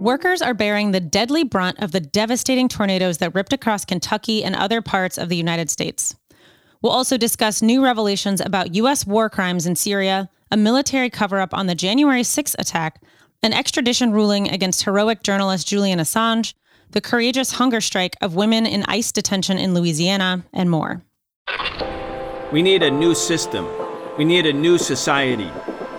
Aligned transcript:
Workers 0.00 0.42
are 0.42 0.54
bearing 0.54 0.90
the 0.90 1.00
deadly 1.00 1.44
brunt 1.44 1.78
of 1.78 1.92
the 1.92 2.00
devastating 2.00 2.68
tornadoes 2.68 3.18
that 3.18 3.34
ripped 3.34 3.52
across 3.52 3.84
Kentucky 3.84 4.42
and 4.42 4.56
other 4.56 4.82
parts 4.82 5.16
of 5.16 5.28
the 5.28 5.36
United 5.36 5.70
States. 5.70 6.16
We'll 6.82 6.92
also 6.92 7.16
discuss 7.16 7.62
new 7.62 7.84
revelations 7.84 8.40
about 8.40 8.74
U.S. 8.74 9.06
war 9.06 9.30
crimes 9.30 9.66
in 9.66 9.76
Syria, 9.76 10.28
a 10.50 10.56
military 10.56 11.08
cover 11.08 11.38
up 11.38 11.54
on 11.54 11.68
the 11.68 11.76
January 11.76 12.24
6 12.24 12.56
attack, 12.58 13.00
an 13.44 13.52
extradition 13.52 14.10
ruling 14.10 14.48
against 14.48 14.82
heroic 14.82 15.22
journalist 15.22 15.68
Julian 15.68 16.00
Assange, 16.00 16.54
the 16.90 17.00
courageous 17.00 17.52
hunger 17.52 17.80
strike 17.80 18.16
of 18.20 18.34
women 18.34 18.66
in 18.66 18.84
ICE 18.88 19.12
detention 19.12 19.56
in 19.56 19.72
Louisiana, 19.72 20.44
and 20.52 20.68
more. 20.68 21.02
We 22.52 22.62
need 22.62 22.82
a 22.82 22.90
new 22.90 23.14
system. 23.14 23.68
We 24.18 24.24
need 24.24 24.46
a 24.46 24.52
new 24.52 24.76
society. 24.78 25.50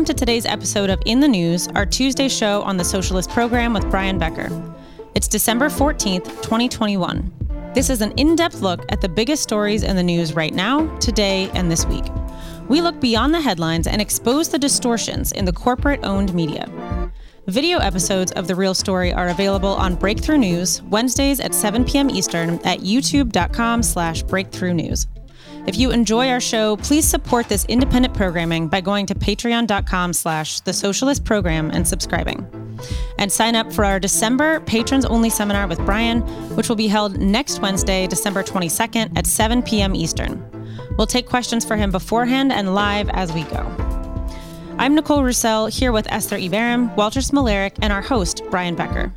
Welcome 0.00 0.16
to 0.16 0.18
today's 0.18 0.46
episode 0.46 0.88
of 0.88 1.02
In 1.04 1.20
the 1.20 1.28
News, 1.28 1.68
our 1.74 1.84
Tuesday 1.84 2.26
show 2.26 2.62
on 2.62 2.78
the 2.78 2.84
Socialist 2.84 3.28
Program 3.28 3.74
with 3.74 3.90
Brian 3.90 4.18
Becker. 4.18 4.48
It's 5.14 5.28
December 5.28 5.68
14th, 5.68 6.24
2021. 6.40 7.30
This 7.74 7.90
is 7.90 8.00
an 8.00 8.12
in 8.12 8.34
depth 8.34 8.62
look 8.62 8.80
at 8.90 9.02
the 9.02 9.10
biggest 9.10 9.42
stories 9.42 9.82
in 9.82 9.96
the 9.96 10.02
news 10.02 10.32
right 10.32 10.54
now, 10.54 10.86
today, 11.00 11.50
and 11.52 11.70
this 11.70 11.84
week. 11.84 12.06
We 12.66 12.80
look 12.80 12.98
beyond 12.98 13.34
the 13.34 13.42
headlines 13.42 13.86
and 13.86 14.00
expose 14.00 14.48
the 14.48 14.58
distortions 14.58 15.32
in 15.32 15.44
the 15.44 15.52
corporate 15.52 16.00
owned 16.02 16.32
media. 16.32 16.66
Video 17.48 17.76
episodes 17.76 18.32
of 18.32 18.46
The 18.46 18.54
Real 18.54 18.72
Story 18.72 19.12
are 19.12 19.28
available 19.28 19.74
on 19.74 19.96
Breakthrough 19.96 20.38
News, 20.38 20.80
Wednesdays 20.84 21.40
at 21.40 21.52
7 21.52 21.84
p.m. 21.84 22.08
Eastern 22.08 22.54
at 22.64 22.78
youtube.com 22.78 23.82
slash 23.82 24.22
breakthrough 24.22 24.72
news. 24.72 25.06
If 25.66 25.78
you 25.78 25.90
enjoy 25.90 26.28
our 26.28 26.40
show, 26.40 26.76
please 26.78 27.06
support 27.06 27.48
this 27.48 27.64
independent 27.66 28.14
programming 28.14 28.68
by 28.68 28.80
going 28.80 29.06
to 29.06 29.14
patreon.com 29.14 30.14
slash 30.14 30.60
the 30.60 30.72
socialist 30.72 31.24
program 31.24 31.70
and 31.70 31.86
subscribing. 31.86 32.46
And 33.18 33.30
sign 33.30 33.54
up 33.54 33.70
for 33.72 33.84
our 33.84 34.00
December 34.00 34.60
patrons 34.60 35.04
only 35.04 35.28
seminar 35.28 35.66
with 35.66 35.78
Brian, 35.84 36.22
which 36.56 36.68
will 36.68 36.76
be 36.76 36.88
held 36.88 37.18
next 37.18 37.60
Wednesday, 37.60 38.06
December 38.06 38.42
22nd 38.42 39.16
at 39.16 39.26
7 39.26 39.62
p.m. 39.62 39.94
Eastern. 39.94 40.42
We'll 40.96 41.06
take 41.06 41.28
questions 41.28 41.64
for 41.64 41.76
him 41.76 41.90
beforehand 41.90 42.52
and 42.52 42.74
live 42.74 43.10
as 43.10 43.32
we 43.32 43.44
go. 43.44 43.66
I'm 44.78 44.94
Nicole 44.94 45.22
Roussell 45.22 45.68
here 45.68 45.92
with 45.92 46.10
Esther 46.10 46.38
Iverem, 46.38 46.96
Walter 46.96 47.20
Smolarek, 47.20 47.72
and 47.82 47.92
our 47.92 48.02
host, 48.02 48.42
Brian 48.50 48.74
Becker. 48.74 49.12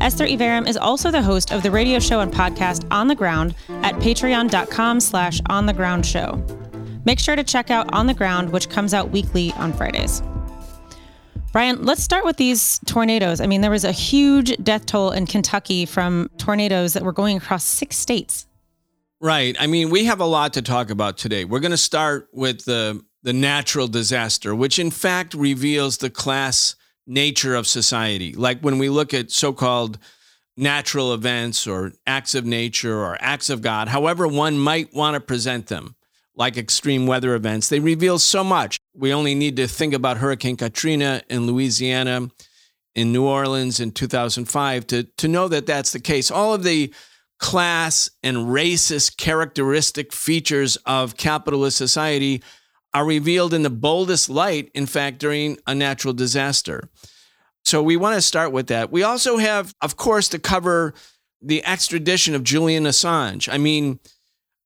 Esther 0.00 0.26
Iverem 0.26 0.68
is 0.68 0.76
also 0.76 1.10
the 1.10 1.22
host 1.22 1.52
of 1.52 1.62
the 1.62 1.70
radio 1.70 1.98
show 1.98 2.20
and 2.20 2.32
podcast 2.32 2.86
On 2.90 3.08
the 3.08 3.14
Ground 3.14 3.54
at 3.82 3.94
patreon.com 3.96 5.00
slash 5.00 5.40
on 5.48 5.66
the 5.66 5.72
ground 5.72 6.06
show. 6.06 6.42
Make 7.04 7.18
sure 7.18 7.36
to 7.36 7.44
check 7.44 7.70
out 7.70 7.92
On 7.92 8.06
the 8.06 8.14
Ground, 8.14 8.50
which 8.50 8.68
comes 8.68 8.94
out 8.94 9.10
weekly 9.10 9.52
on 9.54 9.72
Fridays. 9.72 10.22
Brian, 11.52 11.84
let's 11.84 12.02
start 12.02 12.24
with 12.24 12.36
these 12.36 12.78
tornadoes. 12.86 13.40
I 13.40 13.46
mean, 13.46 13.60
there 13.60 13.70
was 13.72 13.84
a 13.84 13.92
huge 13.92 14.56
death 14.62 14.86
toll 14.86 15.10
in 15.10 15.26
Kentucky 15.26 15.84
from 15.84 16.30
tornadoes 16.38 16.92
that 16.92 17.02
were 17.02 17.12
going 17.12 17.36
across 17.36 17.64
six 17.64 17.96
states. 17.96 18.46
Right. 19.20 19.56
I 19.58 19.66
mean, 19.66 19.90
we 19.90 20.04
have 20.04 20.20
a 20.20 20.26
lot 20.26 20.52
to 20.54 20.62
talk 20.62 20.90
about 20.90 21.18
today. 21.18 21.44
We're 21.44 21.60
going 21.60 21.72
to 21.72 21.76
start 21.76 22.28
with 22.32 22.64
the 22.64 23.04
the 23.22 23.32
natural 23.34 23.86
disaster, 23.86 24.54
which 24.54 24.78
in 24.78 24.90
fact 24.90 25.34
reveals 25.34 25.98
the 25.98 26.08
class 26.08 26.74
nature 27.06 27.54
of 27.54 27.66
society. 27.66 28.32
Like 28.32 28.60
when 28.60 28.78
we 28.78 28.88
look 28.88 29.12
at 29.14 29.30
so 29.30 29.52
called 29.52 29.98
natural 30.56 31.14
events 31.14 31.66
or 31.66 31.92
acts 32.06 32.34
of 32.34 32.44
nature 32.44 32.98
or 32.98 33.16
acts 33.20 33.50
of 33.50 33.62
God, 33.62 33.88
however 33.88 34.28
one 34.28 34.58
might 34.58 34.94
want 34.94 35.14
to 35.14 35.20
present 35.20 35.66
them, 35.68 35.96
like 36.34 36.56
extreme 36.56 37.06
weather 37.06 37.34
events, 37.34 37.68
they 37.68 37.80
reveal 37.80 38.18
so 38.18 38.44
much. 38.44 38.78
We 38.94 39.12
only 39.12 39.34
need 39.34 39.56
to 39.56 39.66
think 39.66 39.94
about 39.94 40.18
Hurricane 40.18 40.56
Katrina 40.56 41.22
in 41.28 41.46
Louisiana, 41.46 42.30
in 42.94 43.12
New 43.12 43.24
Orleans 43.24 43.80
in 43.80 43.92
2005 43.92 44.86
to, 44.88 45.04
to 45.04 45.28
know 45.28 45.48
that 45.48 45.66
that's 45.66 45.92
the 45.92 46.00
case. 46.00 46.30
All 46.30 46.54
of 46.54 46.62
the 46.62 46.92
class 47.38 48.10
and 48.22 48.36
racist 48.36 49.16
characteristic 49.16 50.12
features 50.12 50.76
of 50.84 51.16
capitalist 51.16 51.76
society 51.76 52.42
are 52.92 53.04
revealed 53.04 53.54
in 53.54 53.62
the 53.62 53.70
boldest 53.70 54.28
light, 54.28 54.70
in 54.74 54.86
fact, 54.86 55.18
during 55.18 55.58
a 55.66 55.74
natural 55.74 56.12
disaster. 56.12 56.88
So 57.64 57.82
we 57.82 57.96
want 57.96 58.16
to 58.16 58.22
start 58.22 58.52
with 58.52 58.68
that. 58.68 58.90
We 58.90 59.02
also 59.02 59.36
have, 59.36 59.74
of 59.80 59.96
course, 59.96 60.28
to 60.30 60.38
cover 60.38 60.94
the 61.42 61.64
extradition 61.64 62.34
of 62.34 62.44
Julian 62.44 62.84
Assange. 62.84 63.52
I 63.52 63.58
mean, 63.58 64.00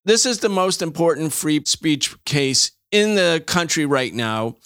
this 0.05 0.27
is 0.27 0.41
the 0.41 0.49
most 0.49 0.83
important 0.83 1.33
free 1.33 1.63
speech 1.65 2.15
case 2.25 2.73
in 2.91 3.15
the 3.15 3.43
country 3.47 3.87
right 3.87 4.15
now. 4.15 4.57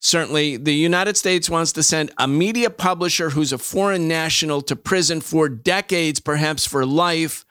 Certainly, 0.00 0.58
the 0.58 0.74
United 0.74 1.16
States 1.16 1.48
wants 1.48 1.72
to 1.72 1.82
send 1.82 2.10
a 2.18 2.26
media 2.26 2.70
publisher 2.70 3.30
who's 3.30 3.52
a 3.52 3.58
foreign 3.58 4.08
national 4.08 4.60
to 4.62 4.74
prison 4.74 5.20
for 5.20 5.48
decades, 5.48 6.18
perhaps 6.18 6.66
for 6.66 6.84
life, 6.84 7.44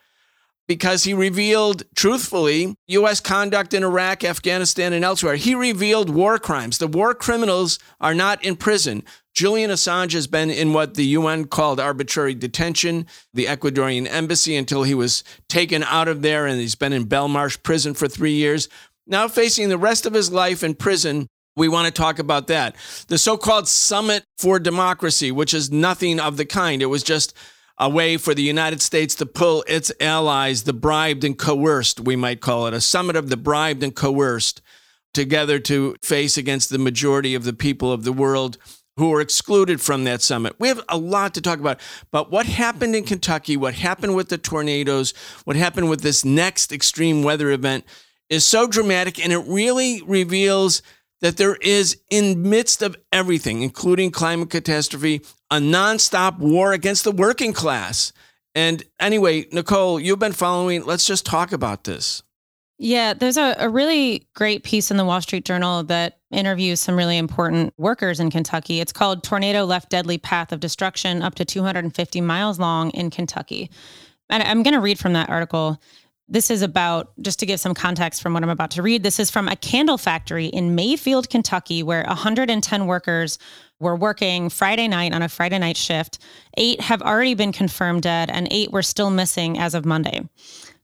because 0.71 1.03
he 1.03 1.13
revealed 1.13 1.83
truthfully 1.97 2.73
U.S. 2.87 3.19
conduct 3.19 3.73
in 3.73 3.83
Iraq, 3.83 4.23
Afghanistan, 4.23 4.93
and 4.93 5.03
elsewhere. 5.03 5.35
He 5.35 5.53
revealed 5.53 6.09
war 6.09 6.39
crimes. 6.39 6.77
The 6.77 6.87
war 6.87 7.13
criminals 7.13 7.77
are 7.99 8.13
not 8.13 8.41
in 8.41 8.55
prison. 8.55 9.03
Julian 9.33 9.69
Assange 9.69 10.13
has 10.13 10.27
been 10.27 10.49
in 10.49 10.71
what 10.71 10.93
the 10.93 11.03
UN 11.07 11.43
called 11.43 11.81
arbitrary 11.81 12.33
detention, 12.33 13.05
the 13.33 13.47
Ecuadorian 13.47 14.07
embassy, 14.09 14.55
until 14.55 14.83
he 14.83 14.93
was 14.93 15.25
taken 15.49 15.83
out 15.83 16.07
of 16.07 16.21
there, 16.21 16.47
and 16.47 16.57
he's 16.61 16.75
been 16.75 16.93
in 16.93 17.05
Belmarsh 17.05 17.61
prison 17.63 17.93
for 17.93 18.07
three 18.07 18.35
years. 18.35 18.69
Now, 19.05 19.27
facing 19.27 19.67
the 19.67 19.77
rest 19.77 20.05
of 20.05 20.13
his 20.13 20.31
life 20.31 20.63
in 20.63 20.75
prison, 20.75 21.27
we 21.57 21.67
want 21.67 21.87
to 21.87 21.91
talk 21.91 22.17
about 22.17 22.47
that. 22.47 22.77
The 23.09 23.17
so 23.17 23.35
called 23.35 23.67
Summit 23.67 24.23
for 24.37 24.57
Democracy, 24.57 25.33
which 25.33 25.53
is 25.53 25.69
nothing 25.69 26.17
of 26.17 26.37
the 26.37 26.45
kind. 26.45 26.81
It 26.81 26.85
was 26.85 27.03
just 27.03 27.35
a 27.81 27.89
way 27.89 28.15
for 28.15 28.35
the 28.35 28.43
United 28.43 28.79
States 28.79 29.15
to 29.15 29.25
pull 29.25 29.65
its 29.67 29.91
allies, 29.99 30.63
the 30.63 30.71
bribed 30.71 31.23
and 31.23 31.35
coerced, 31.35 31.99
we 31.99 32.15
might 32.15 32.39
call 32.39 32.67
it, 32.67 32.75
a 32.75 32.79
summit 32.79 33.15
of 33.15 33.29
the 33.29 33.35
bribed 33.35 33.81
and 33.81 33.95
coerced, 33.95 34.61
together 35.15 35.57
to 35.59 35.95
face 36.03 36.37
against 36.37 36.69
the 36.69 36.77
majority 36.77 37.33
of 37.33 37.43
the 37.43 37.53
people 37.53 37.91
of 37.91 38.03
the 38.03 38.13
world 38.13 38.59
who 38.97 39.11
are 39.11 39.19
excluded 39.19 39.81
from 39.81 40.03
that 40.03 40.21
summit. 40.21 40.55
We 40.59 40.67
have 40.67 40.83
a 40.89 40.97
lot 40.97 41.33
to 41.33 41.41
talk 41.41 41.59
about. 41.59 41.79
But 42.11 42.29
what 42.29 42.45
happened 42.45 42.95
in 42.95 43.03
Kentucky, 43.03 43.57
what 43.57 43.73
happened 43.73 44.15
with 44.15 44.29
the 44.29 44.37
tornadoes, 44.37 45.13
what 45.43 45.55
happened 45.55 45.89
with 45.89 46.01
this 46.01 46.23
next 46.23 46.71
extreme 46.71 47.23
weather 47.23 47.49
event 47.49 47.83
is 48.29 48.45
so 48.45 48.67
dramatic 48.67 49.19
and 49.19 49.33
it 49.33 49.43
really 49.47 50.03
reveals 50.03 50.83
that 51.21 51.37
there 51.37 51.55
is, 51.55 52.01
in 52.09 52.49
midst 52.49 52.81
of 52.81 52.95
everything, 53.13 53.61
including 53.61 54.11
climate 54.11 54.49
catastrophe, 54.49 55.21
a 55.49 55.57
nonstop 55.57 56.39
war 56.39 56.73
against 56.73 57.03
the 57.03 57.11
working 57.11 57.53
class. 57.53 58.11
And 58.55 58.83
anyway, 58.99 59.47
Nicole, 59.51 59.99
you've 59.99 60.19
been 60.19 60.33
following. 60.33 60.83
Let's 60.83 61.05
just 61.05 61.25
talk 61.25 61.51
about 61.51 61.83
this. 61.83 62.23
Yeah, 62.83 63.13
there's 63.13 63.37
a, 63.37 63.55
a 63.59 63.69
really 63.69 64.27
great 64.33 64.63
piece 64.63 64.89
in 64.89 64.97
the 64.97 65.05
Wall 65.05 65.21
Street 65.21 65.45
Journal 65.45 65.83
that 65.83 66.17
interviews 66.31 66.79
some 66.79 66.95
really 66.97 67.19
important 67.19 67.75
workers 67.77 68.19
in 68.19 68.31
Kentucky. 68.31 68.79
It's 68.79 68.91
called 68.91 69.23
Tornado 69.23 69.65
Left 69.65 69.91
Deadly 69.91 70.17
Path 70.17 70.51
of 70.51 70.59
Destruction 70.59 71.21
Up 71.21 71.35
to 71.35 71.45
250 71.45 72.21
Miles 72.21 72.57
Long 72.57 72.89
in 72.89 73.11
Kentucky. 73.11 73.69
And 74.31 74.41
I'm 74.41 74.63
going 74.63 74.73
to 74.73 74.79
read 74.79 74.97
from 74.97 75.13
that 75.13 75.29
article. 75.29 75.79
This 76.31 76.49
is 76.49 76.61
about, 76.61 77.11
just 77.21 77.39
to 77.39 77.45
give 77.45 77.59
some 77.59 77.73
context 77.73 78.21
from 78.21 78.33
what 78.33 78.41
I'm 78.41 78.49
about 78.49 78.71
to 78.71 78.81
read, 78.81 79.03
this 79.03 79.19
is 79.19 79.29
from 79.29 79.49
a 79.49 79.57
candle 79.57 79.97
factory 79.97 80.45
in 80.45 80.75
Mayfield, 80.75 81.29
Kentucky, 81.29 81.83
where 81.83 82.05
110 82.05 82.87
workers 82.87 83.37
were 83.81 83.97
working 83.97 84.49
Friday 84.49 84.87
night 84.87 85.13
on 85.13 85.21
a 85.21 85.27
Friday 85.27 85.59
night 85.59 85.75
shift. 85.75 86.19
Eight 86.55 86.79
have 86.79 87.01
already 87.01 87.33
been 87.33 87.51
confirmed 87.51 88.03
dead, 88.03 88.31
and 88.31 88.47
eight 88.49 88.71
were 88.71 88.81
still 88.81 89.09
missing 89.09 89.59
as 89.59 89.73
of 89.73 89.83
Monday. 89.83 90.21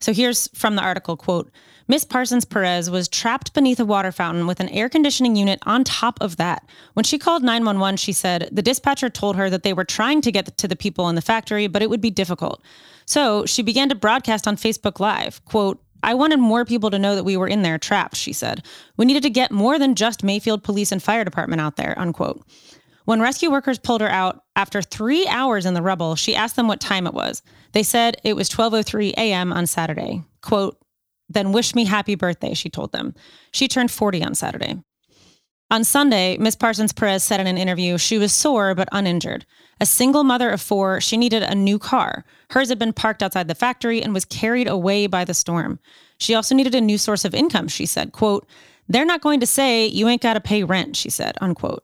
So 0.02 0.12
here's 0.12 0.50
from 0.50 0.76
the 0.76 0.82
article 0.82 1.16
quote, 1.16 1.50
Miss 1.88 2.04
Parsons 2.04 2.44
Perez 2.44 2.90
was 2.90 3.08
trapped 3.08 3.54
beneath 3.54 3.80
a 3.80 3.86
water 3.86 4.12
fountain 4.12 4.48
with 4.48 4.60
an 4.60 4.68
air 4.70 4.90
conditioning 4.90 5.38
unit 5.38 5.60
on 5.66 5.86
top 5.86 6.18
of 6.20 6.36
that. 6.36 6.68
When 6.96 7.06
she 7.06 7.18
called 7.18 7.44
911, 7.44 7.96
she 7.96 8.12
said 8.12 8.50
the 8.52 8.62
dispatcher 8.62 9.10
told 9.10 9.38
her 9.38 9.50
that 9.50 9.64
they 9.64 9.72
were 9.72 9.86
trying 9.86 10.20
to 10.24 10.32
get 10.34 10.58
to 10.58 10.68
the 10.68 10.76
people 10.76 11.08
in 11.08 11.16
the 11.16 11.22
factory, 11.22 11.68
but 11.68 11.82
it 11.82 11.90
would 11.90 12.02
be 12.02 12.12
difficult. 12.12 12.62
So 13.08 13.46
she 13.46 13.64
began 13.64 13.90
to 13.90 13.96
broadcast 13.96 14.48
on 14.48 14.58
Facebook 14.58 15.00
Live. 15.00 15.44
Quote, 15.46 15.82
I 16.04 16.14
wanted 16.14 16.40
more 16.40 16.66
people 16.66 16.92
to 16.92 17.00
know 17.00 17.16
that 17.16 17.24
we 17.24 17.38
were 17.38 17.48
in 17.48 17.64
there 17.64 17.78
trapped, 17.78 18.16
she 18.16 18.34
said. 18.34 18.64
We 18.98 19.06
needed 19.06 19.24
to 19.24 19.30
get 19.30 19.52
more 19.52 19.80
than 19.80 19.96
just 19.96 20.24
Mayfield 20.24 20.64
Police 20.64 20.92
and 20.92 21.02
Fire 21.02 21.24
Department 21.24 21.62
out 21.62 21.78
there, 21.78 21.98
unquote. 21.98 22.46
When 23.06 23.22
rescue 23.22 23.50
workers 23.50 23.80
pulled 23.80 24.02
her 24.02 24.10
out 24.10 24.44
after 24.56 24.82
three 24.82 25.26
hours 25.28 25.66
in 25.66 25.74
the 25.74 25.82
rubble, 25.82 26.16
she 26.16 26.36
asked 26.36 26.58
them 26.58 26.68
what 26.68 26.82
time 26.82 27.08
it 27.08 27.14
was. 27.14 27.42
They 27.72 27.84
said 27.84 28.18
it 28.24 28.36
was 28.36 28.50
12:03 28.50 29.14
a.m. 29.18 29.54
on 29.54 29.66
Saturday. 29.66 30.24
"Quote: 30.42 30.78
Then 31.30 31.54
wish 31.54 31.74
me 31.74 31.86
happy 31.86 32.16
birthday," 32.16 32.54
she 32.54 32.70
told 32.70 32.92
them. 32.92 33.16
She 33.52 33.70
turned 33.70 33.92
40 33.92 34.24
on 34.24 34.36
Saturday. 34.36 34.84
On 35.72 35.84
Sunday, 35.84 36.38
Ms. 36.38 36.58
Parsons 36.58 36.94
Perez 36.94 37.24
said 37.24 37.40
in 37.40 37.48
an 37.48 37.58
interview 37.58 37.98
she 37.98 38.18
was 38.18 38.34
sore 38.34 38.76
but 38.76 38.90
uninjured. 38.92 39.46
A 39.80 39.86
single 39.86 40.24
mother 40.24 40.50
of 40.50 40.62
four, 40.62 41.00
she 41.02 41.18
needed 41.18 41.44
a 41.44 41.56
new 41.56 41.78
car. 41.78 42.26
Hers 42.50 42.70
had 42.70 42.80
been 42.80 42.94
parked 42.94 43.22
outside 43.22 43.48
the 43.48 43.56
factory 43.56 44.02
and 44.02 44.14
was 44.14 44.26
carried 44.26 44.68
away 44.68 45.08
by 45.08 45.24
the 45.24 45.34
storm. 45.34 45.80
She 46.18 46.34
also 46.34 46.56
needed 46.56 46.74
a 46.74 46.82
new 46.82 46.98
source 46.98 47.26
of 47.26 47.36
income, 47.36 47.68
she 47.68 47.86
said. 47.86 48.12
Quote, 48.12 48.48
they're 48.90 49.06
not 49.06 49.22
going 49.22 49.40
to 49.40 49.46
say 49.46 49.86
you 49.86 50.08
ain't 50.08 50.22
got 50.22 50.34
to 50.34 50.40
pay 50.40 50.64
rent, 50.64 50.96
she 50.96 51.10
said, 51.10 51.38
unquote. 51.42 51.84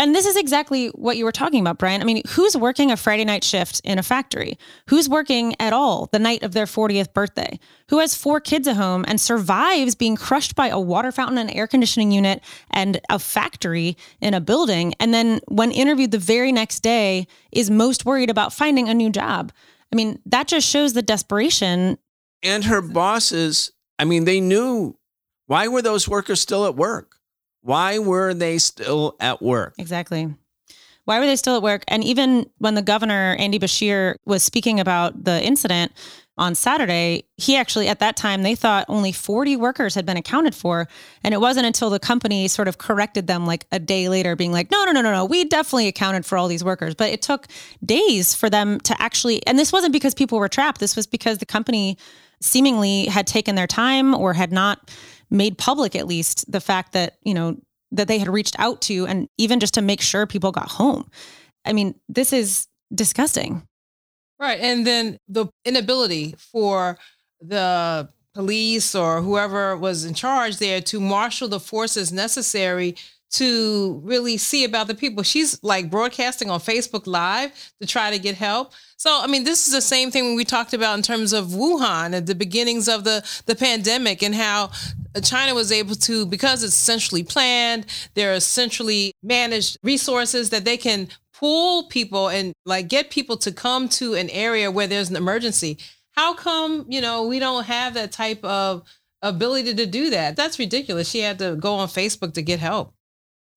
And 0.00 0.14
this 0.14 0.24
is 0.24 0.34
exactly 0.34 0.86
what 0.88 1.18
you 1.18 1.26
were 1.26 1.30
talking 1.30 1.60
about, 1.60 1.76
Brian. 1.76 2.00
I 2.00 2.04
mean, 2.04 2.22
who's 2.28 2.56
working 2.56 2.90
a 2.90 2.96
Friday 2.96 3.26
night 3.26 3.44
shift 3.44 3.82
in 3.84 3.98
a 3.98 4.02
factory? 4.02 4.56
Who's 4.88 5.10
working 5.10 5.54
at 5.60 5.74
all 5.74 6.08
the 6.10 6.18
night 6.18 6.42
of 6.42 6.52
their 6.52 6.64
40th 6.64 7.12
birthday? 7.12 7.60
Who 7.90 7.98
has 7.98 8.14
four 8.14 8.40
kids 8.40 8.66
at 8.66 8.76
home 8.76 9.04
and 9.06 9.20
survives 9.20 9.94
being 9.94 10.16
crushed 10.16 10.56
by 10.56 10.68
a 10.68 10.80
water 10.80 11.12
fountain, 11.12 11.36
an 11.36 11.50
air 11.50 11.66
conditioning 11.66 12.12
unit, 12.12 12.42
and 12.70 12.98
a 13.10 13.18
factory 13.18 13.94
in 14.22 14.32
a 14.32 14.40
building? 14.40 14.94
And 14.98 15.12
then, 15.12 15.40
when 15.48 15.70
interviewed 15.70 16.12
the 16.12 16.18
very 16.18 16.50
next 16.50 16.80
day, 16.80 17.26
is 17.52 17.70
most 17.70 18.06
worried 18.06 18.30
about 18.30 18.54
finding 18.54 18.88
a 18.88 18.94
new 18.94 19.10
job? 19.10 19.52
I 19.92 19.96
mean, 19.96 20.18
that 20.24 20.48
just 20.48 20.66
shows 20.66 20.94
the 20.94 21.02
desperation. 21.02 21.98
And 22.42 22.64
her 22.64 22.80
bosses, 22.80 23.70
I 23.98 24.06
mean, 24.06 24.24
they 24.24 24.40
knew 24.40 24.96
why 25.44 25.68
were 25.68 25.82
those 25.82 26.08
workers 26.08 26.40
still 26.40 26.64
at 26.64 26.74
work? 26.74 27.19
Why 27.62 27.98
were 27.98 28.34
they 28.34 28.58
still 28.58 29.16
at 29.20 29.42
work? 29.42 29.74
Exactly. 29.78 30.34
Why 31.04 31.18
were 31.18 31.26
they 31.26 31.36
still 31.36 31.56
at 31.56 31.62
work? 31.62 31.82
And 31.88 32.04
even 32.04 32.48
when 32.58 32.74
the 32.74 32.82
governor, 32.82 33.36
Andy 33.38 33.58
Beshear, 33.58 34.14
was 34.26 34.42
speaking 34.42 34.78
about 34.78 35.24
the 35.24 35.42
incident 35.42 35.92
on 36.38 36.54
Saturday, 36.54 37.24
he 37.36 37.56
actually, 37.56 37.88
at 37.88 37.98
that 37.98 38.16
time, 38.16 38.42
they 38.42 38.54
thought 38.54 38.86
only 38.88 39.12
40 39.12 39.56
workers 39.56 39.94
had 39.94 40.06
been 40.06 40.16
accounted 40.16 40.54
for. 40.54 40.86
And 41.24 41.34
it 41.34 41.40
wasn't 41.40 41.66
until 41.66 41.90
the 41.90 41.98
company 41.98 42.48
sort 42.48 42.68
of 42.68 42.78
corrected 42.78 43.26
them 43.26 43.44
like 43.46 43.66
a 43.72 43.78
day 43.78 44.08
later, 44.08 44.36
being 44.36 44.52
like, 44.52 44.70
no, 44.70 44.84
no, 44.84 44.92
no, 44.92 45.02
no, 45.02 45.12
no, 45.12 45.24
we 45.24 45.44
definitely 45.44 45.88
accounted 45.88 46.24
for 46.24 46.38
all 46.38 46.48
these 46.48 46.64
workers. 46.64 46.94
But 46.94 47.10
it 47.10 47.22
took 47.22 47.46
days 47.84 48.34
for 48.34 48.48
them 48.48 48.80
to 48.82 49.02
actually, 49.02 49.44
and 49.46 49.58
this 49.58 49.72
wasn't 49.72 49.92
because 49.92 50.14
people 50.14 50.38
were 50.38 50.48
trapped, 50.48 50.80
this 50.80 50.96
was 50.96 51.06
because 51.06 51.38
the 51.38 51.46
company 51.46 51.98
seemingly 52.40 53.06
had 53.06 53.26
taken 53.26 53.54
their 53.54 53.66
time 53.66 54.14
or 54.14 54.32
had 54.32 54.52
not 54.52 54.90
made 55.30 55.58
public 55.58 55.94
at 55.94 56.06
least 56.06 56.50
the 56.50 56.60
fact 56.60 56.92
that, 56.92 57.18
you 57.22 57.34
know, 57.34 57.56
that 57.92 58.08
they 58.08 58.18
had 58.18 58.28
reached 58.28 58.56
out 58.58 58.80
to 58.82 59.06
and 59.06 59.28
even 59.38 59.60
just 59.60 59.74
to 59.74 59.82
make 59.82 60.00
sure 60.00 60.26
people 60.26 60.52
got 60.52 60.68
home. 60.68 61.08
I 61.64 61.72
mean, 61.72 61.94
this 62.08 62.32
is 62.32 62.66
disgusting. 62.94 63.66
Right. 64.38 64.60
And 64.60 64.86
then 64.86 65.18
the 65.28 65.46
inability 65.64 66.34
for 66.38 66.98
the 67.40 68.08
police 68.34 68.94
or 68.94 69.20
whoever 69.22 69.76
was 69.76 70.04
in 70.04 70.14
charge 70.14 70.58
there 70.58 70.80
to 70.80 71.00
marshal 71.00 71.48
the 71.48 71.60
forces 71.60 72.12
necessary 72.12 72.96
to 73.32 74.00
really 74.04 74.36
see 74.36 74.64
about 74.64 74.86
the 74.86 74.94
people. 74.94 75.22
She's 75.22 75.62
like 75.62 75.90
broadcasting 75.90 76.50
on 76.50 76.60
Facebook 76.60 77.06
Live 77.06 77.72
to 77.80 77.86
try 77.86 78.10
to 78.10 78.18
get 78.18 78.34
help. 78.34 78.72
So, 79.00 79.18
I 79.18 79.28
mean, 79.28 79.44
this 79.44 79.66
is 79.66 79.72
the 79.72 79.80
same 79.80 80.10
thing 80.10 80.34
we 80.34 80.44
talked 80.44 80.74
about 80.74 80.94
in 80.94 81.02
terms 81.02 81.32
of 81.32 81.46
Wuhan 81.46 82.14
at 82.14 82.26
the 82.26 82.34
beginnings 82.34 82.86
of 82.86 83.02
the, 83.04 83.26
the 83.46 83.56
pandemic 83.56 84.22
and 84.22 84.34
how 84.34 84.72
China 85.22 85.54
was 85.54 85.72
able 85.72 85.94
to, 85.94 86.26
because 86.26 86.62
it's 86.62 86.74
centrally 86.74 87.22
planned, 87.22 87.86
there 88.12 88.34
are 88.34 88.40
centrally 88.40 89.14
managed 89.22 89.78
resources 89.82 90.50
that 90.50 90.66
they 90.66 90.76
can 90.76 91.08
pull 91.32 91.84
people 91.84 92.28
and 92.28 92.52
like 92.66 92.88
get 92.88 93.08
people 93.08 93.38
to 93.38 93.50
come 93.50 93.88
to 93.88 94.12
an 94.12 94.28
area 94.28 94.70
where 94.70 94.86
there's 94.86 95.08
an 95.08 95.16
emergency. 95.16 95.78
How 96.12 96.34
come, 96.34 96.84
you 96.86 97.00
know, 97.00 97.26
we 97.26 97.38
don't 97.38 97.64
have 97.64 97.94
that 97.94 98.12
type 98.12 98.44
of 98.44 98.82
ability 99.22 99.72
to 99.76 99.86
do 99.86 100.10
that? 100.10 100.36
That's 100.36 100.58
ridiculous. 100.58 101.08
She 101.08 101.20
had 101.20 101.38
to 101.38 101.56
go 101.56 101.72
on 101.72 101.88
Facebook 101.88 102.34
to 102.34 102.42
get 102.42 102.60
help. 102.60 102.92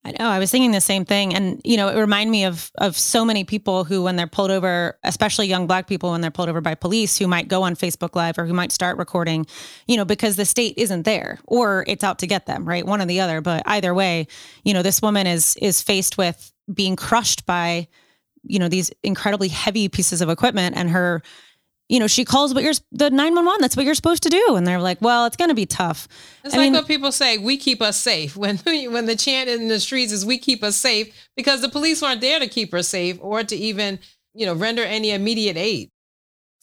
I 0.05 0.11
know. 0.11 0.27
I 0.27 0.38
was 0.38 0.51
thinking 0.51 0.71
the 0.71 0.81
same 0.81 1.05
thing, 1.05 1.33
and 1.33 1.61
you 1.63 1.77
know, 1.77 1.88
it 1.88 1.97
reminded 1.97 2.29
me 2.29 2.44
of 2.44 2.71
of 2.77 2.97
so 2.97 3.23
many 3.23 3.45
people 3.45 3.85
who, 3.85 4.03
when 4.03 4.17
they're 4.17 4.27
pulled 4.27 4.51
over, 4.51 4.97
especially 5.03 5.47
young 5.47 5.65
Black 5.65 5.88
people, 5.88 6.11
when 6.11 6.19
they're 6.19 6.29
pulled 6.29 6.50
over 6.50 6.59
by 6.59 6.75
police, 6.75 7.17
who 7.17 7.25
might 7.25 7.47
go 7.47 7.63
on 7.63 7.75
Facebook 7.75 8.13
Live 8.13 8.38
or 8.38 8.45
who 8.45 8.53
might 8.53 8.73
start 8.73 8.97
recording, 8.97 9.45
you 9.88 9.95
know, 9.95 10.03
because 10.03 10.35
the 10.35 10.44
state 10.44 10.73
isn't 10.77 11.03
there 11.03 11.39
or 11.45 11.85
it's 11.88 12.03
out 12.03 12.19
to 12.19 12.27
get 12.27 12.47
them, 12.47 12.65
right? 12.65 12.85
One 12.85 13.01
or 13.01 13.05
the 13.05 13.21
other. 13.21 13.39
But 13.39 13.63
either 13.65 13.94
way, 13.94 14.27
you 14.65 14.73
know, 14.73 14.81
this 14.81 15.01
woman 15.01 15.25
is 15.25 15.55
is 15.61 15.81
faced 15.81 16.17
with 16.17 16.51
being 16.73 16.97
crushed 16.97 17.45
by, 17.45 17.88
you 18.44 18.59
know, 18.59 18.67
these 18.67 18.91
incredibly 19.03 19.47
heavy 19.47 19.88
pieces 19.88 20.21
of 20.21 20.29
equipment, 20.29 20.75
and 20.75 20.89
her 20.89 21.23
you 21.94 22.00
know, 22.00 22.07
she 22.07 22.25
calls 22.25 22.56
what 22.56 22.63
you're 22.63 22.74
the 22.92 23.12
911. 23.12 23.62
That's 23.62 23.78
what 23.78 23.86
you're 23.86 23.94
supposed 23.94 24.24
to 24.24 24.30
do. 24.30 24.56
And 24.56 24.66
they're 24.66 24.81
like, 24.81 25.00
well, 25.00 25.28
it's 25.28 25.38
going 25.38 25.50
to 25.50 25.56
be 25.56 25.68
tough. 25.68 26.07
It's 26.44 26.56
I 26.56 26.57
like 26.57 26.66
mean, 26.66 26.74
what 26.74 26.88
people 26.88 27.12
say, 27.12 27.38
we 27.38 27.56
keep 27.56 27.84
us 27.84 28.01
safe. 28.01 28.36
When 28.44 28.57
when 28.57 29.06
the 29.06 29.16
chant 29.16 29.48
in 29.48 29.68
the 29.68 29.80
streets 29.80 30.12
is 30.12 30.25
we 30.25 30.40
keep 30.40 30.63
us 30.63 30.75
safe 30.75 31.13
because 31.38 31.62
the 31.62 31.69
police 31.69 32.01
weren't 32.01 32.19
there 32.19 32.40
to 32.40 32.48
keep 32.48 32.72
her 32.72 32.81
safe 32.81 33.19
or 33.22 33.44
to 33.44 33.56
even, 33.56 34.00
you 34.34 34.48
know, 34.48 34.56
render 34.56 34.81
any 34.81 35.12
immediate 35.12 35.56
aid. 35.56 35.92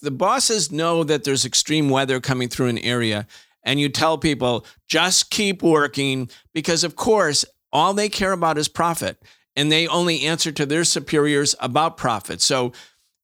The 0.01 0.11
bosses 0.11 0.69
know 0.69 1.05
that 1.05 1.23
there's 1.23 1.45
extreme 1.45 1.89
weather 1.89 2.19
coming 2.19 2.49
through 2.49 2.67
an 2.67 2.79
area 2.79 3.25
and 3.63 3.79
you 3.79 3.87
tell 3.87 4.17
people 4.17 4.65
just 4.89 5.29
keep 5.29 5.63
working 5.63 6.29
because 6.53 6.83
of 6.83 6.97
course 6.97 7.45
all 7.71 7.93
they 7.93 8.09
care 8.09 8.33
about 8.33 8.57
is 8.57 8.67
profit 8.67 9.17
and 9.55 9.71
they 9.71 9.87
only 9.87 10.23
answer 10.23 10.51
to 10.51 10.65
their 10.65 10.83
superiors 10.83 11.55
about 11.59 11.95
profit. 11.95 12.41
So 12.41 12.73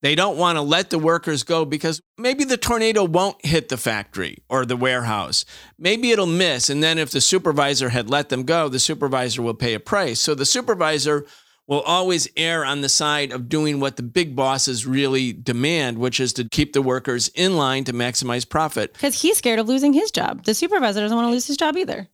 they 0.08 0.16
don't 0.16 0.38
want 0.38 0.56
to 0.56 0.62
let 0.62 0.90
the 0.90 0.98
workers 0.98 1.44
go 1.44 1.66
because 1.66 2.02
maybe 2.18 2.46
the 2.46 2.56
tornado 2.56 3.04
won't 3.04 3.46
hit 3.46 3.68
the 3.68 3.76
factory 3.76 4.38
or 4.48 4.66
the 4.66 4.78
warehouse. 4.78 5.44
Maybe 5.78 6.12
it'll 6.12 6.26
miss. 6.26 6.70
And 6.70 6.82
then 6.82 6.98
if 6.98 7.12
the 7.12 7.20
supervisor 7.20 7.90
had 7.90 8.10
let 8.10 8.30
them 8.30 8.44
go, 8.44 8.70
the 8.70 8.80
supervisor 8.80 9.42
will 9.42 9.54
pay 9.54 9.74
a 9.74 9.82
price. 9.82 10.22
So 10.22 10.34
the 10.34 10.46
supervisor 10.46 11.26
will 11.68 11.82
always 11.82 12.26
err 12.38 12.64
on 12.64 12.80
the 12.80 12.88
side 12.88 13.34
of 13.34 13.50
doing 13.50 13.82
what 13.82 13.98
the 13.98 14.04
big 14.04 14.34
bosses 14.34 14.88
really 14.88 15.34
demand, 15.34 15.98
which 15.98 16.22
is 16.22 16.32
to 16.32 16.48
keep 16.48 16.72
the 16.72 16.82
workers 16.82 17.28
in 17.36 17.58
line 17.58 17.84
to 17.84 17.92
maximize 17.92 18.50
profit. 18.50 18.94
Because 18.94 19.22
he's 19.22 19.38
scared 19.38 19.60
of 19.60 19.68
losing 19.68 19.92
his 19.92 20.10
job. 20.10 20.46
The 20.46 20.54
supervisor 20.54 21.02
doesn't 21.02 21.18
want 21.18 21.28
to 21.28 21.32
lose 21.32 21.48
his 21.48 21.58
job 21.58 21.76
either. 21.76 22.08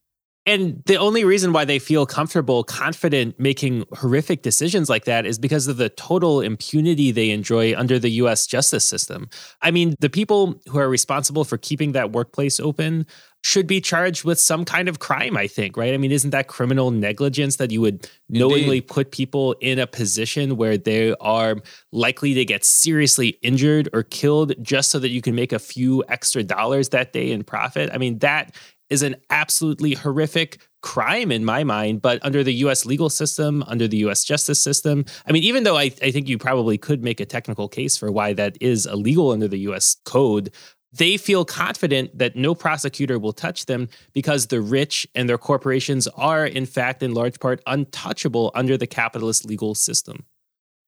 And 0.46 0.84
the 0.86 0.98
only 0.98 1.24
reason 1.24 1.54
why 1.54 1.64
they 1.64 1.80
feel 1.80 2.06
comfortable, 2.06 2.64
confident 2.66 3.40
making 3.40 3.86
horrific 3.94 4.42
decisions 4.42 4.90
like 4.90 5.06
that 5.06 5.26
is 5.26 5.40
because 5.40 5.68
of 5.68 5.78
the 5.78 5.90
total 5.90 6.42
impunity 6.42 7.12
they 7.12 7.30
enjoy 7.30 7.76
under 7.78 7.98
the 7.98 8.10
US 8.10 8.46
justice 8.46 8.86
system. 8.86 9.30
I 9.62 9.72
mean, 9.72 9.96
the 10.00 10.10
people 10.10 10.62
who 10.68 10.80
are 10.80 10.90
responsible 10.90 11.46
for 11.46 11.58
keeping 11.58 11.94
that 11.94 12.12
workplace 12.12 12.60
open 12.60 13.06
should 13.46 13.68
be 13.68 13.82
charged 13.82 14.24
with 14.24 14.40
some 14.40 14.64
kind 14.64 14.88
of 14.88 15.00
crime, 15.00 15.36
I 15.36 15.48
think, 15.48 15.76
right? 15.76 15.94
I 15.94 15.98
mean, 15.98 16.14
isn't 16.14 16.30
that 16.30 16.48
criminal 16.48 16.92
negligence 16.92 17.58
that 17.58 17.72
you 17.72 17.82
would 17.82 18.10
knowingly 18.30 18.78
Indeed. 18.78 18.88
put 18.88 19.12
people 19.12 19.54
in 19.60 19.80
a 19.80 19.86
position 19.86 20.56
where 20.56 20.78
they 20.78 21.14
are 21.16 21.58
likely 21.92 22.34
to 22.36 22.46
get 22.46 22.64
seriously 22.64 23.38
injured 23.42 23.90
or 23.92 24.04
killed 24.04 24.54
just 24.62 24.92
so 24.92 25.00
that 25.00 25.10
you 25.10 25.22
can 25.22 25.36
make 25.36 25.52
a 25.52 25.60
few 25.60 26.06
extra 26.08 26.42
dollars 26.42 26.90
that 26.90 27.12
day 27.12 27.32
in 27.32 27.44
profit? 27.44 27.90
I 27.94 27.98
mean, 27.98 28.20
that 28.20 28.56
is 28.94 29.02
an 29.02 29.16
absolutely 29.32 29.96
horrific 29.96 30.62
crime 30.82 31.32
in 31.32 31.44
my 31.44 31.64
mind. 31.64 32.02
But 32.02 32.24
under 32.24 32.44
the 32.44 32.54
US 32.66 32.86
legal 32.86 33.10
system, 33.10 33.64
under 33.68 33.88
the 33.88 33.98
US 34.06 34.24
justice 34.24 34.62
system, 34.62 35.04
I 35.26 35.32
mean, 35.32 35.44
even 35.44 35.64
though 35.64 35.78
I, 35.78 35.86
I 36.02 36.12
think 36.12 36.30
you 36.30 36.38
probably 36.38 36.78
could 36.78 37.04
make 37.04 37.20
a 37.20 37.26
technical 37.26 37.68
case 37.68 37.98
for 37.98 38.12
why 38.12 38.34
that 38.34 38.56
is 38.62 38.86
illegal 38.86 39.32
under 39.32 39.48
the 39.48 39.60
US 39.70 39.98
code, 40.06 40.54
they 40.92 41.18
feel 41.18 41.44
confident 41.44 42.16
that 42.20 42.36
no 42.36 42.54
prosecutor 42.54 43.18
will 43.18 43.34
touch 43.34 43.66
them 43.66 43.90
because 44.14 44.48
the 44.48 44.62
rich 44.62 45.08
and 45.16 45.28
their 45.28 45.40
corporations 45.40 46.08
are, 46.10 46.46
in 46.46 46.68
fact, 46.68 47.02
in 47.02 47.16
large 47.16 47.40
part, 47.40 47.64
untouchable 47.66 48.52
under 48.54 48.78
the 48.78 48.86
capitalist 48.86 49.44
legal 49.44 49.74
system. 49.74 50.26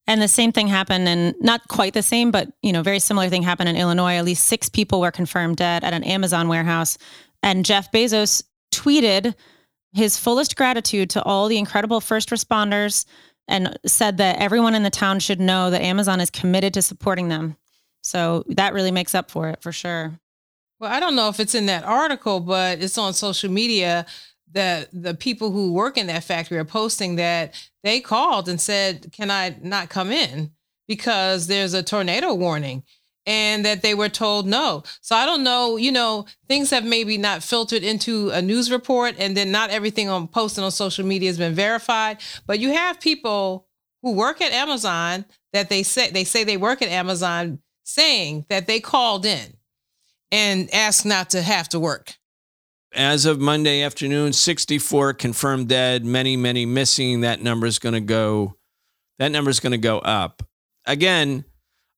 And 0.07 0.21
the 0.21 0.27
same 0.27 0.51
thing 0.51 0.67
happened, 0.67 1.07
and 1.07 1.33
not 1.41 1.67
quite 1.67 1.93
the 1.93 2.03
same, 2.03 2.29
but 2.29 2.49
you 2.61 2.71
know, 2.71 2.83
very 2.83 2.99
similar 2.99 3.27
thing 3.27 3.41
happened 3.41 3.69
in 3.69 3.75
Illinois. 3.75 4.17
At 4.17 4.25
least 4.25 4.45
six 4.45 4.69
people 4.69 5.01
were 5.01 5.11
confirmed 5.11 5.57
dead 5.57 5.83
at 5.83 5.93
an 5.93 6.03
Amazon 6.03 6.47
warehouse 6.47 6.99
and 7.45 7.63
Jeff 7.63 7.91
Bezos 7.91 8.43
tweeted 8.73 9.35
his 9.93 10.17
fullest 10.17 10.57
gratitude 10.57 11.11
to 11.11 11.23
all 11.23 11.47
the 11.47 11.59
incredible 11.59 12.01
first 12.01 12.29
responders 12.29 13.05
and 13.47 13.77
said 13.85 14.17
that 14.17 14.39
everyone 14.39 14.73
in 14.73 14.81
the 14.81 14.89
town 14.89 15.19
should 15.19 15.39
know 15.39 15.69
that 15.69 15.83
Amazon 15.83 16.19
is 16.19 16.31
committed 16.31 16.73
to 16.73 16.81
supporting 16.81 17.29
them. 17.29 17.55
So 18.01 18.43
that 18.49 18.73
really 18.73 18.91
makes 18.91 19.13
up 19.13 19.29
for 19.29 19.47
it 19.49 19.61
for 19.61 19.71
sure. 19.71 20.19
Well, 20.79 20.91
I 20.91 20.99
don't 20.99 21.15
know 21.15 21.29
if 21.29 21.39
it's 21.39 21.55
in 21.55 21.67
that 21.67 21.85
article, 21.85 22.39
but 22.39 22.81
it's 22.81 22.97
on 22.97 23.13
social 23.13 23.51
media 23.51 24.07
that 24.51 24.89
the 24.91 25.13
people 25.13 25.51
who 25.51 25.71
work 25.71 25.97
in 25.97 26.07
that 26.07 26.23
factory 26.23 26.57
are 26.57 26.65
posting 26.65 27.15
that 27.17 27.53
they 27.83 27.99
called 27.99 28.49
and 28.49 28.59
said, 28.59 29.11
Can 29.11 29.29
I 29.29 29.55
not 29.61 29.89
come 29.89 30.11
in? 30.11 30.51
Because 30.87 31.45
there's 31.45 31.75
a 31.75 31.83
tornado 31.83 32.33
warning 32.33 32.83
and 33.25 33.65
that 33.65 33.81
they 33.81 33.93
were 33.93 34.09
told 34.09 34.47
no. 34.47 34.83
So 35.01 35.15
I 35.15 35.25
don't 35.25 35.43
know, 35.43 35.77
you 35.77 35.91
know, 35.91 36.25
things 36.47 36.69
have 36.69 36.85
maybe 36.85 37.17
not 37.17 37.43
filtered 37.43 37.83
into 37.83 38.29
a 38.29 38.41
news 38.41 38.71
report 38.71 39.15
and 39.17 39.35
then 39.35 39.51
not 39.51 39.69
everything 39.69 40.09
on 40.09 40.27
posted 40.27 40.63
on 40.63 40.71
social 40.71 41.05
media 41.05 41.29
has 41.29 41.37
been 41.37 41.55
verified, 41.55 42.17
but 42.45 42.59
you 42.59 42.71
have 42.73 42.99
people 42.99 43.67
who 44.01 44.13
work 44.13 44.41
at 44.41 44.51
Amazon 44.51 45.25
that 45.53 45.69
they 45.69 45.83
say 45.83 46.11
they 46.11 46.23
say 46.23 46.43
they 46.43 46.57
work 46.57 46.81
at 46.81 46.89
Amazon 46.89 47.59
saying 47.83 48.45
that 48.49 48.67
they 48.67 48.79
called 48.79 49.25
in 49.25 49.57
and 50.31 50.73
asked 50.73 51.05
not 51.05 51.29
to 51.31 51.41
have 51.41 51.69
to 51.69 51.79
work. 51.79 52.15
As 52.93 53.25
of 53.25 53.39
Monday 53.39 53.81
afternoon, 53.81 54.31
64 54.31 55.15
confirmed 55.15 55.67
dead, 55.67 56.05
many, 56.05 56.37
many 56.37 56.65
missing. 56.65 57.21
That 57.21 57.41
number 57.41 57.67
is 57.67 57.77
going 57.77 57.93
to 57.93 57.99
go 58.01 58.55
that 59.19 59.31
number 59.31 59.49
is 59.49 59.59
going 59.59 59.71
to 59.71 59.77
go 59.77 59.99
up. 59.99 60.43
Again, 60.85 61.45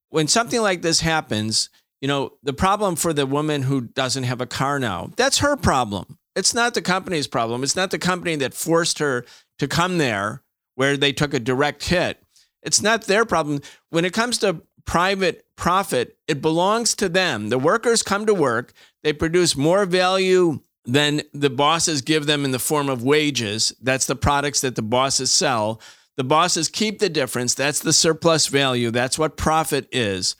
when 0.10 0.28
something 0.28 0.62
like 0.62 0.82
this 0.82 1.02
happens, 1.02 1.70
you 2.02 2.08
know, 2.08 2.34
the 2.44 2.54
problem 2.54 2.96
for 2.96 3.14
the 3.14 3.26
woman 3.26 3.64
who 3.64 3.82
doesn't 3.82 4.24
have 4.24 4.42
a 4.42 4.46
car 4.46 4.80
now, 4.80 5.12
that's 5.16 5.40
her 5.40 5.56
problem. 5.56 6.18
It's 6.36 6.54
not 6.54 6.74
the 6.74 6.82
company's 6.82 7.28
problem. 7.28 7.64
It's 7.64 7.76
not 7.76 7.92
the 7.92 8.00
company 8.00 8.36
that 8.38 8.54
forced 8.54 9.00
her 9.00 9.26
to 9.58 9.68
come 9.68 9.98
there 9.98 10.44
where 10.76 10.96
they 10.96 11.12
took 11.12 11.34
a 11.34 11.40
direct 11.40 11.86
hit. 11.86 12.22
It's 12.62 12.82
not 12.82 13.06
their 13.06 13.26
problem. 13.26 13.62
When 13.90 14.06
it 14.06 14.14
comes 14.14 14.38
to 14.40 14.62
private 14.86 15.46
profit, 15.56 16.18
it 16.28 16.42
belongs 16.42 16.94
to 16.96 17.10
them. 17.10 17.50
The 17.50 17.58
workers 17.58 18.04
come 18.04 18.26
to 18.28 18.34
work, 18.34 18.74
they 19.04 19.14
produce 19.14 19.56
more 19.56 19.86
value 19.86 20.60
than 20.86 21.22
the 21.34 21.50
bosses 21.50 22.02
give 22.02 22.26
them 22.26 22.46
in 22.46 22.52
the 22.52 22.60
form 22.60 22.88
of 22.88 23.04
wages. 23.04 23.74
That's 23.82 24.06
the 24.06 24.16
products 24.16 24.62
that 24.62 24.76
the 24.76 24.82
bosses 24.82 25.32
sell. 25.32 25.82
The 26.18 26.24
bosses 26.24 26.68
keep 26.68 27.00
the 27.00 27.10
difference. 27.10 27.54
That's 27.54 27.80
the 27.80 27.94
surplus 27.94 28.48
value. 28.48 28.92
That's 28.92 29.18
what 29.18 29.38
profit 29.38 29.88
is 29.92 30.36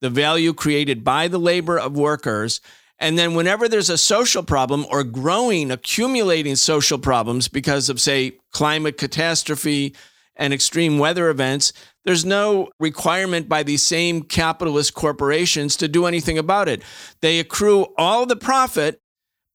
the 0.00 0.10
value 0.10 0.52
created 0.52 1.02
by 1.02 1.26
the 1.26 1.38
labor 1.38 1.78
of 1.78 1.96
workers. 1.96 2.60
And 2.98 3.18
then, 3.18 3.34
whenever 3.34 3.68
there's 3.68 3.90
a 3.90 3.98
social 3.98 4.42
problem 4.42 4.86
or 4.90 5.04
growing, 5.04 5.70
accumulating 5.70 6.56
social 6.56 6.98
problems 6.98 7.48
because 7.48 7.88
of, 7.90 8.00
say, 8.00 8.38
climate 8.52 8.96
catastrophe 8.96 9.94
and 10.36 10.52
extreme 10.52 10.98
weather 10.98 11.28
events, 11.28 11.72
there's 12.04 12.24
no 12.24 12.70
requirement 12.78 13.48
by 13.48 13.62
these 13.62 13.82
same 13.82 14.22
capitalist 14.22 14.94
corporations 14.94 15.76
to 15.76 15.88
do 15.88 16.06
anything 16.06 16.38
about 16.38 16.68
it. 16.68 16.82
They 17.20 17.38
accrue 17.38 17.86
all 17.98 18.26
the 18.26 18.36
profit, 18.36 19.00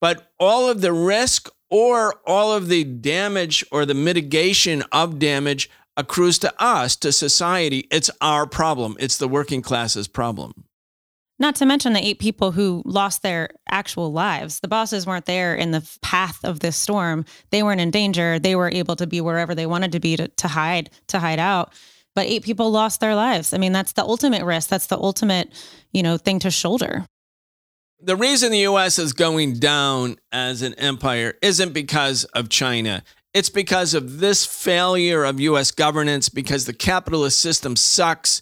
but 0.02 0.32
all 0.40 0.70
of 0.70 0.82
the 0.82 0.94
risk 0.94 1.50
or 1.72 2.16
all 2.28 2.54
of 2.54 2.68
the 2.68 2.84
damage 2.84 3.66
or 3.72 3.86
the 3.86 3.94
mitigation 3.94 4.84
of 4.92 5.18
damage 5.18 5.70
accrues 5.98 6.38
to 6.40 6.54
us, 6.62 6.96
to 6.98 7.12
society. 7.12 7.88
It's 7.90 8.12
our 8.20 8.46
problem. 8.46 8.98
It's 9.00 9.18
the 9.18 9.28
working 9.28 9.62
class's 9.62 10.08
problem. 10.08 10.66
Not 11.40 11.56
to 11.56 11.66
mention 11.66 11.94
the 11.94 12.06
eight 12.06 12.20
people 12.20 12.52
who 12.52 12.84
lost 12.86 13.24
their 13.24 13.50
actual 13.68 14.12
lives. 14.12 14.60
The 14.60 14.68
bosses 14.68 15.08
weren't 15.08 15.26
there 15.26 15.56
in 15.56 15.72
the 15.72 15.88
path 16.04 16.40
of 16.44 16.60
this 16.60 16.78
storm. 16.78 17.26
They 17.50 17.64
weren't 17.64 17.82
in 17.82 17.90
danger. 17.90 18.38
They 18.38 18.56
were 18.56 18.70
able 18.70 18.96
to 18.98 19.08
be 19.08 19.22
wherever 19.22 19.56
they 19.56 19.66
wanted 19.66 19.94
to 19.94 20.00
be 20.00 20.18
to, 20.18 20.28
to 20.28 20.48
hide, 20.48 20.92
to 21.08 21.18
hide 21.18 21.40
out. 21.40 21.74
But 22.14 22.28
eight 22.28 22.44
people 22.44 22.70
lost 22.70 23.00
their 23.00 23.16
lives. 23.16 23.54
I 23.54 23.58
mean, 23.58 23.72
that's 23.72 23.94
the 23.94 24.04
ultimate 24.04 24.44
risk. 24.44 24.70
That's 24.70 24.88
the 24.88 25.00
ultimate, 25.00 25.52
you 25.94 26.04
know, 26.04 26.18
thing 26.18 26.40
to 26.40 26.52
shoulder 26.52 27.06
the 28.04 28.16
reason 28.16 28.52
the 28.52 28.60
US 28.60 28.98
is 29.00 29.14
going 29.14 29.54
down 29.54 30.18
as 30.32 30.62
an 30.62 30.74
empire 30.76 31.36
isn't 31.42 31.74
because 31.74 32.24
of 32.26 32.50
China. 32.50 33.04
It's 33.34 33.50
because 33.50 33.94
of 33.94 34.20
this 34.20 34.46
failure 34.46 35.24
of 35.24 35.40
US 35.40 35.72
governance, 35.72 36.30
because 36.30 36.66
the 36.66 36.74
capitalist 36.74 37.40
system 37.40 37.76
sucks 37.76 38.42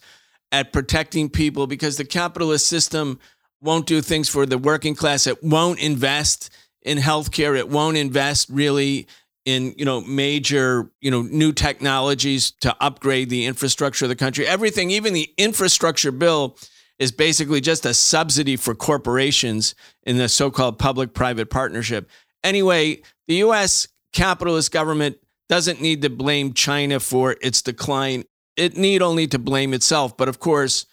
at 0.52 0.74
protecting 0.74 1.30
people, 1.30 1.68
because 1.68 1.98
the 1.98 2.06
capitalist 2.06 2.66
system 2.66 3.20
won't 3.62 3.86
do 3.86 4.02
things 4.02 4.30
for 4.30 4.46
the 4.46 4.58
working 4.58 4.96
class. 4.96 5.28
It 5.28 5.44
won't 5.44 5.80
invest 5.80 6.50
in 6.82 6.98
healthcare. 6.98 7.58
It 7.58 7.70
won't 7.70 7.98
invest 7.98 8.50
really 8.50 9.08
in 9.46 9.74
you 9.78 9.86
know 9.86 10.02
major 10.02 10.92
you 11.02 11.12
know 11.12 11.22
new 11.22 11.52
technologies 11.52 12.52
to 12.52 12.76
upgrade 12.82 13.30
the 13.30 13.46
infrastructure 13.46 14.06
of 14.06 14.10
the 14.10 14.16
country. 14.16 14.48
Everything, 14.48 14.92
even 14.92 15.14
the 15.14 15.32
infrastructure 15.38 16.12
bill 16.12 16.58
is 17.00 17.12
basically 17.12 17.62
just 17.62 17.86
a 17.86 17.94
subsidy 17.94 18.58
for 18.58 18.76
corporations 18.76 19.74
in 20.04 20.18
the 20.18 20.30
so 20.30 20.52
called 20.52 20.78
public 20.78 21.14
private 21.14 21.50
partnership. 21.50 22.10
Anyway, 22.44 23.02
the 23.28 23.36
US 23.36 23.88
capitalist 24.14 24.72
government 24.72 25.18
doesn't 25.48 25.82
need 25.82 26.02
to 26.02 26.10
blame 26.10 26.54
China 26.54 27.00
for 27.00 27.36
its 27.42 27.62
decline. 27.62 28.26
It 28.56 28.78
need 28.78 29.02
only 29.02 29.28
to 29.28 29.40
blame 29.40 29.74
itself. 29.74 30.16
But 30.18 30.28
of 30.28 30.40
course, 30.40 30.86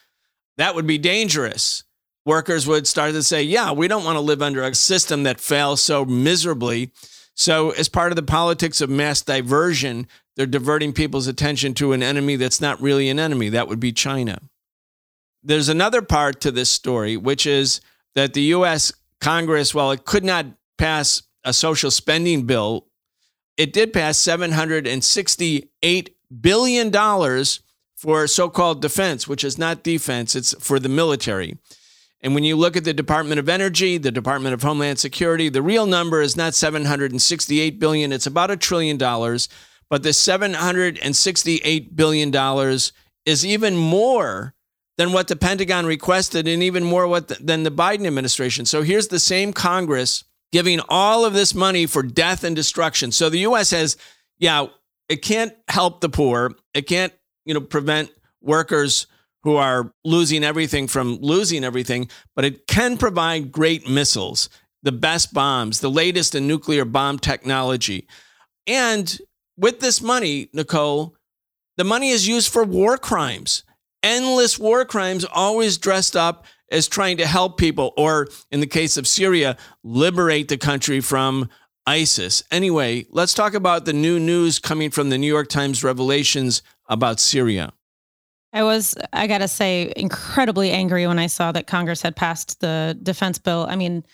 that 0.57 0.75
would 0.75 0.87
be 0.87 0.99
dangerous. 0.99 1.83
Workers 2.25 2.67
would 2.67 2.87
start 2.87 3.13
to 3.13 3.23
say, 3.23 3.43
yeah, 3.43 3.73
we 3.73 3.87
don't 3.87 4.05
want 4.05 4.17
to 4.17 4.21
live 4.21 4.43
under 4.43 4.63
a 4.63 4.75
system 4.75 5.25
that 5.25 5.41
fails 5.41 5.81
so 5.81 6.05
miserably. 6.05 6.93
So, 7.35 7.71
as 7.71 7.89
part 7.89 8.13
of 8.13 8.17
the 8.17 8.23
politics 8.23 8.81
of 8.81 8.89
mass 8.89 9.21
diversion, 9.21 10.09
they're 10.35 10.47
diverting 10.47 10.95
people's 10.95 11.27
attention 11.27 11.75
to 11.75 11.93
an 11.93 12.03
enemy 12.03 12.37
that's 12.37 12.61
not 12.61 12.81
really 12.81 13.11
an 13.11 13.19
enemy. 13.19 13.51
That 13.51 13.69
would 13.69 13.79
be 13.79 13.93
China 13.93 14.41
there's 15.47 15.69
another 15.69 16.03
part 16.03 16.41
to 16.41 16.51
this 16.51 16.69
story, 16.69 17.17
which 17.17 17.47
is 17.47 17.81
that 18.15 18.35
the 18.35 18.43
U.S. 18.43 18.93
Congress, 19.21 19.73
while 19.75 19.93
it 19.93 20.05
could 20.05 20.25
not 20.25 20.47
pass 20.77 21.23
a 21.45 21.53
social 21.53 21.93
spending 21.93 22.47
bill, 22.47 22.89
it 23.57 23.73
did 23.73 23.93
pass 23.93 24.19
$768 24.19 26.09
billion 26.41 26.93
for 27.95 28.27
so 28.27 28.51
called 28.51 28.83
defense, 28.83 29.29
which 29.29 29.45
is 29.45 29.57
not 29.57 29.85
defense, 29.85 30.35
it's 30.35 30.53
for 30.63 30.79
the 30.81 30.89
military. 30.89 31.57
And 32.21 32.35
when 32.35 32.45
you 32.45 32.57
look 32.57 32.77
at 32.77 32.85
the 32.85 32.93
Department 32.93 33.39
of 33.39 33.49
Energy, 33.49 33.99
the 33.99 34.11
Department 34.11 34.53
of 34.53 34.63
Homeland 34.63 34.99
Security, 34.99 35.49
the 35.49 35.63
real 35.63 35.87
number 35.87 36.21
is 36.21 36.37
not 36.37 36.55
768 36.55 37.79
billion, 37.79 38.13
it's 38.13 38.27
about 38.27 38.51
a 38.51 38.57
trillion 38.57 38.97
dollars, 38.97 39.49
but 39.89 40.03
the 40.03 40.13
768 40.13 41.95
billion 41.95 42.31
dollars 42.33 42.93
is 43.25 43.47
even 43.47 43.77
more 43.77 44.56
than 44.97 45.13
what 45.13 45.29
the 45.29 45.37
Pentagon 45.37 45.87
requested 45.87 46.49
and 46.49 46.63
even 46.63 46.83
more 46.85 47.07
what 47.07 47.29
the, 47.29 47.35
than 47.35 47.63
the 47.63 47.71
Biden 47.71 48.07
administration. 48.07 48.65
So 48.65 48.83
here's 48.83 49.09
the 49.09 49.19
same 49.19 49.53
Congress 49.53 50.25
giving 50.53 50.81
all 50.89 51.25
of 51.25 51.35
this 51.35 51.55
money 51.55 51.87
for 51.87 52.03
death 52.03 52.45
and 52.45 52.57
destruction. 52.57 53.13
So 53.13 53.29
the 53.29 53.41
US 53.41 53.71
has 53.71 53.97
yeah, 54.39 54.67
it 55.09 55.23
can't 55.23 55.55
help 55.69 56.01
the 56.01 56.09
poor. 56.09 56.53
It 56.75 56.83
can't, 56.83 57.13
you 57.45 57.55
know, 57.55 57.61
prevent 57.61 58.11
workers 58.41 59.07
who 59.43 59.57
are 59.57 59.93
losing 60.05 60.45
everything 60.45 60.89
from 60.89 61.19
losing 61.21 61.65
everything, 61.65 62.09
but 62.35 62.45
it 62.45 62.67
can 62.67 62.97
provide 62.97 63.53
great 63.53 63.89
missiles, 63.89 64.49
the 64.83 64.93
best 64.93 65.33
bombs, 65.33 65.81
the 65.81 65.91
latest 65.91 66.35
in 66.35 66.47
nuclear 66.47 66.85
bomb 66.85 67.19
technology. 67.19 68.09
And 68.67 69.19
with 69.57 69.81
this 69.81 70.03
money, 70.03 70.49
Nicole, 70.53 71.15
the 71.77 71.85
money 71.85 72.11
is 72.11 72.27
used 72.27 72.53
for 72.53 72.65
war 72.65 72.99
crimes 72.99 73.63
endless 74.07 74.59
war 74.59 74.85
crimes, 74.85 75.25
always 75.25 75.77
dressed 75.79 76.17
up 76.17 76.47
as 76.71 76.87
trying 76.89 77.17
to 77.17 77.27
help 77.27 77.59
people, 77.59 77.93
or 77.97 78.29
in 78.51 78.61
the 78.61 78.67
case 78.67 78.97
of 78.97 79.07
Syria, 79.07 79.57
liberate 79.83 80.49
the 80.49 80.57
country 80.57 81.01
from 81.01 81.49
ISIS. 81.87 82.43
Anyway, 82.51 83.07
let's 83.11 83.35
talk 83.35 83.55
about 83.55 83.85
the 83.85 83.93
new 83.93 84.19
news 84.19 84.59
coming 84.59 84.91
from 84.91 85.11
the 85.11 85.19
New 85.19 85.27
York 85.27 85.49
Times 85.49 85.85
revelations 85.85 86.63
about 86.89 87.21
Syria. 87.21 87.73
I 88.53 88.63
was, 88.63 88.97
I 89.13 89.27
got 89.27 89.39
to 89.39 89.49
say, 89.49 89.93
incredibly 89.97 90.71
angry 90.71 91.07
when 91.07 91.19
I 91.19 91.27
saw 91.27 91.53
that 91.53 91.67
Congress 91.67 92.01
had 92.03 92.17
passed 92.17 92.61
the 92.61 92.99
defense 93.03 93.39
bill. 93.39 93.67
I 93.69 93.77
mean, 93.77 94.05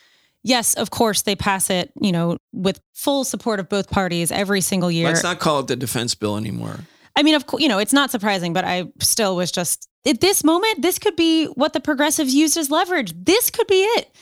yes, 0.42 0.74
of 0.74 0.90
course, 0.90 1.22
they 1.22 1.36
pass 1.36 1.70
it, 1.70 1.92
you 2.00 2.12
know, 2.12 2.38
with 2.52 2.80
full 2.92 3.24
support 3.24 3.60
of 3.60 3.68
both 3.68 3.88
parties 3.88 4.32
every 4.32 4.60
single 4.60 4.90
year. 4.90 5.08
Let's 5.08 5.22
not 5.22 5.38
call 5.38 5.60
it 5.60 5.68
the 5.68 5.76
defense 5.76 6.14
bill 6.14 6.36
anymore. 6.36 6.80
I 7.16 7.22
mean, 7.22 7.34
of 7.34 7.46
course, 7.46 7.62
you 7.62 7.68
know, 7.68 7.78
it's 7.78 7.92
not 7.92 8.10
surprising, 8.10 8.52
but 8.52 8.64
I 8.64 8.90
still 9.00 9.36
was 9.36 9.52
just 9.52 9.88
at 10.04 10.20
this 10.20 10.42
moment, 10.42 10.82
this 10.82 10.98
could 10.98 11.16
be 11.16 11.46
what 11.46 11.72
the 11.72 11.80
progressives 11.80 12.34
used 12.34 12.56
as 12.56 12.70
leverage. 12.70 13.12
This 13.16 13.50
could 13.50 13.66
be 13.66 13.82
it. 13.82 14.14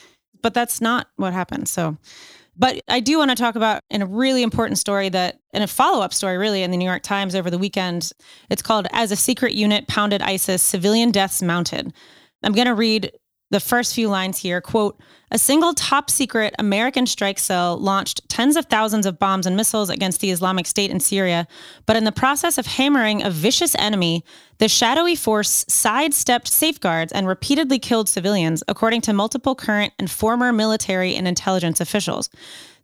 But 0.43 0.55
that's 0.55 0.81
not 0.81 1.09
what 1.17 1.33
happened. 1.33 1.69
So, 1.69 1.97
but 2.57 2.81
I 2.89 3.01
do 3.01 3.19
want 3.19 3.31
to 3.31 3.37
talk 3.37 3.57
about 3.57 3.83
in 3.91 4.03
a 4.03 4.07
really 4.07 4.43
important 4.43 4.79
story 4.79 5.09
that, 5.11 5.39
in 5.53 5.63
a 5.63 5.67
follow 5.67 6.03
up 6.03 6.15
story, 6.15 6.39
really, 6.39 6.63
in 6.63 6.71
the 6.71 6.77
New 6.77 6.85
York 6.85 7.03
Times 7.03 7.35
over 7.35 7.51
the 7.51 7.59
weekend. 7.59 8.13
It's 8.49 8.63
called 8.63 8.87
As 8.93 9.13
a 9.13 9.17
Secret 9.17 9.55
Unit 9.55 9.87
Pounded 9.87 10.23
ISIS, 10.23 10.63
Civilian 10.63 11.11
Deaths 11.11 11.43
Mounted. 11.43 11.93
I'm 12.43 12.53
going 12.53 12.67
to 12.67 12.75
read 12.75 13.13
the 13.51 13.61
first 13.61 13.95
few 13.95 14.09
lines 14.09 14.39
here 14.39 14.61
quote 14.61 14.99
a 15.31 15.39
single 15.39 15.75
top 15.75 16.11
secret 16.11 16.55
american 16.59 17.07
strike 17.07 17.39
cell 17.39 17.77
launched 17.79 18.27
tens 18.29 18.57
of 18.57 18.67
thousands 18.67 19.07
of 19.07 19.19
bombs 19.19 19.47
and 19.47 19.57
missiles 19.57 19.91
against 19.91 20.21
the 20.21 20.31
islamic 20.31 20.67
state 20.67 20.91
in 20.91 21.01
syria 21.01 21.47
but 21.87 21.97
in 21.97 22.05
the 22.05 22.13
process 22.13 22.59
of 22.59 22.67
hammering 22.67 23.23
a 23.23 23.31
vicious 23.31 23.75
enemy 23.77 24.25
the 24.61 24.69
shadowy 24.69 25.17
force 25.17 25.65
sidestepped 25.69 26.47
safeguards 26.47 27.13
and 27.13 27.27
repeatedly 27.27 27.79
killed 27.79 28.11
civilians 28.11 28.63
according 28.69 29.01
to 29.01 29.13
multiple 29.15 29.55
current 29.55 29.95
and 29.99 30.11
former 30.11 30.53
military 30.53 31.17
and 31.17 31.27
intelligence 31.27 31.81
officials. 31.81 32.29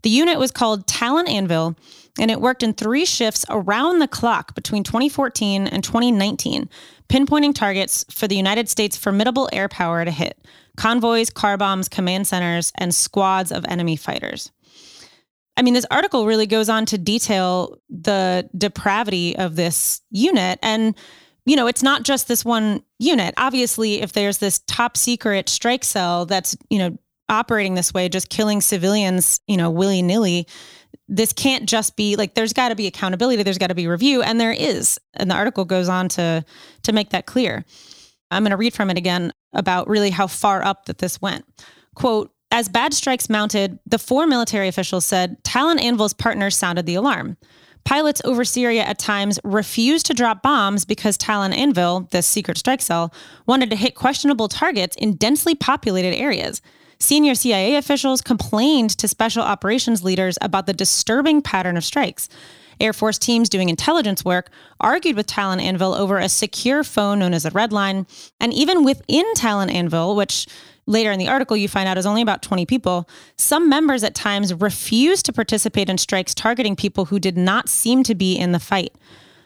The 0.01 0.09
unit 0.09 0.39
was 0.39 0.51
called 0.51 0.87
talon 0.87 1.29
anvil 1.29 1.77
and 2.19 2.31
it 2.31 2.41
worked 2.41 2.63
in 2.63 2.73
three 2.73 3.05
shifts 3.05 3.45
around 3.51 3.99
the 3.99 4.09
clock 4.09 4.55
between 4.55 4.85
2014 4.85 5.67
and 5.67 5.85
2019 5.85 6.71
pinpointing 7.09 7.55
targets 7.55 8.05
for 8.11 8.27
the 8.29 8.37
United 8.37 8.69
States' 8.69 8.97
formidable 8.97 9.49
air 9.53 9.69
power 9.69 10.05
to 10.05 10.11
hit 10.11 10.39
convoys, 10.77 11.31
car 11.31 11.57
bombs, 11.57 11.89
command 11.89 12.27
centers, 12.27 12.73
and 12.77 12.95
squads 12.95 13.51
of 13.51 13.65
enemy 13.67 13.97
fighters. 13.97 14.53
I 15.57 15.63
mean, 15.63 15.75
this 15.75 15.87
article 15.91 16.27
really 16.27 16.47
goes 16.47 16.69
on 16.69 16.85
to 16.87 16.99
detail 16.99 17.79
the 17.89 18.49
depravity 18.57 19.37
of 19.37 19.57
this 19.57 20.03
unit. 20.11 20.59
And, 20.63 20.95
you 21.47 21.57
know, 21.57 21.67
it's 21.67 21.83
not 21.83 22.03
just 22.03 22.29
this 22.29 22.45
one 22.45 22.83
unit. 22.99 23.33
Obviously, 23.39 24.03
if 24.03 24.13
there's 24.13 24.39
this 24.39 24.61
top 24.67 24.99
secret 24.99 25.49
strike 25.49 25.85
cell 25.85 26.27
that's, 26.27 26.57
you 26.69 26.79
know, 26.79 26.99
operating 27.29 27.75
this 27.75 27.95
way, 27.95 28.09
just 28.09 28.29
killing 28.29 28.61
civilians, 28.61 29.41
you 29.47 29.57
know, 29.57 29.71
willy 29.71 30.03
nilly, 30.03 30.47
this 31.09 31.33
can't 31.33 31.69
just 31.69 31.97
be 31.97 32.17
like 32.17 32.35
there's 32.35 32.53
got 32.53 32.71
to 32.71 32.75
be 32.75 32.87
accountability 32.87 33.43
there's 33.43 33.59
got 33.59 33.69
to 33.69 33.75
be 33.75 33.87
review 33.87 34.23
and 34.23 34.41
there 34.41 34.53
is. 34.53 34.99
And 35.15 35.31
the 35.31 35.35
article 35.35 35.65
goes 35.65 35.89
on 35.89 36.09
to 36.11 36.45
to 36.83 36.93
make 36.93 37.11
that 37.11 37.27
clear. 37.27 37.65
I'm 38.31 38.43
going 38.43 38.51
to 38.51 38.57
read 38.57 38.75
from 38.75 38.91
it 38.91 38.99
again 38.99 39.33
about 39.53 39.89
really 39.89 40.11
how 40.11 40.27
far 40.27 40.65
up 40.65 40.87
that 40.87 40.99
this 40.99 41.21
went. 41.23 41.45
Quote 41.95 42.33
as 42.51 42.69
bad 42.69 42.95
strikes 42.95 43.29
mounted 43.29 43.79
the 43.87 43.99
four 43.99 44.27
military 44.27 44.69
officials 44.69 45.05
said 45.05 45.43
talon 45.45 45.79
anvil's 45.79 46.15
partners 46.15 46.57
sounded 46.57 46.87
the 46.87 46.95
alarm. 46.95 47.37
Pilots 47.85 48.21
over 48.25 48.45
syria 48.45 48.83
at 48.83 48.99
times 48.99 49.39
refused 49.45 50.07
to 50.07 50.15
drop 50.15 50.43
bombs 50.43 50.85
because 50.85 51.17
talon 51.17 51.53
anvil 51.53 52.09
this 52.11 52.27
secret 52.27 52.59
strike 52.59 52.83
cell 52.83 53.15
wanted 53.47 53.71
to 53.71 53.77
hit 53.77 53.95
questionable 53.95 54.49
targets 54.49 54.97
in 54.97 55.17
densely 55.17 55.55
populated 55.55 56.15
areas 56.15 56.61
Senior 56.99 57.35
CIA 57.35 57.77
officials 57.77 58.21
complained 58.21 58.91
to 58.99 59.09
special 59.09 59.43
operations 59.43 60.03
leaders 60.03 60.39
about 60.41 60.67
the 60.67 60.73
disturbing 60.73 61.43
pattern 61.43 61.77
of 61.77 61.85
strikes. 61.85 62.29
Air 62.81 62.93
Force 62.93 63.19
teams 63.19 63.49
doing 63.49 63.69
intelligence 63.69 64.25
work 64.25 64.51
argued 64.81 65.17
with 65.17 65.27
Talon 65.27 65.61
Anvil 65.61 65.95
over 65.95 66.19
a 66.19 66.29
secure 66.29 66.85
phone 66.85 67.19
known 67.19 67.33
as 67.33 67.45
a 67.45 67.51
red 67.51 67.73
line. 67.73 68.07
And 68.41 68.53
even 68.53 68.85
within 68.85 69.25
Talon 69.35 69.71
Anvil, 69.71 70.15
which 70.15 70.47
later 70.87 71.11
in 71.11 71.19
the 71.19 71.29
article 71.29 71.57
you 71.57 71.69
find 71.69 71.89
out 71.89 71.99
is 71.99 72.07
only 72.07 72.23
about 72.23 72.43
20 72.43 72.67
people, 72.67 73.09
some 73.37 73.69
members 73.69 74.05
at 74.05 74.15
times 74.15 74.55
refused 74.55 75.27
to 75.27 75.33
participate 75.33 75.89
in 75.89 75.99
strikes 75.99 76.35
targeting 76.35 76.77
people 76.77 77.07
who 77.07 77.19
did 77.19 77.37
not 77.37 77.69
seem 77.69 78.03
to 78.05 78.15
be 78.15 78.37
in 78.37 78.53
the 78.53 78.61
fight. 78.61 78.95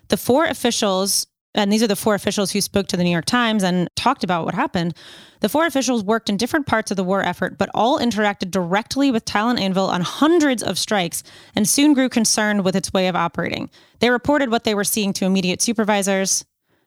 The 0.08 0.16
four 0.16 0.44
officials 0.46 1.26
and 1.54 1.72
these 1.72 1.82
are 1.82 1.88
the 1.88 1.96
four 1.96 2.14
officials 2.14 2.52
who 2.52 2.60
spoke 2.60 2.86
to 2.88 2.96
the 2.96 3.02
New 3.02 3.10
York 3.10 3.24
Times 3.24 3.62
and 3.62 3.88
talked 3.96 4.22
about 4.22 4.44
what 4.44 4.54
happened. 4.54 4.94
The 5.40 5.48
four 5.48 5.66
officials 5.66 6.04
worked 6.04 6.28
in 6.28 6.36
different 6.36 6.66
parts 6.66 6.90
of 6.90 6.96
the 6.96 7.04
war 7.04 7.22
effort, 7.22 7.58
but 7.58 7.70
all 7.74 7.98
interacted 7.98 8.50
directly 8.50 9.10
with 9.10 9.24
Talon 9.24 9.58
Anvil 9.58 9.86
on 9.86 10.02
hundreds 10.02 10.62
of 10.62 10.78
strikes 10.78 11.22
and 11.56 11.68
soon 11.68 11.92
grew 11.92 12.08
concerned 12.08 12.64
with 12.64 12.76
its 12.76 12.92
way 12.92 13.08
of 13.08 13.16
operating. 13.16 13.68
They 13.98 14.10
reported 14.10 14.50
what 14.50 14.64
they 14.64 14.74
were 14.74 14.84
seeing 14.84 15.12
to 15.14 15.24
immediate 15.24 15.60
supervisors 15.60 16.44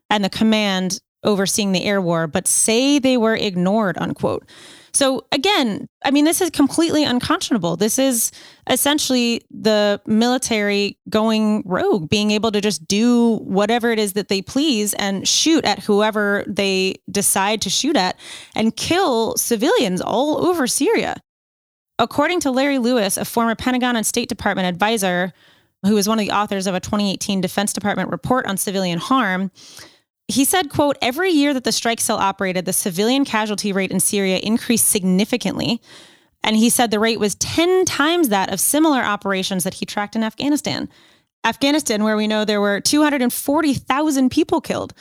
and 0.10 0.24
the 0.24 0.30
command 0.30 1.00
overseeing 1.24 1.72
the 1.72 1.86
air 1.86 2.02
war, 2.02 2.28
but 2.28 2.48
say 2.48 3.00
they 3.00 3.18
were 3.18 3.36
ignored, 3.36 3.98
unquote. 3.98 4.48
So 4.94 5.26
again, 5.32 5.90
I 6.06 6.12
mean, 6.12 6.24
this 6.26 6.40
is 6.40 6.52
completely 6.52 7.04
unconscionable. 7.04 7.76
This 7.78 7.98
is 7.98 8.32
essentially 8.70 9.42
the 9.50 10.00
military 10.06 11.00
going 11.10 11.64
rogue, 11.66 12.10
being 12.10 12.30
able 12.30 12.52
to 12.52 12.62
just 12.62 12.88
do 12.88 13.38
whatever 13.38 13.92
it 13.92 13.98
is 13.98 14.14
that 14.14 14.28
they 14.28 14.42
please 14.42 14.94
and 14.96 15.28
shoot 15.28 15.66
at 15.66 15.80
whoever 15.80 16.44
they 16.48 16.96
decide 17.10 17.62
to 17.62 17.72
shoot 17.72 17.96
at 17.96 18.20
and 18.56 18.76
kill 18.76 19.36
civilians 19.36 20.00
all 20.00 20.46
over 20.46 20.68
Syria. 20.68 21.16
According 21.98 22.42
to 22.42 22.52
Larry 22.52 22.78
Lewis, 22.78 23.18
a 23.18 23.26
former 23.26 23.56
Pentagon 23.56 23.96
and 23.96 24.06
State 24.06 24.30
Department 24.30 24.68
advisor 24.68 25.34
who 25.86 25.96
was 25.96 26.08
one 26.08 26.20
of 26.20 26.26
the 26.26 26.32
authors 26.32 26.68
of 26.68 26.76
a 26.76 26.80
2018 26.80 27.42
Defense 27.42 27.74
Department 27.74 28.10
report 28.10 28.46
on 28.46 28.58
civilian 28.58 29.00
harm, 29.00 29.52
he 30.28 30.46
said, 30.46 30.70
quote, 30.70 30.98
every 31.02 31.32
year 31.32 31.54
that 31.54 31.64
the 31.64 31.72
strike 31.72 32.00
cell 32.00 32.18
operated, 32.18 32.66
the 32.66 32.74
civilian 32.74 33.26
casualty 33.26 33.74
rate 33.74 33.92
in 33.92 34.00
Syria 34.00 34.38
increased 34.38 34.88
significantly. 34.88 35.82
And 36.44 36.56
he 36.56 36.70
said 36.70 36.92
the 36.92 37.00
rate 37.00 37.20
was 37.20 37.36
10 37.36 37.86
times 37.86 38.30
that 38.30 38.52
of 38.52 38.60
similar 38.60 39.02
operations 39.02 39.64
that 39.64 39.76
he 39.76 39.86
tracked 39.86 40.16
in 40.16 40.24
Afghanistan. 40.24 40.90
Afghanistan, 41.46 42.04
where 42.04 42.16
we 42.16 42.28
know 42.28 42.46
there 42.46 42.62
were 42.62 42.80
240,000 42.80 44.30
people 44.30 44.62
killed. 44.62 44.94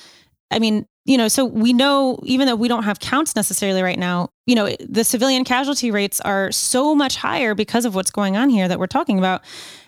I 0.50 0.58
mean, 0.58 0.86
you 1.04 1.16
know, 1.16 1.28
so 1.28 1.44
we 1.44 1.72
know, 1.72 2.18
even 2.24 2.46
though 2.46 2.54
we 2.54 2.68
don't 2.68 2.84
have 2.84 3.00
counts 3.00 3.34
necessarily 3.34 3.82
right 3.82 3.98
now, 3.98 4.28
you 4.46 4.54
know, 4.54 4.74
the 4.80 5.02
civilian 5.04 5.44
casualty 5.44 5.90
rates 5.90 6.20
are 6.20 6.52
so 6.52 6.94
much 6.94 7.16
higher 7.16 7.54
because 7.54 7.84
of 7.84 7.94
what's 7.94 8.10
going 8.10 8.36
on 8.36 8.48
here 8.48 8.68
that 8.68 8.78
we're 8.78 8.86
talking 8.86 9.18
about 9.18 9.42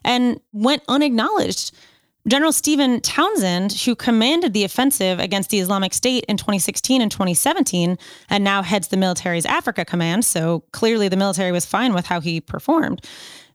and 0.05 0.41
went 0.53 0.83
unacknowledged. 0.89 1.73
General 2.27 2.53
Stephen 2.53 3.01
Townsend, 3.03 3.73
who 3.73 3.95
commanded 3.95 4.55
the 4.55 4.65
offensive 4.65 5.19
against 5.19 5.51
the 5.51 5.61
Islamic 5.61 5.93
State 5.93 6.25
in 6.25 6.39
2016 6.39 7.03
and 7.03 7.11
2017, 7.11 7.99
and 8.31 8.45
now 8.45 8.63
heads 8.63 8.89
the 8.89 8.97
military's 8.97 9.45
Africa 9.45 9.85
Command, 9.85 10.25
so 10.25 10.65
clearly 10.73 11.09
the 11.09 11.19
military 11.19 11.53
was 11.53 11.67
fine 11.67 11.93
with 11.93 12.07
how 12.07 12.21
he 12.21 12.41
performed, 12.41 13.05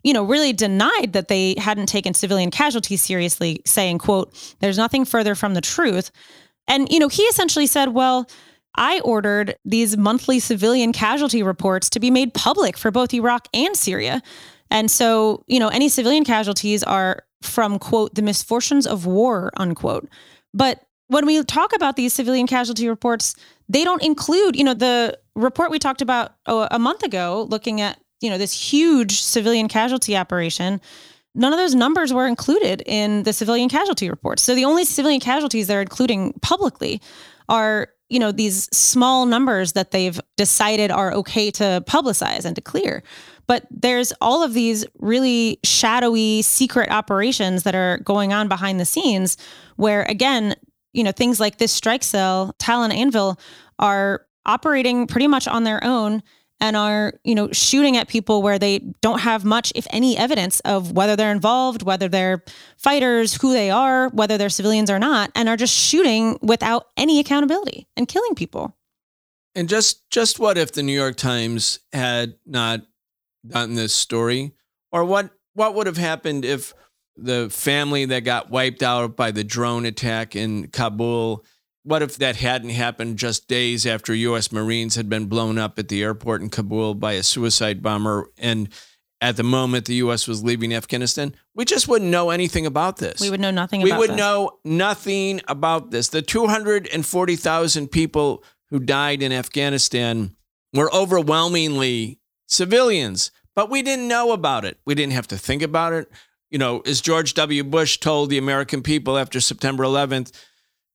you 0.03 0.13
know, 0.13 0.23
really 0.23 0.53
denied 0.53 1.13
that 1.13 1.29
they 1.29 1.55
hadn't 1.57 1.87
taken 1.87 2.13
civilian 2.13 2.51
casualties 2.51 3.01
seriously, 3.01 3.59
saying, 3.65 3.97
quote, 3.97 4.31
there's 4.59 4.77
nothing 4.77 5.03
further 5.03 5.33
from 5.33 5.55
the 5.55 5.61
truth. 5.61 6.11
And, 6.67 6.91
you 6.91 6.99
know, 6.99 7.07
he 7.07 7.23
essentially 7.23 7.65
said, 7.65 7.89
well, 7.89 8.29
I 8.75 8.99
ordered 8.99 9.55
these 9.65 9.97
monthly 9.97 10.39
civilian 10.39 10.93
casualty 10.93 11.41
reports 11.41 11.89
to 11.89 11.99
be 11.99 12.11
made 12.11 12.35
public 12.35 12.77
for 12.77 12.91
both 12.91 13.15
Iraq 13.15 13.47
and 13.51 13.75
Syria. 13.75 14.21
And 14.69 14.91
so, 14.91 15.43
you 15.47 15.59
know, 15.59 15.69
any 15.69 15.89
civilian 15.89 16.23
casualties 16.23 16.83
are 16.83 17.23
from 17.41 17.79
quote 17.79 18.15
the 18.15 18.21
misfortunes 18.21 18.87
of 18.87 19.05
war 19.05 19.51
unquote. 19.57 20.09
But 20.53 20.83
when 21.07 21.25
we 21.25 21.43
talk 21.43 21.75
about 21.75 21.95
these 21.95 22.13
civilian 22.13 22.47
casualty 22.47 22.87
reports 22.87 23.35
they 23.67 23.83
don't 23.83 24.03
include 24.03 24.55
you 24.55 24.63
know 24.63 24.73
the 24.73 25.17
report 25.35 25.71
we 25.71 25.79
talked 25.79 26.01
about 26.01 26.33
oh, 26.47 26.67
a 26.71 26.79
month 26.79 27.03
ago 27.03 27.47
looking 27.49 27.81
at 27.81 27.99
you 28.21 28.29
know 28.29 28.37
this 28.37 28.53
huge 28.53 29.21
civilian 29.21 29.67
casualty 29.67 30.15
operation 30.15 30.81
none 31.35 31.53
of 31.53 31.59
those 31.59 31.75
numbers 31.75 32.13
were 32.13 32.27
included 32.27 32.83
in 32.85 33.23
the 33.23 33.33
civilian 33.33 33.69
casualty 33.69 34.09
reports. 34.09 34.43
So 34.43 34.55
the 34.55 34.65
only 34.65 34.83
civilian 34.85 35.21
casualties 35.21 35.67
they're 35.67 35.81
including 35.81 36.33
publicly 36.41 37.01
are 37.47 37.89
you 38.09 38.19
know 38.19 38.31
these 38.31 38.67
small 38.75 39.25
numbers 39.25 39.73
that 39.73 39.91
they've 39.91 40.19
decided 40.37 40.91
are 40.91 41.13
okay 41.13 41.51
to 41.51 41.83
publicize 41.87 42.45
and 42.45 42.55
to 42.55 42.61
clear 42.61 43.03
but 43.49 43.65
there's 43.71 44.13
all 44.21 44.43
of 44.43 44.53
these 44.53 44.85
really 44.99 45.59
shadowy 45.63 46.43
secret 46.43 46.91
operations 46.91 47.63
that 47.63 47.73
are 47.73 47.97
going 48.03 48.31
on 48.31 48.47
behind 48.47 48.79
the 48.79 48.85
scenes 48.85 49.35
where 49.75 50.03
again 50.03 50.55
you 50.93 51.03
know 51.03 51.11
things 51.11 51.39
like 51.39 51.57
this 51.57 51.71
strike 51.71 52.03
cell 52.03 52.53
talon 52.59 52.91
anvil 52.91 53.39
are 53.79 54.25
operating 54.45 55.07
pretty 55.07 55.27
much 55.27 55.47
on 55.47 55.63
their 55.63 55.83
own 55.83 56.21
and 56.61 56.77
are 56.77 57.13
you 57.23 57.33
know 57.33 57.51
shooting 57.51 57.97
at 57.97 58.07
people 58.07 58.43
where 58.43 58.59
they 58.59 58.79
don't 59.01 59.19
have 59.19 59.43
much 59.43 59.73
if 59.75 59.87
any 59.89 60.15
evidence 60.15 60.59
of 60.61 60.91
whether 60.91 61.15
they're 61.15 61.31
involved 61.31 61.81
whether 61.81 62.07
they're 62.07 62.43
fighters 62.77 63.41
who 63.41 63.51
they 63.51 63.71
are 63.71 64.09
whether 64.09 64.37
they're 64.37 64.49
civilians 64.49 64.91
or 64.91 64.99
not 64.99 65.31
and 65.33 65.49
are 65.49 65.57
just 65.57 65.75
shooting 65.75 66.37
without 66.43 66.87
any 66.97 67.19
accountability 67.19 67.87
and 67.97 68.07
killing 68.07 68.35
people. 68.35 68.75
And 69.55 69.67
just 69.67 70.09
just 70.11 70.39
what 70.39 70.57
if 70.57 70.71
the 70.71 70.83
new 70.83 70.93
york 70.93 71.15
times 71.15 71.79
had 71.91 72.35
not 72.45 72.81
done 73.47 73.75
this 73.75 73.93
story? 73.93 74.53
Or 74.91 75.05
what 75.05 75.31
what 75.53 75.75
would 75.75 75.87
have 75.87 75.97
happened 75.97 76.45
if 76.45 76.73
the 77.15 77.49
family 77.49 78.05
that 78.05 78.21
got 78.21 78.49
wiped 78.49 78.81
out 78.81 79.15
by 79.15 79.31
the 79.31 79.43
drone 79.43 79.85
attack 79.85 80.35
in 80.35 80.67
Kabul, 80.69 81.43
what 81.83 82.01
if 82.01 82.17
that 82.17 82.37
hadn't 82.37 82.69
happened 82.69 83.17
just 83.17 83.47
days 83.47 83.85
after 83.85 84.13
US 84.13 84.51
Marines 84.51 84.95
had 84.95 85.09
been 85.09 85.25
blown 85.25 85.57
up 85.57 85.77
at 85.79 85.89
the 85.89 86.01
airport 86.01 86.41
in 86.41 86.49
Kabul 86.49 86.93
by 86.95 87.13
a 87.13 87.23
suicide 87.23 87.81
bomber 87.81 88.31
and 88.37 88.69
at 89.21 89.35
the 89.35 89.43
moment 89.43 89.85
the 89.85 89.95
US 89.95 90.27
was 90.27 90.43
leaving 90.43 90.73
Afghanistan? 90.73 91.35
We 91.55 91.65
just 91.65 91.87
wouldn't 91.87 92.09
know 92.09 92.29
anything 92.29 92.65
about 92.65 92.97
this. 92.97 93.19
We 93.19 93.29
would 93.29 93.41
know 93.41 93.51
nothing 93.51 93.81
we 93.81 93.91
would 93.91 94.11
this. 94.11 94.17
know 94.17 94.59
nothing 94.63 95.41
about 95.47 95.91
this. 95.91 96.09
The 96.09 96.21
240,000 96.21 97.87
people 97.89 98.43
who 98.69 98.79
died 98.79 99.21
in 99.21 99.31
Afghanistan 99.31 100.35
were 100.73 100.93
overwhelmingly 100.93 102.19
civilians, 102.49 103.31
but 103.55 103.69
we 103.69 103.81
didn't 103.81 104.07
know 104.07 104.33
about 104.33 104.65
it. 104.65 104.77
We 104.85 104.95
didn't 104.95 105.13
have 105.13 105.27
to 105.27 105.37
think 105.37 105.61
about 105.61 105.93
it. 105.93 106.11
You 106.49 106.57
know, 106.57 106.81
as 106.81 106.99
George 106.99 107.35
W. 107.35 107.63
Bush 107.63 107.99
told 107.99 108.29
the 108.29 108.37
American 108.37 108.81
people 108.81 109.17
after 109.17 109.39
September 109.39 109.83
11th, 109.83 110.31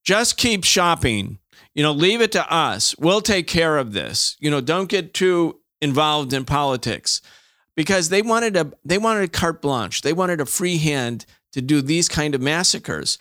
just 0.05 0.37
keep 0.37 0.65
shopping. 0.65 1.39
You 1.75 1.83
know, 1.83 1.93
leave 1.93 2.21
it 2.21 2.33
to 2.33 2.53
us. 2.53 2.97
We'll 2.99 3.21
take 3.21 3.47
care 3.47 3.79
of 3.79 3.93
this. 3.93 4.37
You 4.41 4.51
know, 4.51 4.61
don't 4.61 4.89
get 4.89 5.15
too 5.15 5.61
involved 5.81 6.33
in 6.33 6.45
politics 6.45 7.23
because 7.77 8.09
they 8.09 8.23
wanted 8.23 8.57
a 8.57 8.73
they 8.85 8.99
wanted 8.99 9.25
a 9.25 9.29
carte 9.29 9.63
blanche. 9.63 10.03
They 10.03 10.13
wanted 10.13 10.41
a 10.41 10.47
free 10.47 10.79
hand 10.79 11.27
to 11.53 11.63
do 11.63 11.81
these 11.81 12.09
kind 12.09 12.35
of 12.35 12.41
massacres. 12.41 13.19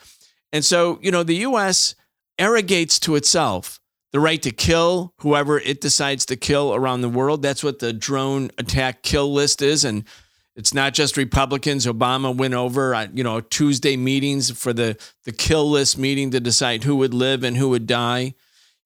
And 0.51 0.63
so, 0.65 0.99
you 1.01 1.11
know, 1.11 1.23
the 1.23 1.37
US 1.37 1.95
arrogates 2.37 2.99
to 2.99 3.15
itself 3.15 3.79
the 4.13 4.19
right 4.19 4.41
to 4.43 4.51
kill 4.51 5.13
whoever 5.17 5.59
it 5.59 5.81
decides 5.81 6.25
to 6.27 6.35
kill 6.35 6.73
around 6.73 7.01
the 7.01 7.09
world. 7.09 7.41
That's 7.41 7.63
what 7.63 7.79
the 7.79 7.91
drone 7.91 8.51
attack 8.59 9.01
kill 9.01 9.33
list 9.33 9.61
is. 9.61 9.83
And 9.83 10.05
it's 10.55 10.73
not 10.73 10.93
just 10.93 11.17
Republicans. 11.17 11.87
Obama 11.87 12.35
went 12.35 12.53
over, 12.53 12.93
uh, 12.93 13.07
you 13.11 13.23
know, 13.23 13.41
Tuesday 13.41 13.97
meetings 13.97 14.51
for 14.51 14.71
the, 14.71 14.97
the 15.25 15.31
kill 15.31 15.69
list 15.69 15.97
meeting 15.97 16.29
to 16.29 16.39
decide 16.39 16.83
who 16.83 16.95
would 16.97 17.13
live 17.13 17.43
and 17.43 17.57
who 17.57 17.69
would 17.69 17.87
die. 17.87 18.35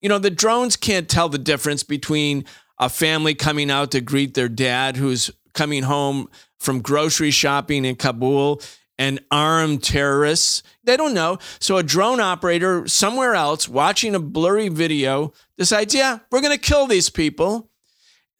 You 0.00 0.08
know, 0.08 0.18
the 0.18 0.30
drones 0.30 0.76
can't 0.76 1.10
tell 1.10 1.28
the 1.28 1.38
difference 1.38 1.82
between 1.82 2.46
a 2.78 2.88
family 2.88 3.34
coming 3.34 3.70
out 3.70 3.90
to 3.90 4.00
greet 4.00 4.32
their 4.32 4.48
dad 4.48 4.96
who's 4.96 5.30
coming 5.52 5.82
home 5.82 6.30
from 6.58 6.80
grocery 6.80 7.30
shopping 7.30 7.84
in 7.84 7.96
Kabul 7.96 8.62
and 8.98 9.20
armed 9.30 9.82
terrorists. 9.82 10.62
They 10.84 10.96
don't 10.96 11.14
know. 11.14 11.38
So 11.60 11.76
a 11.76 11.82
drone 11.82 12.20
operator 12.20 12.86
somewhere 12.88 13.34
else 13.34 13.68
watching 13.68 14.14
a 14.14 14.18
blurry 14.18 14.68
video 14.68 15.32
decides, 15.56 15.94
yeah, 15.94 16.18
we're 16.30 16.40
going 16.40 16.56
to 16.56 16.60
kill 16.60 16.86
these 16.86 17.10
people. 17.10 17.70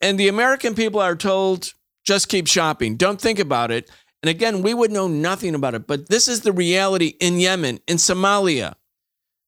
And 0.00 0.18
the 0.18 0.28
American 0.28 0.74
people 0.74 1.00
are 1.00 1.16
told, 1.16 1.72
just 2.04 2.28
keep 2.28 2.46
shopping. 2.46 2.96
Don't 2.96 3.20
think 3.20 3.38
about 3.38 3.70
it. 3.70 3.90
And 4.22 4.30
again, 4.30 4.62
we 4.62 4.74
would 4.74 4.90
know 4.90 5.06
nothing 5.06 5.54
about 5.54 5.74
it. 5.74 5.86
But 5.86 6.08
this 6.08 6.26
is 6.26 6.40
the 6.40 6.52
reality 6.52 7.14
in 7.20 7.38
Yemen, 7.38 7.78
in 7.86 7.96
Somalia. 7.98 8.74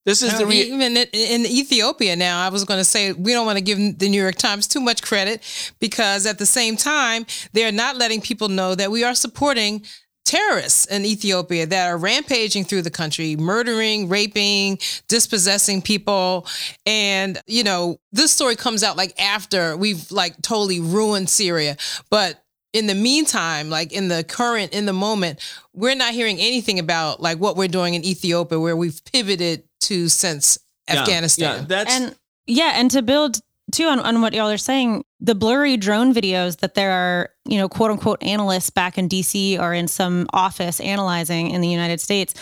This 0.07 0.23
is 0.23 0.39
the 0.39 0.47
re- 0.47 0.63
even 0.63 0.97
in 0.97 1.47
Ethiopia 1.47 2.17
now. 2.17 2.45
I 2.45 2.49
was 2.49 2.65
going 2.65 2.81
to 2.81 2.85
say 2.85 3.13
we 3.13 3.33
don't 3.33 3.45
want 3.45 3.59
to 3.59 3.65
give 3.65 3.99
the 3.99 4.09
New 4.09 4.21
York 4.21 4.37
Times 4.37 4.67
too 4.67 4.81
much 4.81 5.03
credit 5.03 5.43
because 5.79 6.25
at 6.25 6.39
the 6.39 6.47
same 6.47 6.77
time 6.77 7.27
they're 7.53 7.71
not 7.71 7.97
letting 7.97 8.23
people 8.23 8.49
know 8.49 8.75
that 8.75 8.91
we 8.91 9.05
are 9.05 9.15
supporting 9.15 9.85
terrorists 10.25 10.87
in 10.87 11.05
Ethiopia 11.05 11.67
that 11.67 11.89
are 11.89 11.97
rampaging 11.97 12.65
through 12.65 12.83
the 12.83 12.91
country, 12.91 13.37
murdering, 13.37 14.09
raping, 14.09 14.79
dispossessing 15.09 15.83
people. 15.83 16.47
And, 16.87 17.41
you 17.47 17.65
know, 17.65 17.99
this 18.13 18.31
story 18.31 18.57
comes 18.57 18.83
out 18.83 18.97
like 18.97 19.21
after 19.21 19.77
we've 19.77 20.11
like 20.11 20.41
totally 20.43 20.81
ruined 20.81 21.29
Syria. 21.29 21.77
But 22.11 22.43
in 22.73 22.87
the 22.87 22.95
meantime, 22.95 23.71
like 23.71 23.93
in 23.93 24.09
the 24.09 24.25
current, 24.25 24.73
in 24.73 24.87
the 24.87 24.93
moment, 24.93 25.41
we're 25.75 25.97
not 25.97 26.13
hearing 26.13 26.39
anything 26.39 26.79
about 26.79 27.21
like 27.21 27.39
what 27.39 27.57
we're 27.57 27.69
doing 27.69 27.95
in 27.95 28.05
Ethiopia, 28.05 28.61
where 28.61 28.77
we've 28.77 29.01
pivoted 29.13 29.65
to 29.81 30.09
since 30.09 30.59
yeah, 30.89 31.01
Afghanistan. 31.01 31.61
Yeah, 31.61 31.67
that's 31.67 31.93
and 31.93 32.17
yeah, 32.47 32.73
and 32.77 32.91
to 32.93 33.03
build 33.03 33.41
too 33.73 33.87
on, 33.87 34.01
on 34.01 34.21
what 34.23 34.35
y'all 34.35 34.51
are 34.51 34.59
saying, 34.59 35.05
the 35.21 35.35
blurry 35.35 35.77
drone 35.77 36.15
videos 36.15 36.59
that 36.59 36.75
there 36.75 36.93
are, 36.93 37.31
you 37.45 37.59
know, 37.59 37.69
quote 37.69 37.91
unquote 37.91 38.23
analysts 38.23 38.71
back 38.71 38.97
in 38.97 39.09
DC 39.09 39.59
or 39.61 39.75
in 39.75 39.87
some 39.87 40.27
office 40.33 40.81
analyzing 40.81 41.51
in 41.51 41.61
the 41.61 41.69
United 41.69 42.01
States, 42.01 42.35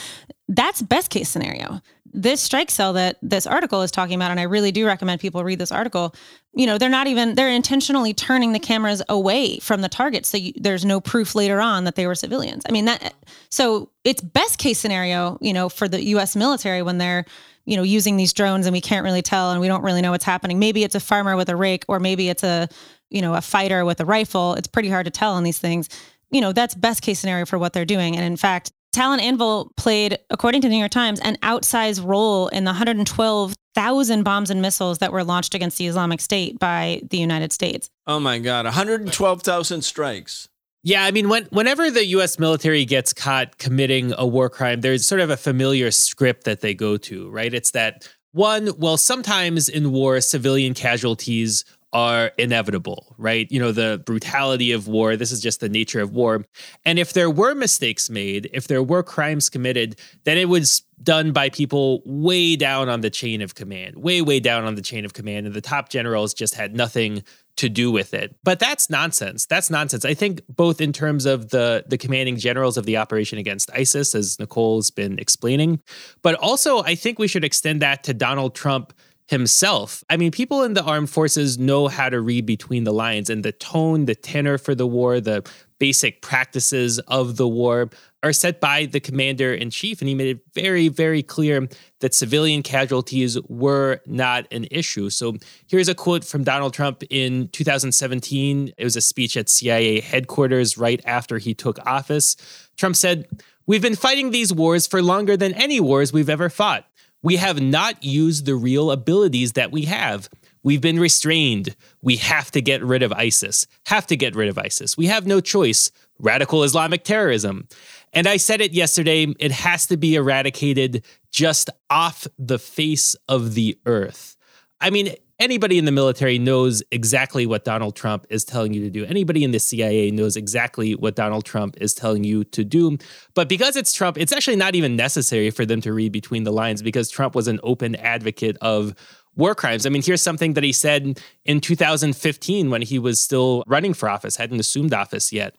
that's 0.49 0.81
best 0.81 1.11
case 1.11 1.29
scenario. 1.29 1.81
This 2.11 2.41
strike 2.41 2.71
cell 2.71 2.95
that 2.95 3.19
this 3.21 3.47
article 3.47 3.83
is 3.83 3.91
talking 3.91 4.15
about, 4.15 4.31
and 4.31 4.41
I 4.41 4.45
really 4.45 4.73
do 4.73 4.87
recommend 4.87 5.21
people 5.21 5.45
read 5.45 5.59
this 5.59 5.73
article. 5.73 6.15
You 6.55 6.67
know, 6.67 6.79
they're 6.79 6.89
not 6.89 7.07
even 7.07 7.35
they're 7.35 7.51
intentionally 7.51 8.15
turning 8.15 8.53
the 8.53 8.59
cameras 8.59 9.03
away 9.11 9.59
from 9.59 9.83
the 9.83 9.91
target, 9.91 10.25
so 10.25 10.39
you, 10.39 10.53
there's 10.57 10.87
no 10.87 11.01
proof 11.01 11.35
later 11.35 11.61
on 11.61 11.85
that 11.85 11.97
they 11.97 12.07
were 12.07 12.15
civilians. 12.15 12.63
I 12.67 12.73
mean 12.73 12.87
that. 12.87 13.13
So 13.51 13.91
it's 14.05 14.23
best 14.23 14.59
case 14.59 14.79
scenario, 14.79 15.37
you 15.43 15.53
know, 15.53 15.69
for 15.69 15.87
the 15.87 16.03
U.S. 16.05 16.35
military 16.35 16.81
when 16.81 16.97
they're 16.97 17.27
you 17.69 17.77
know, 17.77 17.83
using 17.83 18.17
these 18.17 18.33
drones 18.33 18.65
and 18.67 18.73
we 18.73 18.81
can't 18.81 19.05
really 19.05 19.21
tell 19.21 19.51
and 19.51 19.61
we 19.61 19.69
don't 19.69 19.83
really 19.83 20.01
know 20.01 20.11
what's 20.11 20.25
happening. 20.25 20.59
Maybe 20.59 20.85
it's 20.85 20.95
a 20.95 21.01
farmer 21.01 21.37
with 21.37 21.51
a 21.51 21.57
rake 21.57 21.85
or 21.87 22.01
maybe 22.01 22.31
it's 22.31 22.43
a, 22.43 22.67
you 23.11 23.21
know, 23.21 23.35
a 23.35 23.43
fighter 23.43 23.85
with 23.85 24.01
a 24.01 24.07
rifle. 24.07 24.55
It's 24.55 24.67
pretty 24.67 24.89
hard 24.89 25.05
to 25.05 25.11
tell 25.11 25.35
on 25.35 25.43
these 25.43 25.59
things. 25.59 25.91
You 26.31 26.41
know, 26.41 26.53
that's 26.53 26.75
best 26.75 27.03
case 27.03 27.21
scenario 27.21 27.45
for 27.45 27.59
what 27.59 27.75
they're 27.75 27.85
doing. 27.85 28.17
And 28.17 28.25
in 28.25 28.39
fact, 28.39 28.73
Talon 28.95 29.21
Anvil 29.21 29.71
played, 29.77 30.19
according 30.31 30.63
to 30.63 30.69
the 30.69 30.73
New 30.73 30.79
York 30.79 30.91
Times, 30.91 31.21
an 31.21 31.37
outsized 31.43 32.03
role 32.03 32.49
in 32.49 32.65
the 32.65 32.71
112,000 32.71 34.23
bombs 34.23 34.49
and 34.49 34.63
missiles 34.63 34.99
that 34.99 35.13
were 35.13 35.23
launched 35.23 35.55
against 35.55 35.77
the 35.77 35.87
Islamic 35.87 36.23
State 36.23 36.59
by 36.59 37.03
the 37.11 37.19
United 37.19 37.53
States. 37.53 37.91
Oh 38.07 38.19
my 38.19 38.39
God, 38.39 38.65
112,000 38.65 39.83
strikes. 39.83 40.49
Yeah, 40.85 41.05
I 41.05 41.11
mean, 41.11 41.29
when, 41.29 41.45
whenever 41.47 41.91
the 41.91 42.07
U.S. 42.07 42.39
military 42.39 42.85
gets 42.85 43.13
caught 43.13 43.59
committing 43.59 44.15
a 44.17 44.27
war 44.27 44.49
crime, 44.49 44.81
there's 44.81 45.07
sort 45.07 45.21
of 45.21 45.29
a 45.29 45.37
familiar 45.37 45.91
script 45.91 46.45
that 46.45 46.61
they 46.61 46.73
go 46.73 46.97
to, 46.99 47.29
right? 47.31 47.53
It's 47.53 47.73
that 47.73 48.09
one, 48.33 48.71
well, 48.79 48.97
sometimes 48.97 49.69
in 49.69 49.91
war, 49.91 50.21
civilian 50.21 50.75
casualties 50.75 51.65
are 51.93 52.33
inevitable, 52.37 53.15
right? 53.17 53.51
You 53.51 53.59
know, 53.59 53.73
the 53.73 54.03
brutality 54.05 54.73
of 54.73 54.89
war, 54.89 55.17
this 55.17 55.33
is 55.33 55.41
just 55.41 55.61
the 55.61 55.69
nature 55.69 56.01
of 56.01 56.13
war. 56.13 56.45
And 56.85 56.99
if 56.99 57.15
there 57.15 57.31
were 57.31 57.55
mistakes 57.55 58.11
made, 58.11 58.51
if 58.53 58.69
there 58.69 58.83
were 58.83 59.03
crimes 59.03 59.49
committed, 59.49 59.99
then 60.25 60.37
it 60.37 60.49
was 60.51 60.83
done 61.03 61.33
by 61.33 61.49
people 61.49 62.03
way 62.05 62.57
down 62.57 62.89
on 62.91 63.01
the 63.01 63.11
chain 63.11 63.41
of 63.41 63.55
command, 63.55 63.97
way, 63.97 64.21
way 64.21 64.39
down 64.39 64.65
on 64.65 64.75
the 64.75 64.83
chain 64.83 65.07
of 65.07 65.15
command. 65.15 65.47
And 65.47 65.55
the 65.55 65.63
top 65.63 65.89
generals 65.89 66.35
just 66.35 66.55
had 66.55 66.77
nothing 66.77 67.23
to 67.59 67.69
do 67.69 67.91
with 67.91 68.15
it. 68.15 68.37
But 68.45 68.59
that's 68.59 68.89
nonsense. 68.89 69.47
That's 69.47 69.69
nonsense. 69.69 70.05
I 70.05 70.15
think 70.15 70.43
both 70.49 70.81
in 70.81 70.93
terms 70.93 71.27
of 71.27 71.51
the 71.51 71.85
the 71.87 71.99
commanding 71.99 72.37
generals 72.37 72.77
of 72.77 72.87
the 72.87 72.97
operation 72.97 73.39
against 73.39 73.71
ISIS, 73.73 74.15
as 74.15 74.39
Nicole's 74.39 74.91
been 74.91 75.19
explaining, 75.19 75.81
but 76.23 76.35
also 76.37 76.83
I 76.83 76.95
think 76.95 77.19
we 77.19 77.29
should 77.29 77.45
extend 77.45 77.83
that 77.83 78.05
to 78.05 78.15
Donald 78.15 78.55
Trump 78.55 78.93
himself. 79.29 80.03
I 80.09 80.17
mean, 80.17 80.31
people 80.31 80.63
in 80.63 80.73
the 80.73 80.83
armed 80.83 81.11
forces 81.11 81.59
know 81.59 81.89
how 81.89 82.09
to 82.09 82.21
read 82.21 82.47
between 82.47 82.85
the 82.85 82.93
lines 82.93 83.29
and 83.29 83.45
the 83.45 83.53
tone, 83.53 84.07
the 84.07 84.15
tenor 84.15 84.57
for 84.57 84.75
the 84.75 84.87
war, 84.87 85.21
the 85.21 85.49
basic 85.79 86.23
practices 86.23 86.99
of 87.01 87.37
the 87.37 87.47
war 87.47 87.91
are 88.23 88.33
set 88.33 88.59
by 88.59 88.87
the 88.87 89.01
commander 89.01 89.53
in 89.53 89.71
chief. 89.71 90.01
And 90.01 90.09
he 90.09 90.15
made 90.15 90.37
it 90.37 90.41
very, 90.55 90.89
very 90.89 91.23
clear 91.23 91.69
that 92.01 92.15
civilian 92.15 92.63
casualties 92.63 93.39
were 93.49 94.01
not 94.07 94.47
an 94.51 94.67
issue. 94.71 95.11
So 95.11 95.37
here's 95.69 95.89
a 95.89 95.95
quote 95.95 96.25
from 96.25 96.43
Donald 96.43 96.73
Trump 96.73 97.03
in 97.11 97.49
2017. 97.49 98.73
It 98.77 98.85
was 98.85 98.97
a 98.97 99.01
speech 99.03 99.37
at 99.37 99.51
CIA 99.51 100.01
headquarters 100.01 100.79
right 100.79 101.03
after 101.05 101.39
he 101.39 101.55
took 101.55 101.79
office. 101.87 102.37
Trump 102.77 102.97
said, 102.97 103.29
We've 103.67 103.83
been 103.83 103.97
fighting 103.97 104.31
these 104.31 104.51
wars 104.51 104.87
for 104.87 105.03
longer 105.03 105.37
than 105.37 105.53
any 105.53 105.79
wars 105.79 106.11
we've 106.11 106.31
ever 106.31 106.49
fought. 106.49 106.88
We 107.23 107.37
have 107.37 107.61
not 107.61 108.03
used 108.03 108.47
the 108.47 108.55
real 108.55 108.91
abilities 108.91 109.53
that 109.53 109.73
we 109.73 109.83
have. 109.87 110.29
We've 110.63 110.81
been 110.81 111.01
restrained. 111.01 111.75
We 112.03 112.17
have 112.17 112.51
to 112.53 112.61
get 112.61 112.83
rid 112.83 113.03
of 113.03 113.13
ISIS. 113.13 113.67
Have 113.87 114.07
to 114.09 114.17
get 114.17 114.37
rid 114.37 114.49
of 114.49 114.59
ISIS. 114.59 114.97
We 114.97 115.07
have 115.07 115.27
no 115.27 115.41
choice. 115.41 115.91
Radical 116.19 116.65
Islamic 116.65 117.05
terrorism. 117.05 117.69
And 118.13 118.27
I 118.27 118.39
said 118.39 118.61
it 118.61 118.73
yesterday, 118.73 119.27
it 119.39 119.53
has 119.53 119.87
to 119.87 119.97
be 119.97 120.15
eradicated 120.15 121.05
just 121.31 121.71
off 121.91 122.27
the 122.39 122.59
face 122.59 123.15
of 123.29 123.55
the 123.55 123.79
earth. 123.87 124.37
I 124.81 124.91
mean, 124.91 125.15
anybody 125.39 125.79
in 125.79 125.85
the 125.85 125.93
military 125.93 126.39
knows 126.39 126.83
exactly 126.91 127.47
what 127.47 127.65
Donald 127.65 127.95
Trump 127.95 128.27
is 128.31 128.45
telling 128.45 128.75
you 128.75 128.81
to 128.83 128.91
do. 128.91 129.05
Anybody 129.05 129.45
in 129.45 129.53
the 129.53 129.59
CIA 129.59 130.11
knows 130.11 130.37
exactly 130.37 130.95
what 130.95 131.15
Donald 131.15 131.45
Trump 131.45 131.77
is 131.81 131.95
telling 131.95 132.25
you 132.25 132.45
to 132.45 132.65
do. 132.65 132.99
But 133.35 133.49
because 133.49 133.77
it's 133.77 133.93
Trump, 133.93 134.19
it's 134.19 134.33
actually 134.33 134.57
not 134.57 134.75
even 134.75 134.97
necessary 134.97 135.51
for 135.51 135.65
them 135.65 135.81
to 135.83 135.93
read 135.93 136.13
between 136.13 136.45
the 136.45 136.53
lines 136.53 136.83
because 136.83 137.11
Trump 137.11 137.35
was 137.35 137.49
an 137.49 137.61
open 137.63 137.95
advocate 137.97 138.57
of 138.61 138.95
war 139.37 139.55
crimes. 139.55 139.87
I 139.87 139.89
mean, 139.91 140.03
here's 140.03 140.21
something 140.21 140.55
that 140.55 140.65
he 140.65 140.73
said 140.73 141.21
in 141.45 141.61
2015 141.61 142.71
when 142.71 142.83
he 142.83 142.99
was 142.99 143.21
still 143.21 143.63
running 143.67 143.95
for 143.95 144.09
office, 144.09 144.37
hadn't 144.37 144.59
assumed 144.59 144.93
office 144.93 145.33
yet. 145.33 145.55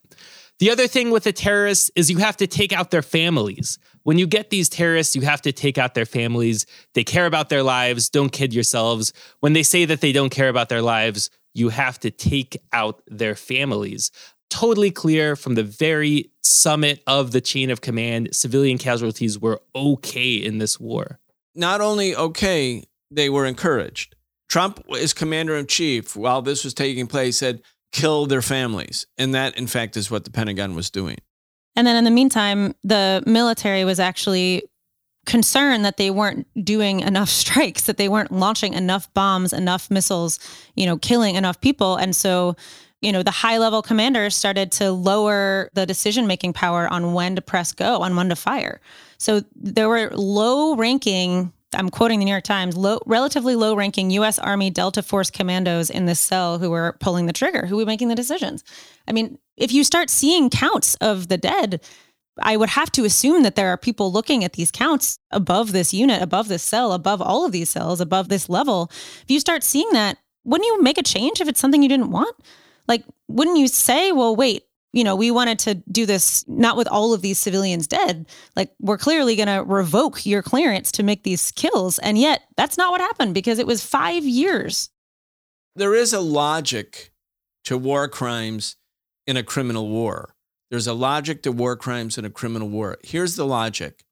The 0.59 0.71
other 0.71 0.87
thing 0.87 1.09
with 1.09 1.23
the 1.23 1.31
terrorists 1.31 1.89
is 1.95 2.11
you 2.11 2.17
have 2.17 2.35
to 2.37 2.47
take 2.47 2.73
out 2.73 2.91
their 2.91 3.01
families. 3.01 3.79
When 4.03 4.17
you 4.17 4.27
get 4.27 4.49
these 4.49 4.67
terrorists, 4.67 5.15
you 5.15 5.21
have 5.21 5.41
to 5.43 5.53
take 5.53 5.77
out 5.77 5.93
their 5.93 6.05
families. 6.05 6.65
They 6.93 7.05
care 7.05 7.25
about 7.25 7.47
their 7.47 7.63
lives. 7.63 8.09
Don't 8.09 8.31
kid 8.31 8.53
yourselves. 8.53 9.13
When 9.39 9.53
they 9.53 9.63
say 9.63 9.85
that 9.85 10.01
they 10.01 10.11
don't 10.11 10.31
care 10.31 10.49
about 10.49 10.67
their 10.67 10.81
lives, 10.81 11.29
you 11.53 11.69
have 11.69 11.97
to 12.01 12.11
take 12.11 12.57
out 12.73 13.01
their 13.07 13.35
families. 13.35 14.11
Totally 14.49 14.91
clear 14.91 15.37
from 15.37 15.55
the 15.55 15.63
very 15.63 16.29
summit 16.41 17.01
of 17.07 17.31
the 17.31 17.41
chain 17.41 17.69
of 17.69 17.79
command, 17.79 18.35
civilian 18.35 18.77
casualties 18.77 19.39
were 19.39 19.61
okay 19.73 20.33
in 20.33 20.57
this 20.57 20.77
war. 20.77 21.19
Not 21.55 21.79
only 21.79 22.15
okay, 22.15 22.83
they 23.09 23.29
were 23.29 23.45
encouraged. 23.45 24.15
Trump, 24.49 24.83
as 24.99 25.13
commander 25.13 25.55
in 25.55 25.67
chief, 25.67 26.15
while 26.15 26.41
this 26.41 26.63
was 26.63 26.73
taking 26.73 27.07
place, 27.07 27.37
said, 27.37 27.61
kill 27.91 28.25
their 28.25 28.41
families. 28.41 29.05
And 29.17 29.33
that, 29.33 29.57
in 29.57 29.67
fact, 29.67 29.97
is 29.97 30.11
what 30.11 30.23
the 30.23 30.31
Pentagon 30.31 30.75
was 30.75 30.89
doing. 30.89 31.17
And 31.75 31.87
then 31.87 31.95
in 31.95 32.03
the 32.03 32.11
meantime, 32.11 32.75
the 32.83 33.23
military 33.25 33.85
was 33.85 33.99
actually 33.99 34.63
concerned 35.25 35.85
that 35.85 35.97
they 35.97 36.09
weren't 36.09 36.47
doing 36.65 37.01
enough 37.01 37.29
strikes, 37.43 37.83
that 37.83 37.97
they 37.97 38.09
weren't 38.09 38.31
launching 38.31 38.73
enough 38.73 39.13
bombs, 39.13 39.53
enough 39.53 39.89
missiles, 39.89 40.39
you 40.75 40.85
know, 40.85 40.97
killing 40.97 41.35
enough 41.35 41.61
people. 41.61 41.95
And 41.95 42.15
so, 42.15 42.55
you 43.01 43.11
know, 43.11 43.23
the 43.23 43.31
high 43.31 43.57
level 43.57 43.81
commanders 43.81 44.35
started 44.35 44.71
to 44.73 44.91
lower 44.91 45.69
the 45.73 45.85
decision 45.85 46.27
making 46.27 46.53
power 46.53 46.87
on 46.91 47.13
when 47.13 47.35
to 47.35 47.41
press 47.41 47.71
go, 47.71 48.01
on 48.01 48.15
when 48.15 48.29
to 48.29 48.35
fire. 48.35 48.81
So 49.17 49.41
there 49.55 49.87
were 49.87 50.09
low 50.13 50.75
ranking 50.75 51.53
I'm 51.73 51.89
quoting 51.89 52.19
the 52.19 52.25
New 52.25 52.31
York 52.31 52.43
Times, 52.43 52.75
low, 52.75 52.99
relatively 53.05 53.55
low 53.55 53.75
ranking 53.75 54.09
U.S. 54.11 54.39
Army 54.39 54.69
Delta 54.69 55.03
Force 55.03 55.29
commandos 55.29 55.89
in 55.89 56.05
this 56.05 56.19
cell 56.19 56.57
who 56.57 56.71
were 56.71 56.97
pulling 56.99 57.25
the 57.25 57.33
trigger, 57.33 57.65
who 57.67 57.77
were 57.77 57.85
making 57.85 58.07
the 58.07 58.15
decisions. 58.15 58.63
I 59.07 59.11
mean, 59.11 59.37
if 59.55 59.71
you 59.71 59.83
start 59.83 60.09
seeing 60.09 60.49
counts 60.49 60.95
of 60.95 61.27
the 61.27 61.37
dead, 61.37 61.81
I 62.41 62.57
would 62.57 62.69
have 62.69 62.91
to 62.93 63.05
assume 63.05 63.43
that 63.43 63.55
there 63.55 63.69
are 63.69 63.77
people 63.77 64.11
looking 64.11 64.43
at 64.43 64.53
these 64.53 64.71
counts 64.71 65.19
above 65.31 65.71
this 65.71 65.93
unit, 65.93 66.21
above 66.21 66.47
this 66.47 66.63
cell, 66.63 66.93
above 66.93 67.21
all 67.21 67.45
of 67.45 67.51
these 67.51 67.69
cells, 67.69 68.01
above 68.01 68.29
this 68.29 68.49
level. 68.49 68.89
If 69.23 69.25
you 69.27 69.39
start 69.39 69.63
seeing 69.63 69.89
that, 69.91 70.17
wouldn't 70.45 70.67
you 70.67 70.81
make 70.81 70.97
a 70.97 71.03
change 71.03 71.41
if 71.41 71.47
it's 71.47 71.59
something 71.59 71.83
you 71.83 71.89
didn't 71.89 72.11
want? 72.11 72.35
Like, 72.87 73.03
wouldn't 73.27 73.57
you 73.57 73.67
say, 73.67 74.11
well, 74.11 74.35
wait, 74.35 74.63
you 74.93 75.03
know, 75.03 75.15
we 75.15 75.31
wanted 75.31 75.59
to 75.59 75.75
do 75.91 76.05
this 76.05 76.45
not 76.47 76.77
with 76.77 76.87
all 76.87 77.13
of 77.13 77.21
these 77.21 77.37
civilians 77.37 77.87
dead. 77.87 78.27
Like, 78.55 78.71
we're 78.79 78.97
clearly 78.97 79.35
going 79.35 79.47
to 79.47 79.63
revoke 79.63 80.25
your 80.25 80.41
clearance 80.41 80.91
to 80.93 81.03
make 81.03 81.23
these 81.23 81.51
kills. 81.51 81.99
And 81.99 82.17
yet, 82.17 82.43
that's 82.57 82.77
not 82.77 82.91
what 82.91 83.01
happened 83.01 83.33
because 83.33 83.59
it 83.59 83.67
was 83.67 83.83
five 83.83 84.23
years. 84.23 84.89
There 85.75 85.93
is 85.93 86.13
a 86.13 86.21
logic 86.21 87.11
to 87.65 87.77
war 87.77 88.07
crimes 88.07 88.77
in 89.27 89.37
a 89.37 89.43
criminal 89.43 89.89
war. 89.89 90.35
There's 90.71 90.87
a 90.87 90.93
logic 90.93 91.43
to 91.43 91.51
war 91.51 91.75
crimes 91.75 92.17
in 92.17 92.25
a 92.25 92.29
criminal 92.29 92.69
war. 92.69 92.97
Here's 93.03 93.35
the 93.35 93.45
logic 93.45 94.03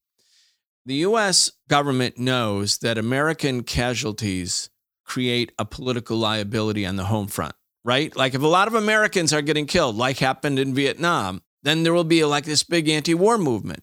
the 0.86 0.96
US 0.96 1.52
government 1.68 2.18
knows 2.18 2.78
that 2.78 2.98
American 2.98 3.64
casualties 3.64 4.70
create 5.04 5.52
a 5.60 5.66
political 5.66 6.18
liability 6.18 6.86
on 6.86 6.96
the 6.96 7.06
home 7.06 7.28
front, 7.28 7.56
right? 7.88 8.14
Like 8.18 8.36
if 8.36 8.42
a 8.42 8.48
lot 8.48 8.68
of 8.68 8.74
Americans 8.74 9.32
are 9.32 9.42
getting 9.42 9.66
killed, 9.66 9.96
like 9.96 10.18
happened 10.18 10.60
in 10.60 10.76
Vietnam, 10.76 11.42
then 11.64 11.84
there 11.84 11.94
will 11.94 12.04
be 12.04 12.26
like 12.26 12.44
this 12.44 12.62
big 12.62 12.90
anti 12.90 13.14
war 13.14 13.38
movement. 13.38 13.82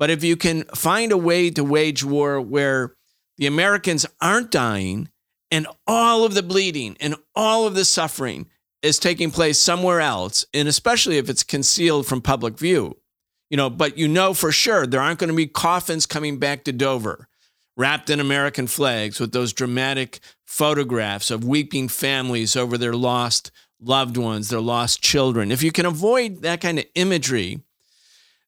But 0.00 0.10
if 0.10 0.24
you 0.24 0.36
can 0.36 0.64
find 0.74 1.12
a 1.12 1.16
way 1.16 1.48
to 1.50 1.62
wage 1.62 2.02
war 2.02 2.40
where 2.40 2.96
the 3.38 3.46
Americans 3.46 4.04
aren't 4.20 4.50
dying 4.50 5.10
and 5.52 5.68
all 5.86 6.24
of 6.24 6.34
the 6.34 6.42
bleeding 6.42 6.96
and 7.00 7.14
all 7.36 7.68
of 7.68 7.74
the 7.76 7.84
suffering 7.84 8.46
is 8.82 8.98
taking 8.98 9.30
place 9.30 9.60
somewhere 9.60 10.00
else, 10.00 10.44
and 10.52 10.66
especially 10.66 11.16
if 11.16 11.30
it's 11.30 11.44
concealed 11.44 12.06
from 12.06 12.20
public 12.20 12.58
view, 12.58 12.96
you 13.48 13.56
know, 13.56 13.70
but 13.70 13.96
you 13.96 14.08
know 14.08 14.34
for 14.34 14.50
sure 14.50 14.88
there 14.88 15.00
aren't 15.00 15.20
going 15.20 15.30
to 15.30 15.36
be 15.36 15.46
coffins 15.46 16.04
coming 16.04 16.38
back 16.38 16.64
to 16.64 16.72
Dover 16.72 17.28
wrapped 17.76 18.10
in 18.10 18.18
American 18.18 18.66
flags 18.66 19.20
with 19.20 19.32
those 19.32 19.52
dramatic 19.52 20.18
photographs 20.50 21.30
of 21.30 21.44
weeping 21.44 21.86
families 21.86 22.56
over 22.56 22.76
their 22.76 22.92
lost 22.92 23.52
loved 23.80 24.16
ones, 24.16 24.48
their 24.48 24.60
lost 24.60 25.00
children. 25.00 25.52
If 25.52 25.62
you 25.62 25.70
can 25.70 25.86
avoid 25.86 26.42
that 26.42 26.60
kind 26.60 26.80
of 26.80 26.86
imagery, 26.96 27.60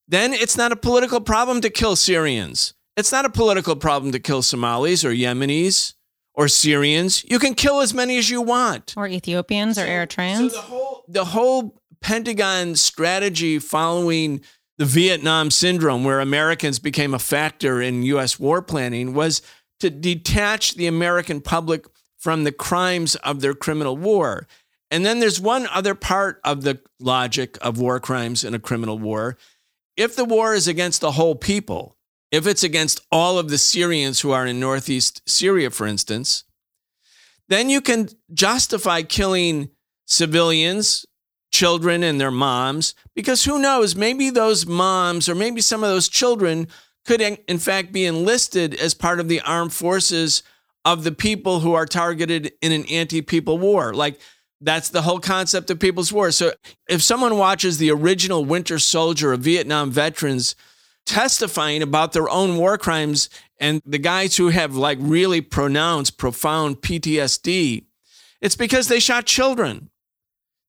then 0.09 0.35
it's 0.35 0.57
not 0.57 0.73
a 0.73 0.77
political 0.77 1.21
problem 1.21 1.61
to 1.61 1.71
kill 1.71 1.95
Syrians. 1.95 2.75
It's 2.97 3.13
not 3.13 3.25
a 3.25 3.31
political 3.31 3.77
problem 3.77 4.11
to 4.13 4.19
kill 4.19 4.43
Somalis 4.43 5.05
or 5.05 5.13
Yemenis 5.13 5.95
or 6.35 6.49
Syrians. 6.49 7.25
You 7.31 7.39
can 7.39 7.55
kill 7.55 7.81
as 7.81 7.95
many 7.95 8.19
as 8.19 8.29
you 8.29 8.43
want. 8.43 8.95
Or 8.97 9.07
Ethiopians 9.07 9.79
or 9.79 9.87
Eritreans. 9.87 10.51
So 10.51 10.57
the 10.57 10.63
whole 10.63 11.05
the 11.07 11.25
whole 11.27 11.81
Pentagon 12.01 12.75
strategy 12.75 13.61
following 13.61 14.41
the 14.77 14.85
Vietnam 14.85 15.53
syndrome, 15.53 16.03
where 16.03 16.19
Americans 16.19 16.81
became 16.81 17.15
a 17.15 17.21
factor 17.21 17.81
in 17.81 18.03
US 18.03 18.41
war 18.41 18.61
planning, 18.61 19.15
was 19.15 19.41
to 19.83 19.91
detach 19.91 20.75
the 20.75 20.87
American 20.87 21.41
public 21.41 21.87
from 22.17 22.45
the 22.45 22.53
crimes 22.53 23.17
of 23.17 23.41
their 23.41 23.53
criminal 23.53 23.97
war. 23.97 24.47
And 24.93 25.05
then 25.05 25.19
there's 25.19 25.41
one 25.41 25.67
other 25.73 25.97
part 25.97 26.41
of 26.45 26.63
the 26.63 26.81
logic 27.01 27.59
of 27.61 27.81
war 27.81 27.99
crimes 27.99 28.45
in 28.45 28.55
a 28.55 28.61
criminal 28.61 28.97
war. 28.97 29.37
If 29.97 30.15
the 30.15 30.25
war 30.25 30.55
is 30.55 30.69
against 30.69 31.01
the 31.01 31.11
whole 31.11 31.35
people, 31.35 31.97
if 32.31 32.47
it's 32.47 32.63
against 32.63 33.01
all 33.11 33.41
of 33.41 33.51
the 33.51 33.59
Syrians 33.59 34.21
who 34.21 34.31
are 34.31 34.47
in 34.47 34.61
northeast 34.61 35.21
Syria, 35.27 35.69
for 35.69 35.85
instance, 35.85 36.45
then 37.49 37.69
you 37.69 37.81
can 37.81 38.09
justify 38.33 39.03
killing 39.03 39.71
civilians, 40.07 41.05
children, 41.51 42.05
and 42.05 42.21
their 42.21 42.31
moms, 42.31 42.95
because 43.17 43.43
who 43.43 43.61
knows, 43.61 43.97
maybe 43.97 44.31
those 44.31 44.65
moms 44.65 45.29
or 45.29 45.35
maybe 45.35 45.61
some 45.61 45.83
of 45.83 45.91
those 45.91 46.09
children 46.09 46.69
could, 47.05 47.21
in 47.21 47.59
fact, 47.59 47.93
be 47.93 48.05
enlisted 48.05 48.75
as 48.75 48.95
part 48.95 49.21
of 49.21 49.29
the 49.29 49.41
armed 49.41 49.73
forces 49.73 50.43
of 50.85 51.05
the 51.05 51.13
people 51.13 51.61
who 51.61 51.75
are 51.75 51.87
targeted 51.87 52.53
in 52.61 52.73
an 52.73 52.85
anti 52.87 53.23
people 53.23 53.59
war. 53.59 53.95
Like, 53.95 54.21
that's 54.61 54.91
the 54.91 55.03
whole 55.03 55.19
concept 55.19 55.71
of 55.71 55.81
People's 55.81 56.13
War. 56.13 56.31
So, 56.31 56.53
if 56.89 57.03
someone 57.03 57.37
watches 57.37 57.79
the 57.79 57.91
original 57.91 58.45
Winter 58.45 58.79
Soldier 58.79 59.33
of 59.33 59.41
Vietnam 59.41 59.91
veterans 59.91 60.55
testifying 61.05 61.83
about 61.83 62.13
their 62.13 62.29
own 62.29 62.57
war 62.57 62.79
crimes 62.79 63.29
and 63.59 63.83
the 63.85 63.99
guys 63.99 64.37
who 64.37 64.51
have 64.51 64.77
like 64.77 64.99
really 65.01 65.41
pronounced 65.41 66.17
profound 66.17 66.77
PTSD, 66.77 67.85
it's 68.41 68.57
because 68.57 68.89
they 68.89 69.01
shot 69.01 69.27
children. 69.27 69.91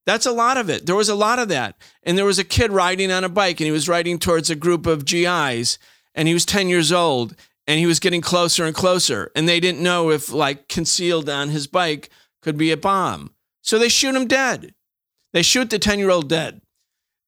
That's 0.06 0.26
a 0.26 0.32
lot 0.32 0.56
of 0.56 0.68
it. 0.68 0.86
There 0.86 0.96
was 0.96 1.08
a 1.08 1.14
lot 1.14 1.38
of 1.38 1.48
that. 1.48 1.76
And 2.02 2.18
there 2.18 2.26
was 2.26 2.38
a 2.38 2.44
kid 2.44 2.70
riding 2.70 3.10
on 3.10 3.24
a 3.24 3.28
bike 3.28 3.60
and 3.60 3.66
he 3.66 3.72
was 3.72 3.88
riding 3.88 4.18
towards 4.18 4.50
a 4.50 4.54
group 4.54 4.86
of 4.86 5.06
GIs 5.06 5.78
and 6.14 6.28
he 6.28 6.34
was 6.34 6.44
10 6.44 6.68
years 6.68 6.92
old 6.92 7.34
and 7.66 7.78
he 7.78 7.86
was 7.86 8.00
getting 8.00 8.20
closer 8.20 8.64
and 8.64 8.74
closer. 8.74 9.30
And 9.34 9.48
they 9.48 9.60
didn't 9.60 9.82
know 9.82 10.10
if 10.10 10.32
like 10.32 10.68
concealed 10.68 11.28
on 11.28 11.48
his 11.48 11.66
bike 11.66 12.10
could 12.42 12.56
be 12.56 12.70
a 12.70 12.76
bomb. 12.76 13.34
So 13.62 13.78
they 13.78 13.88
shoot 13.88 14.14
him 14.14 14.26
dead. 14.26 14.74
They 15.32 15.42
shoot 15.42 15.70
the 15.70 15.78
10 15.78 15.98
year 15.98 16.10
old 16.10 16.28
dead. 16.28 16.60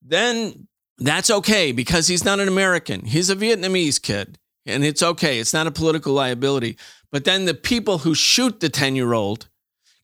Then 0.03 0.68
that's 0.99 1.31
okay 1.31 1.72
because 1.72 2.09
he's 2.09 2.25
not 2.25 2.40
an 2.40 2.49
American. 2.49 3.05
He's 3.05 3.31
a 3.31 3.37
Vietnamese 3.37 4.01
kid, 4.01 4.38
and 4.64 4.85
it's 4.85 5.03
okay. 5.03 5.38
It's 5.38 5.53
not 5.53 5.66
a 5.66 5.72
political 5.72 6.12
liability. 6.12 6.79
But 7.11 7.25
then 7.25 7.44
the 7.44 7.55
people 7.55 7.99
who 7.99 8.14
shoot 8.14 8.61
the 8.61 8.68
10 8.68 8.96
year 8.96 9.12
old, 9.12 9.49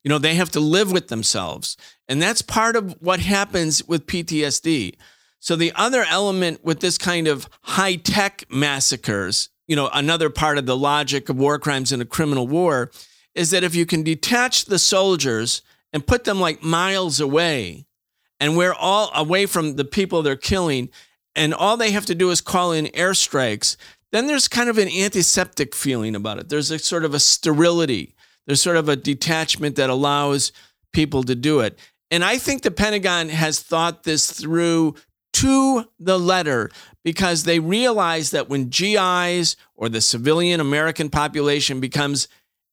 you 0.03 0.09
know, 0.09 0.17
they 0.17 0.35
have 0.35 0.51
to 0.51 0.59
live 0.59 0.91
with 0.91 1.07
themselves. 1.07 1.77
And 2.07 2.21
that's 2.21 2.41
part 2.41 2.75
of 2.75 2.95
what 2.99 3.21
happens 3.21 3.87
with 3.87 4.05
PTSD. 4.05 4.95
So 5.43 5.57
the 5.57 5.73
other 5.75 6.05
element 6.09 6.63
with 6.63 6.79
this 6.79 6.97
kind 6.97 7.27
of 7.27 7.49
high 7.63 7.95
tech 7.95 8.45
massacres, 8.49 9.49
you 9.67 9.75
know, 9.75 9.89
another 9.93 10.29
part 10.29 10.57
of 10.57 10.65
the 10.65 10.77
logic 10.77 11.27
of 11.27 11.35
war 11.35 11.59
crimes 11.59 11.91
in 11.91 11.99
a 11.99 12.05
criminal 12.05 12.47
war 12.47 12.91
is 13.35 13.51
that 13.51 13.61
if 13.61 13.75
you 13.75 13.85
can 13.85 14.03
detach 14.03 14.63
the 14.63 14.79
soldiers 14.79 15.61
and 15.91 16.07
put 16.07 16.23
them 16.23 16.39
like 16.39 16.63
miles 16.63 17.19
away, 17.19 17.85
and 18.39 18.55
we're 18.55 18.71
all 18.73 19.11
away 19.13 19.45
from 19.45 19.75
the 19.75 19.83
people 19.83 20.21
they're 20.21 20.37
killing, 20.37 20.89
and 21.35 21.53
all 21.53 21.75
they 21.75 21.91
have 21.91 22.05
to 22.05 22.15
do 22.15 22.31
is 22.31 22.39
call 22.39 22.71
in 22.71 22.85
airstrikes, 22.85 23.75
then 24.13 24.27
there's 24.27 24.47
kind 24.47 24.69
of 24.69 24.77
an 24.77 24.87
antiseptic 24.87 25.75
feeling 25.75 26.15
about 26.15 26.39
it. 26.39 26.47
There's 26.47 26.71
a 26.71 26.79
sort 26.79 27.03
of 27.03 27.13
a 27.13 27.19
sterility. 27.19 28.15
There's 28.47 28.61
sort 28.61 28.77
of 28.77 28.87
a 28.87 28.95
detachment 28.95 29.75
that 29.75 29.89
allows 29.89 30.53
people 30.93 31.21
to 31.23 31.35
do 31.35 31.59
it. 31.59 31.77
And 32.09 32.23
I 32.23 32.37
think 32.37 32.61
the 32.61 32.71
Pentagon 32.71 33.27
has 33.27 33.59
thought 33.59 34.03
this 34.03 34.31
through 34.31 34.95
to 35.33 35.85
the 35.99 36.17
letter 36.17 36.71
because 37.03 37.43
they 37.43 37.59
realize 37.59 38.31
that 38.31 38.49
when 38.49 38.69
GIs 38.69 39.55
or 39.75 39.89
the 39.89 40.01
civilian 40.01 40.59
American 40.59 41.09
population 41.09 41.79
becomes 41.79 42.27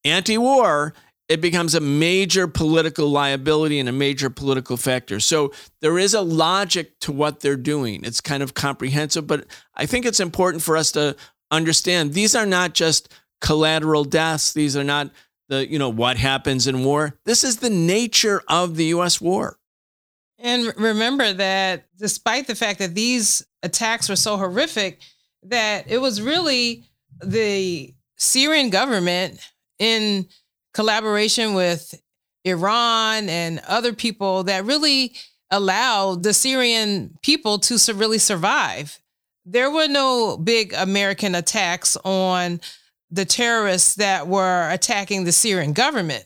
anti 0.04 0.38
war, 0.38 0.94
it 1.28 1.40
becomes 1.40 1.74
a 1.74 1.80
major 1.80 2.48
political 2.48 3.08
liability 3.08 3.78
and 3.78 3.88
a 3.88 3.92
major 3.92 4.28
political 4.30 4.76
factor. 4.76 5.20
So 5.20 5.52
there 5.80 5.98
is 5.98 6.12
a 6.12 6.20
logic 6.20 6.98
to 7.00 7.12
what 7.12 7.40
they're 7.40 7.56
doing. 7.56 8.04
It's 8.04 8.20
kind 8.20 8.42
of 8.42 8.54
comprehensive, 8.54 9.26
but 9.26 9.46
I 9.74 9.86
think 9.86 10.06
it's 10.06 10.18
important 10.18 10.62
for 10.62 10.76
us 10.76 10.90
to 10.92 11.16
understand 11.52 12.14
these 12.14 12.34
are 12.34 12.46
not 12.46 12.74
just 12.74 13.12
collateral 13.40 14.04
deaths. 14.04 14.52
These 14.52 14.76
are 14.76 14.84
not 14.84 15.10
the, 15.48 15.70
you 15.70 15.78
know, 15.78 15.88
what 15.88 16.16
happens 16.16 16.66
in 16.66 16.84
war. 16.84 17.14
This 17.24 17.44
is 17.44 17.58
the 17.58 17.70
nature 17.70 18.42
of 18.48 18.74
the 18.74 18.86
US 18.86 19.20
war. 19.20 19.56
And 20.42 20.72
remember 20.76 21.32
that 21.34 21.84
despite 21.98 22.46
the 22.46 22.54
fact 22.54 22.78
that 22.78 22.94
these 22.94 23.44
attacks 23.62 24.08
were 24.08 24.16
so 24.16 24.36
horrific, 24.36 25.00
that 25.42 25.90
it 25.90 25.98
was 25.98 26.22
really 26.22 26.84
the 27.22 27.94
Syrian 28.16 28.70
government 28.70 29.38
in 29.78 30.26
collaboration 30.72 31.54
with 31.54 32.00
Iran 32.44 33.28
and 33.28 33.60
other 33.68 33.92
people 33.92 34.44
that 34.44 34.64
really 34.64 35.14
allowed 35.50 36.22
the 36.22 36.32
Syrian 36.32 37.18
people 37.22 37.58
to 37.58 37.94
really 37.94 38.18
survive. 38.18 38.98
There 39.44 39.70
were 39.70 39.88
no 39.88 40.36
big 40.36 40.72
American 40.74 41.34
attacks 41.34 41.96
on 42.04 42.60
the 43.10 43.24
terrorists 43.24 43.96
that 43.96 44.28
were 44.28 44.70
attacking 44.70 45.24
the 45.24 45.32
Syrian 45.32 45.72
government. 45.72 46.24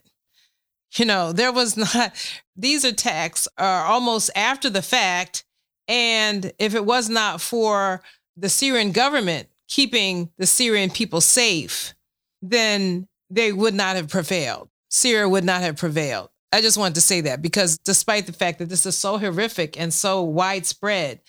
You 0.96 1.06
know, 1.06 1.32
there 1.32 1.52
was 1.52 1.76
not, 1.94 2.12
these 2.56 2.84
attacks 2.84 3.48
are 3.58 3.84
almost 3.84 4.30
after 4.34 4.70
the 4.70 4.82
fact. 4.82 5.44
And 5.88 6.52
if 6.58 6.74
it 6.74 6.84
was 6.84 7.08
not 7.08 7.40
for 7.40 8.02
the 8.36 8.48
Syrian 8.48 8.92
government 8.92 9.48
keeping 9.68 10.30
the 10.38 10.46
Syrian 10.46 10.90
people 10.90 11.20
safe, 11.20 11.94
then 12.42 13.08
they 13.30 13.52
would 13.52 13.74
not 13.74 13.96
have 13.96 14.08
prevailed. 14.08 14.68
Syria 14.88 15.28
would 15.28 15.44
not 15.44 15.62
have 15.62 15.76
prevailed. 15.76 16.30
I 16.52 16.60
just 16.60 16.78
wanted 16.78 16.94
to 16.94 17.00
say 17.00 17.22
that 17.22 17.42
because 17.42 17.78
despite 17.78 18.26
the 18.26 18.32
fact 18.32 18.60
that 18.60 18.68
this 18.68 18.86
is 18.86 18.96
so 18.96 19.18
horrific 19.18 19.78
and 19.78 19.92
so 19.92 20.22
widespread, 20.22 21.20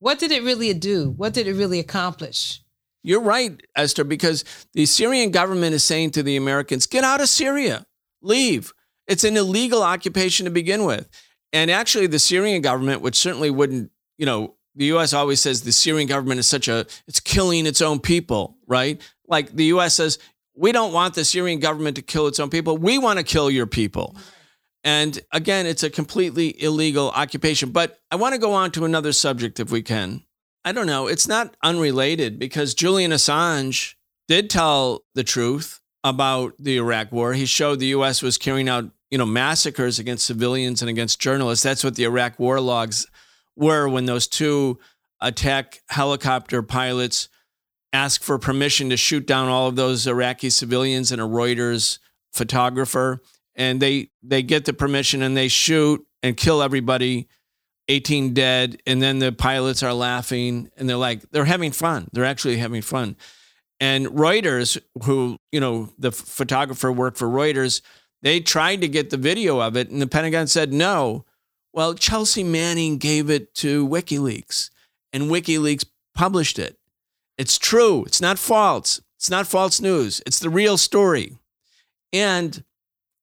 what 0.00 0.18
did 0.18 0.32
it 0.32 0.42
really 0.42 0.74
do? 0.74 1.10
What 1.10 1.32
did 1.32 1.46
it 1.46 1.54
really 1.54 1.78
accomplish? 1.78 2.60
You're 3.04 3.20
right, 3.20 3.60
Esther, 3.76 4.04
because 4.04 4.44
the 4.74 4.86
Syrian 4.86 5.30
government 5.30 5.74
is 5.74 5.84
saying 5.84 6.10
to 6.12 6.22
the 6.22 6.36
Americans, 6.36 6.86
get 6.86 7.04
out 7.04 7.20
of 7.20 7.28
Syria, 7.28 7.86
leave. 8.20 8.72
It's 9.08 9.24
an 9.24 9.36
illegal 9.36 9.82
occupation 9.82 10.44
to 10.44 10.50
begin 10.50 10.84
with. 10.84 11.08
And 11.52 11.70
actually, 11.70 12.06
the 12.06 12.18
Syrian 12.18 12.62
government, 12.62 13.00
which 13.00 13.16
certainly 13.16 13.50
wouldn't, 13.50 13.90
you 14.18 14.26
know, 14.26 14.54
the 14.74 14.86
US 14.86 15.12
always 15.12 15.40
says 15.40 15.62
the 15.62 15.72
Syrian 15.72 16.06
government 16.06 16.38
is 16.38 16.46
such 16.46 16.68
a, 16.68 16.86
it's 17.08 17.20
killing 17.20 17.66
its 17.66 17.82
own 17.82 17.98
people, 17.98 18.56
right? 18.66 19.00
Like 19.26 19.56
the 19.56 19.64
US 19.64 19.94
says, 19.94 20.18
we 20.54 20.72
don't 20.72 20.92
want 20.92 21.14
the 21.14 21.24
Syrian 21.24 21.58
government 21.58 21.96
to 21.96 22.02
kill 22.02 22.26
its 22.26 22.38
own 22.38 22.50
people. 22.50 22.76
We 22.76 22.98
want 22.98 23.18
to 23.18 23.24
kill 23.24 23.50
your 23.50 23.66
people. 23.66 24.16
And 24.84 25.18
again, 25.32 25.66
it's 25.66 25.82
a 25.82 25.90
completely 25.90 26.60
illegal 26.62 27.10
occupation. 27.10 27.70
But 27.70 27.98
I 28.10 28.16
want 28.16 28.34
to 28.34 28.40
go 28.40 28.52
on 28.52 28.70
to 28.72 28.84
another 28.84 29.12
subject 29.12 29.60
if 29.60 29.70
we 29.70 29.82
can. 29.82 30.22
I 30.64 30.72
don't 30.72 30.86
know. 30.86 31.06
It's 31.06 31.28
not 31.28 31.56
unrelated 31.62 32.38
because 32.38 32.74
Julian 32.74 33.10
Assange 33.10 33.94
did 34.28 34.50
tell 34.50 35.04
the 35.14 35.24
truth 35.24 35.80
about 36.04 36.54
the 36.58 36.76
Iraq 36.76 37.10
war. 37.12 37.32
He 37.32 37.46
showed 37.46 37.80
the 37.80 37.86
US 37.86 38.22
was 38.22 38.38
carrying 38.38 38.68
out, 38.68 38.90
you 39.10 39.18
know, 39.18 39.26
massacres 39.26 39.98
against 39.98 40.26
civilians 40.26 40.82
and 40.82 40.90
against 40.90 41.20
journalists. 41.20 41.62
That's 41.62 41.84
what 41.84 41.94
the 41.94 42.04
Iraq 42.04 42.38
war 42.38 42.60
logs 42.60 43.06
were 43.56 43.88
when 43.88 44.06
those 44.06 44.28
two 44.28 44.78
attack 45.20 45.80
helicopter 45.88 46.62
pilots 46.62 47.28
asked 47.92 48.22
for 48.22 48.38
permission 48.38 48.90
to 48.90 48.96
shoot 48.96 49.26
down 49.26 49.48
all 49.48 49.66
of 49.66 49.76
those 49.76 50.06
Iraqi 50.06 50.50
civilians 50.50 51.10
and 51.10 51.20
a 51.20 51.24
Reuters 51.24 51.98
photographer. 52.32 53.22
And 53.56 53.80
they 53.80 54.10
they 54.22 54.42
get 54.42 54.66
the 54.66 54.72
permission 54.72 55.22
and 55.22 55.36
they 55.36 55.48
shoot 55.48 56.06
and 56.22 56.36
kill 56.36 56.62
everybody. 56.62 57.28
18 57.88 58.34
dead. 58.34 58.80
And 58.86 59.00
then 59.00 59.18
the 59.18 59.32
pilots 59.32 59.82
are 59.82 59.94
laughing 59.94 60.70
and 60.76 60.88
they're 60.88 60.96
like, 60.96 61.22
they're 61.30 61.46
having 61.46 61.72
fun. 61.72 62.08
They're 62.12 62.24
actually 62.24 62.58
having 62.58 62.82
fun. 62.82 63.16
And 63.80 64.06
Reuters, 64.08 64.78
who, 65.04 65.38
you 65.52 65.60
know, 65.60 65.88
the 65.98 66.12
photographer 66.12 66.92
worked 66.92 67.16
for 67.16 67.28
Reuters, 67.28 67.80
they 68.22 68.40
tried 68.40 68.80
to 68.80 68.88
get 68.88 69.10
the 69.10 69.16
video 69.16 69.60
of 69.60 69.76
it 69.76 69.90
and 69.90 70.02
the 70.02 70.06
Pentagon 70.06 70.46
said 70.46 70.72
no. 70.72 71.24
Well, 71.72 71.94
Chelsea 71.94 72.42
Manning 72.42 72.98
gave 72.98 73.30
it 73.30 73.54
to 73.56 73.86
WikiLeaks 73.86 74.70
and 75.12 75.24
WikiLeaks 75.24 75.84
published 76.14 76.58
it. 76.58 76.78
It's 77.36 77.58
true. 77.58 78.04
It's 78.04 78.20
not 78.20 78.38
false. 78.38 79.00
It's 79.16 79.30
not 79.30 79.46
false 79.46 79.80
news. 79.80 80.20
It's 80.26 80.40
the 80.40 80.50
real 80.50 80.76
story. 80.76 81.36
And 82.12 82.64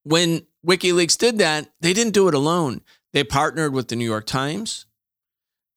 when 0.03 0.45
WikiLeaks 0.65 1.17
did 1.17 1.37
that, 1.39 1.69
they 1.81 1.93
didn't 1.93 2.13
do 2.13 2.27
it 2.27 2.33
alone. 2.33 2.81
They 3.13 3.23
partnered 3.23 3.73
with 3.73 3.89
the 3.89 3.95
New 3.95 4.05
York 4.05 4.25
Times. 4.25 4.85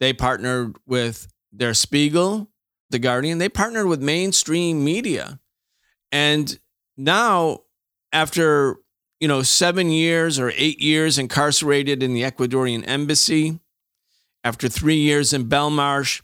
They 0.01 0.13
partnered 0.13 0.77
with 0.87 1.29
Der 1.57 1.75
Spiegel, 1.75 2.51
The 2.91 2.99
Guardian. 2.99 3.39
They 3.39 3.49
partnered 3.49 3.87
with 3.87 4.03
mainstream 4.03 4.85
media. 4.85 5.41
And 6.13 6.59
now, 6.97 7.63
after 8.13 8.77
you 9.21 9.29
know, 9.29 9.43
seven 9.43 9.91
years 9.91 10.39
or 10.39 10.53
eight 10.57 10.81
years 10.81 11.19
incarcerated 11.19 12.03
in 12.03 12.15
the 12.15 12.23
Ecuadorian 12.23 12.85
embassy, 12.87 13.59
after 14.45 14.69
three 14.69 14.97
years 14.97 15.33
in 15.33 15.49
Belmarsh, 15.49 16.23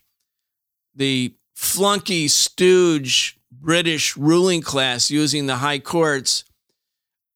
the 0.94 1.34
flunky 1.54 2.28
stooge 2.28 3.38
British 3.50 4.16
ruling 4.16 4.62
class 4.62 5.10
using 5.10 5.46
the 5.46 5.56
high 5.56 5.78
courts 5.78 6.44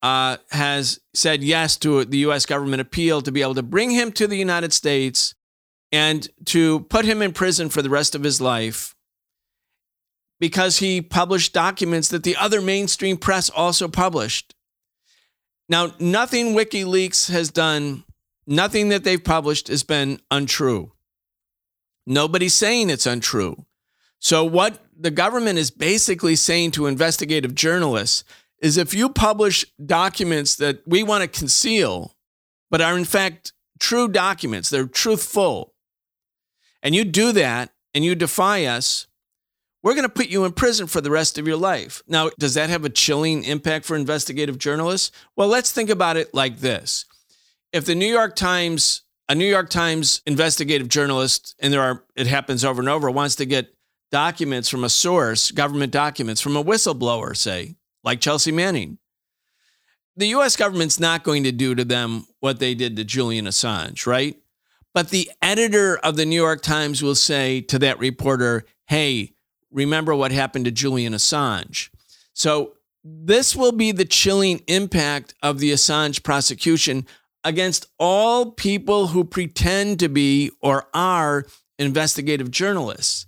uh, 0.03 0.37
has 0.51 1.01
said 1.15 1.43
yes 1.43 1.77
to 1.77 2.05
the 2.05 2.19
U.S. 2.19 2.47
government 2.47 2.81
appeal 2.81 3.21
to 3.23 3.33
be 3.33 3.43
able 3.43 3.55
to 3.55 3.63
bring 3.63 3.91
him 3.91 4.13
to 4.13 4.27
the 4.27 4.37
United 4.37 4.73
States 4.73 5.35
and 5.91 6.29
to 6.47 6.81
put 6.81 7.05
him 7.05 7.23
in 7.23 7.33
prison 7.33 7.69
for 7.69 7.83
the 7.83 7.91
rest 7.91 8.15
of 8.15 8.23
his 8.23 8.41
life 8.41 8.95
because 10.39 10.79
he 10.79 11.03
published 11.03 11.53
documents 11.53 12.09
that 12.09 12.23
the 12.23 12.37
other 12.37 12.61
mainstream 12.61 13.17
press 13.17 13.51
also 13.51 13.89
published. 13.89 14.55
Now, 15.69 15.93
nothing 15.99 16.55
WikiLeaks 16.55 17.31
has 17.31 17.51
done, 17.51 18.05
nothing 18.47 18.89
that 18.89 19.05
they've 19.05 19.23
published 19.23 19.69
has 19.69 19.83
been 19.83 20.21
untrue. 20.31 20.93
Nobody's 22.07 22.55
saying 22.55 22.89
it's 22.89 23.07
untrue. 23.07 23.67
So, 24.19 24.45
what 24.45 24.83
the 24.99 25.11
government 25.11 25.59
is 25.59 25.71
basically 25.71 26.37
saying 26.37 26.73
to 26.73 26.87
investigative 26.87 27.55
journalists 27.55 28.25
is 28.61 28.77
if 28.77 28.95
you 28.95 29.09
publish 29.09 29.65
documents 29.85 30.57
that 30.57 30.81
we 30.87 31.03
want 31.03 31.23
to 31.23 31.39
conceal, 31.39 32.17
but 32.71 32.81
are 32.81 32.97
in 32.97 33.05
fact 33.05 33.53
true 33.79 34.09
documents, 34.09 34.71
they're 34.71 34.87
truthful, 34.87 35.75
and 36.83 36.95
you 36.95 37.05
do 37.05 37.33
that 37.33 37.71
and 37.95 38.05
you 38.05 38.15
defy 38.15 38.65
us, 38.65 39.07
we're 39.89 39.95
going 39.95 40.03
to 40.03 40.11
put 40.11 40.29
you 40.29 40.45
in 40.45 40.53
prison 40.53 40.87
for 40.87 41.01
the 41.01 41.11
rest 41.11 41.39
of 41.39 41.47
your 41.47 41.57
life. 41.57 42.03
Now, 42.07 42.29
does 42.39 42.53
that 42.55 42.69
have 42.69 42.85
a 42.85 42.91
chilling 42.91 43.43
impact 43.43 43.87
for 43.87 43.97
investigative 43.97 44.59
journalists? 44.59 45.11
Well, 45.35 45.49
let's 45.49 45.73
think 45.73 45.89
about 45.89 46.19
it 46.19 46.35
like 46.35 46.59
this. 46.59 47.07
If 47.73 47.87
the 47.87 47.95
New 47.95 48.07
York 48.07 48.37
Times, 48.37 49.01
a 49.31 49.35
New 49.35 49.47
York 49.47 49.71
Times 49.71 50.21
investigative 50.27 50.89
journalist, 50.89 51.55
and 51.59 51.73
there 51.73 51.81
are, 51.81 52.05
it 52.17 52.27
happens 52.27 52.67
over 52.67 52.83
and 52.83 52.89
over, 52.91 53.11
wants 53.11 53.37
to 53.37 53.47
get 53.47 53.75
documents 54.13 54.69
from 54.69 54.85
a 54.85 54.91
source, 54.91 55.51
government 55.53 55.91
documents 55.91 56.43
from 56.43 56.55
a 56.55 56.63
whistleblower, 56.63 57.35
say, 57.35 57.77
like 58.05 58.21
Chelsea 58.21 58.53
Manning. 58.53 58.99
The 60.17 60.27
US 60.35 60.55
government's 60.55 61.01
not 61.01 61.23
going 61.23 61.45
to 61.45 61.53
do 61.53 61.75
to 61.75 61.87
them 61.87 62.27
what 62.41 62.59
they 62.59 62.75
did 62.75 62.95
to 62.97 63.05
Julian 63.05 63.47
Assange, 63.47 64.07
right? 64.07 64.37
But 64.93 65.09
the 65.09 65.31
editor 65.41 65.97
of 65.97 66.17
the 66.17 66.27
New 66.27 66.37
York 66.37 66.61
Times 66.61 67.03
will 67.03 67.15
say 67.15 67.63
to 67.63 67.79
that 67.79 67.99
reporter, 67.99 68.67
hey, 68.87 69.33
remember 69.71 70.15
what 70.15 70.33
happened 70.33 70.65
to 70.67 70.71
Julian 70.71 71.13
Assange. 71.13 71.91
So, 72.33 72.75
this 73.05 73.55
will 73.55 73.73
be 73.73 73.93
the 73.93 74.05
chilling 74.05 74.61
impact 74.67 75.33
of 75.43 75.61
the 75.61 75.71
Assange 75.71 76.23
prosecution 76.23 77.07
against 77.45 77.87
all 77.99 78.51
people 78.51 79.09
who 79.09 79.25
pretend 79.25 80.01
to 80.01 80.09
be 80.09 80.51
or 80.61 80.89
are 80.93 81.47
investigative 81.79 82.51
journalists. 82.51 83.27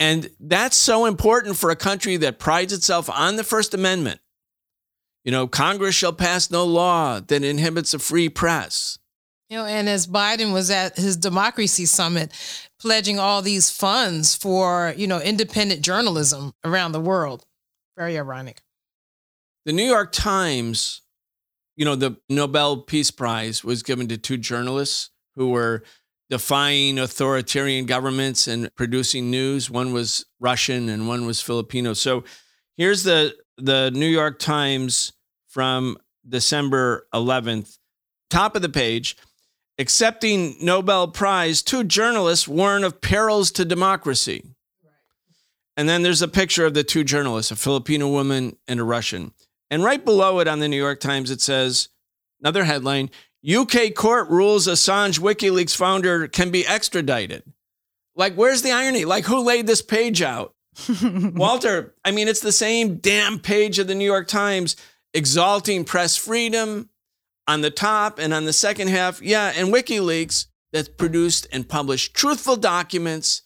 And 0.00 0.30
that's 0.40 0.76
so 0.76 1.06
important 1.06 1.56
for 1.56 1.70
a 1.70 1.76
country 1.76 2.16
that 2.16 2.38
prides 2.38 2.72
itself 2.72 3.08
on 3.08 3.36
the 3.36 3.44
First 3.44 3.74
Amendment. 3.74 4.20
You 5.24 5.32
know, 5.32 5.46
Congress 5.46 5.94
shall 5.94 6.12
pass 6.12 6.50
no 6.50 6.64
law 6.64 7.20
that 7.20 7.44
inhibits 7.44 7.94
a 7.94 7.98
free 7.98 8.28
press. 8.28 8.98
You 9.48 9.58
know, 9.58 9.66
and 9.66 9.88
as 9.88 10.06
Biden 10.06 10.52
was 10.52 10.70
at 10.70 10.96
his 10.96 11.16
democracy 11.16 11.86
summit, 11.86 12.32
pledging 12.84 13.18
all 13.18 13.40
these 13.40 13.70
funds 13.70 14.36
for, 14.36 14.92
you 14.94 15.06
know, 15.06 15.18
independent 15.18 15.80
journalism 15.80 16.52
around 16.62 16.92
the 16.92 17.00
world. 17.00 17.46
Very 17.96 18.18
ironic. 18.18 18.60
The 19.64 19.72
New 19.72 19.86
York 19.86 20.12
Times, 20.12 21.00
you 21.76 21.86
know, 21.86 21.96
the 21.96 22.18
Nobel 22.28 22.82
Peace 22.82 23.10
Prize 23.10 23.64
was 23.64 23.82
given 23.82 24.06
to 24.08 24.18
two 24.18 24.36
journalists 24.36 25.08
who 25.34 25.48
were 25.48 25.82
defying 26.28 26.98
authoritarian 26.98 27.86
governments 27.86 28.46
and 28.46 28.68
producing 28.74 29.30
news. 29.30 29.70
One 29.70 29.94
was 29.94 30.26
Russian 30.38 30.90
and 30.90 31.08
one 31.08 31.24
was 31.24 31.40
Filipino. 31.40 31.94
So 31.94 32.24
here's 32.76 33.02
the 33.02 33.34
the 33.56 33.90
New 33.94 34.08
York 34.08 34.38
Times 34.38 35.14
from 35.48 35.96
December 36.28 37.06
11th, 37.14 37.78
top 38.28 38.54
of 38.54 38.60
the 38.60 38.68
page. 38.68 39.16
Accepting 39.78 40.56
Nobel 40.60 41.08
Prize, 41.08 41.62
two 41.62 41.82
journalists 41.82 42.46
warn 42.46 42.84
of 42.84 43.00
perils 43.00 43.50
to 43.52 43.64
democracy. 43.64 44.44
And 45.76 45.88
then 45.88 46.02
there's 46.02 46.22
a 46.22 46.28
picture 46.28 46.64
of 46.64 46.74
the 46.74 46.84
two 46.84 47.02
journalists, 47.02 47.50
a 47.50 47.56
Filipino 47.56 48.08
woman 48.08 48.56
and 48.68 48.78
a 48.78 48.84
Russian. 48.84 49.32
And 49.70 49.82
right 49.82 50.04
below 50.04 50.38
it 50.38 50.46
on 50.46 50.60
the 50.60 50.68
New 50.68 50.76
York 50.76 51.00
Times, 51.00 51.30
it 51.32 51.40
says 51.40 51.88
another 52.40 52.64
headline 52.64 53.10
UK 53.46 53.94
court 53.94 54.30
rules 54.30 54.66
Assange 54.68 55.18
WikiLeaks 55.18 55.76
founder 55.76 56.28
can 56.28 56.50
be 56.50 56.66
extradited. 56.66 57.42
Like, 58.16 58.34
where's 58.34 58.62
the 58.62 58.70
irony? 58.70 59.04
Like, 59.04 59.24
who 59.24 59.40
laid 59.40 59.66
this 59.66 59.82
page 59.82 60.22
out? 60.22 60.54
Walter, 61.02 61.94
I 62.04 62.12
mean, 62.12 62.28
it's 62.28 62.40
the 62.40 62.52
same 62.52 62.96
damn 62.96 63.38
page 63.38 63.78
of 63.78 63.86
the 63.86 63.94
New 63.94 64.04
York 64.04 64.28
Times 64.28 64.76
exalting 65.12 65.84
press 65.84 66.16
freedom 66.16 66.88
on 67.46 67.60
the 67.60 67.70
top, 67.70 68.18
and 68.18 68.32
on 68.32 68.44
the 68.44 68.52
second 68.52 68.88
half, 68.88 69.20
yeah, 69.20 69.52
and 69.54 69.68
WikiLeaks 69.68 70.46
that 70.72 70.96
produced 70.98 71.46
and 71.52 71.68
published 71.68 72.14
truthful 72.14 72.56
documents 72.56 73.42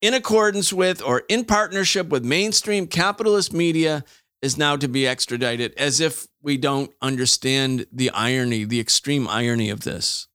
in 0.00 0.14
accordance 0.14 0.72
with 0.72 1.02
or 1.02 1.22
in 1.28 1.44
partnership 1.44 2.08
with 2.08 2.24
mainstream 2.24 2.86
capitalist 2.86 3.52
media 3.52 4.04
is 4.42 4.58
now 4.58 4.76
to 4.76 4.88
be 4.88 5.06
extradited, 5.06 5.72
as 5.78 6.00
if 6.00 6.26
we 6.42 6.56
don't 6.58 6.92
understand 7.00 7.86
the 7.90 8.10
irony, 8.10 8.64
the 8.64 8.80
extreme 8.80 9.26
irony 9.26 9.70
of 9.70 9.80
this. 9.80 10.28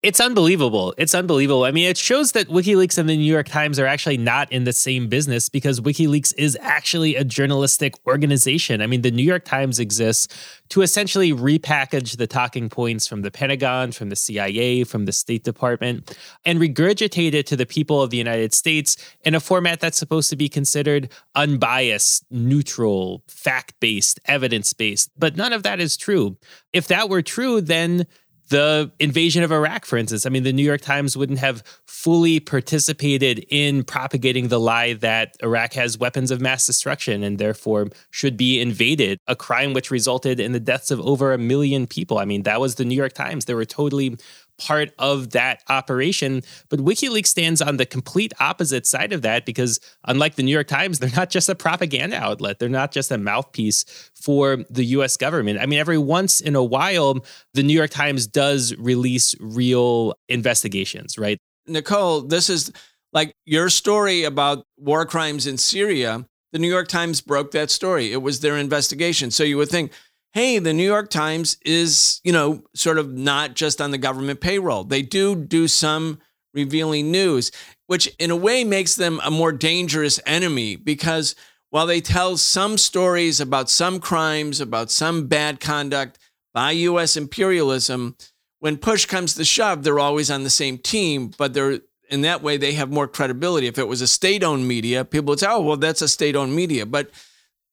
It's 0.00 0.20
unbelievable. 0.20 0.94
It's 0.96 1.12
unbelievable. 1.12 1.64
I 1.64 1.72
mean, 1.72 1.88
it 1.88 1.96
shows 1.96 2.30
that 2.32 2.46
WikiLeaks 2.46 2.98
and 2.98 3.08
the 3.08 3.16
New 3.16 3.32
York 3.32 3.48
Times 3.48 3.80
are 3.80 3.86
actually 3.86 4.16
not 4.16 4.50
in 4.52 4.62
the 4.62 4.72
same 4.72 5.08
business 5.08 5.48
because 5.48 5.80
WikiLeaks 5.80 6.32
is 6.38 6.56
actually 6.60 7.16
a 7.16 7.24
journalistic 7.24 7.94
organization. 8.06 8.80
I 8.80 8.86
mean, 8.86 9.02
the 9.02 9.10
New 9.10 9.24
York 9.24 9.44
Times 9.44 9.80
exists 9.80 10.28
to 10.68 10.82
essentially 10.82 11.32
repackage 11.32 12.16
the 12.16 12.28
talking 12.28 12.68
points 12.68 13.08
from 13.08 13.22
the 13.22 13.32
Pentagon, 13.32 13.90
from 13.90 14.08
the 14.08 14.14
CIA, 14.14 14.84
from 14.84 15.04
the 15.04 15.10
State 15.10 15.42
Department, 15.42 16.16
and 16.44 16.60
regurgitate 16.60 17.34
it 17.34 17.48
to 17.48 17.56
the 17.56 17.66
people 17.66 18.00
of 18.00 18.10
the 18.10 18.18
United 18.18 18.54
States 18.54 18.96
in 19.24 19.34
a 19.34 19.40
format 19.40 19.80
that's 19.80 19.98
supposed 19.98 20.30
to 20.30 20.36
be 20.36 20.48
considered 20.48 21.10
unbiased, 21.34 22.24
neutral, 22.30 23.24
fact 23.26 23.74
based, 23.80 24.20
evidence 24.26 24.72
based. 24.72 25.10
But 25.18 25.36
none 25.36 25.52
of 25.52 25.64
that 25.64 25.80
is 25.80 25.96
true. 25.96 26.36
If 26.72 26.86
that 26.86 27.08
were 27.08 27.22
true, 27.22 27.60
then 27.60 28.06
the 28.48 28.90
invasion 28.98 29.42
of 29.42 29.52
Iraq, 29.52 29.84
for 29.84 29.96
instance. 29.96 30.24
I 30.26 30.30
mean, 30.30 30.42
the 30.42 30.52
New 30.52 30.64
York 30.64 30.80
Times 30.80 31.16
wouldn't 31.16 31.38
have 31.38 31.62
fully 31.86 32.40
participated 32.40 33.44
in 33.48 33.84
propagating 33.84 34.48
the 34.48 34.60
lie 34.60 34.94
that 34.94 35.36
Iraq 35.42 35.74
has 35.74 35.98
weapons 35.98 36.30
of 36.30 36.40
mass 36.40 36.66
destruction 36.66 37.22
and 37.22 37.38
therefore 37.38 37.88
should 38.10 38.36
be 38.36 38.60
invaded, 38.60 39.18
a 39.26 39.36
crime 39.36 39.72
which 39.72 39.90
resulted 39.90 40.40
in 40.40 40.52
the 40.52 40.60
deaths 40.60 40.90
of 40.90 41.00
over 41.00 41.32
a 41.32 41.38
million 41.38 41.86
people. 41.86 42.18
I 42.18 42.24
mean, 42.24 42.42
that 42.44 42.60
was 42.60 42.76
the 42.76 42.84
New 42.84 42.94
York 42.96 43.12
Times. 43.12 43.44
They 43.44 43.54
were 43.54 43.64
totally 43.64 44.16
part 44.58 44.90
of 44.98 45.30
that 45.30 45.62
operation. 45.68 46.42
But 46.68 46.80
WikiLeaks 46.80 47.26
stands 47.28 47.62
on 47.62 47.76
the 47.76 47.86
complete 47.86 48.32
opposite 48.40 48.86
side 48.86 49.12
of 49.12 49.22
that 49.22 49.46
because, 49.46 49.80
unlike 50.04 50.34
the 50.34 50.42
New 50.42 50.52
York 50.52 50.66
Times, 50.66 50.98
they're 50.98 51.10
not 51.16 51.30
just 51.30 51.48
a 51.48 51.54
propaganda 51.54 52.16
outlet, 52.16 52.58
they're 52.58 52.68
not 52.68 52.92
just 52.92 53.10
a 53.10 53.18
mouthpiece 53.18 53.84
for 54.14 54.58
the 54.68 54.84
US 54.84 55.16
government. 55.16 55.58
I 55.60 55.66
mean, 55.66 55.78
every 55.78 55.98
once 55.98 56.40
in 56.40 56.56
a 56.56 56.64
while, 56.64 57.24
the 57.54 57.62
New 57.62 57.74
York 57.74 57.90
Times 57.90 58.26
does 58.26 58.74
release 58.76 59.34
real 59.40 60.14
investigations, 60.28 61.16
right? 61.16 61.38
Nicole, 61.66 62.22
this 62.22 62.50
is 62.50 62.72
like 63.12 63.32
your 63.46 63.70
story 63.70 64.24
about 64.24 64.64
war 64.76 65.06
crimes 65.06 65.46
in 65.46 65.56
Syria. 65.56 66.26
The 66.52 66.58
New 66.58 66.68
York 66.68 66.88
Times 66.88 67.20
broke 67.20 67.50
that 67.52 67.70
story. 67.70 68.12
It 68.12 68.22
was 68.22 68.40
their 68.40 68.56
investigation. 68.56 69.30
So 69.30 69.44
you 69.44 69.58
would 69.58 69.68
think, 69.68 69.92
hey, 70.38 70.60
the 70.60 70.72
New 70.72 70.84
York 70.84 71.10
Times 71.10 71.56
is, 71.64 72.20
you 72.22 72.30
know, 72.30 72.62
sort 72.72 72.96
of 72.96 73.12
not 73.12 73.54
just 73.54 73.80
on 73.80 73.90
the 73.90 73.98
government 73.98 74.40
payroll. 74.40 74.84
They 74.84 75.02
do 75.02 75.34
do 75.34 75.66
some 75.66 76.20
revealing 76.54 77.10
news, 77.10 77.50
which 77.88 78.06
in 78.20 78.30
a 78.30 78.36
way 78.36 78.62
makes 78.62 78.94
them 78.94 79.20
a 79.24 79.32
more 79.32 79.50
dangerous 79.50 80.20
enemy 80.26 80.76
because 80.76 81.34
while 81.70 81.86
they 81.86 82.00
tell 82.00 82.36
some 82.36 82.78
stories 82.78 83.40
about 83.40 83.68
some 83.68 83.98
crimes, 83.98 84.60
about 84.60 84.92
some 84.92 85.26
bad 85.26 85.58
conduct 85.58 86.20
by 86.54 86.70
US 86.70 87.16
imperialism, 87.16 88.16
when 88.60 88.76
push 88.76 89.06
comes 89.06 89.34
to 89.34 89.44
shove, 89.44 89.82
they're 89.82 89.98
always 89.98 90.30
on 90.30 90.44
the 90.44 90.50
same 90.50 90.78
team, 90.78 91.32
but 91.36 91.52
they're 91.52 91.80
in 92.10 92.20
that 92.20 92.44
way 92.44 92.56
they 92.56 92.74
have 92.74 92.92
more 92.92 93.08
credibility. 93.08 93.66
If 93.66 93.76
it 93.76 93.88
was 93.88 94.02
a 94.02 94.06
state-owned 94.06 94.68
media, 94.68 95.04
people 95.04 95.32
would 95.32 95.40
say, 95.40 95.48
"Oh, 95.50 95.62
well, 95.62 95.76
that's 95.76 96.00
a 96.00 96.06
state-owned 96.06 96.54
media." 96.54 96.86
But 96.86 97.10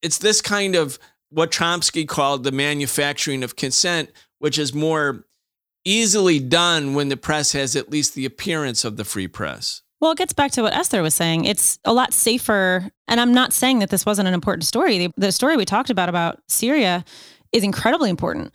it's 0.02 0.18
this 0.18 0.42
kind 0.42 0.74
of 0.74 0.98
what 1.36 1.50
Chomsky 1.50 2.08
called 2.08 2.44
the 2.44 2.50
manufacturing 2.50 3.44
of 3.44 3.56
consent, 3.56 4.10
which 4.38 4.58
is 4.58 4.72
more 4.72 5.26
easily 5.84 6.40
done 6.40 6.94
when 6.94 7.10
the 7.10 7.16
press 7.16 7.52
has 7.52 7.76
at 7.76 7.90
least 7.90 8.14
the 8.14 8.24
appearance 8.24 8.86
of 8.86 8.96
the 8.96 9.04
free 9.04 9.28
press. 9.28 9.82
Well, 10.00 10.12
it 10.12 10.18
gets 10.18 10.32
back 10.32 10.52
to 10.52 10.62
what 10.62 10.72
Esther 10.72 11.02
was 11.02 11.14
saying. 11.14 11.44
It's 11.44 11.78
a 11.84 11.92
lot 11.92 12.14
safer. 12.14 12.88
And 13.06 13.20
I'm 13.20 13.34
not 13.34 13.52
saying 13.52 13.80
that 13.80 13.90
this 13.90 14.06
wasn't 14.06 14.28
an 14.28 14.32
important 14.32 14.64
story. 14.64 14.96
The, 14.96 15.12
the 15.18 15.30
story 15.30 15.58
we 15.58 15.66
talked 15.66 15.90
about 15.90 16.08
about 16.08 16.40
Syria 16.48 17.04
is 17.52 17.62
incredibly 17.62 18.08
important. 18.08 18.54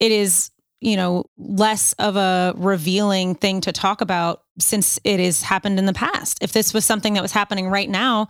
It 0.00 0.10
is, 0.10 0.50
you 0.80 0.96
know, 0.96 1.26
less 1.36 1.92
of 1.98 2.16
a 2.16 2.54
revealing 2.56 3.34
thing 3.34 3.60
to 3.60 3.72
talk 3.72 4.00
about 4.00 4.44
since 4.58 4.98
it 5.04 5.20
has 5.20 5.42
happened 5.42 5.78
in 5.78 5.84
the 5.84 5.92
past. 5.92 6.38
If 6.42 6.52
this 6.52 6.72
was 6.72 6.86
something 6.86 7.12
that 7.14 7.22
was 7.22 7.32
happening 7.32 7.68
right 7.68 7.88
now, 7.88 8.28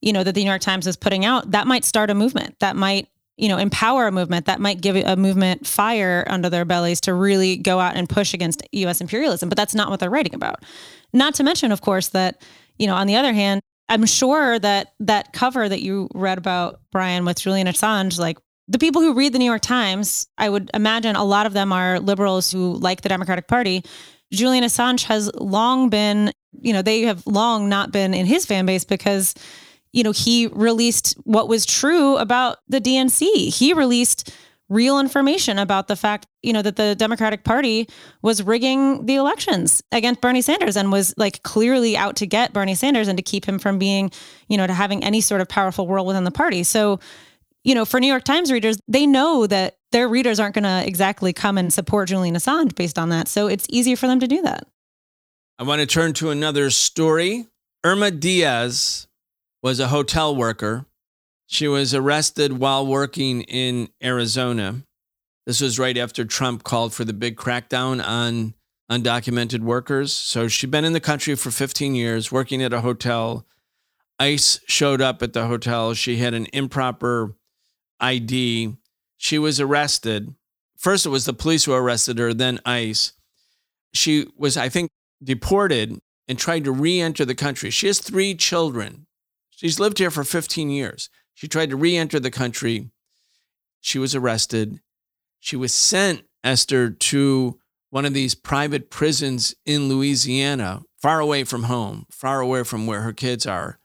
you 0.00 0.14
know, 0.14 0.24
that 0.24 0.34
the 0.34 0.44
New 0.44 0.48
York 0.48 0.62
Times 0.62 0.86
is 0.86 0.96
putting 0.96 1.26
out, 1.26 1.50
that 1.50 1.66
might 1.66 1.84
start 1.84 2.08
a 2.08 2.14
movement. 2.14 2.58
That 2.60 2.74
might 2.74 3.08
you 3.36 3.48
know 3.48 3.58
empower 3.58 4.06
a 4.06 4.12
movement 4.12 4.46
that 4.46 4.60
might 4.60 4.80
give 4.80 4.96
a 4.96 5.16
movement 5.16 5.66
fire 5.66 6.24
under 6.28 6.48
their 6.48 6.64
bellies 6.64 7.00
to 7.02 7.14
really 7.14 7.56
go 7.56 7.80
out 7.80 7.96
and 7.96 8.08
push 8.08 8.34
against 8.34 8.62
US 8.72 9.00
imperialism 9.00 9.48
but 9.48 9.56
that's 9.56 9.74
not 9.74 9.90
what 9.90 10.00
they're 10.00 10.10
writing 10.10 10.34
about. 10.34 10.64
Not 11.12 11.34
to 11.34 11.44
mention 11.44 11.72
of 11.72 11.80
course 11.80 12.08
that 12.10 12.42
you 12.78 12.86
know 12.86 12.94
on 12.94 13.06
the 13.06 13.16
other 13.16 13.32
hand 13.32 13.60
I'm 13.88 14.06
sure 14.06 14.58
that 14.58 14.94
that 15.00 15.32
cover 15.32 15.68
that 15.68 15.82
you 15.82 16.08
read 16.14 16.38
about 16.38 16.80
Brian 16.90 17.24
with 17.24 17.40
Julian 17.40 17.66
Assange 17.66 18.18
like 18.18 18.38
the 18.66 18.78
people 18.78 19.02
who 19.02 19.12
read 19.12 19.32
the 19.32 19.38
New 19.38 19.44
York 19.44 19.62
Times 19.62 20.26
I 20.38 20.48
would 20.48 20.70
imagine 20.74 21.16
a 21.16 21.24
lot 21.24 21.46
of 21.46 21.52
them 21.52 21.72
are 21.72 22.00
liberals 22.00 22.50
who 22.50 22.74
like 22.74 23.02
the 23.02 23.08
Democratic 23.08 23.48
Party. 23.48 23.84
Julian 24.32 24.64
Assange 24.64 25.04
has 25.04 25.32
long 25.34 25.90
been 25.90 26.32
you 26.60 26.72
know 26.72 26.82
they 26.82 27.02
have 27.02 27.26
long 27.26 27.68
not 27.68 27.90
been 27.90 28.14
in 28.14 28.26
his 28.26 28.46
fan 28.46 28.64
base 28.64 28.84
because 28.84 29.34
you 29.94 30.02
know, 30.02 30.10
he 30.10 30.48
released 30.48 31.16
what 31.22 31.48
was 31.48 31.64
true 31.64 32.16
about 32.16 32.58
the 32.68 32.80
DNC. 32.80 33.54
He 33.54 33.72
released 33.72 34.34
real 34.68 34.98
information 34.98 35.56
about 35.56 35.86
the 35.86 35.94
fact, 35.94 36.26
you 36.42 36.52
know, 36.52 36.62
that 36.62 36.74
the 36.74 36.96
Democratic 36.96 37.44
Party 37.44 37.88
was 38.20 38.42
rigging 38.42 39.06
the 39.06 39.14
elections 39.14 39.84
against 39.92 40.20
Bernie 40.20 40.42
Sanders 40.42 40.76
and 40.76 40.90
was 40.90 41.14
like 41.16 41.44
clearly 41.44 41.96
out 41.96 42.16
to 42.16 42.26
get 42.26 42.52
Bernie 42.52 42.74
Sanders 42.74 43.06
and 43.06 43.16
to 43.18 43.22
keep 43.22 43.44
him 43.44 43.60
from 43.60 43.78
being, 43.78 44.10
you 44.48 44.56
know, 44.56 44.66
to 44.66 44.72
having 44.72 45.04
any 45.04 45.20
sort 45.20 45.40
of 45.40 45.48
powerful 45.48 45.86
role 45.86 46.06
within 46.06 46.24
the 46.24 46.32
party. 46.32 46.64
So, 46.64 46.98
you 47.62 47.74
know, 47.74 47.84
for 47.84 48.00
New 48.00 48.08
York 48.08 48.24
Times 48.24 48.50
readers, 48.50 48.78
they 48.88 49.06
know 49.06 49.46
that 49.46 49.76
their 49.92 50.08
readers 50.08 50.40
aren't 50.40 50.56
going 50.56 50.64
to 50.64 50.84
exactly 50.84 51.32
come 51.32 51.56
and 51.56 51.72
support 51.72 52.08
Julian 52.08 52.34
Assange 52.34 52.74
based 52.74 52.98
on 52.98 53.10
that. 53.10 53.28
So 53.28 53.46
it's 53.46 53.66
easier 53.70 53.96
for 53.96 54.08
them 54.08 54.18
to 54.18 54.26
do 54.26 54.42
that. 54.42 54.66
I 55.56 55.62
want 55.62 55.80
to 55.82 55.86
turn 55.86 56.14
to 56.14 56.30
another 56.30 56.70
story. 56.70 57.46
Irma 57.84 58.10
Diaz 58.10 59.06
was 59.64 59.80
a 59.80 59.88
hotel 59.88 60.36
worker. 60.36 60.84
She 61.46 61.66
was 61.66 61.94
arrested 61.94 62.58
while 62.58 62.86
working 62.86 63.40
in 63.44 63.88
Arizona. 64.02 64.82
This 65.46 65.62
was 65.62 65.78
right 65.78 65.96
after 65.96 66.26
Trump 66.26 66.64
called 66.64 66.92
for 66.92 67.06
the 67.06 67.14
big 67.14 67.36
crackdown 67.36 68.04
on 68.04 68.52
undocumented 68.90 69.60
workers. 69.60 70.12
So 70.12 70.48
she'd 70.48 70.70
been 70.70 70.84
in 70.84 70.92
the 70.92 71.00
country 71.00 71.34
for 71.34 71.50
15 71.50 71.94
years, 71.94 72.30
working 72.30 72.62
at 72.62 72.74
a 72.74 72.82
hotel. 72.82 73.46
ICE 74.20 74.60
showed 74.66 75.00
up 75.00 75.22
at 75.22 75.32
the 75.32 75.46
hotel. 75.46 75.94
She 75.94 76.18
had 76.18 76.34
an 76.34 76.46
improper 76.52 77.34
ID. 78.00 78.76
She 79.16 79.38
was 79.38 79.60
arrested. 79.60 80.34
First, 80.76 81.06
it 81.06 81.08
was 81.08 81.24
the 81.24 81.32
police 81.32 81.64
who 81.64 81.72
arrested 81.72 82.18
her, 82.18 82.34
then 82.34 82.60
ICE. 82.66 83.14
She 83.94 84.28
was, 84.36 84.58
I 84.58 84.68
think, 84.68 84.90
deported 85.22 85.98
and 86.28 86.38
tried 86.38 86.64
to 86.64 86.72
re 86.72 87.00
enter 87.00 87.24
the 87.24 87.34
country. 87.34 87.70
She 87.70 87.86
has 87.86 87.98
three 87.98 88.34
children. 88.34 89.06
She's 89.64 89.80
lived 89.80 89.96
here 89.96 90.10
for 90.10 90.24
15 90.24 90.68
years. 90.68 91.08
She 91.32 91.48
tried 91.48 91.70
to 91.70 91.76
re 91.76 91.96
enter 91.96 92.20
the 92.20 92.30
country. 92.30 92.90
She 93.80 93.98
was 93.98 94.14
arrested. 94.14 94.80
She 95.40 95.56
was 95.56 95.72
sent, 95.72 96.24
Esther, 96.44 96.90
to 96.90 97.58
one 97.88 98.04
of 98.04 98.12
these 98.12 98.34
private 98.34 98.90
prisons 98.90 99.54
in 99.64 99.88
Louisiana, 99.88 100.82
far 101.00 101.18
away 101.18 101.44
from 101.44 101.62
home, 101.62 102.04
far 102.10 102.42
away 102.42 102.62
from 102.62 102.86
where 102.86 103.00
her 103.00 103.14
kids 103.14 103.46
are. 103.46 103.78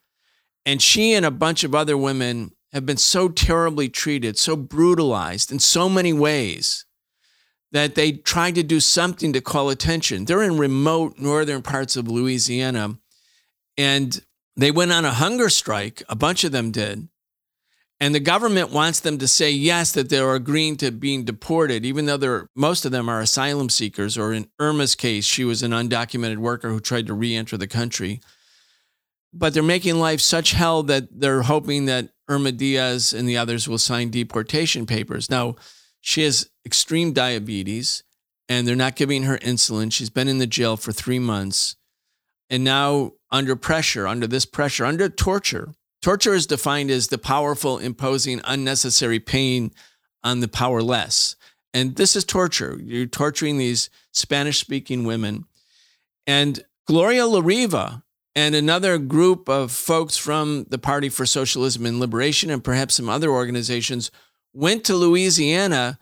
And 0.66 0.82
she 0.82 1.14
and 1.14 1.26
a 1.26 1.32
bunch 1.32 1.64
of 1.64 1.74
other 1.74 1.98
women 1.98 2.52
have 2.74 2.86
been 2.86 2.98
so 2.98 3.30
terribly 3.30 3.88
treated, 3.88 4.38
so 4.38 4.58
brutalized 4.58 5.50
in 5.50 5.60
so 5.60 5.88
many 5.88 6.12
ways 6.12 6.86
that 7.72 7.96
they 7.96 8.12
tried 8.12 8.56
to 8.56 8.64
do 8.64 8.82
something 8.82 9.32
to 9.32 9.40
call 9.40 9.70
attention. 9.70 10.26
They're 10.26 10.44
in 10.44 10.58
remote 10.58 11.20
northern 11.20 11.62
parts 11.62 11.96
of 11.96 12.10
Louisiana. 12.10 12.98
And 13.78 14.22
they 14.56 14.72
went 14.72 14.92
on 14.92 15.06
a 15.06 15.12
hunger 15.12 15.50
strike, 15.50 16.04
a 16.10 16.16
bunch 16.16 16.44
of 16.44 16.52
them 16.52 16.72
did. 16.72 17.08
And 18.02 18.16
the 18.16 18.22
government 18.22 18.72
wants 18.72 19.02
them 19.02 19.18
to 19.18 19.28
say 19.28 19.52
yes, 19.52 19.92
that 19.92 20.10
they're 20.10 20.34
agreeing 20.34 20.78
to 20.78 20.92
being 20.92 21.26
deported, 21.26 21.86
even 21.86 22.06
though 22.06 22.48
most 22.56 22.86
of 22.86 22.94
them 22.94 23.10
are 23.10 23.20
asylum 23.20 23.70
seekers. 23.70 24.18
Or 24.18 24.32
in 24.32 24.50
Irma's 24.58 24.96
case, 24.96 25.26
she 25.26 25.44
was 25.44 25.64
an 25.64 25.72
undocumented 25.72 26.38
worker 26.38 26.70
who 26.70 26.80
tried 26.80 27.08
to 27.08 27.14
re 27.14 27.36
enter 27.36 27.58
the 27.58 27.68
country. 27.68 28.22
But 29.34 29.54
they're 29.54 29.62
making 29.62 30.00
life 30.00 30.22
such 30.22 30.52
hell 30.52 30.82
that 30.84 31.20
they're 31.20 31.44
hoping 31.44 31.86
that 31.86 32.10
Irma 32.30 32.54
Diaz 32.54 33.14
and 33.14 33.28
the 33.28 33.38
others 33.38 33.68
will 33.68 33.78
sign 33.78 34.12
deportation 34.12 34.86
papers. 34.86 35.30
Now, 35.30 35.56
she 36.00 36.24
has 36.24 36.50
extreme 36.66 37.12
diabetes 37.12 38.04
and 38.48 38.68
they're 38.68 38.76
not 38.76 38.96
giving 38.96 39.24
her 39.24 39.38
insulin. 39.40 39.92
She's 39.92 40.10
been 40.10 40.28
in 40.28 40.38
the 40.38 40.48
jail 40.48 40.78
for 40.78 40.92
three 40.92 41.20
months. 41.20 41.76
And 42.50 42.64
now 42.64 43.14
under 43.32 43.56
pressure, 43.56 44.08
under 44.08 44.28
this 44.28 44.46
pressure, 44.46 44.86
under 44.86 45.10
torture. 45.10 45.74
Torture 46.02 46.34
is 46.34 46.48
defined 46.48 46.90
as 46.90 47.08
the 47.08 47.18
powerful 47.18 47.78
imposing 47.78 48.42
unnecessary 48.46 49.20
pain 49.20 49.72
on 50.24 50.40
the 50.40 50.48
powerless. 50.48 51.36
And 51.74 51.96
this 51.96 52.16
is 52.16 52.24
torture. 52.24 52.80
You're 52.82 53.06
torturing 53.06 53.58
these 53.58 53.90
Spanish 54.12 54.60
speaking 54.60 55.04
women. 55.04 55.46
And 56.26 56.64
Gloria 56.88 57.28
La 57.28 57.42
Riva 57.42 58.04
and 58.36 58.56
another 58.56 58.98
group 58.98 59.50
of 59.50 59.72
folks 59.72 60.18
from 60.18 60.66
the 60.70 60.78
Party 60.78 61.10
for 61.10 61.26
Socialism 61.26 61.86
and 61.86 62.00
Liberation 62.00 62.50
and 62.50 62.64
perhaps 62.64 62.96
some 62.96 63.10
other 63.10 63.30
organizations 63.30 64.12
went 64.54 64.84
to 64.86 64.96
Louisiana 64.96 66.00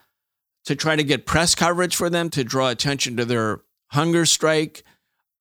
to 0.66 0.76
try 0.76 0.96
to 0.96 1.04
get 1.04 1.26
press 1.26 1.56
coverage 1.56 1.96
for 1.96 2.10
them, 2.10 2.30
to 2.30 2.44
draw 2.44 2.70
attention 2.70 3.18
to 3.18 3.26
their 3.26 3.62
hunger 3.88 4.26
strike, 4.26 4.84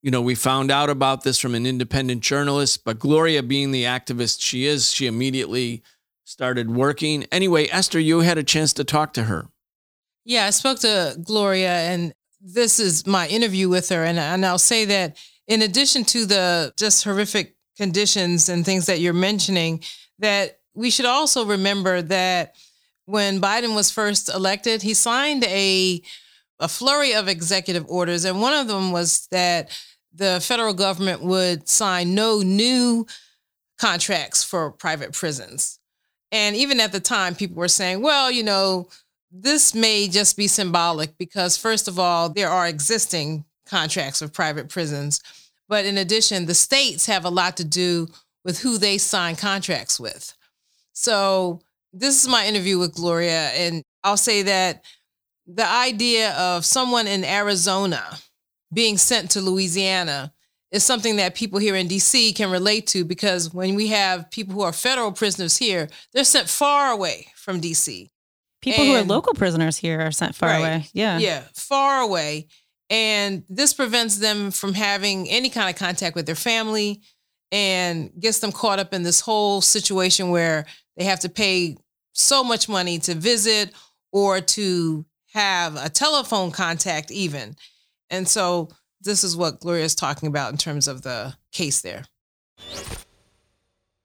you 0.03 0.11
know, 0.11 0.23
we 0.23 0.35
found 0.35 0.71
out 0.71 0.91
about 0.91 1.25
this 1.25 1.39
from 1.39 1.55
an 1.55 1.67
independent 1.67 2.23
journalist, 2.23 2.85
but 2.85 2.99
Gloria, 2.99 3.43
being 3.43 3.73
the 3.73 3.85
activist 3.85 4.41
she 4.41 4.67
is, 4.67 4.93
she 4.93 5.07
immediately 5.07 5.83
started 6.25 6.71
working. 6.71 7.25
Anyway, 7.33 7.67
Esther, 7.69 7.99
you 7.99 8.21
had 8.21 8.39
a 8.39 8.45
chance 8.45 8.73
to 8.75 8.85
talk 8.85 9.13
to 9.15 9.25
her. 9.25 9.49
Yeah, 10.25 10.47
I 10.47 10.51
spoke 10.51 10.81
to 10.81 11.17
Gloria, 11.23 11.71
and 11.71 12.13
this 12.41 12.79
is 12.79 13.07
my 13.07 13.29
interview 13.29 13.69
with 13.69 13.89
her. 13.89 14.05
And, 14.05 14.19
and 14.19 14.45
I'll 14.45 14.59
say 14.59 14.85
that 14.85 15.17
in 15.47 15.63
addition 15.63 16.05
to 16.05 16.27
the 16.27 16.73
just 16.77 17.05
horrific 17.05 17.57
conditions 17.77 18.49
and 18.49 18.65
things 18.65 18.87
that 18.87 19.01
you're 19.01 19.13
mentioning, 19.13 19.83
that 20.19 20.59
we 20.75 20.91
should 20.91 21.07
also 21.07 21.47
remember 21.47 22.03
that 22.03 22.55
when 23.05 23.41
Biden 23.41 23.75
was 23.75 23.91
first 23.91 24.29
elected, 24.29 24.83
he 24.83 24.95
signed 24.95 25.45
a 25.45 26.03
a 26.59 26.69
flurry 26.69 27.15
of 27.15 27.29
executive 27.29 27.87
orders, 27.89 28.25
and 28.25 28.41
one 28.41 28.55
of 28.55 28.69
them 28.69 28.93
was 28.93 29.27
that 29.31 29.71
the 30.15 30.41
federal 30.43 30.75
government 30.75 31.23
would 31.23 31.69
sign 31.69 32.15
no 32.15 32.41
new 32.41 33.07
contracts 33.79 34.43
for 34.43 34.71
private 34.71 35.13
prisons. 35.13 35.79
And 36.33 36.57
even 36.57 36.81
at 36.81 36.93
the 36.93 37.01
time, 37.01 37.35
people 37.35 37.57
were 37.57 37.69
saying, 37.69 38.03
well, 38.03 38.31
you 38.31 38.43
know, 38.43 38.89
this 39.31 39.75
may 39.75 40.09
just 40.09 40.37
be 40.37 40.47
symbolic 40.47 41.17
because, 41.19 41.57
first 41.57 41.89
of 41.89 41.99
all, 41.99 42.29
there 42.31 42.49
are 42.49 42.67
existing 42.67 43.45
contracts 43.67 44.21
with 44.21 44.33
private 44.33 44.69
prisons. 44.69 45.21
But 45.69 45.85
in 45.85 45.99
addition, 45.99 46.47
the 46.47 46.55
states 46.55 47.07
have 47.07 47.25
a 47.25 47.31
lot 47.31 47.57
to 47.59 47.65
do 47.65 48.09
with 48.45 48.61
who 48.61 48.79
they 48.79 48.99
sign 48.99 49.37
contracts 49.37 50.01
with. 50.01 50.35
So, 50.93 51.61
this 51.93 52.23
is 52.23 52.29
my 52.29 52.47
interview 52.47 52.79
with 52.79 52.95
Gloria. 52.95 53.49
And 53.51 53.83
I'll 54.05 54.17
say 54.17 54.43
that 54.43 54.85
the 55.47 55.67
idea 55.67 56.33
of 56.33 56.65
someone 56.65 57.07
in 57.07 57.25
Arizona 57.25 58.19
being 58.73 58.99
sent 58.99 59.31
to 59.33 59.41
Louisiana 59.41 60.33
is 60.73 60.85
something 60.85 61.17
that 61.17 61.35
people 61.35 61.59
here 61.59 61.77
in 61.77 61.89
DC 61.89 62.35
can 62.35 62.51
relate 62.51 62.87
to 62.89 63.05
because 63.05 63.55
when 63.55 63.75
we 63.75 63.89
have 63.89 64.31
people 64.31 64.55
who 64.55 64.63
are 64.63 64.73
federal 64.73 65.13
prisoners 65.13 65.57
here, 65.57 65.89
they're 66.13 66.25
sent 66.25 66.49
far 66.49 66.91
away 66.91 67.29
from 67.37 67.61
DC. 67.61 68.11
People 68.61 68.85
and, 68.85 68.93
who 68.93 68.99
are 68.99 69.05
local 69.05 69.35
prisoners 69.35 69.77
here 69.77 70.01
are 70.01 70.11
sent 70.11 70.35
far 70.35 70.49
right, 70.49 70.59
away. 70.59 70.87
Yeah. 70.93 71.19
Yeah, 71.19 71.43
far 71.55 72.01
away. 72.01 72.49
And 72.91 73.45
this 73.49 73.73
prevents 73.73 74.19
them 74.19 74.51
from 74.51 74.75
having 74.75 75.29
any 75.29 75.51
kind 75.51 75.71
of 75.71 75.77
contact 75.77 76.17
with 76.17 76.27
their 76.27 76.35
family 76.35 77.03
and 77.53 78.11
gets 78.19 78.41
them 78.41 78.53
caught 78.53 78.79
up 78.79 78.93
in 78.93 79.03
this 79.03 79.21
whole 79.21 79.61
situation 79.61 80.31
where 80.31 80.67
they 80.97 81.05
have 81.05 81.21
to 81.21 81.29
pay 81.29 81.77
so 82.13 82.43
much 82.43 82.69
money 82.69 82.99
to 82.99 83.15
visit 83.15 83.73
or 84.13 84.41
to 84.41 85.05
have 85.37 85.77
a 85.77 85.91
telephone 85.91 86.51
contact, 86.51 87.11
even. 87.11 87.57
And 88.09 88.27
so 88.27 88.71
this 89.03 89.23
is 89.23 89.37
what 89.37 89.61
Gloria 89.61 89.85
is 89.85 89.95
talking 89.95 90.29
about 90.29 90.51
in 90.51 90.57
terms 90.57 90.89
of 90.89 91.03
the 91.03 91.35
case 91.53 91.83
there. 91.83 92.05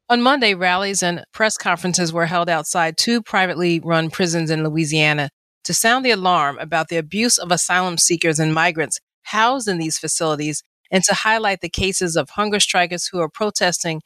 On 0.10 0.22
Monday, 0.22 0.54
rallies 0.54 1.02
and 1.02 1.24
press 1.32 1.56
conferences 1.56 2.12
were 2.12 2.26
held 2.26 2.50
outside 2.50 2.98
two 2.98 3.22
privately 3.22 3.80
run 3.80 4.10
prisons 4.10 4.52
in 4.52 4.62
Louisiana 4.62 5.30
to 5.64 5.74
sound 5.74 6.06
the 6.06 6.12
alarm 6.12 6.60
about 6.60 6.90
the 6.90 6.98
abuse 6.98 7.38
of 7.38 7.50
asylum 7.50 7.98
seekers 7.98 8.38
and 8.38 8.54
migrants 8.54 9.00
housed 9.24 9.70
in 9.70 9.78
these 9.78 9.98
facilities 9.98 10.64
and 10.92 11.02
to 11.06 11.14
highlight 11.14 11.62
the 11.62 11.70
cases 11.70 12.18
of 12.18 12.32
hunger 12.32 12.60
strikers 12.60 13.08
who 13.08 13.20
are 13.20 13.30
protesting 13.30 14.02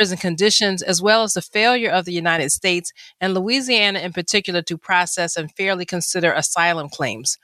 prison 0.00 0.16
conditions, 0.16 0.80
as 0.80 1.02
well 1.02 1.24
as 1.24 1.34
the 1.34 1.42
failure 1.42 1.90
of 1.90 2.06
the 2.06 2.12
United 2.14 2.50
States 2.50 2.90
and 3.20 3.34
Louisiana 3.34 3.98
in 3.98 4.14
particular 4.14 4.62
to 4.62 4.78
process 4.78 5.36
and 5.36 5.54
fairly 5.54 5.84
consider 5.84 6.32
asylum 6.32 6.88
claims. 6.88 7.36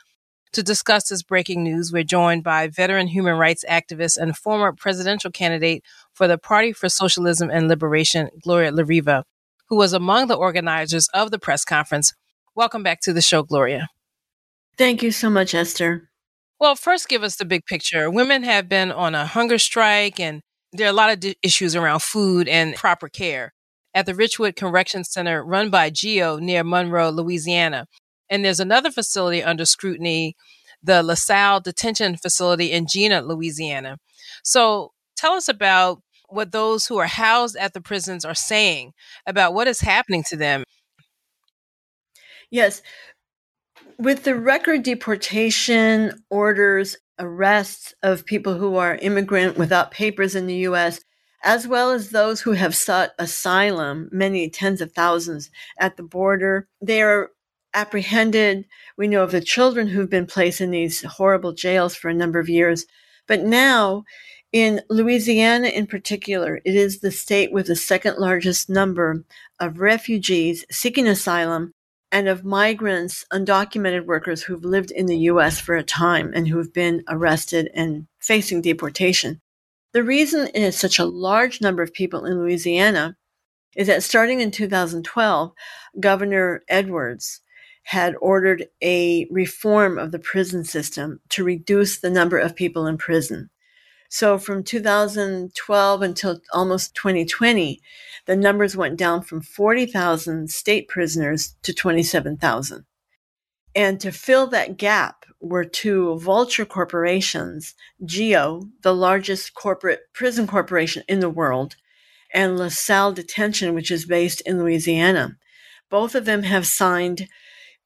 To 0.53 0.63
discuss 0.63 1.11
this 1.11 1.23
breaking 1.23 1.63
news, 1.63 1.93
we're 1.93 2.03
joined 2.03 2.45
by 2.45 2.69
veteran 2.69 3.09
human 3.09 3.37
rights 3.37 3.63
activist 3.69 4.17
and 4.17 4.35
former 4.35 4.73
presidential 4.73 5.31
candidate 5.31 5.85
for 6.15 6.27
the 6.27 6.39
Party 6.39 6.73
for 6.73 6.89
Socialism 6.89 7.51
and 7.51 7.69
Liberation, 7.69 8.31
Gloria 8.43 8.73
La 8.73 8.85
Riva, 8.87 9.27
who 9.69 9.77
was 9.77 9.93
among 9.93 10.29
the 10.29 10.35
organizers 10.35 11.11
of 11.13 11.31
the 11.31 11.39
press 11.39 11.63
conference. 11.63 12.15
Welcome 12.55 12.83
back 12.83 13.03
to 13.03 13.13
the 13.13 13.21
show, 13.21 13.43
Gloria. 13.43 13.89
Thank 14.79 15.03
you 15.03 15.11
so 15.11 15.29
much, 15.29 15.55
Esther. 15.55 16.09
Well, 16.59 16.75
first, 16.75 17.11
give 17.11 17.23
us 17.23 17.37
the 17.37 17.45
big 17.45 17.67
picture. 17.67 18.11
Women 18.11 18.45
have 18.45 18.67
been 18.67 18.91
on 18.91 19.15
a 19.15 19.27
hunger 19.27 19.59
strike, 19.59 20.19
and 20.19 20.41
there 20.73 20.87
are 20.87 20.91
a 20.91 20.95
lot 20.95 21.11
of 21.11 21.21
d- 21.21 21.37
issues 21.43 21.75
around 21.75 22.03
food 22.03 22.49
and 22.49 22.75
proper 22.75 23.09
care 23.09 23.53
at 23.95 24.07
the 24.07 24.13
Richwood 24.13 24.57
Correction 24.57 25.05
Center 25.05 25.43
run 25.43 25.71
by 25.71 25.91
GEO 25.91 26.39
near 26.39 26.63
Monroe, 26.63 27.11
Louisiana. 27.11 27.87
And 28.29 28.45
there's 28.45 28.61
another 28.61 28.91
facility 28.91 29.43
under 29.43 29.65
scrutiny, 29.65 30.37
the 30.83 31.03
LaSalle 31.03 31.61
Detention 31.61 32.17
Facility 32.17 32.73
in 32.73 32.87
Jena, 32.87 33.23
Louisiana. 33.23 33.99
So 34.45 34.93
tell 35.17 35.33
us 35.33 35.49
about 35.49 36.03
what 36.29 36.53
those 36.53 36.87
who 36.87 36.99
are 36.99 37.07
housed 37.07 37.57
at 37.57 37.73
the 37.73 37.81
prisons 37.81 38.25
are 38.25 38.35
saying 38.35 38.93
about 39.27 39.55
what 39.55 39.69
is 39.69 39.81
happening 39.81 40.25
to 40.25 40.37
them. 40.37 40.65
Yes. 42.51 42.83
With 43.99 44.25
the 44.25 44.35
record 44.35 44.83
deportation 44.83 46.23
orders, 46.29 46.97
arrests 47.19 47.95
of 48.03 48.27
people 48.27 48.55
who 48.59 48.77
are 48.77 48.97
immigrant 48.97 49.57
without 49.57 49.91
papers 49.91 50.35
in 50.35 50.47
the 50.47 50.67
US, 50.69 51.01
as 51.43 51.67
well 51.67 51.91
as 51.91 52.11
those 52.11 52.41
who 52.41 52.53
have 52.53 52.75
sought 52.75 53.11
asylum, 53.19 54.09
many 54.13 54.49
tens 54.51 54.81
of 54.81 54.93
thousands 54.93 55.51
at 55.79 55.97
the 55.97 56.03
border, 56.03 56.69
they 56.81 57.03
are 57.03 57.31
apprehended. 57.75 58.65
We 58.97 59.07
know 59.07 59.23
of 59.23 59.33
the 59.33 59.41
children 59.41 59.89
who've 59.89 60.11
been 60.11 60.27
placed 60.27 60.61
in 60.61 60.71
these 60.71 61.03
horrible 61.03 61.53
jails 61.53 61.95
for 61.95 62.09
a 62.09 62.15
number 62.15 62.39
of 62.39 62.49
years. 62.49 62.87
But 63.27 63.43
now, 63.43 64.05
in 64.53 64.81
Louisiana 64.89 65.69
in 65.69 65.87
particular, 65.87 66.61
it 66.65 66.75
is 66.75 67.01
the 67.01 67.11
state 67.11 67.53
with 67.53 67.67
the 67.67 67.77
second 67.77 68.17
largest 68.19 68.71
number 68.71 69.25
of 69.61 69.79
refugees 69.81 70.65
seeking 70.71 71.07
asylum 71.07 71.75
and 72.13 72.29
of 72.29 72.45
migrants, 72.45 73.25
undocumented 73.33 74.07
workers 74.07 74.43
who've 74.43 74.65
lived 74.65 74.91
in 74.91 75.07
the 75.07 75.19
U.S. 75.19 75.61
for 75.61 75.77
a 75.77 75.83
time 75.83 76.33
and 76.35 76.49
who've 76.49 76.73
been 76.73 77.03
arrested 77.09 77.71
and 77.75 78.07
facing 78.21 78.63
deportation. 78.63 79.41
The 79.93 80.03
reason 80.03 80.49
it 80.49 80.63
is 80.63 80.77
such 80.77 80.99
a 80.99 81.05
large 81.05 81.61
number 81.61 81.83
of 81.83 81.93
people 81.93 82.25
in 82.25 82.39
Louisiana 82.39 83.17
is 83.77 83.87
that 83.89 84.03
starting 84.03 84.41
in 84.41 84.51
2012, 84.51 85.53
Governor 86.01 86.63
Edwards 86.69 87.41
had 87.83 88.15
ordered 88.21 88.67
a 88.83 89.27
reform 89.31 89.99
of 89.99 90.11
the 90.11 90.19
prison 90.19 90.65
system 90.65 91.21
to 91.29 91.45
reduce 91.45 92.01
the 92.01 92.11
number 92.11 92.39
of 92.39 92.57
people 92.57 92.87
in 92.87 92.99
prison. 92.99 93.49
So 94.19 94.39
from 94.39 94.63
2012 94.63 96.01
until 96.01 96.41
almost 96.51 96.95
2020, 96.95 97.83
the 98.25 98.35
numbers 98.35 98.75
went 98.75 98.97
down 98.97 99.21
from 99.21 99.43
40,000 99.43 100.51
state 100.51 100.89
prisoners 100.89 101.55
to 101.63 101.75
27,000. 101.75 102.87
And 103.75 104.01
to 104.01 104.11
fill 104.11 104.47
that 104.47 104.79
gap 104.79 105.27
were 105.39 105.65
two 105.65 106.19
vulture 106.19 106.65
corporations, 106.65 107.75
GEO, 108.07 108.71
the 108.81 108.95
largest 108.95 109.53
corporate 109.53 110.01
prison 110.15 110.47
corporation 110.47 111.03
in 111.11 111.21
the 111.21 111.29
world, 111.29 111.77
and 112.33 112.57
LaSalle 112.57 113.13
Detention, 113.13 113.75
which 113.75 113.91
is 113.91 114.07
based 114.07 114.41
in 114.47 114.59
Louisiana. 114.59 115.37
Both 115.91 116.15
of 116.15 116.25
them 116.25 116.45
have 116.45 116.67
signed 116.67 117.29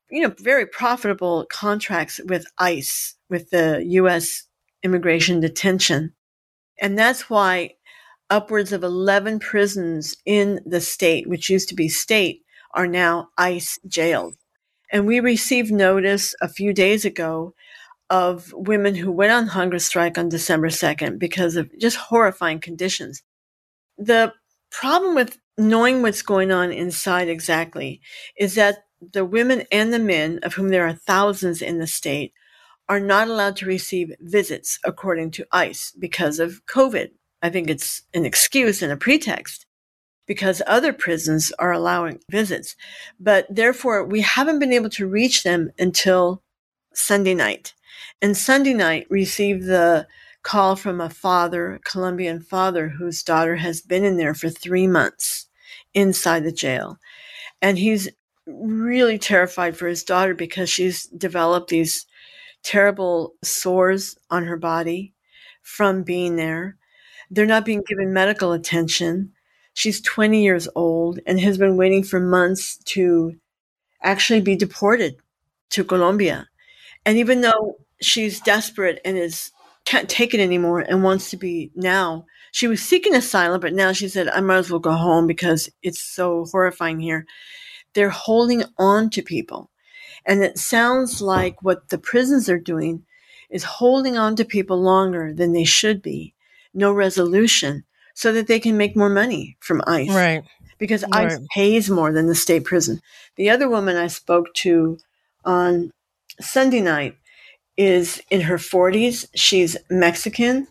you 0.08 0.22
know, 0.22 0.32
very 0.38 0.64
profitable 0.64 1.44
contracts 1.50 2.20
with 2.24 2.46
ICE, 2.56 3.16
with 3.28 3.50
the 3.50 3.84
U.S. 3.84 4.44
immigration 4.84 5.40
detention. 5.40 6.14
And 6.80 6.98
that's 6.98 7.28
why 7.28 7.74
upwards 8.30 8.72
of 8.72 8.82
11 8.82 9.40
prisons 9.40 10.16
in 10.24 10.60
the 10.64 10.80
state, 10.80 11.28
which 11.28 11.50
used 11.50 11.68
to 11.68 11.74
be 11.74 11.88
state, 11.88 12.42
are 12.72 12.86
now 12.86 13.28
ICE 13.36 13.78
jails. 13.86 14.36
And 14.92 15.06
we 15.06 15.20
received 15.20 15.72
notice 15.72 16.34
a 16.40 16.48
few 16.48 16.72
days 16.72 17.04
ago 17.04 17.54
of 18.08 18.52
women 18.54 18.94
who 18.96 19.12
went 19.12 19.32
on 19.32 19.46
hunger 19.46 19.78
strike 19.78 20.18
on 20.18 20.28
December 20.28 20.68
2nd 20.68 21.18
because 21.18 21.56
of 21.56 21.70
just 21.78 21.96
horrifying 21.96 22.60
conditions. 22.60 23.22
The 23.98 24.32
problem 24.70 25.14
with 25.14 25.38
knowing 25.58 26.02
what's 26.02 26.22
going 26.22 26.50
on 26.50 26.72
inside 26.72 27.28
exactly 27.28 28.00
is 28.36 28.54
that 28.56 28.78
the 29.12 29.24
women 29.24 29.64
and 29.70 29.92
the 29.92 29.98
men, 29.98 30.40
of 30.42 30.54
whom 30.54 30.70
there 30.70 30.86
are 30.86 30.92
thousands 30.92 31.62
in 31.62 31.78
the 31.78 31.86
state, 31.86 32.32
are 32.90 33.00
not 33.00 33.28
allowed 33.28 33.54
to 33.54 33.66
receive 33.66 34.12
visits 34.20 34.80
according 34.84 35.30
to 35.30 35.46
ICE 35.52 35.92
because 35.92 36.40
of 36.40 36.66
COVID. 36.66 37.10
I 37.40 37.48
think 37.48 37.70
it's 37.70 38.02
an 38.12 38.26
excuse 38.26 38.82
and 38.82 38.90
a 38.90 38.96
pretext 38.96 39.64
because 40.26 40.60
other 40.66 40.92
prisons 40.92 41.52
are 41.60 41.72
allowing 41.72 42.18
visits. 42.28 42.74
But 43.20 43.46
therefore, 43.48 44.04
we 44.04 44.22
haven't 44.22 44.58
been 44.58 44.72
able 44.72 44.90
to 44.90 45.06
reach 45.06 45.44
them 45.44 45.70
until 45.78 46.42
Sunday 46.92 47.32
night. 47.32 47.74
And 48.20 48.36
Sunday 48.36 48.74
night 48.74 49.06
received 49.08 49.66
the 49.66 50.08
call 50.42 50.74
from 50.74 51.00
a 51.00 51.10
father, 51.10 51.80
Colombian 51.84 52.40
father, 52.40 52.88
whose 52.88 53.22
daughter 53.22 53.54
has 53.56 53.80
been 53.80 54.04
in 54.04 54.16
there 54.16 54.34
for 54.34 54.50
three 54.50 54.88
months 54.88 55.46
inside 55.94 56.42
the 56.42 56.52
jail. 56.52 56.98
And 57.62 57.78
he's 57.78 58.08
really 58.46 59.18
terrified 59.18 59.76
for 59.76 59.86
his 59.86 60.02
daughter 60.02 60.34
because 60.34 60.68
she's 60.68 61.06
developed 61.06 61.70
these 61.70 62.06
terrible 62.62 63.34
sores 63.42 64.16
on 64.30 64.44
her 64.44 64.56
body 64.56 65.14
from 65.62 66.02
being 66.02 66.36
there. 66.36 66.76
They're 67.30 67.46
not 67.46 67.64
being 67.64 67.82
given 67.86 68.12
medical 68.12 68.52
attention. 68.52 69.32
She's 69.74 70.00
20 70.00 70.42
years 70.42 70.68
old 70.74 71.20
and 71.26 71.40
has 71.40 71.58
been 71.58 71.76
waiting 71.76 72.02
for 72.02 72.20
months 72.20 72.78
to 72.86 73.36
actually 74.02 74.40
be 74.40 74.56
deported 74.56 75.16
to 75.70 75.84
Colombia. 75.84 76.48
And 77.06 77.18
even 77.18 77.40
though 77.40 77.76
she's 78.00 78.40
desperate 78.40 79.00
and 79.04 79.16
is 79.16 79.52
can't 79.84 80.08
take 80.08 80.34
it 80.34 80.40
anymore 80.40 80.80
and 80.80 81.02
wants 81.02 81.30
to 81.30 81.36
be 81.36 81.70
now, 81.74 82.26
she 82.52 82.66
was 82.66 82.82
seeking 82.82 83.14
asylum, 83.14 83.60
but 83.60 83.72
now 83.72 83.92
she 83.92 84.08
said, 84.08 84.28
I 84.28 84.40
might 84.40 84.58
as 84.58 84.70
well 84.70 84.80
go 84.80 84.92
home 84.92 85.26
because 85.26 85.70
it's 85.82 86.00
so 86.00 86.44
horrifying 86.50 87.00
here 87.00 87.26
they're 87.94 88.10
holding 88.10 88.64
on 88.78 89.10
to 89.10 89.22
people. 89.22 89.70
And 90.26 90.42
it 90.42 90.58
sounds 90.58 91.20
like 91.20 91.62
what 91.62 91.88
the 91.88 91.98
prisons 91.98 92.48
are 92.48 92.58
doing 92.58 93.04
is 93.48 93.64
holding 93.64 94.16
on 94.16 94.36
to 94.36 94.44
people 94.44 94.80
longer 94.80 95.32
than 95.32 95.52
they 95.52 95.64
should 95.64 96.02
be, 96.02 96.34
no 96.72 96.92
resolution, 96.92 97.84
so 98.14 98.32
that 98.32 98.46
they 98.46 98.60
can 98.60 98.76
make 98.76 98.96
more 98.96 99.08
money 99.08 99.56
from 99.60 99.82
ICE. 99.86 100.10
Right. 100.10 100.44
Because 100.78 101.04
ICE 101.12 101.38
pays 101.54 101.90
more 101.90 102.12
than 102.12 102.26
the 102.26 102.34
state 102.34 102.64
prison. 102.64 103.00
The 103.36 103.50
other 103.50 103.68
woman 103.68 103.96
I 103.96 104.06
spoke 104.06 104.54
to 104.54 104.98
on 105.44 105.92
Sunday 106.40 106.80
night 106.80 107.16
is 107.76 108.22
in 108.30 108.42
her 108.42 108.56
40s. 108.56 109.26
She's 109.34 109.76
Mexican 109.90 110.68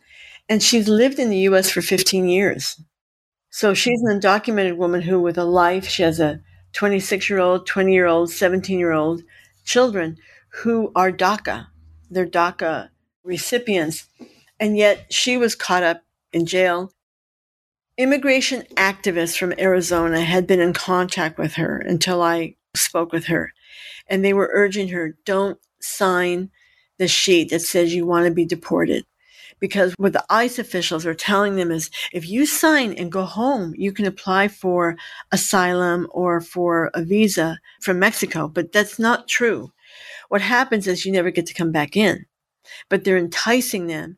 and 0.47 0.64
she's 0.64 0.88
lived 0.88 1.20
in 1.20 1.30
the 1.30 1.39
US 1.50 1.70
for 1.70 1.82
15 1.82 2.28
years. 2.28 2.82
So 3.52 3.74
she's 3.74 4.02
an 4.04 4.20
undocumented 4.20 4.78
woman 4.78 5.02
who, 5.02 5.20
with 5.20 5.38
a 5.38 5.43
life, 5.43 5.88
she 5.88 6.04
has 6.04 6.20
a 6.20 6.41
26 6.74 7.30
year 7.30 7.39
old, 7.39 7.66
20 7.66 7.93
year 7.93 8.06
old, 8.06 8.30
17 8.32 8.78
year 8.78 8.91
old 8.91 9.24
children 9.70 10.17
who 10.63 10.91
are 10.95 11.11
DACA. 11.11 11.67
They're 12.09 12.26
DACA 12.26 12.89
recipients. 13.24 14.07
And 14.59 14.76
yet 14.76 15.13
she 15.13 15.38
was 15.38 15.53
caught 15.55 15.84
up 15.84 16.01
in 16.34 16.47
jail. 16.47 16.91
Immigration 17.95 18.63
activists 18.76 19.38
from 19.38 19.53
Arizona 19.59 20.22
had 20.22 20.47
been 20.47 20.59
in 20.59 20.74
contact 20.74 21.38
with 21.38 21.53
her 21.53 21.78
until 21.78 22.24
I 22.24 22.55
spoke 22.76 23.11
with 23.11 23.26
her. 23.26 23.53
And 24.07 24.26
they 24.26 24.34
were 24.34 24.49
urging 24.51 24.88
her, 24.89 25.15
don't 25.24 25.59
sign 25.80 26.49
the 26.97 27.07
sheet 27.07 27.51
that 27.51 27.61
says 27.61 27.93
you 27.93 28.07
want 28.07 28.26
to 28.26 28.34
be 28.34 28.45
deported. 28.45 29.05
Because 29.60 29.93
what 29.97 30.14
the 30.14 30.26
ICE 30.30 30.57
officials 30.57 31.05
are 31.05 31.14
telling 31.14 31.55
them 31.55 31.72
is 31.72 31.89
if 32.14 32.30
you 32.30 32.45
sign 32.45 32.93
and 32.93 33.12
go 33.12 33.24
home, 33.24 33.74
you 33.78 33.91
can 33.91 34.05
apply 34.05 34.47
for 34.47 34.95
asylum 35.32 36.07
or 36.12 36.39
for 36.39 36.89
a 36.93 37.03
visa 37.03 37.60
from 37.82 37.99
Mexico. 37.99 38.47
But 38.47 38.72
that's 38.72 38.99
not 38.99 39.28
true. 39.28 39.72
What 40.30 40.41
happens 40.41 40.88
is 40.88 41.05
you 41.05 41.12
never 41.12 41.32
get 41.32 41.45
to 41.47 41.53
come 41.53 41.72
back 41.72 41.97
in, 41.97 42.26
but 42.88 43.03
they're 43.03 43.18
enticing 43.18 43.88
them. 43.88 44.18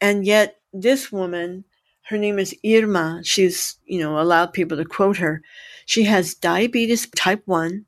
And 0.00 0.24
yet 0.24 0.60
this 0.72 1.12
woman, 1.12 1.64
her 2.04 2.16
name 2.16 2.38
is 2.38 2.56
Irma. 2.64 3.20
She's, 3.22 3.76
you 3.84 4.00
know, 4.00 4.18
allowed 4.18 4.52
people 4.52 4.76
to 4.78 4.84
quote 4.84 5.18
her. 5.18 5.42
She 5.86 6.04
has 6.04 6.34
diabetes 6.34 7.08
type 7.10 7.42
1. 7.46 7.84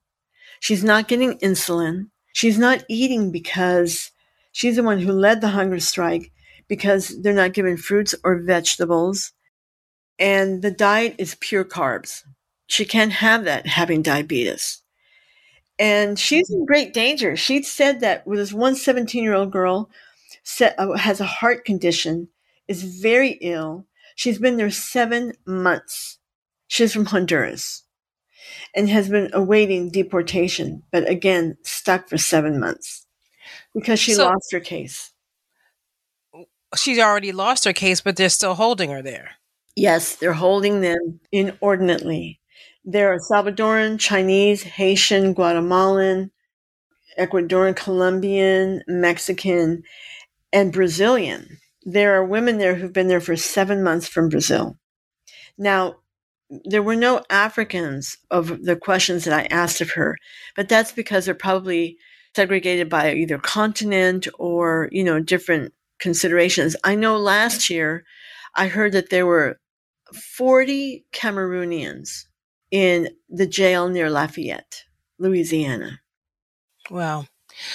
She's 0.61 0.85
not 0.85 1.09
getting 1.09 1.39
insulin. 1.39 2.09
She's 2.33 2.59
not 2.59 2.85
eating 2.89 3.31
because 3.31 4.11
she's 4.53 4.77
the 4.77 4.83
one 4.83 4.99
who 4.99 5.13
led 5.13 5.41
the 5.41 5.49
hunger 5.49 5.81
strike 5.81 6.33
because 6.73 7.21
they're 7.21 7.35
not 7.35 7.53
given 7.53 7.77
fruits 7.77 8.15
or 8.25 8.41
vegetables. 8.41 9.33
And 10.19 10.63
the 10.63 10.71
diet 10.71 11.17
is 11.19 11.37
pure 11.39 11.67
carbs. 11.67 12.23
She 12.67 12.87
can't 12.87 13.13
have 13.13 13.45
that 13.45 13.67
having 13.67 14.01
diabetes. 14.01 14.81
And 15.79 16.19
she's 16.19 16.49
in 16.49 16.65
great 16.65 16.95
danger. 16.95 17.37
She 17.37 17.63
said 17.63 18.01
that 18.01 18.27
with 18.27 18.39
this 18.39 18.55
one 18.55 18.75
17 18.75 19.23
year 19.23 19.35
old 19.35 19.53
girl 19.53 19.91
set, 20.45 20.75
uh, 20.79 20.93
has 20.93 21.21
a 21.21 21.27
heart 21.27 21.67
condition, 21.67 22.29
is 22.69 22.85
very 22.85 23.33
ill. 23.43 23.85
She's 24.17 24.39
been 24.39 24.57
there 24.57 24.71
seven 24.71 25.35
months. 25.45 26.21
She's 26.69 26.95
from 26.95 27.05
Honduras 27.05 27.83
and 28.75 28.89
has 28.89 29.11
been 29.11 29.29
awaiting 29.35 29.91
deportation, 29.91 30.85
but 30.91 31.07
again, 31.07 31.59
stuck 31.65 32.09
for 32.09 32.17
seven 32.17 32.59
months 32.59 33.07
because 33.75 34.01
she 34.01 34.15
so, 34.15 34.25
lost 34.25 34.53
her 34.53 34.61
case. 34.61 35.12
She's 36.77 36.99
already 36.99 37.33
lost 37.33 37.65
her 37.65 37.73
case, 37.73 38.01
but 38.01 38.17
they're 38.17 38.29
still 38.29 38.55
holding 38.55 38.91
her 38.91 39.03
there. 39.03 39.33
Yes, 39.77 40.17
they're 40.17 40.33
holding 40.33 40.81
them 40.81 41.21
inordinately. 41.31 42.41
There 42.85 43.13
are 43.13 43.19
Salvadoran, 43.19 43.99
Chinese, 43.99 44.63
Haitian, 44.63 45.35
Guatemalan, 45.35 46.31
Ecuadorian, 47.19 47.77
Colombian, 47.77 48.83
Mexican, 48.89 49.83
and 50.53 50.73
Brazilian. 50.73 51.59
There 51.85 52.15
are 52.15 52.25
women 52.25 52.59
there 52.59 52.75
who've 52.75 52.93
been 52.93 53.09
there 53.09 53.21
for 53.21 53.37
seven 53.37 53.83
months 53.83 54.09
from 54.09 54.29
Brazil. 54.29 54.77
Now, 55.59 55.97
there 56.65 56.83
were 56.83 56.97
no 56.97 57.23
Africans 57.31 58.17
of 58.31 58.65
the 58.65 58.77
questions 58.77 59.25
that 59.25 59.35
I 59.35 59.55
asked 59.55 59.81
of 59.81 59.93
her, 59.93 60.17
but 60.55 60.69
that's 60.69 60.93
because 60.93 61.25
they're 61.25 61.35
probably 61.35 61.97
segregated 62.35 62.89
by 62.89 63.13
either 63.15 63.39
continent 63.39 64.27
or, 64.39 64.89
you 64.93 65.05
know, 65.05 65.21
different 65.21 65.73
considerations. 66.03 66.77
I 66.85 66.97
know 66.97 67.17
last 67.17 67.71
year 67.71 68.05
I 68.55 68.67
heard 68.67 68.93
that 68.93 69.11
there 69.11 69.25
were 69.25 69.59
40 70.13 71.07
Cameroonians 71.13 72.27
in 72.71 73.09
the 73.31 73.47
jail 73.47 73.89
near 73.89 74.11
Lafayette, 74.11 74.85
Louisiana. 75.19 76.01
Wow. 76.91 77.27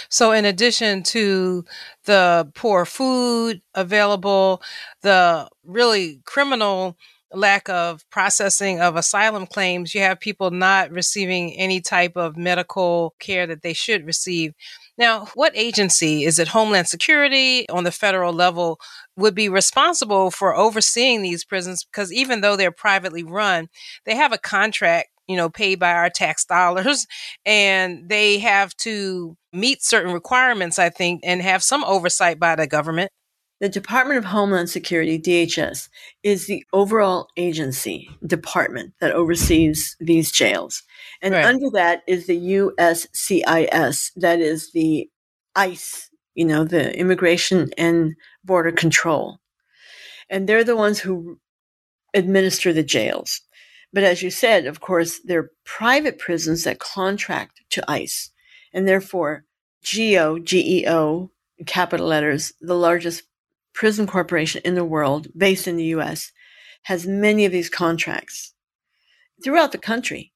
So, 0.09 0.31
in 0.31 0.43
addition 0.43 1.03
to 1.03 1.63
the 2.05 2.51
poor 2.55 2.83
food 2.83 3.61
available, 3.75 4.61
the 5.01 5.47
really 5.63 6.19
criminal 6.25 6.97
lack 7.31 7.69
of 7.69 8.03
processing 8.09 8.81
of 8.81 8.95
asylum 8.95 9.45
claims, 9.45 9.93
you 9.93 10.01
have 10.01 10.19
people 10.19 10.49
not 10.51 10.91
receiving 10.91 11.53
any 11.53 11.79
type 11.79 12.15
of 12.15 12.37
medical 12.37 13.13
care 13.19 13.45
that 13.47 13.61
they 13.61 13.73
should 13.73 14.05
receive. 14.05 14.53
Now, 14.97 15.27
what 15.35 15.51
agency 15.55 16.23
is 16.23 16.39
it 16.39 16.47
Homeland 16.49 16.87
Security 16.87 17.67
on 17.69 17.83
the 17.83 17.91
federal 17.91 18.33
level 18.33 18.79
would 19.15 19.35
be 19.35 19.49
responsible 19.49 20.31
for 20.31 20.55
overseeing 20.55 21.21
these 21.21 21.45
prisons? 21.45 21.83
Because 21.83 22.11
even 22.11 22.41
though 22.41 22.55
they're 22.55 22.71
privately 22.71 23.23
run, 23.23 23.69
they 24.05 24.15
have 24.15 24.33
a 24.33 24.37
contract 24.37 25.09
you 25.27 25.35
know, 25.35 25.49
paid 25.49 25.77
by 25.77 25.91
our 25.91 26.09
tax 26.09 26.45
dollars. 26.45 27.05
And 27.45 28.09
they 28.09 28.39
have 28.39 28.75
to 28.77 29.37
meet 29.53 29.81
certain 29.83 30.13
requirements, 30.13 30.79
I 30.79 30.89
think, 30.89 31.21
and 31.23 31.41
have 31.41 31.63
some 31.63 31.83
oversight 31.83 32.39
by 32.39 32.55
the 32.55 32.67
government. 32.67 33.11
The 33.59 33.69
Department 33.69 34.19
of 34.19 34.25
Homeland 34.25 34.69
Security, 34.69 35.17
DHS, 35.19 35.89
is 36.21 36.45
the 36.45 36.63
overall 36.73 37.27
agency 37.37 38.07
department 38.25 38.93
that 39.01 39.13
oversees 39.13 39.95
these 39.99 40.31
jails. 40.31 40.83
And 41.23 41.33
right. 41.33 41.45
under 41.45 41.69
that 41.71 42.03
is 42.05 42.27
the 42.27 42.37
USCIS, 42.37 44.11
that 44.15 44.39
is 44.39 44.71
the 44.73 45.09
ICE, 45.55 46.09
you 46.35 46.45
know, 46.45 46.65
the 46.65 46.95
Immigration 46.95 47.71
and 47.79 48.15
Border 48.43 48.71
Control. 48.71 49.39
And 50.29 50.47
they're 50.47 50.63
the 50.63 50.75
ones 50.75 50.99
who 50.99 51.39
administer 52.13 52.73
the 52.73 52.83
jails. 52.83 53.41
But 53.91 54.03
as 54.03 54.21
you 54.21 54.29
said, 54.29 54.67
of 54.67 54.81
course, 54.81 55.19
they're 55.23 55.49
private 55.65 56.19
prisons 56.19 56.63
that 56.65 56.79
contract 56.79 57.61
to 57.71 57.83
ICE. 57.89 58.31
And 58.71 58.87
therefore, 58.87 59.45
GEO, 59.81 60.37
GEO, 60.39 61.31
capital 61.65 62.07
letters, 62.07 62.53
the 62.61 62.75
largest 62.75 63.23
prison 63.77 64.07
corporation 64.07 64.59
in 64.65 64.73
the 64.73 64.83
world 64.83 65.27
based 65.37 65.67
in 65.67 65.77
the 65.77 65.93
US 65.95 66.31
has 66.83 67.05
many 67.05 67.45
of 67.45 67.51
these 67.51 67.69
contracts 67.69 68.55
throughout 69.43 69.71
the 69.71 69.77
country. 69.77 70.33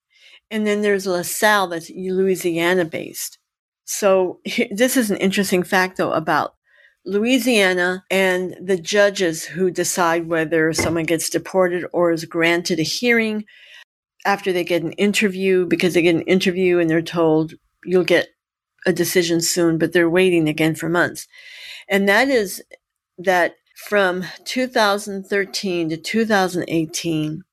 And 0.52 0.68
then 0.68 0.84
there's 0.84 1.08
LaSalle 1.08 1.68
that's 1.68 1.90
Louisiana 1.90 2.86
based. 2.86 3.40
So 3.84 4.42
this 4.72 4.96
is 4.96 5.10
an 5.10 5.18
interesting 5.18 5.64
fact 5.64 5.98
though 5.98 6.14
about 6.14 6.54
Louisiana 7.04 8.04
and 8.12 8.56
the 8.64 8.78
judges 8.78 9.44
who 9.44 9.72
decide 9.72 10.28
whether 10.28 10.72
someone 10.72 11.06
gets 11.06 11.28
deported 11.28 11.84
or 11.92 12.12
is 12.12 12.26
granted 12.26 12.78
a 12.80 12.84
hearing 12.84 13.46
after 14.24 14.54
they 14.54 14.64
get 14.64 14.84
an 14.84 14.92
interview 14.94 15.66
because 15.66 15.96
they 15.96 16.04
get 16.04 16.14
an 16.14 16.22
interview 16.22 16.78
and 16.78 16.88
they're 16.88 17.02
told 17.02 17.56
you'll 17.84 18.04
get 18.04 18.28
a 18.86 18.94
decision 18.94 19.42
soon, 19.42 19.80
but 19.80 19.94
they're 19.94 20.10
waiting 20.10 20.48
again 20.48 20.76
for 20.76 20.90
months. 20.90 21.28
And 21.90 22.08
that 22.08 22.30
is 22.30 22.62
that 23.26 23.56
from 23.76 24.26
2013 24.46 25.90
to 25.90 25.98
2018, 25.98 27.44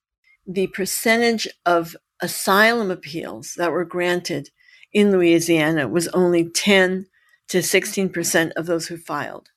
the 0.46 0.66
percentage 0.68 1.48
of 1.66 1.96
asylum 2.20 2.90
appeals 2.90 3.54
that 3.56 3.70
were 3.70 3.84
granted 3.84 4.50
in 4.92 5.10
Louisiana 5.10 5.88
was 5.88 6.08
only 6.08 6.48
10 6.48 7.06
to 7.48 7.58
16% 7.58 8.52
of 8.52 8.66
those 8.66 8.86
who 8.86 8.96
filed. 8.96 9.48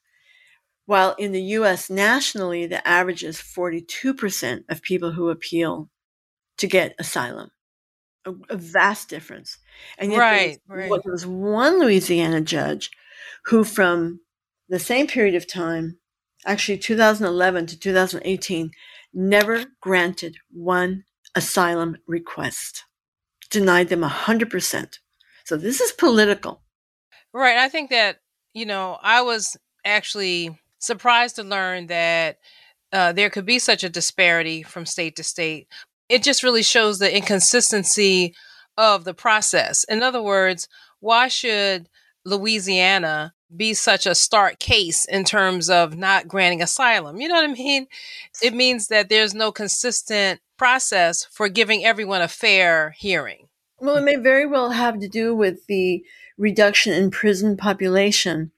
While 0.85 1.15
in 1.17 1.31
the 1.31 1.41
US 1.41 1.89
nationally, 1.89 2.65
the 2.65 2.85
average 2.87 3.23
is 3.23 3.37
42% 3.37 4.63
of 4.69 4.81
people 4.81 5.11
who 5.11 5.29
appeal 5.29 5.89
to 6.57 6.67
get 6.67 6.95
asylum. 6.99 7.51
A, 8.25 8.33
a 8.49 8.57
vast 8.57 9.09
difference. 9.09 9.57
And 9.97 10.11
yet 10.11 10.19
right, 10.19 10.59
there 10.67 10.77
was, 10.77 10.89
right. 10.89 11.01
there 11.03 11.13
was 11.13 11.25
one 11.25 11.79
Louisiana 11.79 12.41
judge 12.41 12.91
who, 13.45 13.63
from 13.63 14.19
the 14.69 14.79
same 14.79 15.07
period 15.07 15.35
of 15.35 15.47
time, 15.47 15.97
actually 16.45 16.77
2011 16.77 17.67
to 17.67 17.79
2018, 17.79 18.71
never 19.13 19.65
granted 19.81 20.37
one 20.51 21.03
asylum 21.35 21.97
request, 22.07 22.85
denied 23.49 23.89
them 23.89 24.01
100%. 24.01 24.99
So 25.43 25.57
this 25.57 25.81
is 25.81 25.91
political. 25.91 26.61
Right. 27.33 27.57
I 27.57 27.69
think 27.69 27.89
that, 27.89 28.17
you 28.53 28.65
know, 28.65 28.97
I 29.01 29.21
was 29.21 29.57
actually 29.85 30.57
surprised 30.79 31.37
to 31.37 31.43
learn 31.43 31.87
that 31.87 32.39
uh, 32.91 33.13
there 33.13 33.29
could 33.29 33.45
be 33.45 33.59
such 33.59 33.83
a 33.83 33.89
disparity 33.89 34.63
from 34.63 34.85
state 34.85 35.15
to 35.15 35.23
state. 35.23 35.67
It 36.09 36.23
just 36.23 36.43
really 36.43 36.63
shows 36.63 36.99
the 36.99 37.15
inconsistency 37.15 38.35
of 38.77 39.05
the 39.05 39.13
process. 39.13 39.83
In 39.85 40.03
other 40.03 40.21
words, 40.21 40.67
why 40.99 41.29
should 41.29 41.87
Louisiana 42.25 43.33
be 43.55 43.73
such 43.73 44.05
a 44.05 44.15
stark 44.15 44.59
case 44.59 45.05
in 45.05 45.23
terms 45.23 45.69
of 45.69 45.97
not 45.97 46.27
granting 46.27 46.61
asylum. 46.61 47.19
You 47.19 47.27
know 47.27 47.35
what 47.35 47.49
I 47.49 47.53
mean? 47.53 47.87
It 48.41 48.53
means 48.53 48.87
that 48.87 49.09
there's 49.09 49.33
no 49.33 49.51
consistent 49.51 50.39
process 50.57 51.25
for 51.25 51.49
giving 51.49 51.83
everyone 51.83 52.21
a 52.21 52.27
fair 52.27 52.95
hearing. 52.97 53.47
Well, 53.79 53.97
it 53.97 54.03
may 54.03 54.15
very 54.15 54.45
well 54.45 54.71
have 54.71 54.99
to 54.99 55.07
do 55.07 55.35
with 55.35 55.65
the 55.65 56.03
reduction 56.37 56.93
in 56.93 57.11
prison 57.11 57.57
population 57.57 58.51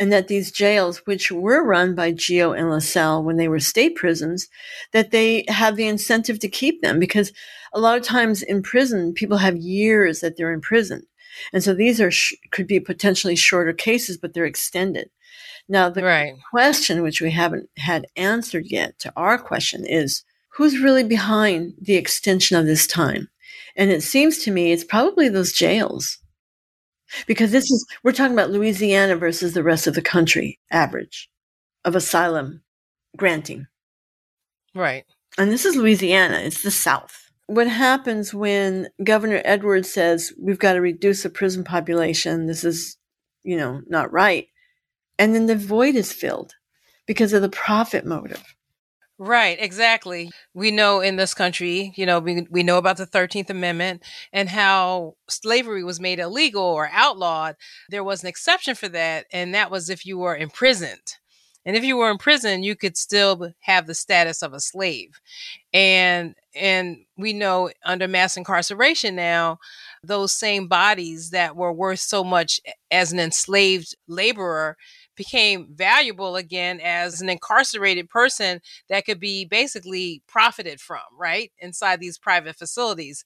and 0.00 0.12
that 0.12 0.28
these 0.28 0.52
jails, 0.52 0.98
which 0.98 1.32
were 1.32 1.64
run 1.64 1.94
by 1.96 2.12
Geo 2.12 2.52
and 2.52 2.70
LaSalle 2.70 3.24
when 3.24 3.36
they 3.36 3.48
were 3.48 3.58
state 3.58 3.96
prisons, 3.96 4.48
that 4.92 5.10
they 5.10 5.44
have 5.48 5.74
the 5.74 5.88
incentive 5.88 6.38
to 6.38 6.48
keep 6.48 6.80
them 6.80 7.00
because 7.00 7.32
a 7.72 7.80
lot 7.80 7.98
of 7.98 8.04
times 8.04 8.42
in 8.42 8.62
prison, 8.62 9.12
people 9.12 9.38
have 9.38 9.56
years 9.56 10.20
that 10.20 10.36
they're 10.36 10.52
in 10.52 10.60
prison. 10.60 11.07
And 11.52 11.62
so 11.62 11.74
these 11.74 12.00
are 12.00 12.10
sh- 12.10 12.34
could 12.50 12.66
be 12.66 12.80
potentially 12.80 13.36
shorter 13.36 13.72
cases, 13.72 14.16
but 14.16 14.34
they're 14.34 14.44
extended. 14.44 15.10
Now, 15.68 15.90
the 15.90 16.02
right. 16.02 16.34
question, 16.50 17.02
which 17.02 17.20
we 17.20 17.30
haven't 17.30 17.68
had 17.76 18.06
answered 18.16 18.66
yet 18.66 18.98
to 19.00 19.12
our 19.16 19.38
question, 19.38 19.84
is 19.86 20.24
who's 20.50 20.80
really 20.80 21.04
behind 21.04 21.74
the 21.80 21.96
extension 21.96 22.56
of 22.56 22.66
this 22.66 22.86
time? 22.86 23.28
And 23.76 23.90
it 23.90 24.02
seems 24.02 24.38
to 24.38 24.50
me 24.50 24.72
it's 24.72 24.84
probably 24.84 25.28
those 25.28 25.52
jails. 25.52 26.18
Because 27.26 27.52
this 27.52 27.70
is, 27.70 27.86
we're 28.02 28.12
talking 28.12 28.34
about 28.34 28.50
Louisiana 28.50 29.16
versus 29.16 29.54
the 29.54 29.62
rest 29.62 29.86
of 29.86 29.94
the 29.94 30.02
country 30.02 30.58
average 30.70 31.30
of 31.84 31.96
asylum 31.96 32.62
granting. 33.16 33.66
Right. 34.74 35.04
And 35.38 35.50
this 35.50 35.64
is 35.64 35.76
Louisiana, 35.76 36.38
it's 36.38 36.62
the 36.62 36.70
South. 36.70 37.27
What 37.48 37.66
happens 37.66 38.32
when 38.32 38.88
Governor 39.02 39.42
Edwards 39.44 39.90
says 39.90 40.32
we've 40.38 40.58
got 40.58 40.74
to 40.74 40.80
reduce 40.80 41.22
the 41.22 41.30
prison 41.30 41.64
population? 41.64 42.46
This 42.46 42.62
is, 42.62 42.98
you 43.42 43.56
know, 43.56 43.80
not 43.88 44.12
right. 44.12 44.48
And 45.18 45.34
then 45.34 45.46
the 45.46 45.56
void 45.56 45.96
is 45.96 46.12
filled 46.12 46.54
because 47.06 47.32
of 47.32 47.42
the 47.42 47.48
profit 47.48 48.04
motive. 48.04 48.54
Right, 49.20 49.56
exactly. 49.58 50.30
We 50.54 50.70
know 50.70 51.00
in 51.00 51.16
this 51.16 51.34
country, 51.34 51.92
you 51.96 52.06
know, 52.06 52.20
we, 52.20 52.46
we 52.50 52.62
know 52.62 52.78
about 52.78 52.98
the 52.98 53.06
13th 53.06 53.50
Amendment 53.50 54.04
and 54.32 54.48
how 54.48 55.16
slavery 55.28 55.82
was 55.82 55.98
made 55.98 56.20
illegal 56.20 56.62
or 56.62 56.88
outlawed. 56.92 57.56
There 57.88 58.04
was 58.04 58.22
an 58.22 58.28
exception 58.28 58.76
for 58.76 58.88
that, 58.90 59.26
and 59.32 59.52
that 59.54 59.72
was 59.72 59.90
if 59.90 60.06
you 60.06 60.18
were 60.18 60.36
imprisoned. 60.36 61.16
And 61.66 61.76
if 61.76 61.84
you 61.84 61.96
were 61.96 62.10
in 62.10 62.18
prison, 62.18 62.62
you 62.62 62.76
could 62.76 62.96
still 62.96 63.52
have 63.60 63.86
the 63.86 63.94
status 63.94 64.42
of 64.42 64.54
a 64.54 64.60
slave. 64.60 65.20
And 65.72 66.34
and 66.54 66.98
we 67.16 67.32
know 67.32 67.70
under 67.84 68.08
mass 68.08 68.36
incarceration 68.36 69.14
now, 69.16 69.58
those 70.02 70.32
same 70.32 70.66
bodies 70.68 71.30
that 71.30 71.56
were 71.56 71.72
worth 71.72 72.00
so 72.00 72.24
much 72.24 72.60
as 72.90 73.12
an 73.12 73.20
enslaved 73.20 73.94
laborer 74.08 74.76
became 75.16 75.68
valuable 75.74 76.36
again 76.36 76.80
as 76.82 77.20
an 77.20 77.28
incarcerated 77.28 78.08
person 78.08 78.60
that 78.88 79.04
could 79.04 79.20
be 79.20 79.44
basically 79.44 80.22
profited 80.28 80.80
from, 80.80 81.00
right? 81.18 81.52
Inside 81.58 82.00
these 82.00 82.18
private 82.18 82.56
facilities. 82.56 83.24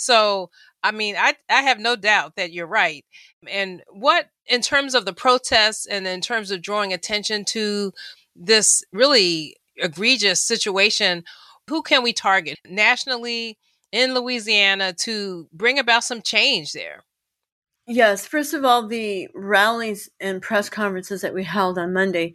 So, 0.00 0.50
I 0.82 0.92
mean, 0.92 1.14
I, 1.18 1.34
I 1.48 1.62
have 1.62 1.78
no 1.78 1.94
doubt 1.94 2.36
that 2.36 2.52
you're 2.52 2.66
right. 2.66 3.04
And 3.46 3.82
what, 3.90 4.30
in 4.46 4.62
terms 4.62 4.94
of 4.94 5.04
the 5.04 5.12
protests 5.12 5.86
and 5.86 6.06
in 6.06 6.20
terms 6.20 6.50
of 6.50 6.62
drawing 6.62 6.92
attention 6.92 7.44
to 7.46 7.92
this 8.34 8.82
really 8.92 9.56
egregious 9.76 10.40
situation, 10.40 11.24
who 11.68 11.82
can 11.82 12.02
we 12.02 12.12
target 12.12 12.58
nationally 12.66 13.58
in 13.92 14.14
Louisiana 14.14 14.92
to 14.94 15.48
bring 15.52 15.78
about 15.78 16.04
some 16.04 16.22
change 16.22 16.72
there? 16.72 17.02
Yes, 17.86 18.26
first 18.26 18.54
of 18.54 18.64
all, 18.64 18.86
the 18.86 19.28
rallies 19.34 20.08
and 20.20 20.40
press 20.40 20.68
conferences 20.68 21.20
that 21.20 21.34
we 21.34 21.44
held 21.44 21.76
on 21.76 21.92
Monday 21.92 22.34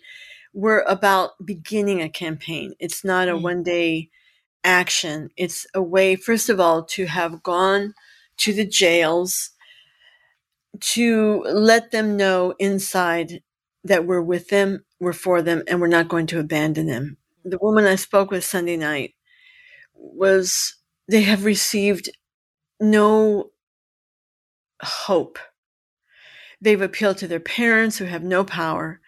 were 0.54 0.84
about 0.88 1.32
beginning 1.44 2.02
a 2.02 2.10
campaign. 2.10 2.74
It's 2.80 3.04
not 3.04 3.28
a 3.28 3.32
mm-hmm. 3.32 3.44
one 3.44 3.64
day 3.64 4.10
action. 4.66 5.30
It's 5.38 5.66
a 5.74 5.82
way, 5.82 6.16
first 6.16 6.50
of 6.50 6.60
all, 6.60 6.84
to 6.86 7.06
have 7.06 7.44
gone 7.44 7.94
to 8.38 8.54
the 8.54 8.66
jails 8.66 9.52
to 10.80 11.42
let 11.44 11.92
them 11.92 12.18
know 12.18 12.54
inside 12.60 13.42
that 13.84 14.06
we're 14.06 14.22
with 14.22 14.50
them, 14.50 14.84
we're 15.00 15.14
for 15.14 15.42
them, 15.42 15.64
and 15.68 15.80
we're 15.80 15.88
not 15.88 16.10
going 16.10 16.28
to 16.28 16.40
abandon 16.40 16.88
them. 16.88 17.18
The 17.46 17.60
woman 17.60 17.86
I 17.86 17.96
spoke 17.96 18.32
with 18.32 18.44
Sunday 18.44 18.76
night 18.76 19.14
was 19.94 20.76
they 21.08 21.22
have 21.22 21.46
received 21.46 22.10
no 22.80 23.52
hope. 24.82 25.40
They've 26.60 26.82
appealed 26.82 27.18
to 27.20 27.28
their 27.28 27.40
parents 27.40 27.98
who 27.98 28.06
have 28.06 28.24
no 28.24 28.44
power. 28.44 29.00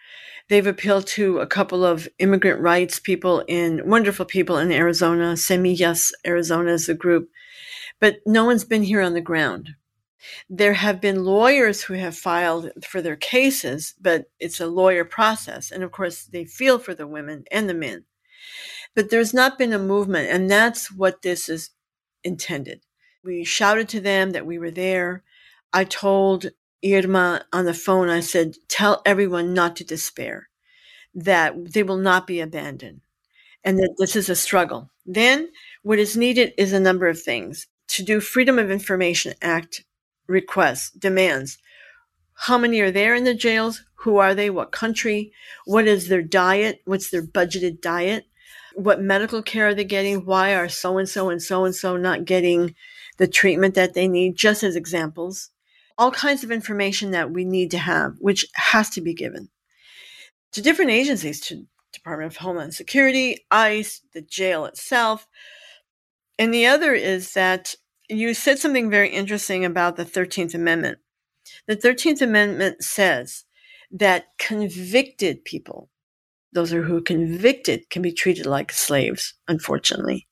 They've 0.48 0.66
appealed 0.66 1.06
to 1.08 1.40
a 1.40 1.46
couple 1.46 1.84
of 1.84 2.08
immigrant 2.18 2.60
rights 2.60 2.98
people 2.98 3.44
in 3.46 3.82
wonderful 3.86 4.24
people 4.24 4.56
in 4.56 4.72
Arizona. 4.72 5.34
Semillas 5.34 6.12
Arizona 6.26 6.72
is 6.72 6.88
a 6.88 6.94
group, 6.94 7.28
but 8.00 8.16
no 8.26 8.44
one's 8.44 8.64
been 8.64 8.82
here 8.82 9.02
on 9.02 9.12
the 9.12 9.20
ground. 9.20 9.70
There 10.48 10.74
have 10.74 11.00
been 11.00 11.24
lawyers 11.24 11.82
who 11.82 11.94
have 11.94 12.16
filed 12.16 12.70
for 12.82 13.02
their 13.02 13.16
cases, 13.16 13.94
but 14.00 14.30
it's 14.40 14.60
a 14.60 14.66
lawyer 14.66 15.04
process. 15.04 15.70
And 15.70 15.82
of 15.84 15.92
course, 15.92 16.24
they 16.24 16.44
feel 16.44 16.78
for 16.78 16.94
the 16.94 17.06
women 17.06 17.44
and 17.50 17.68
the 17.68 17.74
men. 17.74 18.04
But 18.94 19.10
there's 19.10 19.34
not 19.34 19.58
been 19.58 19.72
a 19.72 19.78
movement, 19.78 20.30
and 20.30 20.50
that's 20.50 20.90
what 20.90 21.22
this 21.22 21.48
is 21.48 21.70
intended. 22.24 22.80
We 23.22 23.44
shouted 23.44 23.88
to 23.90 24.00
them 24.00 24.32
that 24.32 24.46
we 24.46 24.58
were 24.58 24.70
there. 24.70 25.22
I 25.72 25.84
told 25.84 26.46
Irma 26.84 27.44
on 27.52 27.64
the 27.64 27.74
phone, 27.74 28.08
I 28.08 28.20
said, 28.20 28.56
tell 28.68 29.02
everyone 29.04 29.52
not 29.52 29.76
to 29.76 29.84
despair, 29.84 30.48
that 31.14 31.72
they 31.72 31.82
will 31.82 31.96
not 31.96 32.26
be 32.26 32.40
abandoned, 32.40 33.00
and 33.64 33.78
that 33.78 33.96
this 33.98 34.14
is 34.14 34.28
a 34.28 34.36
struggle. 34.36 34.90
Then, 35.04 35.48
what 35.82 35.98
is 35.98 36.16
needed 36.16 36.52
is 36.56 36.72
a 36.72 36.80
number 36.80 37.08
of 37.08 37.20
things. 37.20 37.66
To 37.88 38.02
do 38.02 38.20
Freedom 38.20 38.58
of 38.58 38.70
Information 38.70 39.34
Act 39.42 39.84
requests, 40.26 40.90
demands. 40.90 41.58
How 42.34 42.58
many 42.58 42.80
are 42.80 42.92
there 42.92 43.14
in 43.14 43.24
the 43.24 43.34
jails? 43.34 43.82
Who 44.02 44.18
are 44.18 44.34
they? 44.34 44.50
What 44.50 44.70
country? 44.70 45.32
What 45.64 45.88
is 45.88 46.08
their 46.08 46.22
diet? 46.22 46.82
What's 46.84 47.10
their 47.10 47.26
budgeted 47.26 47.80
diet? 47.80 48.26
What 48.74 49.00
medical 49.00 49.42
care 49.42 49.68
are 49.68 49.74
they 49.74 49.84
getting? 49.84 50.24
Why 50.24 50.54
are 50.54 50.68
so 50.68 50.98
and 50.98 51.08
so 51.08 51.30
and 51.30 51.42
so 51.42 51.64
and 51.64 51.74
so 51.74 51.96
not 51.96 52.24
getting 52.24 52.76
the 53.16 53.26
treatment 53.26 53.74
that 53.74 53.94
they 53.94 54.06
need? 54.06 54.36
Just 54.36 54.62
as 54.62 54.76
examples 54.76 55.50
all 55.98 56.12
kinds 56.12 56.44
of 56.44 56.50
information 56.52 57.10
that 57.10 57.32
we 57.32 57.44
need 57.44 57.72
to 57.72 57.78
have, 57.78 58.14
which 58.20 58.46
has 58.54 58.88
to 58.90 59.00
be 59.00 59.12
given 59.12 59.50
to 60.52 60.62
different 60.62 60.92
agencies, 60.92 61.40
to 61.40 61.66
Department 61.92 62.32
of 62.32 62.38
Homeland 62.38 62.74
Security, 62.74 63.44
ICE, 63.50 64.00
the 64.14 64.22
jail 64.22 64.64
itself. 64.64 65.26
And 66.38 66.54
the 66.54 66.66
other 66.66 66.94
is 66.94 67.34
that 67.34 67.74
you 68.08 68.32
said 68.34 68.58
something 68.58 68.90
very 68.90 69.10
interesting 69.10 69.64
about 69.64 69.96
the 69.96 70.04
13th 70.04 70.54
Amendment. 70.54 70.98
The 71.66 71.76
13th 71.76 72.22
Amendment 72.22 72.82
says 72.82 73.44
that 73.90 74.26
convicted 74.38 75.44
people, 75.44 75.90
those 76.52 76.72
are 76.72 76.82
who 76.82 76.98
are 76.98 77.02
convicted, 77.02 77.90
can 77.90 78.02
be 78.02 78.12
treated 78.12 78.46
like 78.46 78.72
slaves, 78.72 79.34
unfortunately. 79.48 80.28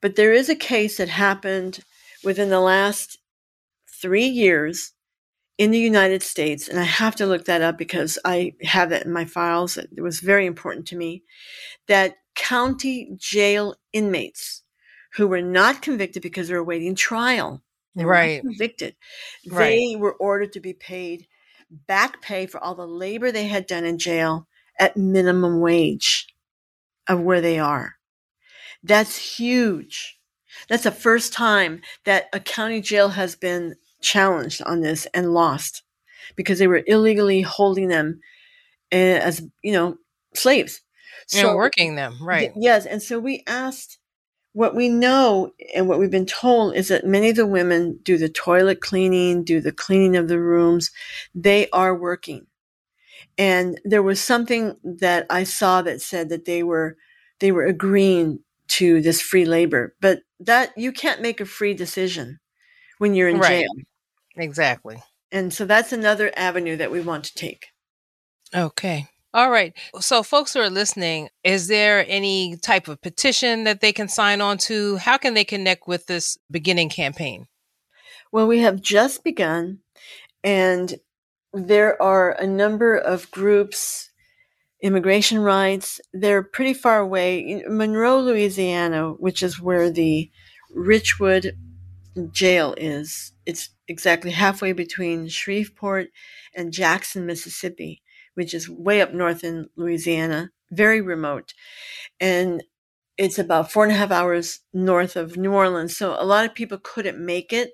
But 0.00 0.16
there 0.16 0.32
is 0.32 0.48
a 0.48 0.54
case 0.54 0.96
that 0.96 1.08
happened 1.08 1.80
within 2.24 2.50
the 2.50 2.60
last 2.60 3.17
three 4.00 4.26
years 4.26 4.92
in 5.56 5.70
the 5.72 5.78
United 5.78 6.22
States, 6.22 6.68
and 6.68 6.78
I 6.78 6.84
have 6.84 7.16
to 7.16 7.26
look 7.26 7.46
that 7.46 7.62
up 7.62 7.76
because 7.76 8.18
I 8.24 8.54
have 8.62 8.90
that 8.90 9.04
in 9.04 9.12
my 9.12 9.24
files. 9.24 9.76
It 9.76 10.00
was 10.00 10.20
very 10.20 10.46
important 10.46 10.86
to 10.88 10.96
me 10.96 11.24
that 11.88 12.16
county 12.34 13.10
jail 13.16 13.74
inmates 13.92 14.62
who 15.14 15.26
were 15.26 15.42
not 15.42 15.82
convicted 15.82 16.22
because 16.22 16.48
they 16.48 16.54
were 16.54 16.60
awaiting 16.60 16.94
trial, 16.94 17.62
they 17.96 18.04
right, 18.04 18.40
convicted, 18.40 18.94
right. 19.50 19.70
they 19.70 19.96
were 19.96 20.14
ordered 20.14 20.52
to 20.52 20.60
be 20.60 20.72
paid 20.72 21.26
back 21.70 22.22
pay 22.22 22.46
for 22.46 22.62
all 22.62 22.74
the 22.74 22.86
labor 22.86 23.30
they 23.30 23.46
had 23.46 23.66
done 23.66 23.84
in 23.84 23.98
jail 23.98 24.46
at 24.78 24.96
minimum 24.96 25.60
wage 25.60 26.28
of 27.08 27.20
where 27.20 27.40
they 27.40 27.58
are. 27.58 27.96
That's 28.82 29.38
huge. 29.38 30.18
That's 30.68 30.84
the 30.84 30.90
first 30.90 31.32
time 31.32 31.82
that 32.04 32.28
a 32.32 32.40
county 32.40 32.80
jail 32.80 33.10
has 33.10 33.36
been 33.36 33.74
challenged 34.00 34.62
on 34.62 34.80
this 34.80 35.06
and 35.14 35.34
lost 35.34 35.82
because 36.36 36.58
they 36.58 36.66
were 36.66 36.82
illegally 36.86 37.40
holding 37.42 37.88
them 37.88 38.20
eh, 38.92 39.18
as 39.18 39.42
you 39.62 39.72
know 39.72 39.96
slaves. 40.34 40.80
So 41.26 41.54
working 41.56 41.94
them 41.94 42.16
right. 42.22 42.52
yes 42.56 42.86
and 42.86 43.02
so 43.02 43.18
we 43.18 43.42
asked 43.46 43.98
what 44.52 44.74
we 44.74 44.88
know 44.88 45.52
and 45.74 45.88
what 45.88 45.98
we've 45.98 46.10
been 46.10 46.26
told 46.26 46.74
is 46.74 46.88
that 46.88 47.06
many 47.06 47.30
of 47.30 47.36
the 47.36 47.46
women 47.46 47.98
do 48.02 48.16
the 48.16 48.28
toilet 48.28 48.80
cleaning 48.80 49.44
do 49.44 49.60
the 49.60 49.72
cleaning 49.72 50.16
of 50.16 50.28
the 50.28 50.40
rooms. 50.40 50.90
They 51.34 51.68
are 51.70 51.94
working. 51.94 52.46
And 53.36 53.80
there 53.84 54.02
was 54.02 54.20
something 54.20 54.76
that 54.82 55.26
i 55.30 55.44
saw 55.44 55.82
that 55.82 56.00
said 56.00 56.28
that 56.30 56.44
they 56.44 56.62
were 56.62 56.96
they 57.40 57.52
were 57.52 57.66
agreeing 57.66 58.40
to 58.68 59.00
this 59.00 59.20
free 59.20 59.44
labor. 59.44 59.94
But 60.00 60.22
that 60.40 60.76
you 60.76 60.92
can't 60.92 61.22
make 61.22 61.40
a 61.40 61.46
free 61.46 61.74
decision 61.74 62.40
when 62.98 63.14
you're 63.14 63.28
in 63.28 63.38
right. 63.38 63.64
jail. 63.64 63.70
Exactly. 64.38 65.02
And 65.30 65.52
so 65.52 65.64
that's 65.64 65.92
another 65.92 66.32
avenue 66.36 66.76
that 66.76 66.90
we 66.90 67.00
want 67.00 67.24
to 67.24 67.34
take. 67.34 67.66
Okay. 68.54 69.06
All 69.34 69.50
right. 69.50 69.76
So, 70.00 70.22
folks 70.22 70.54
who 70.54 70.60
are 70.60 70.70
listening, 70.70 71.28
is 71.44 71.68
there 71.68 72.04
any 72.08 72.56
type 72.56 72.88
of 72.88 73.02
petition 73.02 73.64
that 73.64 73.82
they 73.82 73.92
can 73.92 74.08
sign 74.08 74.40
on 74.40 74.56
to? 74.58 74.96
How 74.96 75.18
can 75.18 75.34
they 75.34 75.44
connect 75.44 75.86
with 75.86 76.06
this 76.06 76.38
beginning 76.50 76.88
campaign? 76.88 77.46
Well, 78.32 78.46
we 78.46 78.60
have 78.60 78.80
just 78.80 79.22
begun, 79.24 79.80
and 80.42 80.94
there 81.52 82.00
are 82.02 82.32
a 82.32 82.46
number 82.46 82.96
of 82.96 83.30
groups, 83.30 84.10
immigration 84.82 85.40
rights. 85.40 86.00
They're 86.14 86.42
pretty 86.42 86.74
far 86.74 86.98
away. 86.98 87.62
Monroe, 87.68 88.20
Louisiana, 88.20 89.10
which 89.12 89.42
is 89.42 89.60
where 89.60 89.90
the 89.90 90.30
Richwood 90.74 91.52
jail 92.32 92.74
is. 92.78 93.32
It's 93.44 93.70
exactly 93.88 94.30
halfway 94.30 94.72
between 94.72 95.28
Shreveport 95.28 96.08
and 96.54 96.72
Jackson, 96.72 97.26
Mississippi, 97.26 98.02
which 98.34 98.54
is 98.54 98.68
way 98.68 99.00
up 99.00 99.12
north 99.12 99.42
in 99.42 99.68
Louisiana, 99.76 100.50
very 100.70 101.00
remote. 101.00 101.54
And 102.20 102.62
it's 103.16 103.38
about 103.38 103.72
four 103.72 103.84
and 103.84 103.92
a 103.92 103.96
half 103.96 104.12
hours 104.12 104.60
north 104.72 105.16
of 105.16 105.36
New 105.36 105.52
Orleans. 105.52 105.96
So 105.96 106.16
a 106.18 106.24
lot 106.24 106.44
of 106.44 106.54
people 106.54 106.78
couldn't 106.82 107.18
make 107.18 107.52
it. 107.52 107.70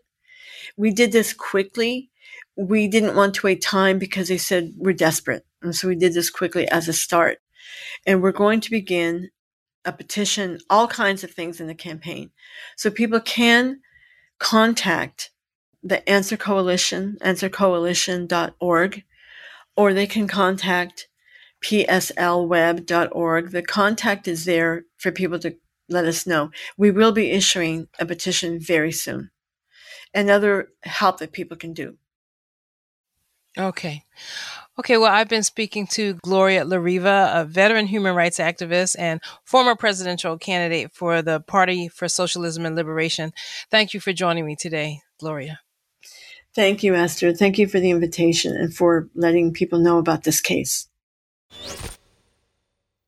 We 0.76 0.90
did 0.90 1.12
this 1.12 1.34
quickly. 1.34 2.10
We 2.56 2.88
didn't 2.88 3.16
want 3.16 3.34
to 3.34 3.46
wait 3.46 3.60
time 3.60 3.98
because 3.98 4.28
they 4.28 4.38
said 4.38 4.72
we're 4.76 4.92
desperate. 4.92 5.44
And 5.60 5.74
so 5.74 5.88
we 5.88 5.96
did 5.96 6.14
this 6.14 6.30
quickly 6.30 6.66
as 6.68 6.88
a 6.88 6.92
start. 6.92 7.38
And 8.06 8.22
we're 8.22 8.32
going 8.32 8.60
to 8.60 8.70
begin 8.70 9.30
a 9.84 9.92
petition, 9.92 10.58
all 10.70 10.88
kinds 10.88 11.24
of 11.24 11.30
things 11.30 11.60
in 11.60 11.66
the 11.66 11.74
campaign. 11.74 12.30
So 12.76 12.90
people 12.90 13.20
can 13.20 13.80
contact 14.38 15.30
the 15.84 16.08
Answer 16.08 16.36
Coalition, 16.36 17.18
answercoalition.org, 17.20 19.04
or 19.76 19.92
they 19.92 20.06
can 20.06 20.26
contact 20.26 21.08
pslweb.org. 21.62 23.50
The 23.50 23.62
contact 23.62 24.26
is 24.26 24.44
there 24.44 24.84
for 24.96 25.12
people 25.12 25.38
to 25.40 25.56
let 25.88 26.06
us 26.06 26.26
know. 26.26 26.50
We 26.76 26.90
will 26.90 27.12
be 27.12 27.30
issuing 27.30 27.88
a 27.98 28.06
petition 28.06 28.58
very 28.58 28.92
soon 28.92 29.30
and 30.14 30.30
other 30.30 30.70
help 30.82 31.18
that 31.18 31.32
people 31.32 31.56
can 31.56 31.74
do. 31.74 31.98
Okay. 33.56 34.02
Okay, 34.78 34.96
well, 34.96 35.12
I've 35.12 35.28
been 35.28 35.44
speaking 35.44 35.86
to 35.88 36.14
Gloria 36.14 36.64
La 36.64 36.78
Riva, 36.78 37.30
a 37.32 37.44
veteran 37.44 37.86
human 37.86 38.16
rights 38.16 38.38
activist 38.38 38.96
and 38.98 39.20
former 39.44 39.76
presidential 39.76 40.36
candidate 40.36 40.92
for 40.92 41.22
the 41.22 41.40
Party 41.40 41.88
for 41.88 42.08
Socialism 42.08 42.66
and 42.66 42.74
Liberation. 42.74 43.32
Thank 43.70 43.94
you 43.94 44.00
for 44.00 44.12
joining 44.12 44.46
me 44.46 44.56
today, 44.56 45.00
Gloria. 45.20 45.60
Thank 46.54 46.82
you, 46.82 46.94
Esther. 46.94 47.32
Thank 47.32 47.58
you 47.58 47.66
for 47.66 47.80
the 47.80 47.90
invitation 47.90 48.56
and 48.56 48.74
for 48.74 49.08
letting 49.14 49.52
people 49.52 49.80
know 49.80 49.98
about 49.98 50.22
this 50.22 50.40
case. 50.40 50.88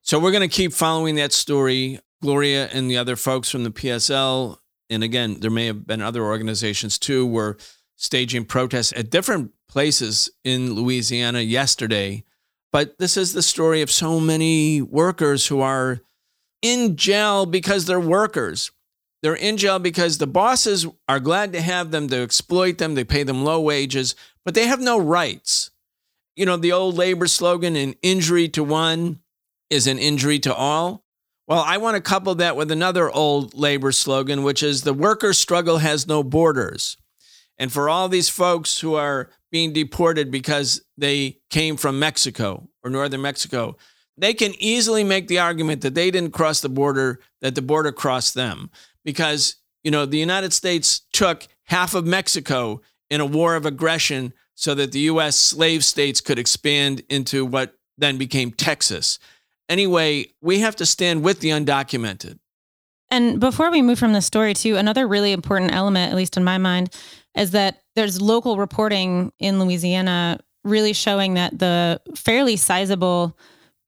So, 0.02 0.18
we're 0.18 0.32
going 0.32 0.48
to 0.48 0.54
keep 0.54 0.72
following 0.72 1.16
that 1.16 1.32
story. 1.32 2.00
Gloria 2.22 2.68
and 2.72 2.90
the 2.90 2.96
other 2.96 3.14
folks 3.14 3.50
from 3.50 3.62
the 3.62 3.70
PSL, 3.70 4.56
and 4.88 5.04
again, 5.04 5.38
there 5.40 5.50
may 5.50 5.66
have 5.66 5.86
been 5.86 6.00
other 6.00 6.24
organizations 6.24 6.98
too, 6.98 7.26
were 7.26 7.58
staging 7.96 8.44
protests 8.44 8.92
at 8.96 9.10
different 9.10 9.52
places 9.68 10.30
in 10.42 10.74
Louisiana 10.74 11.40
yesterday. 11.40 12.24
But 12.72 12.98
this 12.98 13.16
is 13.16 13.32
the 13.32 13.42
story 13.42 13.82
of 13.82 13.90
so 13.90 14.18
many 14.18 14.82
workers 14.82 15.46
who 15.46 15.60
are 15.60 16.00
in 16.62 16.96
jail 16.96 17.46
because 17.46 17.86
they're 17.86 18.00
workers. 18.00 18.70
They're 19.22 19.34
in 19.34 19.56
jail 19.56 19.78
because 19.78 20.18
the 20.18 20.26
bosses 20.26 20.86
are 21.08 21.20
glad 21.20 21.52
to 21.52 21.60
have 21.60 21.90
them 21.90 22.08
to 22.08 22.22
exploit 22.22 22.78
them. 22.78 22.94
They 22.94 23.04
pay 23.04 23.22
them 23.22 23.44
low 23.44 23.60
wages, 23.60 24.14
but 24.44 24.54
they 24.54 24.66
have 24.66 24.80
no 24.80 24.98
rights. 24.98 25.70
You 26.36 26.46
know, 26.46 26.56
the 26.56 26.72
old 26.72 26.96
labor 26.96 27.26
slogan, 27.26 27.76
an 27.76 27.94
injury 28.02 28.48
to 28.50 28.62
one 28.62 29.20
is 29.70 29.86
an 29.86 29.98
injury 29.98 30.38
to 30.40 30.54
all. 30.54 31.04
Well, 31.48 31.62
I 31.64 31.78
want 31.78 31.94
to 31.94 32.00
couple 32.00 32.34
that 32.36 32.56
with 32.56 32.70
another 32.70 33.10
old 33.10 33.54
labor 33.54 33.92
slogan, 33.92 34.42
which 34.42 34.62
is 34.62 34.82
the 34.82 34.92
worker 34.92 35.32
struggle 35.32 35.78
has 35.78 36.06
no 36.06 36.22
borders. 36.22 36.96
And 37.58 37.72
for 37.72 37.88
all 37.88 38.08
these 38.08 38.28
folks 38.28 38.80
who 38.80 38.94
are 38.94 39.30
being 39.50 39.72
deported 39.72 40.30
because 40.30 40.84
they 40.98 41.38
came 41.50 41.76
from 41.76 41.98
Mexico 41.98 42.68
or 42.82 42.90
northern 42.90 43.22
Mexico, 43.22 43.76
they 44.18 44.34
can 44.34 44.54
easily 44.58 45.04
make 45.04 45.28
the 45.28 45.38
argument 45.38 45.82
that 45.82 45.94
they 45.94 46.10
didn't 46.10 46.32
cross 46.32 46.60
the 46.60 46.68
border, 46.68 47.20
that 47.40 47.54
the 47.54 47.62
border 47.62 47.92
crossed 47.92 48.34
them. 48.34 48.70
Because, 49.06 49.56
you 49.82 49.90
know, 49.90 50.04
the 50.04 50.18
United 50.18 50.52
States 50.52 51.00
took 51.14 51.48
half 51.64 51.94
of 51.94 52.04
Mexico 52.04 52.82
in 53.08 53.22
a 53.22 53.26
war 53.26 53.54
of 53.54 53.64
aggression 53.64 54.34
so 54.54 54.74
that 54.74 54.92
the 54.92 55.00
US 55.00 55.38
slave 55.38 55.82
states 55.84 56.20
could 56.20 56.38
expand 56.38 57.02
into 57.08 57.46
what 57.46 57.74
then 57.96 58.18
became 58.18 58.50
Texas. 58.50 59.18
Anyway, 59.68 60.26
we 60.42 60.58
have 60.58 60.76
to 60.76 60.86
stand 60.86 61.22
with 61.22 61.40
the 61.40 61.50
undocumented. 61.50 62.38
And 63.10 63.38
before 63.38 63.70
we 63.70 63.82
move 63.82 63.98
from 63.98 64.12
the 64.12 64.20
story 64.20 64.54
to 64.54 64.76
another 64.76 65.06
really 65.06 65.32
important 65.32 65.72
element, 65.72 66.10
at 66.10 66.16
least 66.16 66.36
in 66.36 66.44
my 66.44 66.58
mind, 66.58 66.92
is 67.36 67.52
that 67.52 67.82
there's 67.94 68.20
local 68.20 68.56
reporting 68.56 69.32
in 69.38 69.60
Louisiana 69.60 70.40
really 70.64 70.92
showing 70.92 71.34
that 71.34 71.58
the 71.58 72.00
fairly 72.16 72.56
sizable 72.56 73.36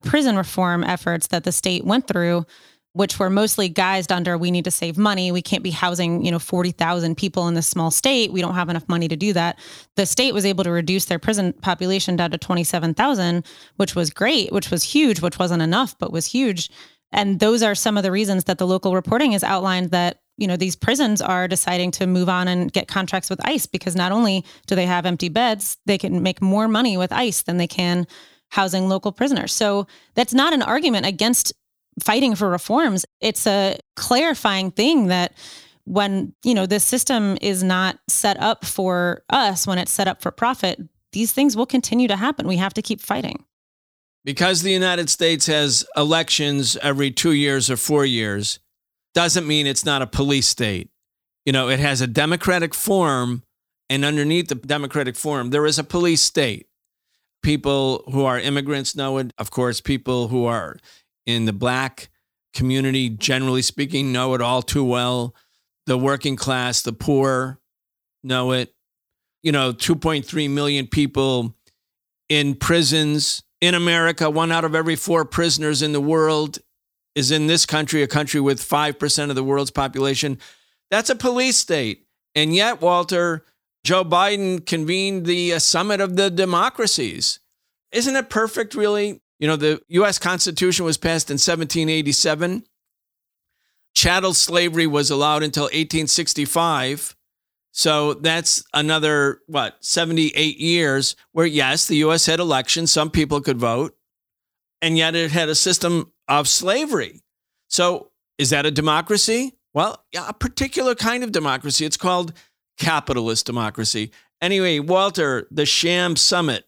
prison 0.05 0.37
reform 0.37 0.85
efforts 0.85 1.27
that 1.29 1.45
the 1.45 1.51
state 1.51 1.85
went 1.85 2.07
through 2.07 2.47
which 2.93 3.19
were 3.19 3.31
mostly 3.31 3.71
guised 3.71 4.11
under 4.11 4.37
we 4.37 4.51
need 4.51 4.65
to 4.65 4.71
save 4.71 4.99
money. 4.99 5.31
We 5.31 5.43
can't 5.43 5.63
be 5.63 5.71
housing 5.71 6.25
you 6.25 6.31
know 6.31 6.39
40,000 6.39 7.17
people 7.17 7.49
in 7.49 7.55
this 7.55 7.67
small 7.67 7.91
state. 7.91 8.33
We 8.33 8.41
don't 8.41 8.55
have 8.55 8.69
enough 8.69 8.89
money 8.89 9.09
to 9.09 9.17
do 9.17 9.33
that. 9.35 9.59
The 9.97 10.07
state 10.07 10.35
was 10.35 10.47
able 10.47 10.65
to 10.65 10.71
reduce 10.71 11.07
their 11.07 11.19
prison 11.19 11.53
population 11.53 12.17
down 12.17 12.31
to 12.31 12.39
27,000 12.39 13.45
which 13.77 13.95
was 13.95 14.11
great 14.11 14.53
which 14.53 14.71
was 14.71 14.83
huge 14.83 15.21
which 15.21 15.39
wasn't 15.39 15.63
enough 15.63 15.97
but 15.99 16.13
was 16.13 16.27
huge. 16.27 16.71
And 17.11 17.41
those 17.41 17.63
are 17.63 17.75
some 17.75 17.97
of 17.97 18.03
the 18.03 18.13
reasons 18.13 18.45
that 18.45 18.59
the 18.59 18.67
local 18.67 18.95
reporting 18.95 19.33
has 19.33 19.43
outlined 19.43 19.91
that 19.91 20.21
you 20.37 20.47
know 20.47 20.57
these 20.57 20.77
prisons 20.77 21.21
are 21.21 21.49
deciding 21.49 21.91
to 21.93 22.07
move 22.07 22.29
on 22.29 22.49
and 22.49 22.73
get 22.73 22.89
contracts 22.89 23.31
with 23.31 23.45
ICE 23.47 23.67
because 23.67 23.97
not 23.97 24.13
only 24.13 24.45
do 24.67 24.75
they 24.75 24.87
have 24.87 25.07
empty 25.07 25.29
beds, 25.29 25.77
they 25.87 25.99
can 25.99 26.23
make 26.23 26.41
more 26.41 26.69
money 26.69 26.97
with 26.97 27.13
ICE 27.13 27.43
than 27.43 27.57
they 27.57 27.67
can 27.67 28.07
housing 28.51 28.89
local 28.89 29.13
prisoners. 29.13 29.53
So 29.53 29.87
that's 30.15 30.33
not 30.35 30.53
an 30.53 30.63
argument 30.63 31.07
against 31.07 31.53
fighting 32.01 32.35
for 32.35 32.49
reforms. 32.49 33.05
It's 33.21 33.47
a 33.47 33.79
clarifying 33.97 34.71
thing 34.71 35.09
that 35.09 35.33
when, 35.85 36.35
you 36.45 36.55
know, 36.55 36.67
the 36.67 36.81
system 36.81 37.39
is 37.41 37.63
not 37.63 37.99
set 38.09 38.39
up 38.41 38.65
for 38.65 39.23
us, 39.31 39.67
when 39.67 39.79
it's 39.79 39.93
set 39.93 40.09
up 40.09 40.21
for 40.21 40.31
profit, 40.31 40.79
these 41.13 41.33
things 41.33 41.57
will 41.57 41.67
continue 41.67 42.09
to 42.09 42.17
happen. 42.17 42.47
We 42.47 42.59
have 42.59 42.75
to 42.75 42.83
keep 42.83 43.01
fighting. 43.01 43.45
Because 44.25 44.61
the 44.61 44.73
United 44.73 45.09
States 45.09 45.47
has 45.47 45.87
elections 45.97 46.77
every 46.83 47.11
2 47.11 47.33
years 47.33 47.71
or 47.71 47.77
4 47.77 48.05
years, 48.05 48.59
doesn't 49.15 49.47
mean 49.47 49.67
it's 49.67 49.87
not 49.87 50.03
a 50.03 50.07
police 50.07 50.47
state. 50.47 50.91
You 51.47 51.53
know, 51.53 51.71
it 51.71 51.81
has 51.81 52.03
a 52.03 52.07
democratic 52.07 52.75
form, 52.75 53.43
and 53.89 54.05
underneath 54.05 54.49
the 54.49 54.57
democratic 54.57 55.17
form, 55.17 55.49
there 55.49 55.65
is 55.65 55.79
a 55.79 55.85
police 55.85 56.21
state. 56.21 56.67
People 57.43 58.05
who 58.13 58.27
are 58.27 58.39
immigrants 58.39 58.95
know 58.95 59.17
it. 59.17 59.33
Of 59.39 59.51
course, 59.51 59.81
people 59.81 60.29
who 60.29 60.45
are 60.45 60.77
in 61.29 61.45
the 61.45 61.53
black 61.53 62.09
community, 62.55 63.11
generally 63.11 63.61
speaking, 63.61 64.13
know 64.13 64.33
it 64.33 64.41
all 64.41 64.63
too 64.63 64.83
well. 64.83 65.35
The 65.87 65.99
working 65.99 66.37
class, 66.37 66.81
the 66.81 66.95
poor 66.95 67.61
know 68.25 68.53
it. 68.53 68.75
You 69.43 69.53
know, 69.53 69.75
2.3 69.75 70.51
million 70.51 70.87
people 70.87 71.55
in 72.31 72.55
prisons 72.55 73.43
in 73.61 73.75
America, 73.75 74.31
one 74.31 74.51
out 74.51 74.65
of 74.65 74.75
every 74.75 74.97
four 74.97 75.27
prisoners 75.27 75.83
in 75.83 75.93
the 75.93 76.01
world 76.01 76.59
is 77.15 77.31
in 77.31 77.47
this 77.47 77.67
country, 77.67 78.03
a 78.03 78.07
country 78.07 78.41
with 78.41 78.59
5% 78.61 79.29
of 79.29 79.37
the 79.37 79.45
world's 79.45 79.71
population. 79.71 80.39
That's 80.91 81.11
a 81.11 81.17
police 81.17 81.59
state. 81.59 82.07
And 82.35 82.55
yet, 82.55 82.81
Walter, 82.81 83.45
Joe 83.85 84.05
Biden 84.05 84.65
convened 84.65 85.27
the 85.27 85.55
uh, 85.55 85.59
summit 85.59 86.01
of 86.01 86.17
the 86.17 86.31
democracies. 86.31 87.41
Isn't 87.93 88.17
it 88.17 88.31
perfect, 88.31 88.75
really? 88.75 89.21
You 89.39 89.47
know, 89.47 89.57
the 89.57 89.81
US 89.89 90.19
Constitution 90.19 90.85
was 90.85 90.99
passed 90.99 91.31
in 91.31 91.35
1787. 91.35 92.65
Chattel 93.95 94.35
slavery 94.35 94.87
was 94.87 95.11
allowed 95.11 95.43
until 95.43 95.65
1865. 95.65 97.17
So 97.73 98.15
that's 98.15 98.65
another, 98.75 99.41
what, 99.47 99.77
78 99.81 100.59
years 100.59 101.17
where, 101.33 101.47
yes, 101.47 101.87
the 101.87 101.97
US 101.97 102.27
had 102.27 102.41
elections, 102.41 102.91
some 102.91 103.11
people 103.11 103.41
could 103.41 103.59
vote, 103.59 103.97
and 104.83 104.97
yet 104.97 105.15
it 105.15 105.31
had 105.31 105.49
a 105.49 105.55
system 105.55 106.13
of 106.29 106.49
slavery. 106.49 107.23
So, 107.69 108.11
is 108.39 108.51
that 108.51 108.67
a 108.67 108.71
democracy? 108.71 109.59
Well, 109.75 110.05
a 110.17 110.33
particular 110.33 110.95
kind 110.95 111.23
of 111.23 111.33
democracy. 111.33 111.85
It's 111.85 111.97
called 111.97 112.33
capitalist 112.79 113.47
democracy. 113.47 114.13
Anyway, 114.41 114.79
Walter, 114.79 115.49
the 115.51 115.67
sham 115.67 116.15
summit 116.15 116.68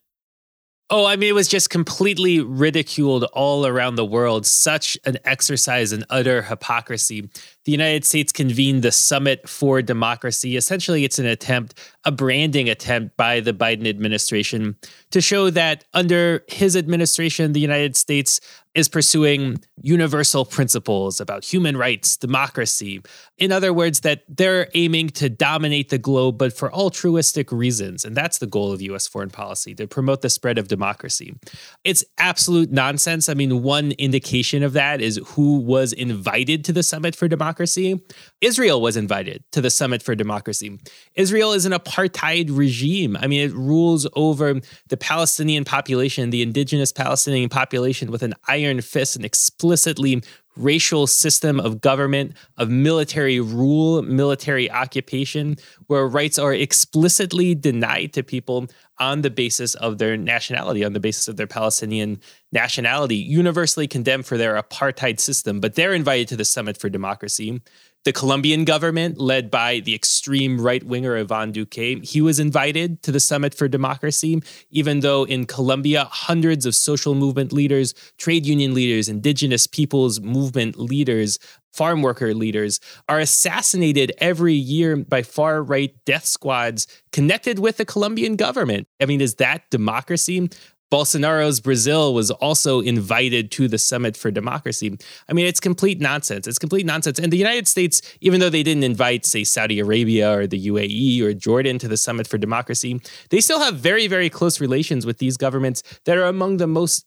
Oh, 0.92 1.06
I 1.06 1.14
mean, 1.14 1.28
it 1.28 1.34
was 1.34 1.46
just 1.46 1.70
completely 1.70 2.40
ridiculed 2.40 3.22
all 3.32 3.64
around 3.64 3.94
the 3.94 4.04
world. 4.04 4.44
Such 4.44 4.98
an 5.04 5.18
exercise 5.24 5.92
in 5.92 6.04
utter 6.10 6.42
hypocrisy. 6.42 7.30
The 7.64 7.72
United 7.72 8.04
States 8.04 8.32
convened 8.32 8.82
the 8.82 8.92
Summit 8.92 9.48
for 9.48 9.82
Democracy. 9.82 10.56
Essentially, 10.56 11.04
it's 11.04 11.18
an 11.18 11.26
attempt, 11.26 11.78
a 12.04 12.12
branding 12.12 12.68
attempt 12.68 13.16
by 13.16 13.40
the 13.40 13.52
Biden 13.52 13.86
administration 13.86 14.76
to 15.10 15.20
show 15.20 15.50
that 15.50 15.84
under 15.92 16.42
his 16.48 16.74
administration, 16.74 17.52
the 17.52 17.60
United 17.60 17.96
States 17.96 18.40
is 18.74 18.88
pursuing 18.88 19.58
universal 19.82 20.44
principles 20.44 21.20
about 21.20 21.44
human 21.44 21.76
rights, 21.76 22.16
democracy. 22.16 23.02
In 23.36 23.50
other 23.50 23.72
words, 23.72 24.00
that 24.00 24.22
they're 24.28 24.68
aiming 24.74 25.08
to 25.10 25.28
dominate 25.28 25.88
the 25.88 25.98
globe, 25.98 26.38
but 26.38 26.52
for 26.52 26.72
altruistic 26.72 27.50
reasons. 27.50 28.04
And 28.04 28.16
that's 28.16 28.38
the 28.38 28.46
goal 28.46 28.70
of 28.70 28.80
US 28.80 29.08
foreign 29.08 29.30
policy 29.30 29.74
to 29.74 29.88
promote 29.88 30.22
the 30.22 30.30
spread 30.30 30.56
of 30.56 30.68
democracy. 30.68 31.34
It's 31.82 32.04
absolute 32.18 32.70
nonsense. 32.70 33.28
I 33.28 33.34
mean, 33.34 33.62
one 33.62 33.90
indication 33.92 34.62
of 34.62 34.72
that 34.74 35.00
is 35.00 35.20
who 35.30 35.58
was 35.58 35.92
invited 35.92 36.64
to 36.66 36.72
the 36.72 36.84
Summit 36.84 37.16
for 37.16 37.26
Democracy 37.26 37.50
Democracy. 37.60 38.00
Israel 38.40 38.80
was 38.80 38.96
invited 38.96 39.44
to 39.52 39.60
the 39.60 39.68
Summit 39.68 40.02
for 40.02 40.14
Democracy. 40.14 40.78
Israel 41.14 41.52
is 41.52 41.66
an 41.66 41.72
apartheid 41.72 42.48
regime. 42.50 43.18
I 43.20 43.26
mean, 43.26 43.46
it 43.46 43.52
rules 43.52 44.06
over 44.16 44.60
the 44.88 44.96
Palestinian 44.96 45.64
population, 45.64 46.30
the 46.30 46.40
indigenous 46.40 46.90
Palestinian 46.90 47.50
population, 47.50 48.10
with 48.10 48.22
an 48.22 48.32
iron 48.48 48.80
fist 48.80 49.14
and 49.14 49.26
explicitly 49.26 50.22
racial 50.56 51.06
system 51.06 51.60
of 51.60 51.82
government, 51.82 52.32
of 52.56 52.70
military 52.70 53.40
rule, 53.40 54.00
military 54.02 54.70
occupation, 54.70 55.56
where 55.86 56.08
rights 56.08 56.38
are 56.38 56.54
explicitly 56.54 57.54
denied 57.54 58.14
to 58.14 58.22
people 58.22 58.68
on 59.00 59.22
the 59.22 59.30
basis 59.30 59.74
of 59.74 59.98
their 59.98 60.16
nationality, 60.16 60.84
on 60.84 60.92
the 60.92 61.00
basis 61.00 61.26
of 61.26 61.36
their 61.36 61.46
Palestinian 61.46 62.20
nationality, 62.52 63.16
universally 63.16 63.88
condemned 63.88 64.26
for 64.26 64.36
their 64.36 64.60
apartheid 64.60 65.18
system. 65.18 65.58
But 65.58 65.74
they're 65.74 65.94
invited 65.94 66.28
to 66.28 66.36
the 66.36 66.44
Summit 66.44 66.76
for 66.76 66.88
Democracy. 66.88 67.60
The 68.04 68.12
Colombian 68.14 68.64
government, 68.64 69.18
led 69.18 69.50
by 69.50 69.80
the 69.80 69.94
extreme 69.94 70.58
right 70.58 70.82
winger 70.82 71.18
Ivan 71.18 71.52
Duque, 71.52 72.02
he 72.02 72.22
was 72.22 72.40
invited 72.40 73.02
to 73.02 73.12
the 73.12 73.20
Summit 73.20 73.54
for 73.54 73.68
Democracy, 73.68 74.42
even 74.70 75.00
though 75.00 75.24
in 75.24 75.44
Colombia, 75.44 76.04
hundreds 76.10 76.64
of 76.64 76.74
social 76.74 77.14
movement 77.14 77.52
leaders, 77.52 77.92
trade 78.16 78.46
union 78.46 78.72
leaders, 78.72 79.10
indigenous 79.10 79.66
peoples 79.66 80.18
movement 80.18 80.78
leaders, 80.78 81.38
farm 81.72 82.02
worker 82.02 82.34
leaders 82.34 82.80
are 83.08 83.18
assassinated 83.20 84.12
every 84.18 84.54
year 84.54 84.96
by 84.96 85.22
far 85.22 85.62
right 85.62 85.94
death 86.04 86.24
squads 86.24 86.86
connected 87.12 87.58
with 87.58 87.76
the 87.76 87.84
Colombian 87.84 88.36
government. 88.36 88.86
I 89.00 89.06
mean, 89.06 89.20
is 89.20 89.36
that 89.36 89.62
democracy? 89.70 90.48
Bolsonaro's 90.90 91.60
Brazil 91.60 92.12
was 92.12 92.32
also 92.32 92.80
invited 92.80 93.52
to 93.52 93.68
the 93.68 93.78
Summit 93.78 94.16
for 94.16 94.30
Democracy. 94.32 94.98
I 95.28 95.32
mean, 95.32 95.46
it's 95.46 95.60
complete 95.60 96.00
nonsense. 96.00 96.48
It's 96.48 96.58
complete 96.58 96.84
nonsense. 96.84 97.20
And 97.20 97.32
the 97.32 97.36
United 97.36 97.68
States, 97.68 98.02
even 98.20 98.40
though 98.40 98.50
they 98.50 98.64
didn't 98.64 98.82
invite, 98.82 99.24
say, 99.24 99.44
Saudi 99.44 99.78
Arabia 99.78 100.36
or 100.36 100.46
the 100.48 100.66
UAE 100.66 101.22
or 101.22 101.32
Jordan 101.32 101.78
to 101.78 101.86
the 101.86 101.96
Summit 101.96 102.26
for 102.26 102.38
Democracy, 102.38 103.00
they 103.30 103.40
still 103.40 103.60
have 103.60 103.76
very, 103.76 104.08
very 104.08 104.28
close 104.28 104.60
relations 104.60 105.06
with 105.06 105.18
these 105.18 105.36
governments 105.36 105.84
that 106.06 106.18
are 106.18 106.24
among 106.24 106.56
the 106.56 106.66
most 106.66 107.06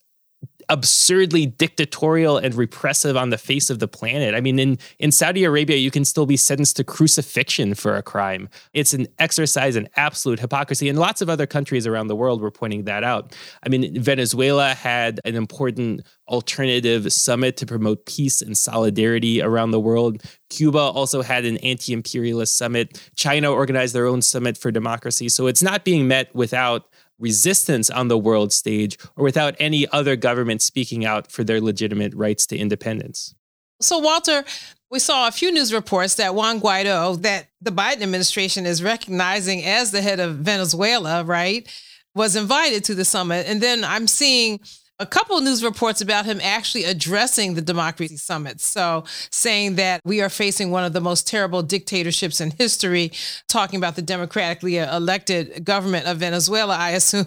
absurdly 0.68 1.46
dictatorial 1.46 2.36
and 2.36 2.54
repressive 2.54 3.16
on 3.16 3.30
the 3.30 3.38
face 3.38 3.70
of 3.70 3.78
the 3.78 3.88
planet. 3.88 4.34
I 4.34 4.40
mean, 4.40 4.58
in, 4.58 4.78
in 4.98 5.12
Saudi 5.12 5.44
Arabia, 5.44 5.76
you 5.76 5.90
can 5.90 6.04
still 6.04 6.26
be 6.26 6.36
sentenced 6.36 6.76
to 6.76 6.84
crucifixion 6.84 7.74
for 7.74 7.96
a 7.96 8.02
crime. 8.02 8.48
It's 8.72 8.94
an 8.94 9.06
exercise 9.18 9.76
in 9.76 9.88
absolute 9.96 10.40
hypocrisy. 10.40 10.88
And 10.88 10.98
lots 10.98 11.20
of 11.20 11.28
other 11.28 11.46
countries 11.46 11.86
around 11.86 12.08
the 12.08 12.16
world 12.16 12.40
were 12.40 12.50
pointing 12.50 12.84
that 12.84 13.04
out. 13.04 13.34
I 13.64 13.68
mean, 13.68 14.00
Venezuela 14.00 14.74
had 14.74 15.20
an 15.24 15.34
important 15.34 16.02
alternative 16.28 17.12
summit 17.12 17.56
to 17.58 17.66
promote 17.66 18.06
peace 18.06 18.40
and 18.40 18.56
solidarity 18.56 19.42
around 19.42 19.72
the 19.72 19.80
world. 19.80 20.22
Cuba 20.48 20.78
also 20.78 21.22
had 21.22 21.44
an 21.44 21.58
anti 21.58 21.92
imperialist 21.92 22.56
summit. 22.56 23.10
China 23.16 23.52
organized 23.52 23.94
their 23.94 24.06
own 24.06 24.22
summit 24.22 24.56
for 24.56 24.70
democracy. 24.70 25.28
So 25.28 25.46
it's 25.46 25.62
not 25.62 25.84
being 25.84 26.08
met 26.08 26.34
without 26.34 26.86
resistance 27.18 27.90
on 27.90 28.08
the 28.08 28.18
world 28.18 28.52
stage 28.52 28.98
or 29.16 29.24
without 29.24 29.54
any 29.58 29.86
other 29.88 30.16
government 30.16 30.62
speaking 30.62 31.04
out 31.04 31.30
for 31.30 31.44
their 31.44 31.60
legitimate 31.60 32.14
rights 32.14 32.46
to 32.46 32.56
independence. 32.56 33.34
So, 33.80 33.98
Walter, 33.98 34.44
we 34.90 34.98
saw 34.98 35.28
a 35.28 35.32
few 35.32 35.50
news 35.52 35.72
reports 35.72 36.14
that 36.16 36.34
Juan 36.34 36.60
Guaido, 36.60 37.20
that 37.22 37.48
the 37.60 37.72
Biden 37.72 38.02
administration 38.02 38.66
is 38.66 38.82
recognizing 38.82 39.64
as 39.64 39.90
the 39.90 40.00
head 40.00 40.20
of 40.20 40.36
Venezuela, 40.36 41.24
right, 41.24 41.68
was 42.14 42.36
invited 42.36 42.84
to 42.84 42.94
the 42.94 43.04
summit. 43.04 43.46
And 43.48 43.60
then 43.60 43.84
I'm 43.84 44.06
seeing 44.06 44.60
a 45.00 45.06
couple 45.06 45.40
news 45.40 45.64
reports 45.64 46.00
about 46.00 46.24
him 46.24 46.40
actually 46.40 46.84
addressing 46.84 47.54
the 47.54 47.62
democracy 47.62 48.16
summit. 48.16 48.60
So, 48.60 49.04
saying 49.30 49.74
that 49.74 50.00
we 50.04 50.20
are 50.20 50.28
facing 50.28 50.70
one 50.70 50.84
of 50.84 50.92
the 50.92 51.00
most 51.00 51.26
terrible 51.26 51.62
dictatorships 51.62 52.40
in 52.40 52.52
history, 52.52 53.10
talking 53.48 53.78
about 53.78 53.96
the 53.96 54.02
democratically 54.02 54.78
elected 54.78 55.64
government 55.64 56.06
of 56.06 56.18
Venezuela, 56.18 56.76
I 56.76 56.90
assume. 57.00 57.26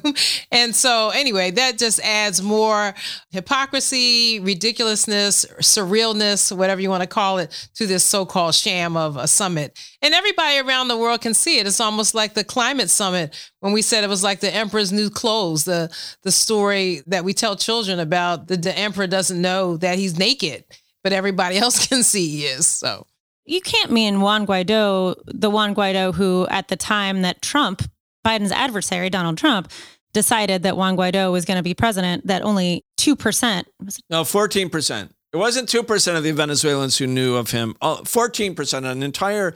And 0.52 0.74
so, 0.74 1.10
anyway, 1.10 1.52
that 1.52 1.78
just 1.78 2.00
adds 2.02 2.42
more 2.42 2.94
hypocrisy, 3.32 4.40
ridiculousness, 4.40 5.46
surrealness, 5.60 6.56
whatever 6.56 6.80
you 6.80 6.90
want 6.90 7.04
to 7.04 7.08
call 7.08 7.38
it, 7.40 7.70
to 7.76 7.86
this 7.86 8.04
so 8.04 8.26
called 8.26 8.56
sham 8.56 8.96
of 8.96 9.18
a 9.18 9.28
summit. 9.28 9.78
And 10.02 10.14
everybody 10.14 10.60
around 10.60 10.88
the 10.88 10.98
world 10.98 11.22
can 11.22 11.34
see 11.34 11.60
it. 11.60 11.68
It's 11.68 11.82
almost 11.82 12.16
like 12.16 12.34
the 12.34 12.44
climate 12.46 12.90
summit 12.90 13.36
when 13.68 13.74
we 13.74 13.82
said 13.82 14.06
it 14.06 14.10
was 14.10 14.24
like 14.24 14.40
the 14.40 14.56
emperor's 14.56 14.94
new 14.94 15.10
clothes, 15.10 15.66
the 15.66 15.94
the 16.24 16.32
story 16.32 17.02
that 17.06 17.26
we 17.26 17.34
tell 17.34 17.58
children 17.58 18.00
about 18.00 18.48
the, 18.48 18.56
the 18.56 18.76
emperor 18.78 19.08
doesn't 19.08 19.42
know 19.42 19.76
that 19.76 20.00
he's 20.00 20.18
naked, 20.18 20.64
but 21.04 21.12
everybody 21.12 21.58
else 21.66 21.86
can 21.86 22.02
see 22.02 22.30
he 22.30 22.46
is. 22.46 22.66
So 22.66 23.06
you 23.44 23.60
can't 23.60 23.92
mean 23.92 24.22
Juan 24.22 24.48
Guaido, 24.48 25.16
the 25.26 25.50
Juan 25.50 25.76
Guaido 25.76 26.14
who 26.14 26.48
at 26.50 26.70
the 26.70 26.78
time 26.78 27.24
that 27.24 27.42
Trump, 27.42 27.82
Biden's 28.26 28.54
adversary, 28.54 29.10
Donald 29.10 29.38
Trump, 29.38 29.70
decided 30.14 30.64
that 30.64 30.78
Juan 30.78 30.96
Guaido 30.96 31.30
was 31.34 31.44
going 31.44 31.58
to 31.58 31.64
be 31.64 31.74
president, 31.74 32.26
that 32.26 32.44
only 32.44 32.86
2%. 33.02 33.66
No, 34.10 34.22
14%. 34.22 35.10
It 35.34 35.38
wasn't 35.38 35.68
2% 35.68 36.16
of 36.16 36.24
the 36.24 36.32
Venezuelans 36.32 36.98
who 36.98 37.06
knew 37.06 37.36
of 37.36 37.52
him. 37.52 37.76
Uh, 37.82 37.98
14%, 37.98 38.90
an 38.90 39.04
entire 39.04 39.54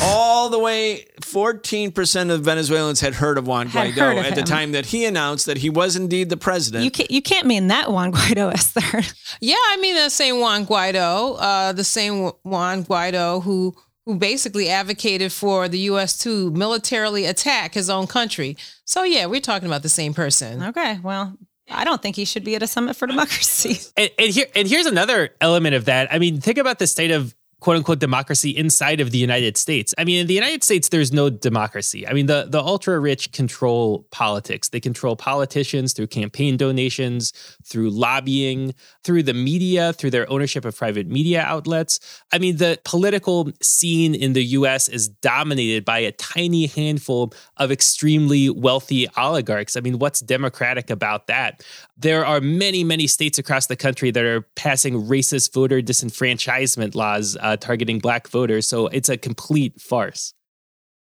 all 0.00 0.48
the 0.48 0.58
way 0.58 1.06
14% 1.20 2.30
of 2.30 2.42
Venezuelans 2.42 3.00
had 3.00 3.14
heard 3.14 3.38
of 3.38 3.46
Juan 3.46 3.68
Guaido 3.68 4.12
of 4.12 4.24
at 4.24 4.26
him. 4.26 4.34
the 4.34 4.42
time 4.42 4.72
that 4.72 4.86
he 4.86 5.04
announced 5.04 5.46
that 5.46 5.58
he 5.58 5.70
was 5.70 5.96
indeed 5.96 6.30
the 6.30 6.36
president. 6.36 6.84
You 6.84 6.90
can't, 6.90 7.10
you 7.10 7.22
can't 7.22 7.46
mean 7.46 7.68
that 7.68 7.90
Juan 7.90 8.12
Guaido, 8.12 8.52
Esther. 8.54 9.02
Yeah, 9.40 9.56
I 9.56 9.76
mean 9.80 9.94
the 9.94 10.08
same 10.08 10.40
Juan 10.40 10.66
Guaido, 10.66 11.36
uh, 11.38 11.72
the 11.72 11.84
same 11.84 12.30
Juan 12.44 12.84
Guaido 12.84 13.42
who 13.42 13.74
who 14.06 14.16
basically 14.16 14.70
advocated 14.70 15.30
for 15.30 15.68
the 15.68 15.80
U.S. 15.80 16.16
to 16.18 16.50
militarily 16.52 17.26
attack 17.26 17.74
his 17.74 17.90
own 17.90 18.06
country. 18.06 18.56
So 18.86 19.02
yeah, 19.02 19.26
we're 19.26 19.42
talking 19.42 19.66
about 19.66 19.82
the 19.82 19.90
same 19.90 20.14
person. 20.14 20.62
Okay, 20.62 20.98
well, 21.02 21.36
I 21.70 21.84
don't 21.84 22.00
think 22.00 22.16
he 22.16 22.24
should 22.24 22.42
be 22.42 22.54
at 22.54 22.62
a 22.62 22.66
summit 22.66 22.96
for 22.96 23.06
democracy. 23.06 23.78
And, 23.98 24.10
and, 24.18 24.32
here, 24.32 24.46
and 24.54 24.66
here's 24.66 24.86
another 24.86 25.34
element 25.42 25.74
of 25.74 25.84
that. 25.86 26.12
I 26.12 26.18
mean, 26.18 26.40
think 26.40 26.56
about 26.56 26.78
the 26.78 26.86
state 26.86 27.10
of 27.10 27.34
quote 27.60 27.76
unquote 27.76 27.98
democracy 27.98 28.50
inside 28.50 29.00
of 29.00 29.10
the 29.10 29.18
United 29.18 29.56
States. 29.56 29.94
I 29.98 30.04
mean, 30.04 30.20
in 30.20 30.26
the 30.26 30.34
United 30.34 30.62
States, 30.62 30.88
there's 30.88 31.12
no 31.12 31.28
democracy. 31.28 32.06
I 32.06 32.12
mean, 32.12 32.26
the, 32.26 32.46
the 32.48 32.60
ultra 32.60 32.98
rich 32.98 33.32
control 33.32 34.06
politics. 34.10 34.68
They 34.68 34.80
control 34.80 35.16
politicians 35.16 35.92
through 35.92 36.06
campaign 36.08 36.56
donations, 36.56 37.32
through 37.64 37.90
lobbying, 37.90 38.74
through 39.02 39.24
the 39.24 39.34
media, 39.34 39.92
through 39.92 40.10
their 40.10 40.30
ownership 40.30 40.64
of 40.64 40.76
private 40.76 41.08
media 41.08 41.42
outlets. 41.42 41.98
I 42.32 42.38
mean, 42.38 42.58
the 42.58 42.78
political 42.84 43.50
scene 43.60 44.14
in 44.14 44.34
the 44.34 44.44
US 44.44 44.88
is 44.88 45.08
dominated 45.08 45.84
by 45.84 45.98
a 45.98 46.12
tiny 46.12 46.66
handful 46.66 47.32
of 47.56 47.72
extremely 47.72 48.50
wealthy 48.50 49.08
oligarchs. 49.16 49.76
I 49.76 49.80
mean, 49.80 49.98
what's 49.98 50.20
democratic 50.20 50.90
about 50.90 51.26
that? 51.26 51.64
There 51.96 52.24
are 52.24 52.40
many, 52.40 52.84
many 52.84 53.08
states 53.08 53.38
across 53.38 53.66
the 53.66 53.74
country 53.74 54.12
that 54.12 54.24
are 54.24 54.42
passing 54.54 54.94
racist 55.08 55.52
voter 55.52 55.82
disenfranchisement 55.82 56.94
laws 56.94 57.36
uh, 57.40 57.47
Uh, 57.48 57.56
targeting 57.56 57.98
black 57.98 58.28
voters. 58.28 58.68
So 58.68 58.88
it's 58.88 59.08
a 59.08 59.16
complete 59.16 59.80
farce. 59.80 60.34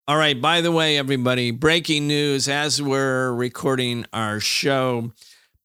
All 0.07 0.15
right. 0.15 0.41
By 0.41 0.61
the 0.61 0.71
way, 0.71 0.97
everybody, 0.97 1.51
breaking 1.51 2.07
news 2.07 2.47
as 2.47 2.81
we're 2.81 3.33
recording 3.33 4.05
our 4.13 4.39
show. 4.39 5.11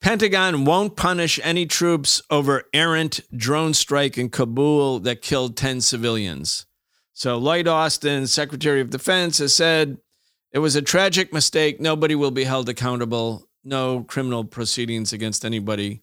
Pentagon 0.00 0.64
won't 0.64 0.96
punish 0.96 1.38
any 1.44 1.64
troops 1.64 2.20
over 2.28 2.64
errant 2.72 3.20
drone 3.36 3.72
strike 3.72 4.18
in 4.18 4.30
Kabul 4.30 4.98
that 4.98 5.22
killed 5.22 5.56
10 5.56 5.80
civilians. 5.80 6.66
So 7.12 7.38
Lloyd 7.38 7.68
Austin, 7.68 8.26
Secretary 8.26 8.80
of 8.80 8.90
Defense, 8.90 9.38
has 9.38 9.54
said 9.54 9.98
it 10.50 10.58
was 10.58 10.74
a 10.74 10.82
tragic 10.82 11.32
mistake. 11.32 11.80
Nobody 11.80 12.16
will 12.16 12.32
be 12.32 12.42
held 12.42 12.68
accountable. 12.68 13.48
No 13.62 14.02
criminal 14.02 14.42
proceedings 14.42 15.12
against 15.12 15.44
anybody. 15.44 16.02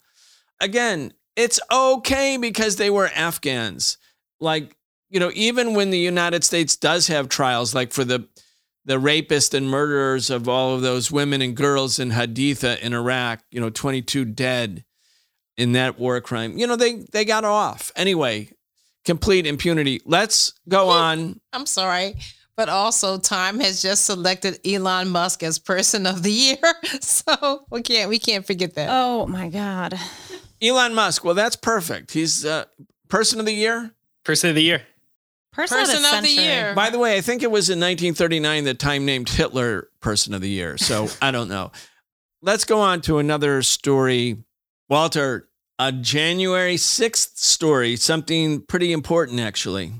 Again, 0.61 1.11
it's 1.35 1.59
okay 1.69 2.37
because 2.37 2.77
they 2.77 2.89
were 2.89 3.09
Afghans 3.13 3.97
like 4.41 4.75
you 5.09 5.19
know 5.19 5.31
even 5.33 5.73
when 5.73 5.89
the 5.89 5.99
United 5.99 6.43
States 6.43 6.75
does 6.75 7.07
have 7.07 7.29
trials 7.29 7.73
like 7.73 7.91
for 7.93 8.03
the 8.03 8.27
the 8.85 8.99
rapists 8.99 9.53
and 9.53 9.69
murderers 9.69 10.29
of 10.29 10.49
all 10.49 10.73
of 10.73 10.81
those 10.81 11.11
women 11.11 11.41
and 11.41 11.55
girls 11.55 11.99
in 11.99 12.11
Haditha 12.11 12.79
in 12.79 12.93
Iraq, 12.93 13.41
you 13.51 13.61
know, 13.61 13.69
22 13.69 14.25
dead 14.25 14.83
in 15.57 15.73
that 15.73 15.99
war 15.99 16.19
crime. 16.21 16.57
You 16.57 16.67
know, 16.67 16.75
they 16.75 17.05
they 17.11 17.25
got 17.25 17.45
off. 17.45 17.91
Anyway, 17.95 18.49
complete 19.05 19.45
impunity. 19.45 20.01
Let's 20.05 20.53
go 20.67 20.89
on. 20.89 21.39
I'm 21.53 21.65
sorry, 21.65 22.15
but 22.55 22.69
also 22.69 23.19
Time 23.19 23.59
has 23.59 23.81
just 23.81 24.05
selected 24.05 24.59
Elon 24.65 25.09
Musk 25.09 25.43
as 25.43 25.59
person 25.59 26.05
of 26.05 26.23
the 26.23 26.31
year. 26.31 26.57
So, 27.01 27.65
we 27.69 27.81
can't 27.81 28.09
we 28.09 28.19
can't 28.19 28.45
forget 28.45 28.73
that. 28.75 28.87
Oh 28.91 29.27
my 29.27 29.49
god. 29.49 29.99
Elon 30.61 30.93
Musk. 30.93 31.23
Well, 31.23 31.35
that's 31.35 31.55
perfect. 31.55 32.11
He's 32.11 32.45
uh, 32.45 32.65
person 33.09 33.39
of 33.39 33.45
the 33.45 33.53
year. 33.53 33.91
Person 34.23 34.49
of 34.49 34.55
the 34.55 34.63
year. 34.63 34.83
Person, 35.53 35.79
person 35.79 35.97
of, 35.97 36.11
the, 36.11 36.17
of 36.17 36.23
the, 36.23 36.29
year. 36.29 36.73
By 36.73 36.89
the 36.89 36.99
way, 36.99 37.17
I 37.17 37.21
think 37.21 37.43
it 37.43 37.51
was 37.51 37.69
in 37.69 37.79
1939 37.79 38.63
that 38.65 38.79
Time 38.79 39.05
named 39.05 39.27
Hitler 39.27 39.89
Person 39.99 40.33
of 40.33 40.41
the 40.41 40.49
Year. 40.49 40.77
So 40.77 41.09
I 41.21 41.31
don't 41.31 41.49
know. 41.49 41.71
Let's 42.41 42.63
go 42.63 42.79
on 42.79 43.01
to 43.01 43.17
another 43.17 43.61
story. 43.61 44.43
Walter, 44.89 45.49
a 45.77 45.91
January 45.91 46.75
6th 46.75 47.37
story, 47.37 47.95
something 47.95 48.61
pretty 48.61 48.93
important 48.93 49.39
actually. 49.39 49.91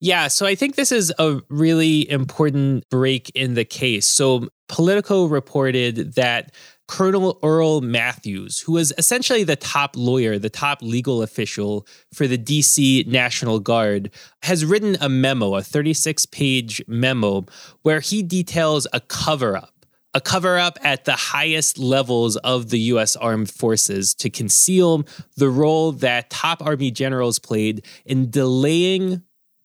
Yeah, 0.00 0.28
so 0.28 0.46
I 0.46 0.54
think 0.54 0.76
this 0.76 0.92
is 0.92 1.12
a 1.18 1.40
really 1.48 2.08
important 2.08 2.88
break 2.88 3.30
in 3.30 3.54
the 3.54 3.64
case. 3.64 4.06
So 4.06 4.48
Politico 4.68 5.26
reported 5.26 6.14
that 6.14 6.54
Colonel 6.88 7.38
Earl 7.42 7.82
Matthews, 7.82 8.60
who 8.60 8.72
was 8.72 8.92
essentially 8.98 9.44
the 9.44 9.56
top 9.56 9.94
lawyer, 9.94 10.38
the 10.38 10.50
top 10.50 10.82
legal 10.82 11.22
official 11.22 11.86
for 12.12 12.26
the 12.26 12.38
DC 12.38 13.06
National 13.06 13.60
Guard, 13.60 14.10
has 14.42 14.64
written 14.64 14.96
a 15.00 15.08
memo, 15.08 15.54
a 15.54 15.62
36 15.62 16.26
page 16.26 16.82
memo, 16.88 17.44
where 17.82 18.00
he 18.00 18.22
details 18.22 18.86
a 18.92 19.00
cover 19.00 19.56
up. 19.56 19.74
A 20.14 20.20
cover 20.22 20.58
up 20.58 20.78
at 20.82 21.04
the 21.04 21.12
highest 21.12 21.78
levels 21.78 22.36
of 22.38 22.70
the 22.70 22.80
US 22.80 23.14
armed 23.14 23.50
forces 23.50 24.14
to 24.14 24.30
conceal 24.30 25.04
the 25.36 25.50
role 25.50 25.92
that 25.92 26.30
top 26.30 26.64
army 26.64 26.90
generals 26.90 27.38
played 27.38 27.84
in 28.06 28.30
delaying 28.30 29.22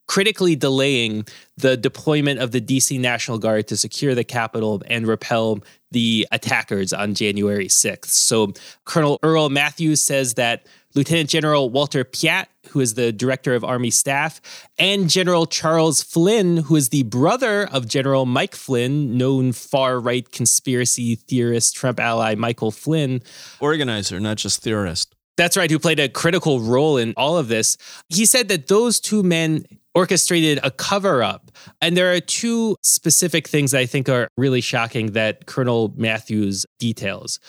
critically 0.08 0.56
delaying 0.56 1.26
the 1.58 1.78
deployment 1.78 2.40
of 2.40 2.52
the 2.52 2.62
DC 2.62 3.00
National 3.00 3.38
Guard 3.40 3.68
to 3.68 3.78
secure 3.78 4.14
the 4.14 4.24
Capitol 4.24 4.82
and 4.88 5.08
repel 5.08 5.60
the 5.94 6.28
attackers 6.32 6.92
on 6.92 7.14
January 7.14 7.68
6th. 7.68 8.08
So 8.08 8.54
Colonel 8.86 9.20
Earl 9.24 9.50
Matthews 9.50 10.02
says 10.02 10.34
that 10.34 10.68
Lieutenant 10.96 11.30
General 11.30 11.70
Walter 11.70 12.04
Piatt, 12.04 12.48
who 12.70 12.80
is 12.80 12.94
the 12.94 13.12
director 13.12 13.56
of 13.56 13.64
Army 13.64 13.90
Staff, 13.90 14.42
and 14.78 15.10
General 15.10 15.46
Charles 15.46 16.04
Flynn, 16.04 16.58
who 16.58 16.76
is 16.76 16.90
the 16.90 17.04
brother 17.04 17.68
of 17.72 17.88
General 17.88 18.26
Mike 18.26 18.56
Flynn, 18.56 19.18
known 19.18 19.54
far 19.54 20.00
right 20.00 20.30
conspiracy 20.32 21.16
theorist, 21.16 21.76
Trump 21.76 22.00
ally 22.00 22.36
Michael 22.36 22.72
Flynn. 22.72 23.22
Organizer, 23.60 24.20
not 24.20 24.38
just 24.38 24.62
theorist. 24.62 25.16
That's 25.36 25.58
right, 25.58 25.72
who 25.72 25.80
played 25.80 26.00
a 26.00 26.10
critical 26.10 26.60
role 26.60 26.98
in 26.98 27.14
all 27.18 27.38
of 27.38 27.48
this. 27.48 27.76
He 28.10 28.26
said 28.26 28.50
that 28.50 28.68
those 28.68 29.00
two 29.00 29.24
men 29.24 29.66
orchestrated 29.96 30.60
a 30.64 30.72
cover 30.72 31.24
up. 31.24 31.52
And 31.82 31.96
there 31.96 32.14
are 32.14 32.20
two 32.20 32.76
specific 32.82 33.48
things 33.48 33.72
that 33.72 33.80
I 33.80 33.86
think 33.86 34.10
are 34.10 34.28
really 34.38 34.62
shocking 34.62 35.12
that 35.14 35.46
Colonel 35.46 35.94
Matthews 35.96 36.66
details. 36.80 37.40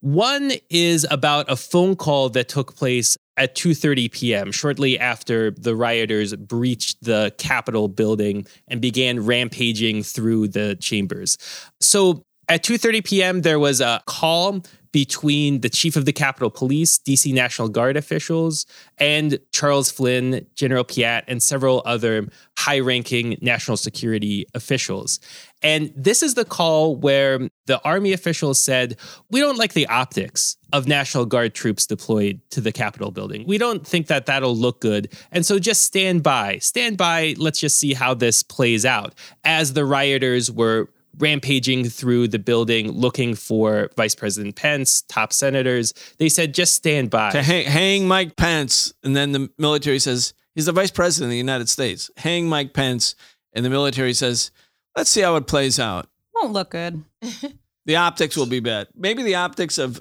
One 0.00 0.52
is 0.68 1.06
about 1.10 1.48
a 1.48 1.54
phone 1.54 1.94
call 1.94 2.28
that 2.30 2.48
took 2.48 2.74
place 2.74 3.16
at 3.36 3.54
2:30 3.54 4.10
p.m. 4.10 4.52
shortly 4.52 4.98
after 4.98 5.52
the 5.52 5.76
rioters 5.76 6.34
breached 6.34 6.96
the 7.02 7.32
Capitol 7.38 7.86
building 7.86 8.46
and 8.66 8.80
began 8.80 9.24
rampaging 9.24 10.02
through 10.02 10.48
the 10.48 10.76
chambers. 10.80 11.38
So 11.80 12.24
at 12.52 12.62
2:30 12.62 13.02
p.m. 13.02 13.40
there 13.40 13.58
was 13.58 13.80
a 13.80 14.02
call 14.06 14.62
between 14.92 15.62
the 15.62 15.70
chief 15.70 15.96
of 15.96 16.04
the 16.04 16.12
Capitol 16.12 16.50
Police, 16.50 16.98
DC 16.98 17.32
National 17.32 17.66
Guard 17.66 17.96
officials, 17.96 18.66
and 18.98 19.38
Charles 19.50 19.90
Flynn, 19.90 20.46
General 20.54 20.84
Piatt, 20.84 21.22
and 21.26 21.42
several 21.42 21.80
other 21.86 22.28
high 22.58 22.78
ranking 22.78 23.38
national 23.40 23.78
security 23.78 24.44
officials. 24.54 25.18
And 25.62 25.94
this 25.96 26.22
is 26.22 26.34
the 26.34 26.44
call 26.44 26.94
where 26.96 27.48
the 27.64 27.80
Army 27.84 28.12
officials 28.12 28.60
said, 28.60 28.98
We 29.30 29.40
don't 29.40 29.56
like 29.56 29.72
the 29.72 29.86
optics 29.86 30.58
of 30.74 30.86
National 30.86 31.24
Guard 31.24 31.54
troops 31.54 31.86
deployed 31.86 32.42
to 32.50 32.60
the 32.60 32.72
Capitol 32.72 33.10
building. 33.10 33.46
We 33.46 33.56
don't 33.56 33.86
think 33.86 34.08
that 34.08 34.26
that'll 34.26 34.56
look 34.56 34.82
good. 34.82 35.10
And 35.30 35.46
so 35.46 35.58
just 35.58 35.82
stand 35.82 36.22
by. 36.22 36.58
Stand 36.58 36.98
by. 36.98 37.34
Let's 37.38 37.60
just 37.60 37.78
see 37.78 37.94
how 37.94 38.12
this 38.12 38.42
plays 38.42 38.84
out. 38.84 39.14
As 39.42 39.72
the 39.72 39.86
rioters 39.86 40.50
were 40.50 40.90
rampaging 41.18 41.84
through 41.84 42.28
the 42.28 42.38
building 42.38 42.90
looking 42.90 43.34
for 43.34 43.90
Vice 43.96 44.14
President 44.14 44.56
Pence, 44.56 45.02
top 45.02 45.32
senators. 45.32 45.92
They 46.18 46.28
said, 46.28 46.54
just 46.54 46.74
stand 46.74 47.10
by. 47.10 47.30
To 47.30 47.42
hang, 47.42 47.66
hang 47.66 48.08
Mike 48.08 48.36
Pence. 48.36 48.92
And 49.02 49.14
then 49.14 49.32
the 49.32 49.50
military 49.58 49.98
says, 49.98 50.34
he's 50.54 50.66
the 50.66 50.72
Vice 50.72 50.90
President 50.90 51.28
of 51.28 51.30
the 51.30 51.38
United 51.38 51.68
States. 51.68 52.10
Hang 52.16 52.48
Mike 52.48 52.72
Pence. 52.72 53.14
And 53.52 53.64
the 53.64 53.70
military 53.70 54.14
says, 54.14 54.50
let's 54.96 55.10
see 55.10 55.20
how 55.20 55.36
it 55.36 55.46
plays 55.46 55.78
out. 55.78 56.08
Won't 56.34 56.52
look 56.52 56.70
good. 56.70 57.04
the 57.84 57.96
optics 57.96 58.36
will 58.36 58.46
be 58.46 58.60
bad. 58.60 58.88
Maybe 58.94 59.22
the 59.22 59.34
optics 59.34 59.78
of 59.78 60.00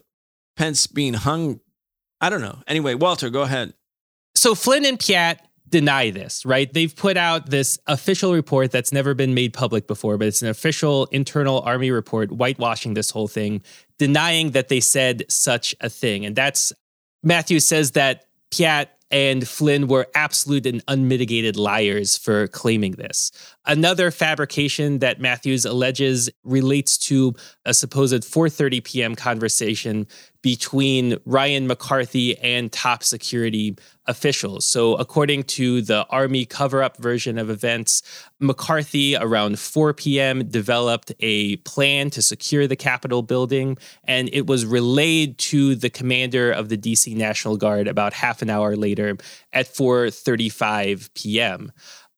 Pence 0.55 0.87
being 0.87 1.13
hung. 1.13 1.59
I 2.19 2.29
don't 2.29 2.41
know. 2.41 2.59
Anyway, 2.67 2.93
Walter, 2.93 3.29
go 3.29 3.41
ahead. 3.41 3.73
So 4.35 4.55
Flynn 4.55 4.85
and 4.85 4.97
Piatt 4.97 5.37
deny 5.71 6.11
this, 6.11 6.45
right? 6.45 6.71
They've 6.71 6.95
put 6.95 7.17
out 7.17 7.49
this 7.49 7.79
official 7.87 8.33
report 8.33 8.71
that's 8.71 8.91
never 8.91 9.13
been 9.13 9.33
made 9.33 9.53
public 9.53 9.87
before, 9.87 10.17
but 10.17 10.27
it's 10.27 10.41
an 10.41 10.49
official 10.49 11.07
internal 11.07 11.61
army 11.61 11.89
report 11.89 12.29
whitewashing 12.29 12.93
this 12.93 13.09
whole 13.09 13.27
thing, 13.27 13.63
denying 13.97 14.51
that 14.51 14.67
they 14.67 14.81
said 14.81 15.23
such 15.29 15.73
a 15.81 15.89
thing. 15.89 16.25
And 16.25 16.35
that's 16.35 16.71
Matthews 17.23 17.67
says 17.67 17.91
that 17.91 18.25
Piatt 18.51 18.87
and 19.11 19.47
Flynn 19.47 19.87
were 19.87 20.07
absolute 20.15 20.65
and 20.65 20.81
unmitigated 20.87 21.57
liars 21.57 22.17
for 22.17 22.47
claiming 22.47 22.93
this. 22.93 23.31
Another 23.65 24.09
fabrication 24.09 24.99
that 24.99 25.19
Matthews 25.19 25.65
alleges 25.65 26.29
relates 26.43 26.97
to 26.97 27.33
a 27.65 27.73
supposed 27.73 28.23
4:30 28.23 28.83
p.m. 28.83 29.15
conversation 29.15 30.07
between 30.41 31.17
Ryan 31.25 31.67
McCarthy 31.67 32.37
and 32.39 32.71
top 32.71 33.03
security 33.03 33.75
officials. 34.07 34.65
So, 34.65 34.95
according 34.95 35.43
to 35.43 35.81
the 35.81 36.05
Army 36.09 36.45
cover 36.45 36.81
up 36.81 36.97
version 36.97 37.37
of 37.37 37.49
events, 37.49 38.01
McCarthy 38.39 39.15
around 39.15 39.59
4 39.59 39.93
p.m. 39.93 40.47
developed 40.49 41.11
a 41.19 41.57
plan 41.57 42.09
to 42.11 42.21
secure 42.21 42.67
the 42.67 42.75
Capitol 42.75 43.21
building, 43.21 43.77
and 44.03 44.29
it 44.33 44.47
was 44.47 44.65
relayed 44.65 45.37
to 45.37 45.75
the 45.75 45.89
commander 45.89 46.51
of 46.51 46.69
the 46.69 46.77
DC 46.77 47.15
National 47.15 47.57
Guard 47.57 47.87
about 47.87 48.13
half 48.13 48.41
an 48.41 48.49
hour 48.49 48.75
later 48.75 49.17
at 49.53 49.67
4:35 49.67 51.13
p.m. 51.13 51.71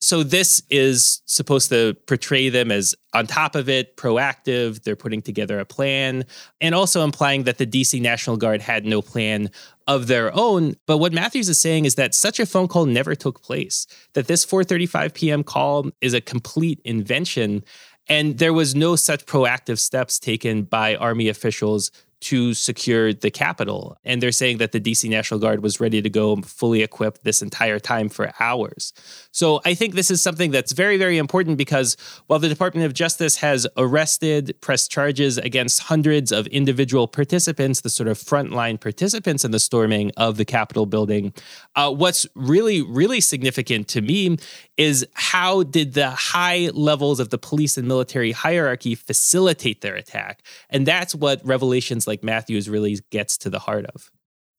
So 0.03 0.21
this 0.21 0.61
is 0.69 1.21
supposed 1.27 1.69
to 1.69 1.93
portray 2.07 2.49
them 2.49 2.73
as 2.73 2.93
on 3.13 3.25
top 3.25 3.55
of 3.55 3.69
it, 3.69 3.95
proactive, 3.95 4.83
they're 4.83 4.97
putting 4.97 5.21
together 5.21 5.59
a 5.59 5.65
plan, 5.65 6.25
and 6.59 6.75
also 6.75 7.05
implying 7.05 7.43
that 7.43 7.57
the 7.57 7.65
DC 7.65 8.01
National 8.01 8.35
Guard 8.35 8.61
had 8.61 8.85
no 8.85 9.01
plan 9.01 9.49
of 9.87 10.07
their 10.07 10.35
own. 10.35 10.75
But 10.87 10.97
what 10.97 11.13
Matthews 11.13 11.47
is 11.47 11.57
saying 11.57 11.85
is 11.85 11.95
that 11.95 12.13
such 12.13 12.37
a 12.41 12.45
phone 12.45 12.67
call 12.67 12.85
never 12.85 13.15
took 13.15 13.41
place. 13.41 13.87
That 14.11 14.27
this 14.27 14.45
4:35 14.45 15.13
p.m. 15.13 15.41
call 15.41 15.89
is 16.01 16.13
a 16.13 16.19
complete 16.19 16.81
invention 16.83 17.63
and 18.09 18.37
there 18.37 18.51
was 18.51 18.75
no 18.75 18.97
such 18.97 19.25
proactive 19.25 19.79
steps 19.79 20.19
taken 20.19 20.63
by 20.63 20.97
army 20.97 21.29
officials 21.29 21.91
to 22.23 22.53
secure 22.53 23.13
the 23.13 23.29
Capitol. 23.29 23.97
And 24.05 24.21
they're 24.21 24.31
saying 24.31 24.57
that 24.57 24.71
the 24.71 24.79
DC 24.79 25.09
National 25.09 25.39
Guard 25.39 25.61
was 25.61 25.81
ready 25.81 26.01
to 26.01 26.09
go 26.09 26.37
fully 26.37 26.81
equipped 26.81 27.23
this 27.23 27.41
entire 27.41 27.79
time 27.79 28.07
for 28.07 28.31
hours. 28.39 28.93
So 29.33 29.59
I 29.65 29.73
think 29.73 29.93
this 29.93 30.09
is 30.09 30.21
something 30.21 30.51
that's 30.51 30.71
very, 30.71 30.95
very 30.95 31.17
important 31.17 31.57
because 31.57 31.97
while 32.27 32.39
the 32.39 32.47
Department 32.47 32.85
of 32.85 32.93
Justice 32.93 33.35
has 33.37 33.67
arrested, 33.75 34.55
pressed 34.61 34.89
charges 34.89 35.37
against 35.37 35.81
hundreds 35.81 36.31
of 36.31 36.47
individual 36.47 37.09
participants, 37.09 37.81
the 37.81 37.89
sort 37.89 38.07
of 38.07 38.17
frontline 38.17 38.79
participants 38.79 39.43
in 39.43 39.51
the 39.51 39.59
storming 39.59 40.11
of 40.15 40.37
the 40.37 40.45
Capitol 40.45 40.85
building, 40.85 41.33
uh, 41.75 41.91
what's 41.91 42.25
really, 42.35 42.81
really 42.81 43.19
significant 43.19 43.89
to 43.89 44.01
me 44.01 44.37
is 44.77 45.05
how 45.13 45.63
did 45.63 45.93
the 45.93 46.11
high 46.11 46.69
levels 46.73 47.19
of 47.19 47.29
the 47.29 47.37
police 47.37 47.77
and 47.77 47.85
military 47.85 48.31
hierarchy 48.31 48.95
facilitate 48.95 49.81
their 49.81 49.95
attack? 49.95 50.41
And 50.69 50.87
that's 50.87 51.13
what 51.13 51.45
revelations 51.45 52.07
like 52.07 52.13
like 52.13 52.23
Matthews 52.23 52.69
really 52.69 52.99
gets 53.09 53.37
to 53.39 53.49
the 53.49 53.59
heart 53.59 53.85
of. 53.87 54.11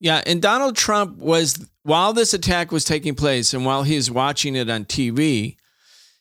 Yeah, 0.05 0.23
and 0.27 0.43
Donald 0.43 0.77
Trump 0.77 1.17
was 1.17 1.67
while 1.83 2.13
this 2.13 2.35
attack 2.35 2.71
was 2.71 2.85
taking 2.85 3.15
place 3.15 3.55
and 3.55 3.65
while 3.65 3.85
he's 3.85 4.11
watching 4.11 4.55
it 4.55 4.69
on 4.69 4.85
TV, 4.85 5.57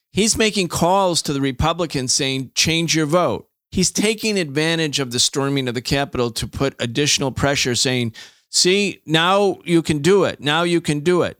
he's 0.10 0.38
making 0.38 0.70
calls 0.70 1.22
to 1.24 1.34
the 1.34 1.42
Republicans 1.42 2.14
saying, 2.14 2.52
"Change 2.56 2.96
your 2.96 3.06
vote." 3.06 3.50
He's 3.72 3.92
taking 3.92 4.40
advantage 4.40 5.02
of 5.02 5.12
the 5.12 5.20
storming 5.20 5.68
of 5.68 5.74
the 5.74 5.82
Capitol 5.82 6.32
to 6.32 6.48
put 6.48 6.76
additional 6.80 7.34
pressure 7.34 7.76
saying, 7.76 8.14
"See, 8.50 9.02
now 9.06 9.60
you 9.66 9.82
can 9.82 10.00
do 10.00 10.24
it. 10.24 10.40
Now 10.40 10.64
you 10.64 10.80
can 10.80 11.02
do 11.02 11.24
it." 11.24 11.38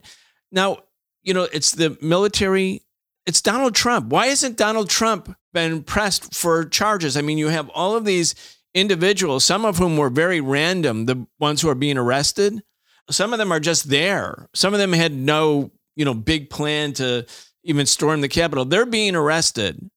Now, 0.52 0.80
you 1.22 1.32
know, 1.32 1.48
it's 1.50 1.70
the 1.70 1.96
military 2.02 2.82
it's 3.24 3.40
Donald 3.40 3.74
Trump. 3.74 4.08
Why 4.10 4.26
isn't 4.26 4.58
Donald 4.58 4.90
Trump 4.90 5.34
been 5.54 5.82
pressed 5.82 6.34
for 6.34 6.66
charges? 6.66 7.16
I 7.16 7.22
mean, 7.22 7.38
you 7.38 7.48
have 7.48 7.70
all 7.70 7.96
of 7.96 8.04
these 8.04 8.34
individuals, 8.74 9.44
some 9.44 9.64
of 9.64 9.78
whom 9.78 9.96
were 9.96 10.10
very 10.10 10.40
random, 10.40 11.06
the 11.06 11.26
ones 11.38 11.62
who 11.62 11.68
are 11.68 11.74
being 11.74 11.96
arrested. 11.96 12.62
Some 13.10 13.32
of 13.32 13.38
them 13.38 13.52
are 13.52 13.60
just 13.60 13.88
there. 13.88 14.48
Some 14.54 14.74
of 14.74 14.80
them 14.80 14.92
had 14.92 15.12
no, 15.12 15.70
you 15.94 16.04
know, 16.04 16.14
big 16.14 16.50
plan 16.50 16.92
to 16.94 17.26
even 17.62 17.86
storm 17.86 18.20
the 18.20 18.28
Capitol. 18.28 18.64
They're 18.64 18.86
being 18.86 19.14
arrested 19.14 19.90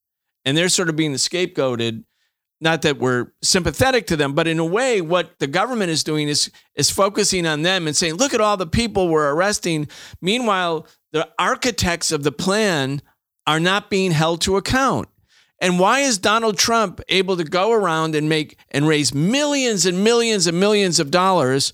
and 0.44 0.56
they're 0.56 0.68
sort 0.68 0.88
of 0.88 0.96
being 0.96 1.12
scapegoated. 1.14 2.04
Not 2.60 2.82
that 2.82 2.98
we're 2.98 3.28
sympathetic 3.40 4.08
to 4.08 4.16
them, 4.16 4.34
but 4.34 4.48
in 4.48 4.58
a 4.58 4.64
way, 4.64 5.00
what 5.00 5.38
the 5.38 5.46
government 5.46 5.90
is 5.90 6.02
doing 6.02 6.28
is 6.28 6.50
is 6.74 6.90
focusing 6.90 7.46
on 7.46 7.62
them 7.62 7.86
and 7.86 7.96
saying, 7.96 8.14
look 8.14 8.34
at 8.34 8.40
all 8.40 8.56
the 8.56 8.66
people 8.66 9.08
we're 9.08 9.32
arresting. 9.32 9.86
Meanwhile, 10.20 10.86
the 11.12 11.28
architects 11.38 12.10
of 12.10 12.24
the 12.24 12.32
plan 12.32 13.00
are 13.46 13.60
not 13.60 13.90
being 13.90 14.10
held 14.10 14.40
to 14.42 14.56
account. 14.56 15.08
And 15.60 15.78
why 15.78 16.00
is 16.00 16.18
Donald 16.18 16.56
Trump 16.56 17.00
able 17.08 17.36
to 17.36 17.44
go 17.44 17.72
around 17.72 18.14
and 18.14 18.28
make 18.28 18.56
and 18.70 18.86
raise 18.86 19.12
millions 19.12 19.86
and 19.86 20.04
millions 20.04 20.46
and 20.46 20.60
millions 20.60 21.00
of 21.00 21.10
dollars? 21.10 21.72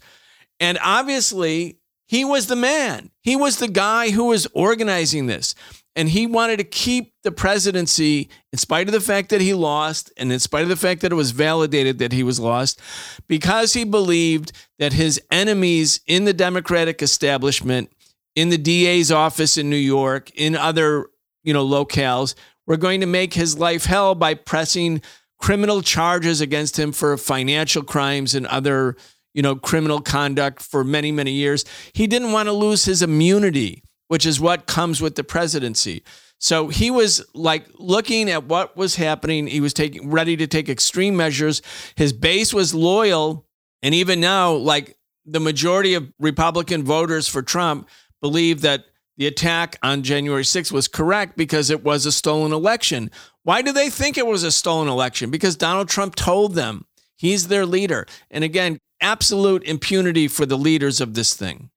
And 0.59 0.79
obviously, 0.83 1.79
he 2.07 2.25
was 2.25 2.47
the 2.47 2.57
man. 2.57 3.11
He 3.23 3.37
was 3.37 3.59
the 3.59 3.69
guy 3.69 4.11
who 4.11 4.27
was 4.27 4.47
organizing 4.55 5.27
this. 5.27 5.55
And 5.97 6.09
he 6.09 6.27
wanted 6.27 6.57
to 6.57 6.65
keep 6.65 7.13
the 7.23 7.31
presidency 7.31 8.29
in 8.53 8.59
spite 8.59 8.89
of 8.89 8.93
the 8.93 9.01
fact 9.01 9.29
that 9.29 9.41
he 9.41 9.55
lost 9.55 10.13
and 10.17 10.33
in 10.33 10.41
spite 10.41 10.65
of 10.65 10.69
the 10.69 10.77
fact 10.77 11.03
that 11.03 11.13
it 11.13 11.17
was 11.17 11.31
validated 11.31 11.99
that 11.99 12.13
he 12.13 12.25
was 12.25 12.41
lost 12.41 12.81
because 13.29 13.75
he 13.75 13.85
believed 13.85 14.51
that 14.81 14.93
his 14.93 15.21
enemies 15.31 16.01
in 16.07 16.25
the 16.25 16.33
Democratic 16.33 17.01
establishment, 17.01 17.93
in 18.35 18.49
the 18.49 18.59
DA's 18.59 19.13
office 19.13 19.57
in 19.57 19.71
New 19.71 19.77
York, 19.77 20.33
in 20.35 20.57
other, 20.57 21.07
you 21.45 21.53
know, 21.53 21.65
locales 21.65 22.35
were 22.67 22.77
going 22.77 23.01
to 23.01 23.07
make 23.07 23.35
his 23.35 23.59
life 23.59 23.85
hell 23.85 24.15
by 24.15 24.35
pressing 24.35 25.03
criminal 25.39 25.83
charges 25.83 26.41
against 26.41 26.79
him 26.79 26.93
for 26.93 27.17
financial 27.17 27.83
crimes 27.83 28.35
and 28.35 28.47
other, 28.47 28.97
you 29.35 29.43
know, 29.43 29.57
criminal 29.57 30.01
conduct 30.01 30.63
for 30.63 30.83
many, 30.85 31.13
many 31.13 31.33
years. 31.33 31.65
He 31.93 32.07
didn't 32.07 32.33
want 32.33 32.47
to 32.49 32.53
lose 32.53 32.85
his 32.85 33.03
immunity, 33.03 33.83
which 34.09 34.25
is 34.25 34.41
what 34.41 34.67
comes 34.67 35.01
with 35.01 35.17
the 35.17 35.25
presidency. 35.25 36.03
So 36.39 36.69
he 36.69 36.91
was 36.91 37.25
like 37.35 37.67
looking 37.75 38.31
at 38.31 38.45
what 38.45 38.77
was 38.77 38.97
happening. 38.97 39.47
He 39.47 39.61
was 39.61 39.75
taking 39.75 40.11
ready 40.11 40.37
to 40.37 40.47
take 40.47 40.69
extreme 40.69 41.17
measures. 41.17 41.63
His 41.97 42.13
base 42.13 42.53
was 42.53 42.75
loyal. 42.75 43.47
And 43.83 43.95
even 43.95 44.21
now, 44.21 44.53
like 44.53 44.97
the 45.25 45.41
majority 45.41 45.95
of 45.95 46.13
Republican 46.19 46.83
voters 46.85 47.29
for 47.29 47.43
Trump 47.43 47.89
believe 48.21 48.63
that 48.63 48.85
the 49.17 49.27
attack 49.27 49.77
on 49.83 50.03
January 50.03 50.43
6th 50.43 50.73
was 50.73 50.89
correct 50.89 51.37
because 51.37 51.71
it 51.71 51.85
was 51.85 52.07
a 52.07 52.13
stolen 52.13 52.53
election. 52.53 53.11
Why 53.43 53.63
do 53.63 53.73
they 53.73 53.91
think 53.91 54.19
it 54.19 54.27
was 54.27 54.43
a 54.43 54.51
stolen 54.51 54.89
election? 54.89 55.31
Because 55.31 55.57
Donald 55.57 55.89
Trump 55.89 56.15
told 56.15 56.55
them 56.55 56.87
he's 57.17 57.49
their 57.49 57.67
leader. 57.67 58.07
And 58.31 58.43
again, 58.43 58.79
absolute 59.01 59.63
impunity 59.65 60.29
for 60.29 60.47
the 60.47 60.59
leaders 60.59 61.01
of 61.01 61.15
this 61.15 61.35
thing. 61.35 61.71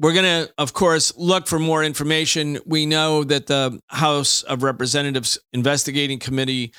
We're 0.00 0.12
going 0.12 0.46
to, 0.46 0.52
of 0.58 0.72
course, 0.72 1.12
look 1.16 1.46
for 1.46 1.58
more 1.58 1.84
information. 1.84 2.58
We 2.66 2.84
know 2.84 3.24
that 3.24 3.46
the 3.46 3.80
House 3.88 4.42
of 4.42 4.62
Representatives 4.62 5.38
Investigating 5.52 6.18
Committee 6.18 6.72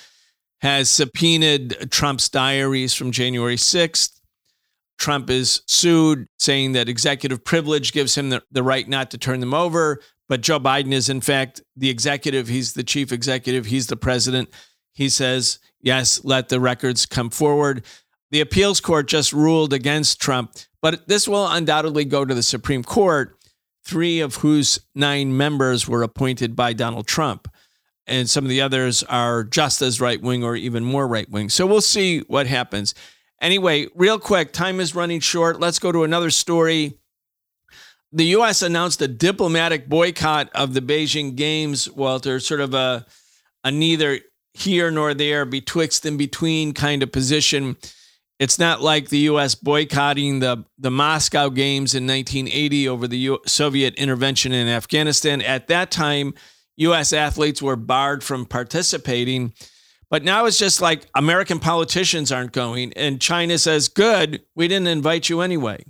has 0.61 0.89
subpoenaed 0.89 1.91
Trump's 1.91 2.29
diaries 2.29 2.93
from 2.93 3.11
January 3.11 3.55
6th. 3.55 4.14
Trump 4.97 5.29
is 5.29 5.61
sued, 5.67 6.27
saying 6.39 6.71
that 6.73 6.89
executive 6.89 7.43
privilege 7.43 7.91
gives 7.91 8.15
him 8.15 8.29
the, 8.29 8.43
the 8.51 8.63
right 8.63 8.87
not 8.87 9.11
to 9.11 9.17
turn 9.17 9.39
them 9.39 9.53
over. 9.53 9.99
But 10.27 10.41
Joe 10.41 10.59
Biden 10.59 10.91
is, 10.91 11.09
in 11.09 11.21
fact, 11.21 11.61
the 11.75 11.89
executive. 11.89 12.47
He's 12.47 12.73
the 12.73 12.83
chief 12.83 13.11
executive, 13.11 13.67
he's 13.67 13.87
the 13.87 13.97
president. 13.97 14.49
He 14.93 15.09
says, 15.09 15.59
yes, 15.81 16.23
let 16.23 16.49
the 16.49 16.59
records 16.59 17.05
come 17.05 17.29
forward. 17.29 17.85
The 18.31 18.41
appeals 18.41 18.79
court 18.79 19.07
just 19.07 19.33
ruled 19.33 19.73
against 19.73 20.19
Trump, 20.19 20.53
but 20.81 21.07
this 21.07 21.27
will 21.27 21.47
undoubtedly 21.47 22.05
go 22.05 22.25
to 22.25 22.33
the 22.33 22.41
Supreme 22.41 22.83
Court, 22.83 23.37
three 23.83 24.19
of 24.19 24.35
whose 24.35 24.79
nine 24.95 25.37
members 25.37 25.87
were 25.87 26.01
appointed 26.01 26.55
by 26.55 26.73
Donald 26.73 27.07
Trump. 27.07 27.47
And 28.07 28.29
some 28.29 28.43
of 28.43 28.49
the 28.49 28.61
others 28.61 29.03
are 29.03 29.43
just 29.43 29.81
as 29.81 30.01
right 30.01 30.21
wing 30.21 30.43
or 30.43 30.55
even 30.55 30.83
more 30.83 31.07
right 31.07 31.29
wing. 31.29 31.49
So 31.49 31.65
we'll 31.65 31.81
see 31.81 32.19
what 32.21 32.47
happens. 32.47 32.93
Anyway, 33.45 33.85
real 33.93 34.17
quick, 34.17 34.51
time 34.51 34.79
is 34.79 34.95
running 34.95 35.19
short. 35.19 35.59
Let's 35.59 35.77
go 35.77 35.91
to 35.91 36.03
another 36.03 36.31
story. 36.31 36.97
The 38.11 38.25
U.S. 38.37 38.63
announced 38.63 39.03
a 39.03 39.07
diplomatic 39.07 39.87
boycott 39.87 40.49
of 40.55 40.73
the 40.73 40.81
Beijing 40.81 41.35
Games, 41.35 41.87
Walter, 41.87 42.39
sort 42.39 42.59
of 42.59 42.73
a, 42.73 43.05
a 43.63 43.69
neither 43.69 44.17
here 44.55 44.89
nor 44.89 45.13
there, 45.13 45.45
betwixt 45.45 46.07
and 46.07 46.17
between 46.17 46.73
kind 46.73 47.03
of 47.03 47.11
position. 47.11 47.77
It's 48.39 48.57
not 48.57 48.81
like 48.81 49.09
the 49.09 49.19
U.S. 49.19 49.53
boycotting 49.53 50.39
the, 50.39 50.65
the 50.79 50.89
Moscow 50.89 51.49
Games 51.49 51.93
in 51.93 52.07
1980 52.07 52.89
over 52.89 53.07
the 53.07 53.17
U- 53.19 53.41
Soviet 53.45 53.93
intervention 53.93 54.53
in 54.53 54.67
Afghanistan. 54.67 55.43
At 55.43 55.67
that 55.67 55.91
time, 55.91 56.33
U.S. 56.77 57.13
athletes 57.13 57.61
were 57.61 57.75
barred 57.75 58.23
from 58.23 58.47
participating. 58.47 59.53
But 60.09 60.23
now 60.23 60.45
it's 60.45 60.59
just 60.59 60.81
like 60.81 61.07
American 61.15 61.59
politicians 61.59 62.31
aren't 62.31 62.51
going, 62.51 62.93
and 62.93 63.19
China 63.19 63.57
says, 63.57 63.87
Good, 63.87 64.43
we 64.55 64.67
didn't 64.67 64.87
invite 64.87 65.29
you 65.29 65.41
anyway. 65.41 65.83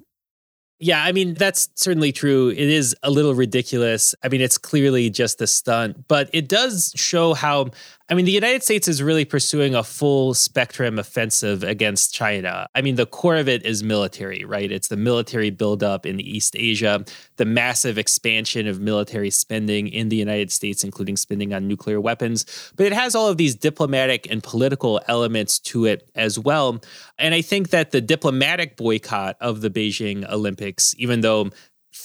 Yeah, 0.80 1.04
I 1.04 1.14
mean, 1.14 1.36
that's 1.36 1.70
certainly 1.76 2.12
true. 2.12 2.50
It 2.50 2.58
is 2.58 2.96
a 3.02 3.10
little 3.10 3.34
ridiculous. 3.34 4.14
I 4.24 4.28
mean, 4.28 4.42
it's 4.42 4.58
clearly 4.58 5.10
just 5.10 5.42
a 5.42 5.48
stunt, 5.48 6.08
but 6.10 6.30
it 6.34 6.50
does 6.50 6.92
show 6.96 7.34
how 7.34 7.70
I 8.08 8.14
mean, 8.14 8.26
the 8.26 8.32
United 8.32 8.62
States 8.62 8.88
is 8.88 9.02
really 9.02 9.26
pursuing 9.26 9.74
a 9.74 9.84
full 9.84 10.36
spectrum 10.36 11.00
offensive 11.00 11.64
against 11.64 12.14
China. 12.14 12.68
I 12.76 12.84
mean, 12.84 12.98
the 12.98 13.08
core 13.08 13.36
of 13.36 13.50
it 13.50 13.66
is 13.66 13.82
military, 13.82 14.46
right? 14.46 14.72
It's 14.72 14.90
the 14.90 14.98
military 14.98 15.50
buildup 15.50 16.06
in 16.06 16.20
East 16.20 16.56
Asia, 16.56 17.04
the 17.38 17.46
massive 17.46 17.98
expansion 17.98 18.68
of 18.68 18.80
military 18.80 19.32
spending 19.32 19.88
in 19.88 20.10
the 20.10 20.18
United 20.18 20.52
States, 20.52 20.84
including 20.84 21.18
spending 21.18 21.52
on 21.52 21.68
nuclear 21.68 22.00
weapons. 22.00 22.46
But 22.76 22.86
it 22.86 22.94
has 22.94 23.16
all 23.16 23.28
of 23.28 23.38
these 23.38 23.56
diplomatic 23.56 24.30
and 24.30 24.44
political 24.44 25.02
elements 25.08 25.58
to 25.60 25.86
it 25.86 26.08
as 26.14 26.38
well. 26.38 26.84
And 27.18 27.34
I 27.34 27.42
think 27.42 27.72
that 27.72 27.90
the 27.90 28.02
diplomatic 28.02 28.78
boycott 28.78 29.36
of 29.42 29.62
the 29.62 29.72
Beijing 29.72 30.30
Olympics, 30.30 30.94
even 31.00 31.22
though 31.22 31.50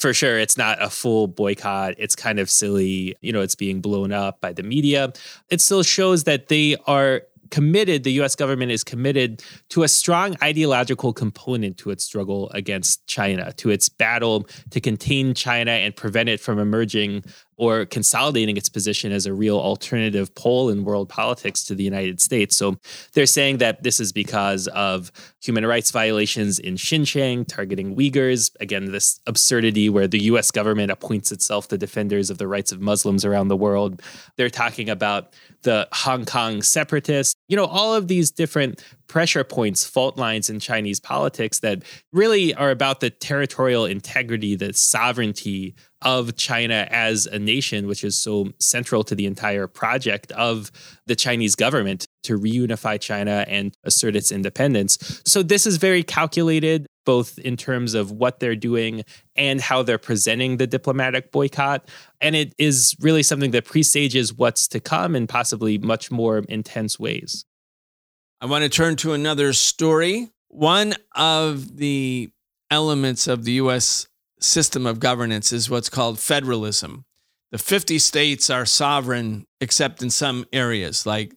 for 0.00 0.14
sure 0.14 0.38
it's 0.38 0.56
not 0.56 0.82
a 0.82 0.90
full 0.90 1.28
boycott. 1.28 1.94
It's 1.98 2.16
kind 2.16 2.40
of 2.40 2.50
silly 2.50 3.14
you 3.20 3.32
know 3.32 3.42
it's 3.42 3.54
being 3.54 3.80
blown 3.80 4.12
up 4.12 4.40
by 4.40 4.52
the 4.52 4.62
media. 4.62 5.12
It 5.50 5.60
still 5.60 5.82
shows 5.82 6.24
that 6.24 6.48
they 6.48 6.76
are 6.86 7.22
committed, 7.50 8.04
the 8.04 8.12
US 8.22 8.34
government 8.34 8.72
is 8.72 8.82
committed 8.82 9.42
to 9.70 9.82
a 9.82 9.88
strong 9.88 10.36
ideological 10.42 11.12
component 11.12 11.76
to 11.78 11.90
its 11.90 12.04
struggle 12.04 12.48
against 12.50 13.06
China, 13.06 13.52
to 13.54 13.70
its 13.70 13.88
battle 13.88 14.48
to 14.70 14.80
contain 14.80 15.34
China 15.34 15.72
and 15.72 15.94
prevent 15.94 16.28
it 16.28 16.40
from 16.40 16.58
emerging 16.58 17.24
or 17.60 17.84
consolidating 17.84 18.56
its 18.56 18.70
position 18.70 19.12
as 19.12 19.26
a 19.26 19.34
real 19.34 19.58
alternative 19.58 20.34
pole 20.34 20.70
in 20.70 20.82
world 20.82 21.10
politics 21.10 21.62
to 21.62 21.74
the 21.74 21.84
United 21.84 22.18
States. 22.18 22.56
So 22.56 22.78
they're 23.12 23.26
saying 23.26 23.58
that 23.58 23.82
this 23.82 24.00
is 24.00 24.12
because 24.12 24.66
of 24.68 25.12
human 25.42 25.66
rights 25.66 25.90
violations 25.90 26.58
in 26.58 26.76
Xinjiang, 26.76 27.46
targeting 27.46 27.94
Uyghurs. 27.94 28.50
Again, 28.60 28.92
this 28.92 29.20
absurdity 29.26 29.90
where 29.90 30.08
the 30.08 30.22
US 30.30 30.50
government 30.50 30.90
appoints 30.90 31.30
itself 31.30 31.68
the 31.68 31.76
defenders 31.76 32.30
of 32.30 32.38
the 32.38 32.48
rights 32.48 32.72
of 32.72 32.80
Muslims 32.80 33.26
around 33.26 33.48
the 33.48 33.58
world. 33.58 34.00
They're 34.38 34.48
talking 34.48 34.88
about 34.88 35.34
the 35.62 35.86
Hong 35.92 36.24
Kong 36.24 36.62
separatists, 36.62 37.34
you 37.48 37.56
know, 37.58 37.66
all 37.66 37.94
of 37.94 38.08
these 38.08 38.30
different 38.30 38.82
pressure 39.06 39.44
points, 39.44 39.84
fault 39.84 40.16
lines 40.16 40.48
in 40.48 40.60
Chinese 40.60 41.00
politics 41.00 41.58
that 41.60 41.82
really 42.12 42.54
are 42.54 42.70
about 42.70 43.00
the 43.00 43.10
territorial 43.10 43.84
integrity, 43.84 44.54
the 44.54 44.72
sovereignty 44.72 45.74
of 46.02 46.36
China 46.36 46.88
as 46.90 47.26
a 47.26 47.38
nation, 47.38 47.86
which 47.86 48.04
is 48.04 48.20
so 48.20 48.52
central 48.58 49.04
to 49.04 49.14
the 49.14 49.26
entire 49.26 49.66
project 49.66 50.32
of 50.32 50.70
the 51.06 51.16
Chinese 51.16 51.54
government 51.54 52.06
to 52.22 52.38
reunify 52.38 53.00
China 53.00 53.44
and 53.48 53.74
assert 53.84 54.16
its 54.16 54.32
independence. 54.32 55.22
So, 55.24 55.42
this 55.42 55.66
is 55.66 55.76
very 55.76 56.02
calculated, 56.02 56.86
both 57.04 57.38
in 57.38 57.56
terms 57.56 57.94
of 57.94 58.10
what 58.10 58.40
they're 58.40 58.56
doing 58.56 59.04
and 59.36 59.60
how 59.60 59.82
they're 59.82 59.98
presenting 59.98 60.56
the 60.56 60.66
diplomatic 60.66 61.32
boycott. 61.32 61.88
And 62.20 62.34
it 62.34 62.54
is 62.58 62.94
really 63.00 63.22
something 63.22 63.50
that 63.52 63.64
presages 63.64 64.32
what's 64.32 64.68
to 64.68 64.80
come 64.80 65.14
in 65.14 65.26
possibly 65.26 65.78
much 65.78 66.10
more 66.10 66.38
intense 66.38 66.98
ways. 66.98 67.44
I 68.40 68.46
want 68.46 68.64
to 68.64 68.70
turn 68.70 68.96
to 68.96 69.12
another 69.12 69.52
story. 69.52 70.30
One 70.48 70.94
of 71.14 71.76
the 71.76 72.30
elements 72.70 73.26
of 73.26 73.44
the 73.44 73.52
U.S 73.52 74.06
system 74.40 74.86
of 74.86 75.00
governance 75.00 75.52
is 75.52 75.70
what's 75.70 75.88
called 75.88 76.18
federalism. 76.18 77.04
The 77.52 77.58
50 77.58 77.98
states 77.98 78.48
are 78.48 78.64
sovereign, 78.64 79.46
except 79.60 80.02
in 80.02 80.10
some 80.10 80.46
areas, 80.52 81.04
like 81.04 81.34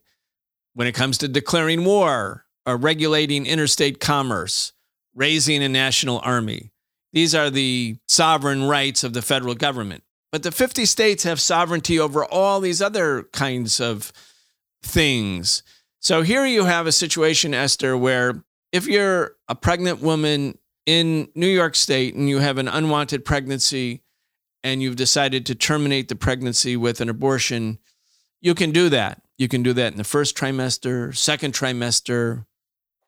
when 0.73 0.87
it 0.87 0.95
comes 0.95 1.17
to 1.19 1.27
declaring 1.27 1.85
war 1.85 2.45
or 2.65 2.77
regulating 2.77 3.45
interstate 3.45 3.99
commerce, 3.99 4.73
raising 5.15 5.63
a 5.63 5.69
national 5.69 6.19
army. 6.23 6.71
These 7.11 7.35
are 7.35 7.49
the 7.49 7.97
sovereign 8.07 8.63
rights 8.63 9.03
of 9.03 9.13
the 9.13 9.21
federal 9.21 9.55
government. 9.55 10.03
But 10.31 10.41
the 10.41 10.51
50 10.51 10.85
states 10.85 11.23
have 11.23 11.39
sovereignty 11.39 11.99
over 11.99 12.25
all 12.25 12.59
these 12.59 12.81
other 12.81 13.23
kinds 13.33 13.79
of 13.79 14.11
things. 14.81 15.61
So 15.99 16.23
here 16.23 16.45
you 16.45 16.65
have 16.65 16.87
a 16.87 16.91
situation, 16.91 17.53
Esther, 17.53 17.95
where 17.95 18.43
if 18.71 18.87
you're 18.87 19.35
a 19.47 19.55
pregnant 19.55 20.01
woman 20.01 20.57
in 20.85 21.29
New 21.35 21.47
York 21.47 21.75
State 21.75 22.15
and 22.15 22.29
you 22.29 22.39
have 22.39 22.57
an 22.57 22.67
unwanted 22.67 23.25
pregnancy 23.25 24.01
and 24.63 24.81
you've 24.81 24.95
decided 24.95 25.45
to 25.45 25.55
terminate 25.55 26.07
the 26.07 26.15
pregnancy 26.15 26.77
with 26.77 27.01
an 27.01 27.09
abortion, 27.09 27.79
you 28.41 28.55
can 28.55 28.71
do 28.71 28.89
that. 28.89 29.21
You 29.37 29.47
can 29.47 29.63
do 29.63 29.73
that 29.73 29.91
in 29.91 29.97
the 29.97 30.03
first 30.03 30.37
trimester, 30.37 31.15
second 31.15 31.53
trimester. 31.53 32.45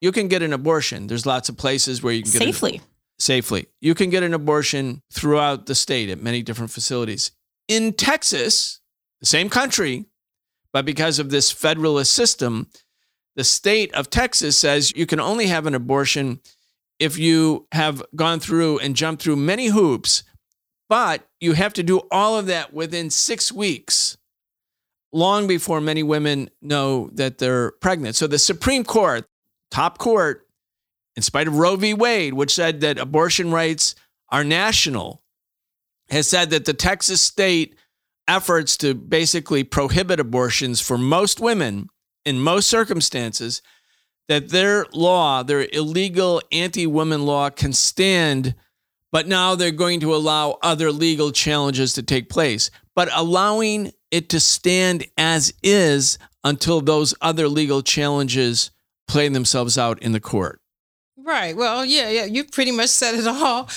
You 0.01 0.11
can 0.11 0.27
get 0.27 0.41
an 0.41 0.53
abortion. 0.53 1.07
There's 1.07 1.25
lots 1.25 1.49
of 1.49 1.57
places 1.57 2.01
where 2.01 2.13
you 2.13 2.23
can 2.23 2.31
get 2.31 2.41
safely. 2.41 2.75
An, 2.75 2.81
safely. 3.19 3.67
You 3.79 3.95
can 3.95 4.09
get 4.09 4.23
an 4.23 4.33
abortion 4.33 5.01
throughout 5.13 5.65
the 5.65 5.75
state 5.75 6.09
at 6.09 6.21
many 6.21 6.41
different 6.41 6.71
facilities. 6.71 7.31
In 7.67 7.93
Texas, 7.93 8.81
the 9.19 9.25
same 9.25 9.49
country, 9.49 10.05
but 10.73 10.85
because 10.85 11.19
of 11.19 11.29
this 11.29 11.51
federalist 11.51 12.11
system, 12.11 12.67
the 13.35 13.43
state 13.43 13.93
of 13.93 14.09
Texas 14.09 14.57
says 14.57 14.93
you 14.95 15.05
can 15.05 15.19
only 15.19 15.47
have 15.47 15.65
an 15.65 15.75
abortion 15.75 16.39
if 16.99 17.17
you 17.17 17.67
have 17.71 18.03
gone 18.15 18.39
through 18.39 18.79
and 18.79 18.95
jumped 18.95 19.21
through 19.21 19.35
many 19.35 19.67
hoops, 19.67 20.23
but 20.87 21.27
you 21.39 21.53
have 21.53 21.73
to 21.73 21.83
do 21.83 22.01
all 22.11 22.37
of 22.37 22.45
that 22.47 22.73
within 22.73 23.09
six 23.09 23.51
weeks 23.51 24.17
long 25.11 25.47
before 25.47 25.81
many 25.81 26.03
women 26.03 26.49
know 26.61 27.09
that 27.13 27.37
they're 27.37 27.71
pregnant. 27.71 28.15
So 28.15 28.27
the 28.27 28.37
Supreme 28.37 28.83
Court, 28.83 29.25
top 29.71 29.97
court, 29.97 30.45
in 31.15 31.21
spite 31.21 31.47
of 31.47 31.57
Roe 31.57 31.77
v. 31.77 31.93
Wade, 31.93 32.33
which 32.33 32.53
said 32.53 32.81
that 32.81 32.97
abortion 32.97 33.51
rights 33.51 33.95
are 34.29 34.43
national, 34.43 35.23
has 36.09 36.27
said 36.27 36.49
that 36.49 36.65
the 36.65 36.73
Texas 36.73 37.21
state 37.21 37.75
efforts 38.27 38.75
to 38.77 38.93
basically 38.93 39.63
prohibit 39.63 40.19
abortions 40.19 40.81
for 40.81 40.97
most 40.97 41.39
women 41.39 41.89
in 42.25 42.39
most 42.39 42.67
circumstances 42.67 43.61
that 44.27 44.49
their 44.49 44.85
law, 44.93 45.43
their 45.43 45.67
illegal 45.71 46.41
anti 46.51 46.87
woman 46.87 47.25
law, 47.25 47.49
can 47.49 47.73
stand, 47.73 48.55
but 49.11 49.27
now 49.27 49.55
they're 49.55 49.71
going 49.71 49.99
to 50.01 50.15
allow 50.15 50.57
other 50.61 50.91
legal 50.91 51.31
challenges 51.31 51.93
to 51.93 52.03
take 52.03 52.29
place. 52.29 52.71
But 52.95 53.09
allowing 53.13 53.91
it 54.11 54.29
to 54.29 54.39
stand 54.39 55.05
as 55.17 55.53
is 55.61 56.17
until 56.43 56.81
those 56.81 57.13
other 57.21 57.47
legal 57.47 57.81
challenges 57.81 58.71
play 59.07 59.27
themselves 59.29 59.77
out 59.77 60.01
in 60.01 60.11
the 60.11 60.19
court. 60.19 60.61
Right. 61.17 61.55
Well, 61.55 61.83
yeah, 61.83 62.09
yeah, 62.09 62.25
you 62.25 62.43
pretty 62.43 62.71
much 62.71 62.89
said 62.89 63.15
it 63.15 63.27
all. 63.27 63.69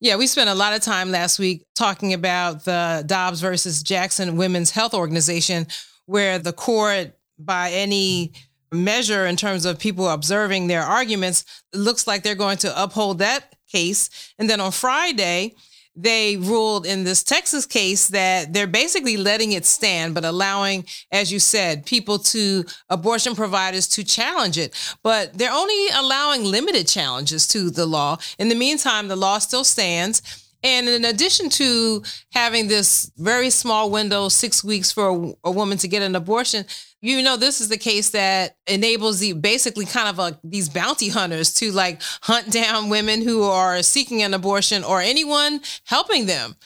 Yeah, 0.00 0.16
we 0.16 0.26
spent 0.26 0.50
a 0.50 0.54
lot 0.54 0.74
of 0.74 0.82
time 0.82 1.10
last 1.10 1.38
week 1.38 1.64
talking 1.74 2.12
about 2.12 2.64
the 2.64 3.02
Dobbs 3.06 3.40
versus 3.40 3.82
Jackson 3.82 4.36
Women's 4.36 4.70
Health 4.70 4.92
Organization, 4.92 5.66
where 6.04 6.38
the 6.38 6.52
court, 6.52 7.16
by 7.38 7.70
any 7.70 8.32
measure 8.72 9.26
in 9.26 9.36
terms 9.36 9.64
of 9.64 9.78
people 9.78 10.08
observing 10.08 10.66
their 10.66 10.82
arguments, 10.82 11.44
looks 11.72 12.06
like 12.06 12.22
they're 12.22 12.34
going 12.34 12.58
to 12.58 12.82
uphold 12.82 13.18
that 13.18 13.54
case. 13.70 14.32
And 14.38 14.48
then 14.48 14.60
on 14.60 14.72
Friday, 14.72 15.54
they 15.96 16.36
ruled 16.36 16.84
in 16.84 17.04
this 17.04 17.22
Texas 17.22 17.64
case 17.64 18.08
that 18.08 18.52
they're 18.52 18.66
basically 18.66 19.16
letting 19.16 19.52
it 19.52 19.64
stand, 19.64 20.14
but 20.14 20.24
allowing, 20.24 20.84
as 21.10 21.32
you 21.32 21.38
said, 21.38 21.86
people 21.86 22.18
to 22.18 22.64
abortion 22.90 23.34
providers 23.34 23.88
to 23.88 24.04
challenge 24.04 24.58
it. 24.58 24.74
But 25.02 25.38
they're 25.38 25.52
only 25.52 25.88
allowing 25.94 26.44
limited 26.44 26.86
challenges 26.86 27.48
to 27.48 27.70
the 27.70 27.86
law. 27.86 28.18
In 28.38 28.50
the 28.50 28.54
meantime, 28.54 29.08
the 29.08 29.16
law 29.16 29.38
still 29.38 29.64
stands. 29.64 30.20
And 30.62 30.88
in 30.88 31.04
addition 31.04 31.48
to 31.50 32.02
having 32.32 32.68
this 32.68 33.10
very 33.16 33.50
small 33.50 33.90
window, 33.90 34.28
six 34.28 34.64
weeks 34.64 34.90
for 34.90 35.08
a, 35.08 35.48
a, 35.48 35.50
woman 35.50 35.78
to 35.78 35.88
get 35.88 36.02
an 36.02 36.16
abortion, 36.16 36.64
you 37.06 37.22
know, 37.22 37.36
this 37.36 37.60
is 37.60 37.68
the 37.68 37.76
case 37.76 38.10
that 38.10 38.56
enables 38.66 39.20
the 39.20 39.32
basically 39.32 39.86
kind 39.86 40.08
of 40.08 40.18
a, 40.18 40.38
these 40.42 40.68
bounty 40.68 41.08
hunters 41.08 41.54
to 41.54 41.70
like 41.70 42.02
hunt 42.22 42.50
down 42.50 42.88
women 42.88 43.22
who 43.22 43.44
are 43.44 43.80
seeking 43.82 44.22
an 44.22 44.34
abortion 44.34 44.82
or 44.82 45.00
anyone 45.00 45.60
helping 45.84 46.26
them 46.26 46.56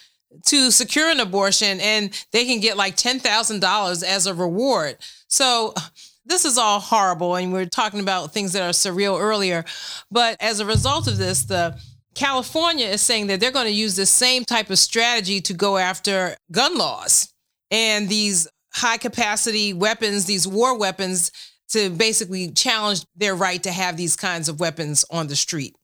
to 0.47 0.71
secure 0.71 1.09
an 1.09 1.19
abortion, 1.19 1.79
and 1.81 2.25
they 2.31 2.45
can 2.45 2.59
get 2.59 2.75
like 2.75 2.95
ten 2.95 3.19
thousand 3.19 3.59
dollars 3.59 4.01
as 4.01 4.25
a 4.25 4.33
reward. 4.33 4.97
So 5.27 5.75
this 6.25 6.43
is 6.43 6.57
all 6.57 6.79
horrible, 6.79 7.35
and 7.35 7.53
we 7.53 7.61
are 7.61 7.65
talking 7.65 7.99
about 7.99 8.33
things 8.33 8.53
that 8.53 8.63
are 8.63 8.69
surreal 8.69 9.19
earlier. 9.19 9.63
But 10.09 10.37
as 10.39 10.59
a 10.59 10.65
result 10.65 11.07
of 11.07 11.17
this, 11.17 11.43
the 11.43 11.77
California 12.15 12.87
is 12.87 13.01
saying 13.01 13.27
that 13.27 13.39
they're 13.39 13.51
going 13.51 13.67
to 13.67 13.71
use 13.71 13.95
the 13.95 14.05
same 14.05 14.43
type 14.43 14.69
of 14.71 14.79
strategy 14.79 15.39
to 15.41 15.53
go 15.53 15.77
after 15.77 16.35
gun 16.51 16.77
laws 16.77 17.31
and 17.69 18.09
these 18.09 18.47
high 18.73 18.97
capacity 18.97 19.73
weapons, 19.73 20.25
these 20.25 20.47
war 20.47 20.77
weapons, 20.77 21.31
to 21.69 21.89
basically 21.89 22.51
challenge 22.51 23.05
their 23.15 23.35
right 23.35 23.63
to 23.63 23.71
have 23.71 23.97
these 23.97 24.15
kinds 24.15 24.49
of 24.49 24.59
weapons 24.59 25.05
on 25.09 25.27
the 25.27 25.35
street 25.35 25.75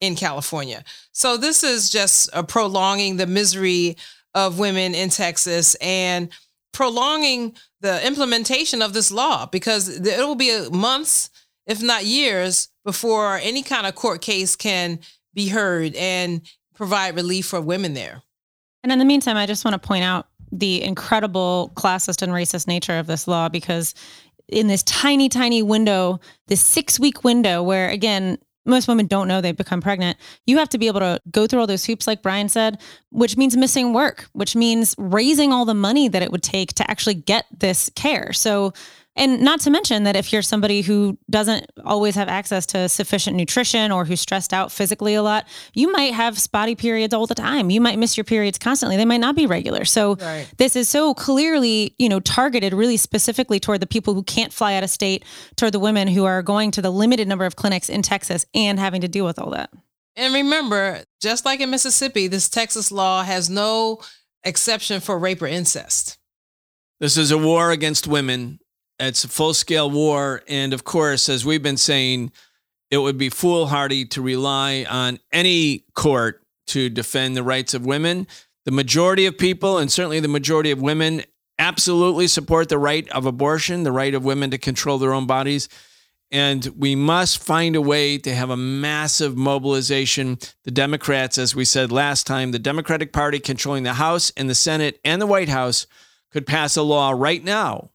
in 0.00 0.16
California. 0.16 0.82
So 1.12 1.36
this 1.36 1.62
is 1.62 1.88
just 1.88 2.28
a 2.32 2.42
prolonging 2.42 3.16
the 3.16 3.26
misery 3.26 3.96
of 4.34 4.58
women 4.58 4.94
in 4.94 5.08
Texas 5.08 5.74
and 5.76 6.28
prolonging 6.72 7.56
the 7.80 8.06
implementation 8.06 8.82
of 8.82 8.92
this 8.92 9.10
law 9.10 9.46
because 9.46 9.88
it 9.88 10.18
will 10.18 10.34
be 10.34 10.52
uh, 10.52 10.68
months, 10.70 11.30
if 11.66 11.82
not 11.82 12.04
years, 12.04 12.68
before 12.84 13.38
any 13.38 13.62
kind 13.62 13.86
of 13.86 13.94
court 13.94 14.20
case 14.20 14.56
can 14.56 14.98
be 15.32 15.48
heard 15.48 15.94
and 15.94 16.42
provide 16.74 17.14
relief 17.14 17.46
for 17.46 17.60
women 17.60 17.94
there. 17.94 18.22
And 18.82 18.92
in 18.92 18.98
the 18.98 19.04
meantime, 19.04 19.36
I 19.36 19.46
just 19.46 19.64
want 19.64 19.80
to 19.80 19.86
point 19.86 20.04
out 20.04 20.28
the 20.58 20.82
incredible 20.82 21.72
classist 21.74 22.22
and 22.22 22.32
racist 22.32 22.66
nature 22.66 22.98
of 22.98 23.06
this 23.06 23.28
law 23.28 23.48
because 23.48 23.94
in 24.48 24.68
this 24.68 24.82
tiny, 24.84 25.28
tiny 25.28 25.62
window, 25.62 26.20
this 26.46 26.60
six 26.60 27.00
week 27.00 27.24
window 27.24 27.62
where, 27.62 27.88
again, 27.88 28.38
most 28.64 28.88
women 28.88 29.06
don't 29.06 29.28
know 29.28 29.40
they've 29.40 29.56
become 29.56 29.80
pregnant. 29.80 30.18
You 30.44 30.58
have 30.58 30.68
to 30.70 30.78
be 30.78 30.88
able 30.88 31.00
to 31.00 31.20
go 31.30 31.46
through 31.46 31.60
all 31.60 31.66
those 31.66 31.84
hoops, 31.84 32.06
like 32.06 32.22
Brian 32.22 32.48
said, 32.48 32.80
which 33.10 33.36
means 33.36 33.56
missing 33.56 33.92
work, 33.92 34.28
which 34.32 34.56
means 34.56 34.94
raising 34.98 35.52
all 35.52 35.64
the 35.64 35.74
money 35.74 36.08
that 36.08 36.22
it 36.22 36.32
would 36.32 36.42
take 36.42 36.72
to 36.74 36.90
actually 36.90 37.14
get 37.14 37.46
this 37.56 37.90
care. 37.94 38.32
So 38.32 38.72
and 39.16 39.40
not 39.40 39.60
to 39.60 39.70
mention 39.70 40.02
that 40.02 40.14
if 40.14 40.32
you're 40.32 40.42
somebody 40.42 40.82
who 40.82 41.18
doesn't 41.30 41.66
always 41.84 42.14
have 42.16 42.28
access 42.28 42.66
to 42.66 42.88
sufficient 42.88 43.34
nutrition 43.34 43.90
or 43.90 44.04
who's 44.04 44.20
stressed 44.20 44.52
out 44.52 44.70
physically 44.70 45.14
a 45.14 45.22
lot, 45.22 45.46
you 45.72 45.90
might 45.90 46.12
have 46.12 46.38
spotty 46.38 46.74
periods 46.74 47.14
all 47.14 47.26
the 47.26 47.34
time. 47.34 47.70
You 47.70 47.80
might 47.80 47.98
miss 47.98 48.18
your 48.18 48.24
periods 48.24 48.58
constantly. 48.58 48.98
They 48.98 49.06
might 49.06 49.20
not 49.20 49.34
be 49.34 49.46
regular. 49.46 49.86
So 49.86 50.16
right. 50.16 50.46
this 50.58 50.76
is 50.76 50.90
so 50.90 51.14
clearly, 51.14 51.94
you 51.98 52.10
know, 52.10 52.20
targeted 52.20 52.74
really 52.74 52.98
specifically 52.98 53.58
toward 53.58 53.80
the 53.80 53.86
people 53.86 54.12
who 54.12 54.22
can't 54.22 54.52
fly 54.52 54.74
out 54.74 54.84
of 54.84 54.90
state, 54.90 55.24
toward 55.56 55.72
the 55.72 55.80
women 55.80 56.08
who 56.08 56.26
are 56.26 56.42
going 56.42 56.70
to 56.72 56.82
the 56.82 56.90
limited 56.90 57.26
number 57.26 57.46
of 57.46 57.56
clinics 57.56 57.88
in 57.88 58.02
Texas 58.02 58.44
and 58.54 58.78
having 58.78 59.00
to 59.00 59.08
deal 59.08 59.24
with 59.24 59.38
all 59.38 59.50
that. 59.50 59.70
And 60.14 60.34
remember, 60.34 61.04
just 61.22 61.46
like 61.46 61.60
in 61.60 61.70
Mississippi, 61.70 62.26
this 62.26 62.50
Texas 62.50 62.92
law 62.92 63.22
has 63.22 63.48
no 63.48 64.00
exception 64.44 65.00
for 65.00 65.18
rape 65.18 65.40
or 65.40 65.46
incest. 65.46 66.18
This 67.00 67.16
is 67.16 67.30
a 67.30 67.38
war 67.38 67.70
against 67.70 68.06
women 68.06 68.58
it's 68.98 69.24
a 69.24 69.28
full 69.28 69.54
scale 69.54 69.90
war. 69.90 70.42
And 70.48 70.72
of 70.72 70.84
course, 70.84 71.28
as 71.28 71.44
we've 71.44 71.62
been 71.62 71.76
saying, 71.76 72.32
it 72.90 72.98
would 72.98 73.18
be 73.18 73.28
foolhardy 73.28 74.04
to 74.06 74.22
rely 74.22 74.86
on 74.88 75.18
any 75.32 75.84
court 75.94 76.42
to 76.68 76.88
defend 76.88 77.36
the 77.36 77.42
rights 77.42 77.74
of 77.74 77.84
women. 77.84 78.26
The 78.64 78.70
majority 78.70 79.26
of 79.26 79.38
people, 79.38 79.78
and 79.78 79.90
certainly 79.90 80.20
the 80.20 80.28
majority 80.28 80.70
of 80.70 80.80
women, 80.80 81.22
absolutely 81.58 82.28
support 82.28 82.68
the 82.68 82.78
right 82.78 83.08
of 83.10 83.26
abortion, 83.26 83.82
the 83.82 83.92
right 83.92 84.14
of 84.14 84.24
women 84.24 84.50
to 84.50 84.58
control 84.58 84.98
their 84.98 85.12
own 85.12 85.26
bodies. 85.26 85.68
And 86.32 86.66
we 86.76 86.96
must 86.96 87.42
find 87.42 87.76
a 87.76 87.80
way 87.80 88.18
to 88.18 88.34
have 88.34 88.50
a 88.50 88.56
massive 88.56 89.36
mobilization. 89.36 90.38
The 90.64 90.72
Democrats, 90.72 91.38
as 91.38 91.54
we 91.54 91.64
said 91.64 91.92
last 91.92 92.26
time, 92.26 92.50
the 92.50 92.58
Democratic 92.58 93.12
Party 93.12 93.38
controlling 93.38 93.84
the 93.84 93.94
House 93.94 94.32
and 94.36 94.50
the 94.50 94.54
Senate 94.54 94.98
and 95.04 95.22
the 95.22 95.26
White 95.26 95.48
House 95.48 95.86
could 96.32 96.46
pass 96.46 96.76
a 96.76 96.82
law 96.82 97.12
right 97.12 97.42
now 97.42 97.90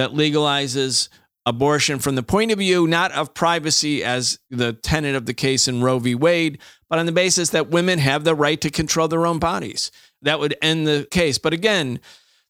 that 0.00 0.12
legalizes 0.12 1.10
abortion 1.44 1.98
from 1.98 2.14
the 2.14 2.22
point 2.22 2.50
of 2.50 2.58
view 2.58 2.86
not 2.86 3.12
of 3.12 3.34
privacy 3.34 4.02
as 4.02 4.38
the 4.48 4.72
tenet 4.72 5.14
of 5.14 5.26
the 5.26 5.34
case 5.34 5.68
in 5.68 5.82
Roe 5.82 5.98
v. 5.98 6.14
Wade, 6.14 6.58
but 6.88 6.98
on 6.98 7.04
the 7.04 7.12
basis 7.12 7.50
that 7.50 7.68
women 7.68 7.98
have 7.98 8.24
the 8.24 8.34
right 8.34 8.58
to 8.62 8.70
control 8.70 9.08
their 9.08 9.26
own 9.26 9.38
bodies. 9.38 9.90
That 10.22 10.40
would 10.40 10.56
end 10.62 10.86
the 10.86 11.06
case. 11.10 11.36
But 11.36 11.52
again, 11.52 12.00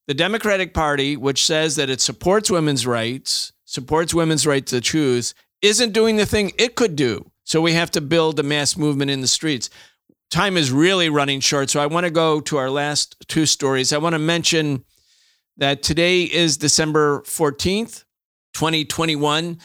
the 0.07 0.15
Democratic 0.15 0.73
Party, 0.73 1.17
which 1.17 1.45
says 1.45 1.75
that 1.75 1.91
it 1.91 2.01
supports 2.01 2.53
women's 2.53 2.87
rights, 2.87 3.53
supports 3.65 4.15
women's 4.15 4.47
right 4.47 4.65
to 4.67 4.81
choose, 4.81 5.35
isn't 5.61 5.93
doing 5.93 6.17
the 6.17 6.27
thing 6.27 6.53
it 6.57 6.77
could 6.77 6.95
do. 6.95 7.33
So 7.43 7.61
we 7.61 7.73
have 7.73 7.91
to 7.93 8.01
build 8.01 8.39
a 8.39 8.45
mass 8.45 8.77
movement 8.77 9.11
in 9.11 9.23
the 9.23 9.27
streets. 9.27 9.71
Time 10.31 10.57
is 10.57 10.71
really 10.71 11.09
running 11.09 11.41
short. 11.41 11.69
So 11.69 11.81
I 11.81 11.87
want 11.87 12.05
to 12.07 12.11
go 12.11 12.41
to 12.43 12.59
our 12.59 12.71
last 12.71 13.17
two 13.27 13.45
stories. 13.45 13.93
I 13.93 13.99
want 13.99 14.15
to 14.15 14.21
mention 14.21 14.85
that 15.57 15.83
today 15.83 16.23
is 16.23 16.57
December 16.57 17.23
14th, 17.23 18.05
2021. 18.55 19.59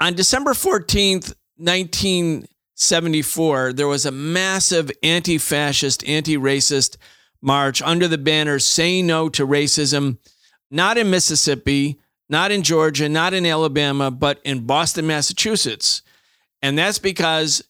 On 0.00 0.14
December 0.14 0.52
14th, 0.52 1.34
1974, 1.56 3.72
there 3.72 3.88
was 3.88 4.06
a 4.06 4.12
massive 4.12 4.90
anti 5.02 5.38
fascist, 5.38 6.06
anti 6.08 6.36
racist 6.36 6.96
march 7.40 7.80
under 7.82 8.08
the 8.08 8.18
banner 8.18 8.58
Say 8.58 9.02
No 9.02 9.28
to 9.30 9.46
Racism, 9.46 10.18
not 10.70 10.98
in 10.98 11.10
Mississippi, 11.10 12.00
not 12.28 12.50
in 12.50 12.62
Georgia, 12.62 13.08
not 13.08 13.34
in 13.34 13.46
Alabama, 13.46 14.10
but 14.10 14.40
in 14.44 14.66
Boston, 14.66 15.06
Massachusetts. 15.06 16.02
And 16.62 16.76
that's 16.76 16.98
because 16.98 17.62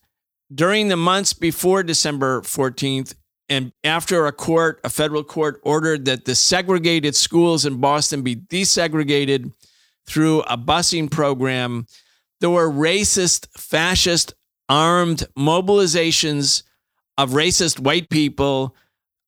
during 0.53 0.87
the 0.87 0.97
months 0.97 1.33
before 1.33 1.83
December 1.83 2.41
14th, 2.41 3.13
and 3.49 3.71
after 3.83 4.27
a 4.27 4.31
court, 4.31 4.79
a 4.83 4.89
federal 4.89 5.23
court 5.23 5.59
ordered 5.63 6.05
that 6.05 6.25
the 6.25 6.35
segregated 6.35 7.15
schools 7.15 7.65
in 7.65 7.77
Boston 7.77 8.21
be 8.21 8.35
desegregated 8.35 9.51
through 10.05 10.41
a 10.41 10.57
busing 10.57 11.09
program, 11.09 11.87
there 12.39 12.49
were 12.49 12.69
racist, 12.69 13.47
fascist, 13.57 14.33
armed 14.69 15.25
mobilizations 15.37 16.63
of 17.17 17.31
racist 17.31 17.79
white 17.79 18.09
people 18.09 18.75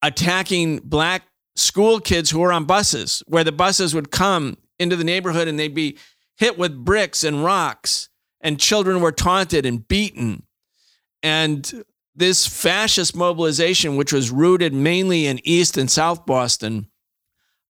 attacking 0.03 0.77
black 0.77 1.23
school 1.55 1.99
kids 1.99 2.29
who 2.29 2.39
were 2.39 2.53
on 2.53 2.65
buses, 2.65 3.23
where 3.27 3.43
the 3.43 3.51
buses 3.51 3.93
would 3.93 4.11
come 4.11 4.57
into 4.79 4.95
the 4.95 5.03
neighborhood 5.03 5.47
and 5.47 5.59
they'd 5.59 5.75
be 5.75 5.97
hit 6.37 6.57
with 6.57 6.85
bricks 6.85 7.23
and 7.23 7.43
rocks, 7.43 8.09
and 8.39 8.59
children 8.59 9.01
were 9.01 9.11
taunted 9.11 9.65
and 9.65 9.87
beaten. 9.87 10.43
And 11.23 11.83
this 12.15 12.45
fascist 12.45 13.15
mobilization, 13.15 13.95
which 13.95 14.13
was 14.13 14.31
rooted 14.31 14.73
mainly 14.73 15.25
in 15.27 15.39
East 15.43 15.77
and 15.77 15.89
South 15.89 16.25
Boston, 16.25 16.87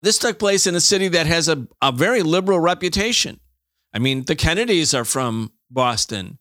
This 0.00 0.18
took 0.18 0.38
place 0.38 0.66
in 0.66 0.76
a 0.76 0.80
city 0.80 1.08
that 1.08 1.26
has 1.26 1.48
a, 1.48 1.66
a 1.82 1.90
very 1.90 2.22
liberal 2.22 2.60
reputation. 2.60 3.40
I 3.92 3.98
mean, 3.98 4.24
the 4.24 4.36
Kennedys 4.36 4.94
are 4.94 5.04
from 5.04 5.52
Boston. 5.70 6.38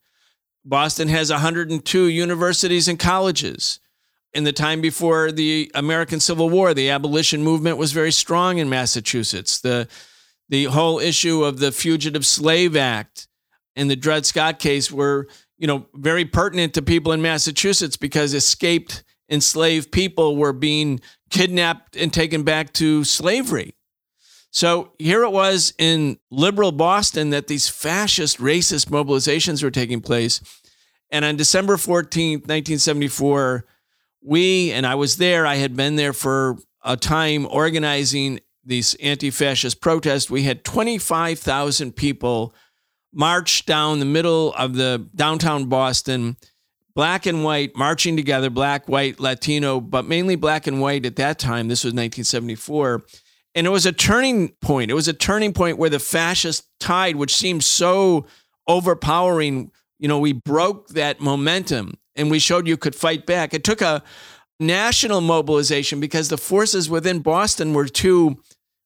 Boston 0.63 1.07
has 1.07 1.31
102 1.31 2.05
universities 2.05 2.87
and 2.87 2.99
colleges. 2.99 3.79
In 4.33 4.43
the 4.43 4.53
time 4.53 4.81
before 4.81 5.31
the 5.31 5.71
American 5.73 6.19
Civil 6.19 6.49
War, 6.49 6.73
the 6.73 6.91
abolition 6.91 7.41
movement 7.41 7.77
was 7.77 7.93
very 7.93 8.11
strong 8.11 8.59
in 8.59 8.69
Massachusetts. 8.69 9.59
The, 9.59 9.87
the 10.49 10.65
whole 10.65 10.99
issue 10.99 11.43
of 11.43 11.59
the 11.59 11.71
Fugitive 11.71 12.25
Slave 12.25 12.75
Act 12.75 13.27
and 13.75 13.89
the 13.89 13.95
Dred 13.95 14.25
Scott 14.25 14.59
case 14.59 14.91
were, 14.91 15.27
you 15.57 15.67
know, 15.67 15.87
very 15.93 16.25
pertinent 16.25 16.73
to 16.75 16.81
people 16.81 17.11
in 17.11 17.21
Massachusetts 17.21 17.97
because 17.97 18.33
escaped 18.33 19.03
enslaved 19.29 19.91
people 19.91 20.37
were 20.37 20.53
being 20.53 20.99
kidnapped 21.29 21.95
and 21.95 22.13
taken 22.13 22.43
back 22.43 22.73
to 22.73 23.03
slavery. 23.03 23.73
So 24.51 24.93
here 24.97 25.23
it 25.23 25.31
was 25.31 25.73
in 25.77 26.17
liberal 26.31 26.71
Boston 26.71 27.31
that 27.31 27.47
these 27.47 27.67
fascist, 27.67 28.39
racist 28.39 28.87
mobilizations 28.87 29.61
were 29.61 29.71
taking 29.71 30.01
place. 30.01 30.41
And 31.11 31.23
on 31.25 31.35
December 31.35 31.75
14th, 31.75 32.47
1974, 32.47 33.65
we, 34.23 34.71
and 34.71 34.85
I 34.85 34.95
was 34.95 35.17
there, 35.17 35.45
I 35.45 35.55
had 35.55 35.75
been 35.75 35.95
there 35.95 36.13
for 36.13 36.57
a 36.83 36.97
time 36.97 37.47
organizing 37.49 38.39
these 38.63 38.95
anti 38.95 39.29
fascist 39.29 39.81
protests. 39.81 40.29
We 40.29 40.43
had 40.43 40.63
25,000 40.63 41.95
people 41.95 42.53
march 43.13 43.65
down 43.65 43.99
the 43.99 44.05
middle 44.05 44.53
of 44.53 44.75
the 44.75 45.07
downtown 45.15 45.65
Boston 45.65 46.37
black 46.97 47.27
and 47.27 47.43
white 47.43 47.75
marching 47.75 48.17
together, 48.17 48.49
black, 48.49 48.89
white, 48.89 49.19
Latino, 49.19 49.79
but 49.79 50.03
mainly 50.03 50.35
black 50.35 50.65
and 50.65 50.81
white 50.81 51.05
at 51.05 51.15
that 51.17 51.37
time. 51.37 51.67
This 51.67 51.83
was 51.83 51.91
1974. 51.91 53.03
And 53.53 53.67
it 53.67 53.69
was 53.69 53.85
a 53.85 53.91
turning 53.91 54.49
point. 54.63 54.89
It 54.89 54.95
was 54.95 55.07
a 55.07 55.13
turning 55.13 55.53
point 55.53 55.77
where 55.77 55.91
the 55.91 55.99
fascist 55.99 56.67
tide, 56.79 57.15
which 57.15 57.35
seemed 57.35 57.63
so 57.63 58.25
overpowering, 58.67 59.69
you 59.99 60.07
know, 60.07 60.17
we 60.17 60.33
broke 60.33 60.87
that 60.89 61.21
momentum 61.21 61.99
and 62.15 62.31
we 62.31 62.39
showed 62.39 62.67
you 62.67 62.77
could 62.77 62.95
fight 62.95 63.27
back. 63.27 63.53
It 63.53 63.63
took 63.63 63.81
a 63.81 64.01
national 64.59 65.21
mobilization 65.21 65.99
because 65.99 66.29
the 66.29 66.37
forces 66.37 66.89
within 66.89 67.19
Boston 67.19 67.75
were 67.75 67.87
too 67.87 68.37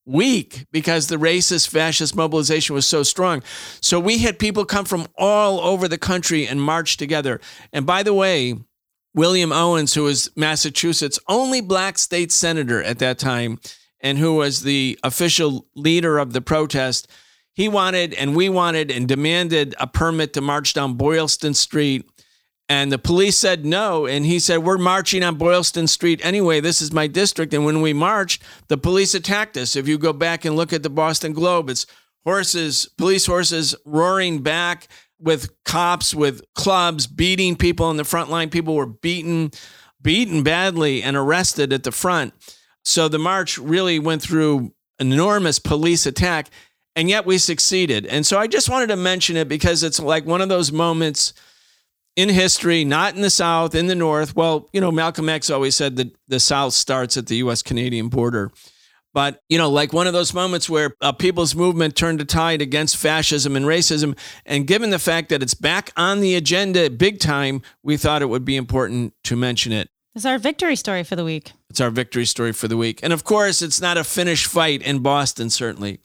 weak 0.06 0.66
because 0.72 1.08
the 1.08 1.18
racist 1.18 1.70
fascist 1.70 2.16
mobilization 2.16 2.74
was 2.74 2.88
so 2.88 3.04
strong. 3.04 3.44
So 3.82 4.00
we 4.00 4.20
had 4.20 4.40
people 4.40 4.66
come 4.66 4.86
from 4.86 5.08
all 5.18 5.60
over 5.60 5.88
the 5.88 5.98
country 5.98 6.48
and 6.48 6.62
march 6.62 6.98
together. 6.98 7.40
And 7.72 7.86
by 7.86 8.04
the 8.04 8.14
way, 8.14 8.56
William 9.14 9.52
Owens, 9.52 9.94
who 9.94 10.04
was 10.04 10.32
Massachusetts' 10.36 11.20
only 11.28 11.62
black 11.62 11.98
state 11.98 12.32
senator 12.32 12.82
at 12.82 13.00
that 13.00 13.20
time, 13.20 13.60
and 14.00 14.18
who 14.18 14.36
was 14.36 14.64
the 14.64 14.98
official 15.04 15.68
leader 15.76 16.18
of 16.18 16.34
the 16.34 16.42
protest, 16.42 17.08
he 17.54 17.68
wanted 17.68 18.14
and 18.14 18.36
we 18.36 18.50
wanted 18.50 18.90
and 18.90 19.08
demanded 19.08 19.76
a 19.80 19.86
permit 19.86 20.34
to 20.34 20.42
march 20.42 20.74
down 20.74 20.96
Boylston 20.96 21.54
Street 21.54 22.10
and 22.72 22.90
the 22.90 22.98
police 22.98 23.38
said 23.38 23.66
no. 23.66 24.06
And 24.06 24.26
he 24.26 24.40
said, 24.40 24.60
We're 24.60 24.78
marching 24.78 25.24
on 25.24 25.36
Boylston 25.36 25.88
Street 25.88 26.22
anyway. 26.24 26.62
This 26.62 26.82
is 26.82 26.94
my 26.94 27.06
district. 27.06 27.54
And 27.54 27.66
when 27.66 27.82
we 27.82 27.92
marched, 27.92 28.42
the 28.70 28.78
police 28.78 29.14
attacked 29.14 29.58
us. 29.58 29.76
If 29.76 29.90
you 29.90 29.98
go 29.98 30.14
back 30.14 30.46
and 30.46 30.56
look 30.56 30.72
at 30.72 30.82
the 30.82 30.90
Boston 30.90 31.34
Globe, 31.34 31.70
it's 31.70 31.86
horses, 32.24 32.88
police 32.98 33.26
horses 33.26 33.76
roaring 33.84 34.42
back 34.42 34.88
with 35.20 35.50
cops 35.66 36.16
with 36.16 36.46
clubs, 36.56 37.08
beating 37.08 37.58
people 37.58 37.92
in 37.92 37.98
the 37.98 38.06
front 38.06 38.30
line. 38.30 38.50
People 38.50 38.76
were 38.76 38.86
beaten, 38.86 39.52
beaten 40.02 40.42
badly, 40.42 41.04
and 41.04 41.18
arrested 41.18 41.74
at 41.74 41.84
the 41.84 41.92
front. 41.92 42.34
So 42.86 43.10
the 43.10 43.20
march 43.20 43.58
really 43.58 44.00
went 44.00 44.22
through 44.22 44.74
enormous 44.98 45.60
police 45.60 46.06
attack. 46.06 46.50
And 46.96 47.10
yet 47.10 47.26
we 47.26 47.38
succeeded. 47.38 48.06
And 48.06 48.26
so 48.26 48.40
I 48.40 48.48
just 48.48 48.70
wanted 48.70 48.88
to 48.88 48.96
mention 48.96 49.36
it 49.36 49.50
because 49.50 49.84
it's 49.84 50.00
like 50.00 50.26
one 50.26 50.40
of 50.40 50.48
those 50.48 50.72
moments 50.72 51.34
in 52.16 52.30
history, 52.30 52.84
not 52.84 53.16
in 53.16 53.22
the 53.22 53.30
South, 53.30 53.76
in 53.76 53.88
the 53.88 53.96
North. 53.96 54.36
Well, 54.36 54.70
you 54.74 54.82
know, 54.82 54.92
Malcolm 54.92 55.30
X 55.30 55.50
always 55.50 55.76
said 55.76 55.96
that 55.98 56.16
the 56.28 56.40
South 56.40 56.74
starts 56.74 57.18
at 57.18 57.28
the 57.28 57.38
US 57.38 57.62
Canadian 57.62 58.10
border. 58.10 58.52
But, 59.14 59.42
you 59.50 59.58
know, 59.58 59.70
like 59.70 59.92
one 59.92 60.08
of 60.08 60.14
those 60.14 60.34
moments 60.34 60.70
where 60.70 60.96
a 61.02 61.12
people's 61.12 61.54
movement 61.54 61.98
turned 61.98 62.22
a 62.22 62.26
tide 62.26 62.62
against 62.62 62.96
fascism 62.96 63.56
and 63.58 63.66
racism. 63.66 64.18
And 64.46 64.66
given 64.66 64.90
the 64.90 65.00
fact 65.00 65.30
that 65.30 65.44
it's 65.44 65.54
back 65.54 65.92
on 65.98 66.22
the 66.22 66.36
agenda 66.36 66.90
big 66.90 67.20
time, 67.20 67.62
we 67.84 67.98
thought 67.98 68.22
it 68.22 68.30
would 68.30 68.46
be 68.46 68.56
important 68.56 69.14
to 69.26 69.36
mention 69.36 69.74
it. 69.74 69.90
It's 70.16 70.26
our 70.26 70.38
victory 70.38 70.76
story 70.76 71.04
for 71.04 71.16
the 71.16 71.24
week. 71.24 71.52
It's 71.70 71.82
our 71.82 71.90
victory 71.90 72.26
story 72.26 72.52
for 72.54 72.68
the 72.68 72.78
week. 72.78 73.00
And 73.04 73.14
of 73.14 73.24
course, 73.24 73.62
it's 73.62 73.82
not 73.82 73.98
a 73.98 74.04
finished 74.04 74.48
fight 74.48 74.82
in 74.82 75.00
Boston, 75.00 75.50
certainly. 75.50 76.00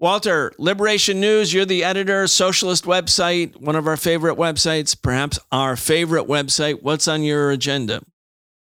Walter, 0.00 0.52
Liberation 0.58 1.18
News, 1.18 1.52
you're 1.52 1.64
the 1.64 1.82
editor, 1.82 2.28
Socialist 2.28 2.84
website, 2.84 3.60
one 3.60 3.74
of 3.74 3.88
our 3.88 3.96
favorite 3.96 4.36
websites, 4.36 4.96
perhaps 5.00 5.40
our 5.50 5.74
favorite 5.74 6.28
website. 6.28 6.84
What's 6.84 7.08
on 7.08 7.24
your 7.24 7.50
agenda? 7.50 8.02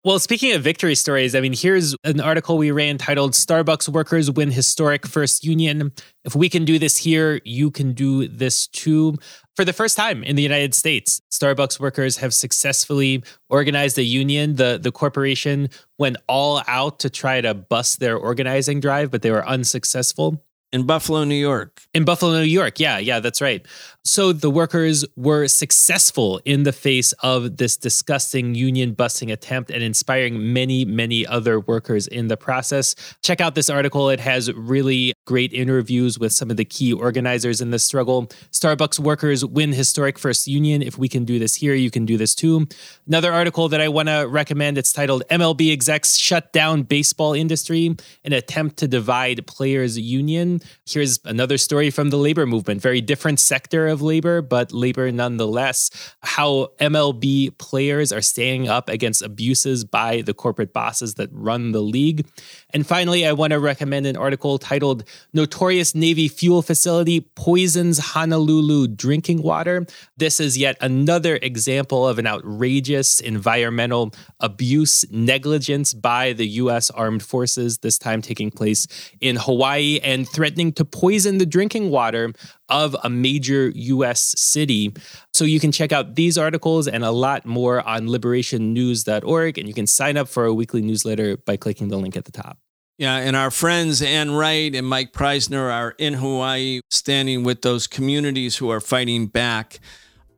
Well, 0.04 0.20
speaking 0.20 0.52
of 0.52 0.62
victory 0.62 0.94
stories, 0.94 1.34
I 1.34 1.40
mean, 1.40 1.52
here's 1.52 1.96
an 2.04 2.20
article 2.20 2.58
we 2.58 2.70
ran 2.70 2.96
titled 2.96 3.32
Starbucks 3.32 3.88
Workers 3.88 4.30
Win 4.30 4.52
Historic 4.52 5.04
First 5.04 5.42
Union. 5.42 5.90
If 6.22 6.36
we 6.36 6.48
can 6.48 6.64
do 6.64 6.78
this 6.78 6.96
here, 6.96 7.40
you 7.44 7.72
can 7.72 7.92
do 7.92 8.28
this 8.28 8.68
too. 8.68 9.16
For 9.56 9.64
the 9.64 9.72
first 9.72 9.96
time 9.96 10.22
in 10.22 10.36
the 10.36 10.44
United 10.44 10.76
States, 10.76 11.20
Starbucks 11.32 11.80
workers 11.80 12.18
have 12.18 12.34
successfully 12.34 13.24
organized 13.48 13.98
a 13.98 14.04
union. 14.04 14.54
The, 14.54 14.78
the 14.80 14.92
corporation 14.92 15.70
went 15.98 16.18
all 16.28 16.62
out 16.68 17.00
to 17.00 17.10
try 17.10 17.40
to 17.40 17.52
bust 17.52 17.98
their 17.98 18.16
organizing 18.16 18.78
drive, 18.78 19.10
but 19.10 19.22
they 19.22 19.32
were 19.32 19.44
unsuccessful 19.44 20.40
in 20.76 20.84
Buffalo, 20.84 21.24
New 21.24 21.34
York. 21.34 21.80
In 21.94 22.04
Buffalo, 22.04 22.32
New 22.32 22.42
York. 22.42 22.78
Yeah, 22.78 22.98
yeah, 22.98 23.18
that's 23.18 23.40
right. 23.40 23.66
So 24.06 24.32
the 24.32 24.50
workers 24.50 25.04
were 25.16 25.48
successful 25.48 26.40
in 26.44 26.62
the 26.62 26.70
face 26.70 27.10
of 27.24 27.56
this 27.56 27.76
disgusting 27.76 28.54
union 28.54 28.92
busting 28.92 29.32
attempt 29.32 29.68
and 29.68 29.82
inspiring 29.82 30.52
many, 30.52 30.84
many 30.84 31.26
other 31.26 31.58
workers 31.58 32.06
in 32.06 32.28
the 32.28 32.36
process. 32.36 32.94
Check 33.24 33.40
out 33.40 33.56
this 33.56 33.68
article. 33.68 34.08
It 34.08 34.20
has 34.20 34.52
really 34.52 35.12
great 35.24 35.52
interviews 35.52 36.20
with 36.20 36.32
some 36.32 36.52
of 36.52 36.56
the 36.56 36.64
key 36.64 36.92
organizers 36.92 37.60
in 37.60 37.72
the 37.72 37.80
struggle. 37.80 38.28
Starbucks 38.52 39.00
workers 39.00 39.44
win 39.44 39.72
historic 39.72 40.20
first 40.20 40.46
union. 40.46 40.82
If 40.82 40.96
we 40.96 41.08
can 41.08 41.24
do 41.24 41.40
this 41.40 41.56
here, 41.56 41.74
you 41.74 41.90
can 41.90 42.06
do 42.06 42.16
this 42.16 42.32
too. 42.32 42.68
Another 43.08 43.32
article 43.32 43.68
that 43.70 43.80
I 43.80 43.88
want 43.88 44.08
to 44.08 44.28
recommend, 44.28 44.78
it's 44.78 44.92
titled 44.92 45.24
MLB 45.32 45.72
Execs 45.72 46.14
Shut 46.14 46.52
Down 46.52 46.84
Baseball 46.84 47.32
Industry, 47.32 47.96
an 48.24 48.32
attempt 48.32 48.76
to 48.76 48.86
divide 48.86 49.48
players 49.48 49.98
union. 49.98 50.60
Here's 50.86 51.18
another 51.24 51.58
story 51.58 51.90
from 51.90 52.10
the 52.10 52.18
labor 52.18 52.46
movement, 52.46 52.80
very 52.80 53.00
different 53.00 53.40
sector 53.40 53.88
of 53.88 53.95
labor, 54.02 54.42
but 54.42 54.72
labor 54.72 55.10
nonetheless. 55.10 55.90
How 56.20 56.68
MLB 56.80 57.56
players 57.58 58.12
are 58.12 58.22
staying 58.22 58.68
up 58.68 58.88
against 58.88 59.22
abuses 59.22 59.84
by 59.84 60.22
the 60.22 60.34
corporate 60.34 60.72
bosses 60.72 61.14
that 61.14 61.30
run 61.32 61.72
the 61.72 61.80
league. 61.80 62.26
And 62.70 62.86
finally, 62.86 63.26
I 63.26 63.32
want 63.32 63.52
to 63.52 63.60
recommend 63.60 64.06
an 64.06 64.16
article 64.16 64.58
titled 64.58 65.04
Notorious 65.32 65.94
Navy 65.94 66.28
Fuel 66.28 66.62
Facility 66.62 67.20
Poisons 67.20 67.98
Honolulu 67.98 68.88
Drinking 68.88 69.42
Water. 69.42 69.86
This 70.16 70.40
is 70.40 70.58
yet 70.58 70.76
another 70.80 71.38
example 71.40 72.06
of 72.06 72.18
an 72.18 72.26
outrageous 72.26 73.20
environmental 73.20 74.12
abuse, 74.40 75.04
negligence 75.10 75.94
by 75.94 76.32
the 76.32 76.46
U.S. 76.48 76.90
Armed 76.90 77.22
Forces, 77.22 77.78
this 77.78 77.98
time 77.98 78.22
taking 78.22 78.50
place 78.50 78.86
in 79.20 79.36
Hawaii 79.36 80.00
and 80.02 80.28
threatening 80.28 80.72
to 80.74 80.84
poison 80.84 81.38
the 81.38 81.46
drinking 81.46 81.90
water 81.90 82.32
of 82.68 82.96
a 83.04 83.10
major 83.10 83.70
US 83.74 84.34
city. 84.36 84.92
So 85.32 85.44
you 85.44 85.60
can 85.60 85.72
check 85.72 85.92
out 85.92 86.14
these 86.14 86.36
articles 86.36 86.88
and 86.88 87.04
a 87.04 87.10
lot 87.10 87.46
more 87.46 87.86
on 87.86 88.06
liberationnews.org. 88.06 89.58
And 89.58 89.68
you 89.68 89.74
can 89.74 89.86
sign 89.86 90.16
up 90.16 90.28
for 90.28 90.44
a 90.44 90.54
weekly 90.54 90.82
newsletter 90.82 91.36
by 91.36 91.56
clicking 91.56 91.88
the 91.88 91.96
link 91.96 92.16
at 92.16 92.24
the 92.24 92.32
top. 92.32 92.58
Yeah, 92.98 93.16
and 93.16 93.36
our 93.36 93.50
friends 93.50 94.00
Ann 94.00 94.30
Wright 94.30 94.74
and 94.74 94.86
Mike 94.86 95.12
Prysner 95.12 95.70
are 95.70 95.94
in 95.98 96.14
Hawaii 96.14 96.80
standing 96.88 97.44
with 97.44 97.60
those 97.60 97.86
communities 97.86 98.56
who 98.56 98.70
are 98.70 98.80
fighting 98.80 99.26
back. 99.26 99.80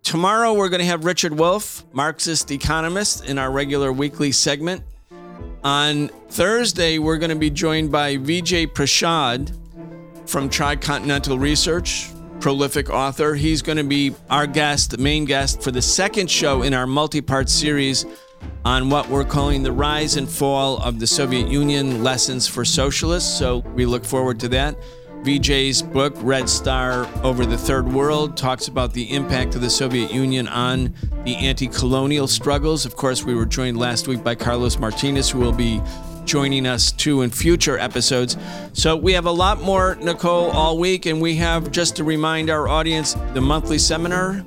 Tomorrow, 0.03 0.55
we're 0.55 0.69
going 0.69 0.81
to 0.81 0.87
have 0.87 1.05
Richard 1.05 1.39
Wolff, 1.39 1.85
Marxist 1.93 2.51
economist, 2.51 3.25
in 3.25 3.39
our 3.39 3.53
regular 3.53 3.93
weekly 3.93 4.33
segment. 4.33 4.83
On 5.63 6.09
Thursday, 6.31 6.99
we're 6.99 7.19
going 7.19 7.31
to 7.31 7.37
be 7.37 7.51
joined 7.51 7.93
by 7.93 8.17
Vijay 8.17 8.67
Prashad 8.67 9.55
from 10.29 10.49
Tricontinental 10.49 11.41
Research, 11.41 12.11
prolific 12.41 12.91
author. 12.91 13.35
He's 13.35 13.63
going 13.63 13.79
to 13.79 13.85
be 13.85 14.15
our 14.31 14.47
guest, 14.47 14.91
the 14.91 14.99
main 14.99 15.25
guest 15.25 15.63
for 15.63 15.71
the 15.71 15.83
second 15.83 16.31
show 16.31 16.63
in 16.63 16.75
our 16.75 16.87
multi 16.87 17.21
part 17.21 17.49
series 17.49 18.07
on 18.65 18.91
what 18.91 19.09
we're 19.09 19.25
calling 19.25 19.63
the 19.63 19.73
rise 19.73 20.17
and 20.17 20.29
fall 20.29 20.79
of 20.79 21.01
the 21.01 21.07
Soviet 21.07 21.49
Union 21.49 22.03
lessons 22.03 22.47
for 22.47 22.65
socialists. 22.65 23.39
So 23.39 23.59
we 23.75 23.87
look 23.87 24.05
forward 24.05 24.39
to 24.41 24.49
that. 24.49 24.77
Vijay's 25.23 25.83
book, 25.83 26.15
Red 26.19 26.49
Star 26.49 27.09
Over 27.25 27.45
the 27.45 27.59
Third 27.59 27.93
World, 27.93 28.37
talks 28.37 28.69
about 28.69 28.93
the 28.93 29.13
impact 29.13 29.57
of 29.57 29.61
the 29.61 29.71
Soviet 29.71 30.13
Union 30.13 30.47
on 30.47 30.95
the 31.25 31.35
anti 31.35 31.67
colonial 31.67 32.29
struggles. 32.29 32.87
Of 32.87 32.95
course, 32.95 33.25
we 33.25 33.35
were 33.35 33.47
joined 33.47 33.77
last 33.77 34.07
week 34.07 34.23
by 34.23 34.37
Carlos 34.37 34.79
Martinez, 34.79 35.29
who 35.29 35.41
will 35.41 35.53
be 35.53 35.83
joining 36.29 36.67
us 36.67 36.93
too 36.93 37.23
in 37.23 37.31
future 37.31 37.79
episodes. 37.79 38.37
So 38.73 38.95
we 38.97 39.15
have 39.15 39.27
a 39.27 39.33
lot 39.33 39.61
more, 39.61 39.97
Nicole, 39.97 40.51
all 40.51 40.79
week. 40.79 41.07
And 41.07 41.21
we 41.21 41.35
have, 41.37 41.73
just 41.73 41.97
to 41.97 42.05
remind 42.05 42.51
our 42.51 42.69
audience, 42.69 43.15
the 43.35 43.41
monthly 43.41 43.79
seminar. 43.79 44.45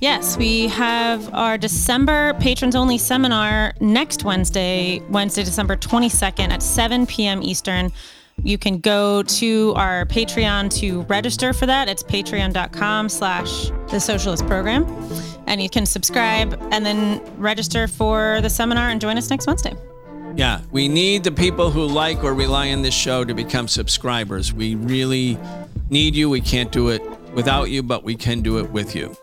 Yes, 0.00 0.36
we 0.36 0.68
have 0.68 1.32
our 1.34 1.56
December 1.56 2.34
patrons 2.34 2.76
only 2.76 2.98
seminar 2.98 3.72
next 3.80 4.24
Wednesday, 4.24 5.00
Wednesday, 5.08 5.42
December 5.42 5.76
22nd 5.76 6.50
at 6.50 6.62
7 6.62 7.06
p.m. 7.06 7.42
Eastern. 7.42 7.90
You 8.42 8.58
can 8.58 8.78
go 8.78 9.22
to 9.22 9.72
our 9.76 10.04
Patreon 10.04 10.70
to 10.80 11.02
register 11.02 11.54
for 11.54 11.64
that. 11.66 11.88
It's 11.88 12.02
patreon.com 12.02 13.08
slash 13.08 13.70
the 13.88 13.98
socialist 13.98 14.46
program. 14.46 14.84
And 15.46 15.62
you 15.62 15.70
can 15.70 15.86
subscribe 15.86 16.58
and 16.70 16.84
then 16.84 17.22
register 17.38 17.88
for 17.88 18.40
the 18.42 18.50
seminar 18.50 18.90
and 18.90 19.00
join 19.00 19.16
us 19.16 19.30
next 19.30 19.46
Wednesday. 19.46 19.74
Yeah, 20.36 20.60
we 20.70 20.86
need 20.86 21.24
the 21.24 21.32
people 21.32 21.70
who 21.70 21.86
like 21.86 22.22
or 22.22 22.34
rely 22.34 22.70
on 22.70 22.82
this 22.82 22.92
show 22.92 23.24
to 23.24 23.32
become 23.32 23.66
subscribers. 23.68 24.52
We 24.52 24.74
really 24.74 25.38
need 25.88 26.14
you. 26.14 26.28
We 26.28 26.42
can't 26.42 26.70
do 26.70 26.90
it 26.90 27.02
without 27.32 27.70
you, 27.70 27.82
but 27.82 28.04
we 28.04 28.16
can 28.16 28.42
do 28.42 28.58
it 28.58 28.70
with 28.70 28.94
you. 28.94 29.16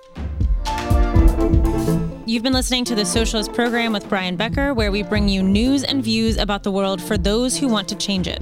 You've 2.25 2.41
been 2.41 2.53
listening 2.53 2.83
to 2.85 2.95
the 2.95 3.05
Socialist 3.05 3.53
Program 3.53 3.93
with 3.93 4.09
Brian 4.09 4.35
Becker, 4.35 4.73
where 4.73 4.91
we 4.91 5.03
bring 5.03 5.29
you 5.29 5.43
news 5.43 5.83
and 5.83 6.03
views 6.03 6.37
about 6.37 6.63
the 6.63 6.71
world 6.71 6.99
for 6.99 7.15
those 7.15 7.55
who 7.55 7.67
want 7.67 7.87
to 7.89 7.95
change 7.95 8.27
it. 8.27 8.41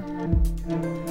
Center. 0.00 1.09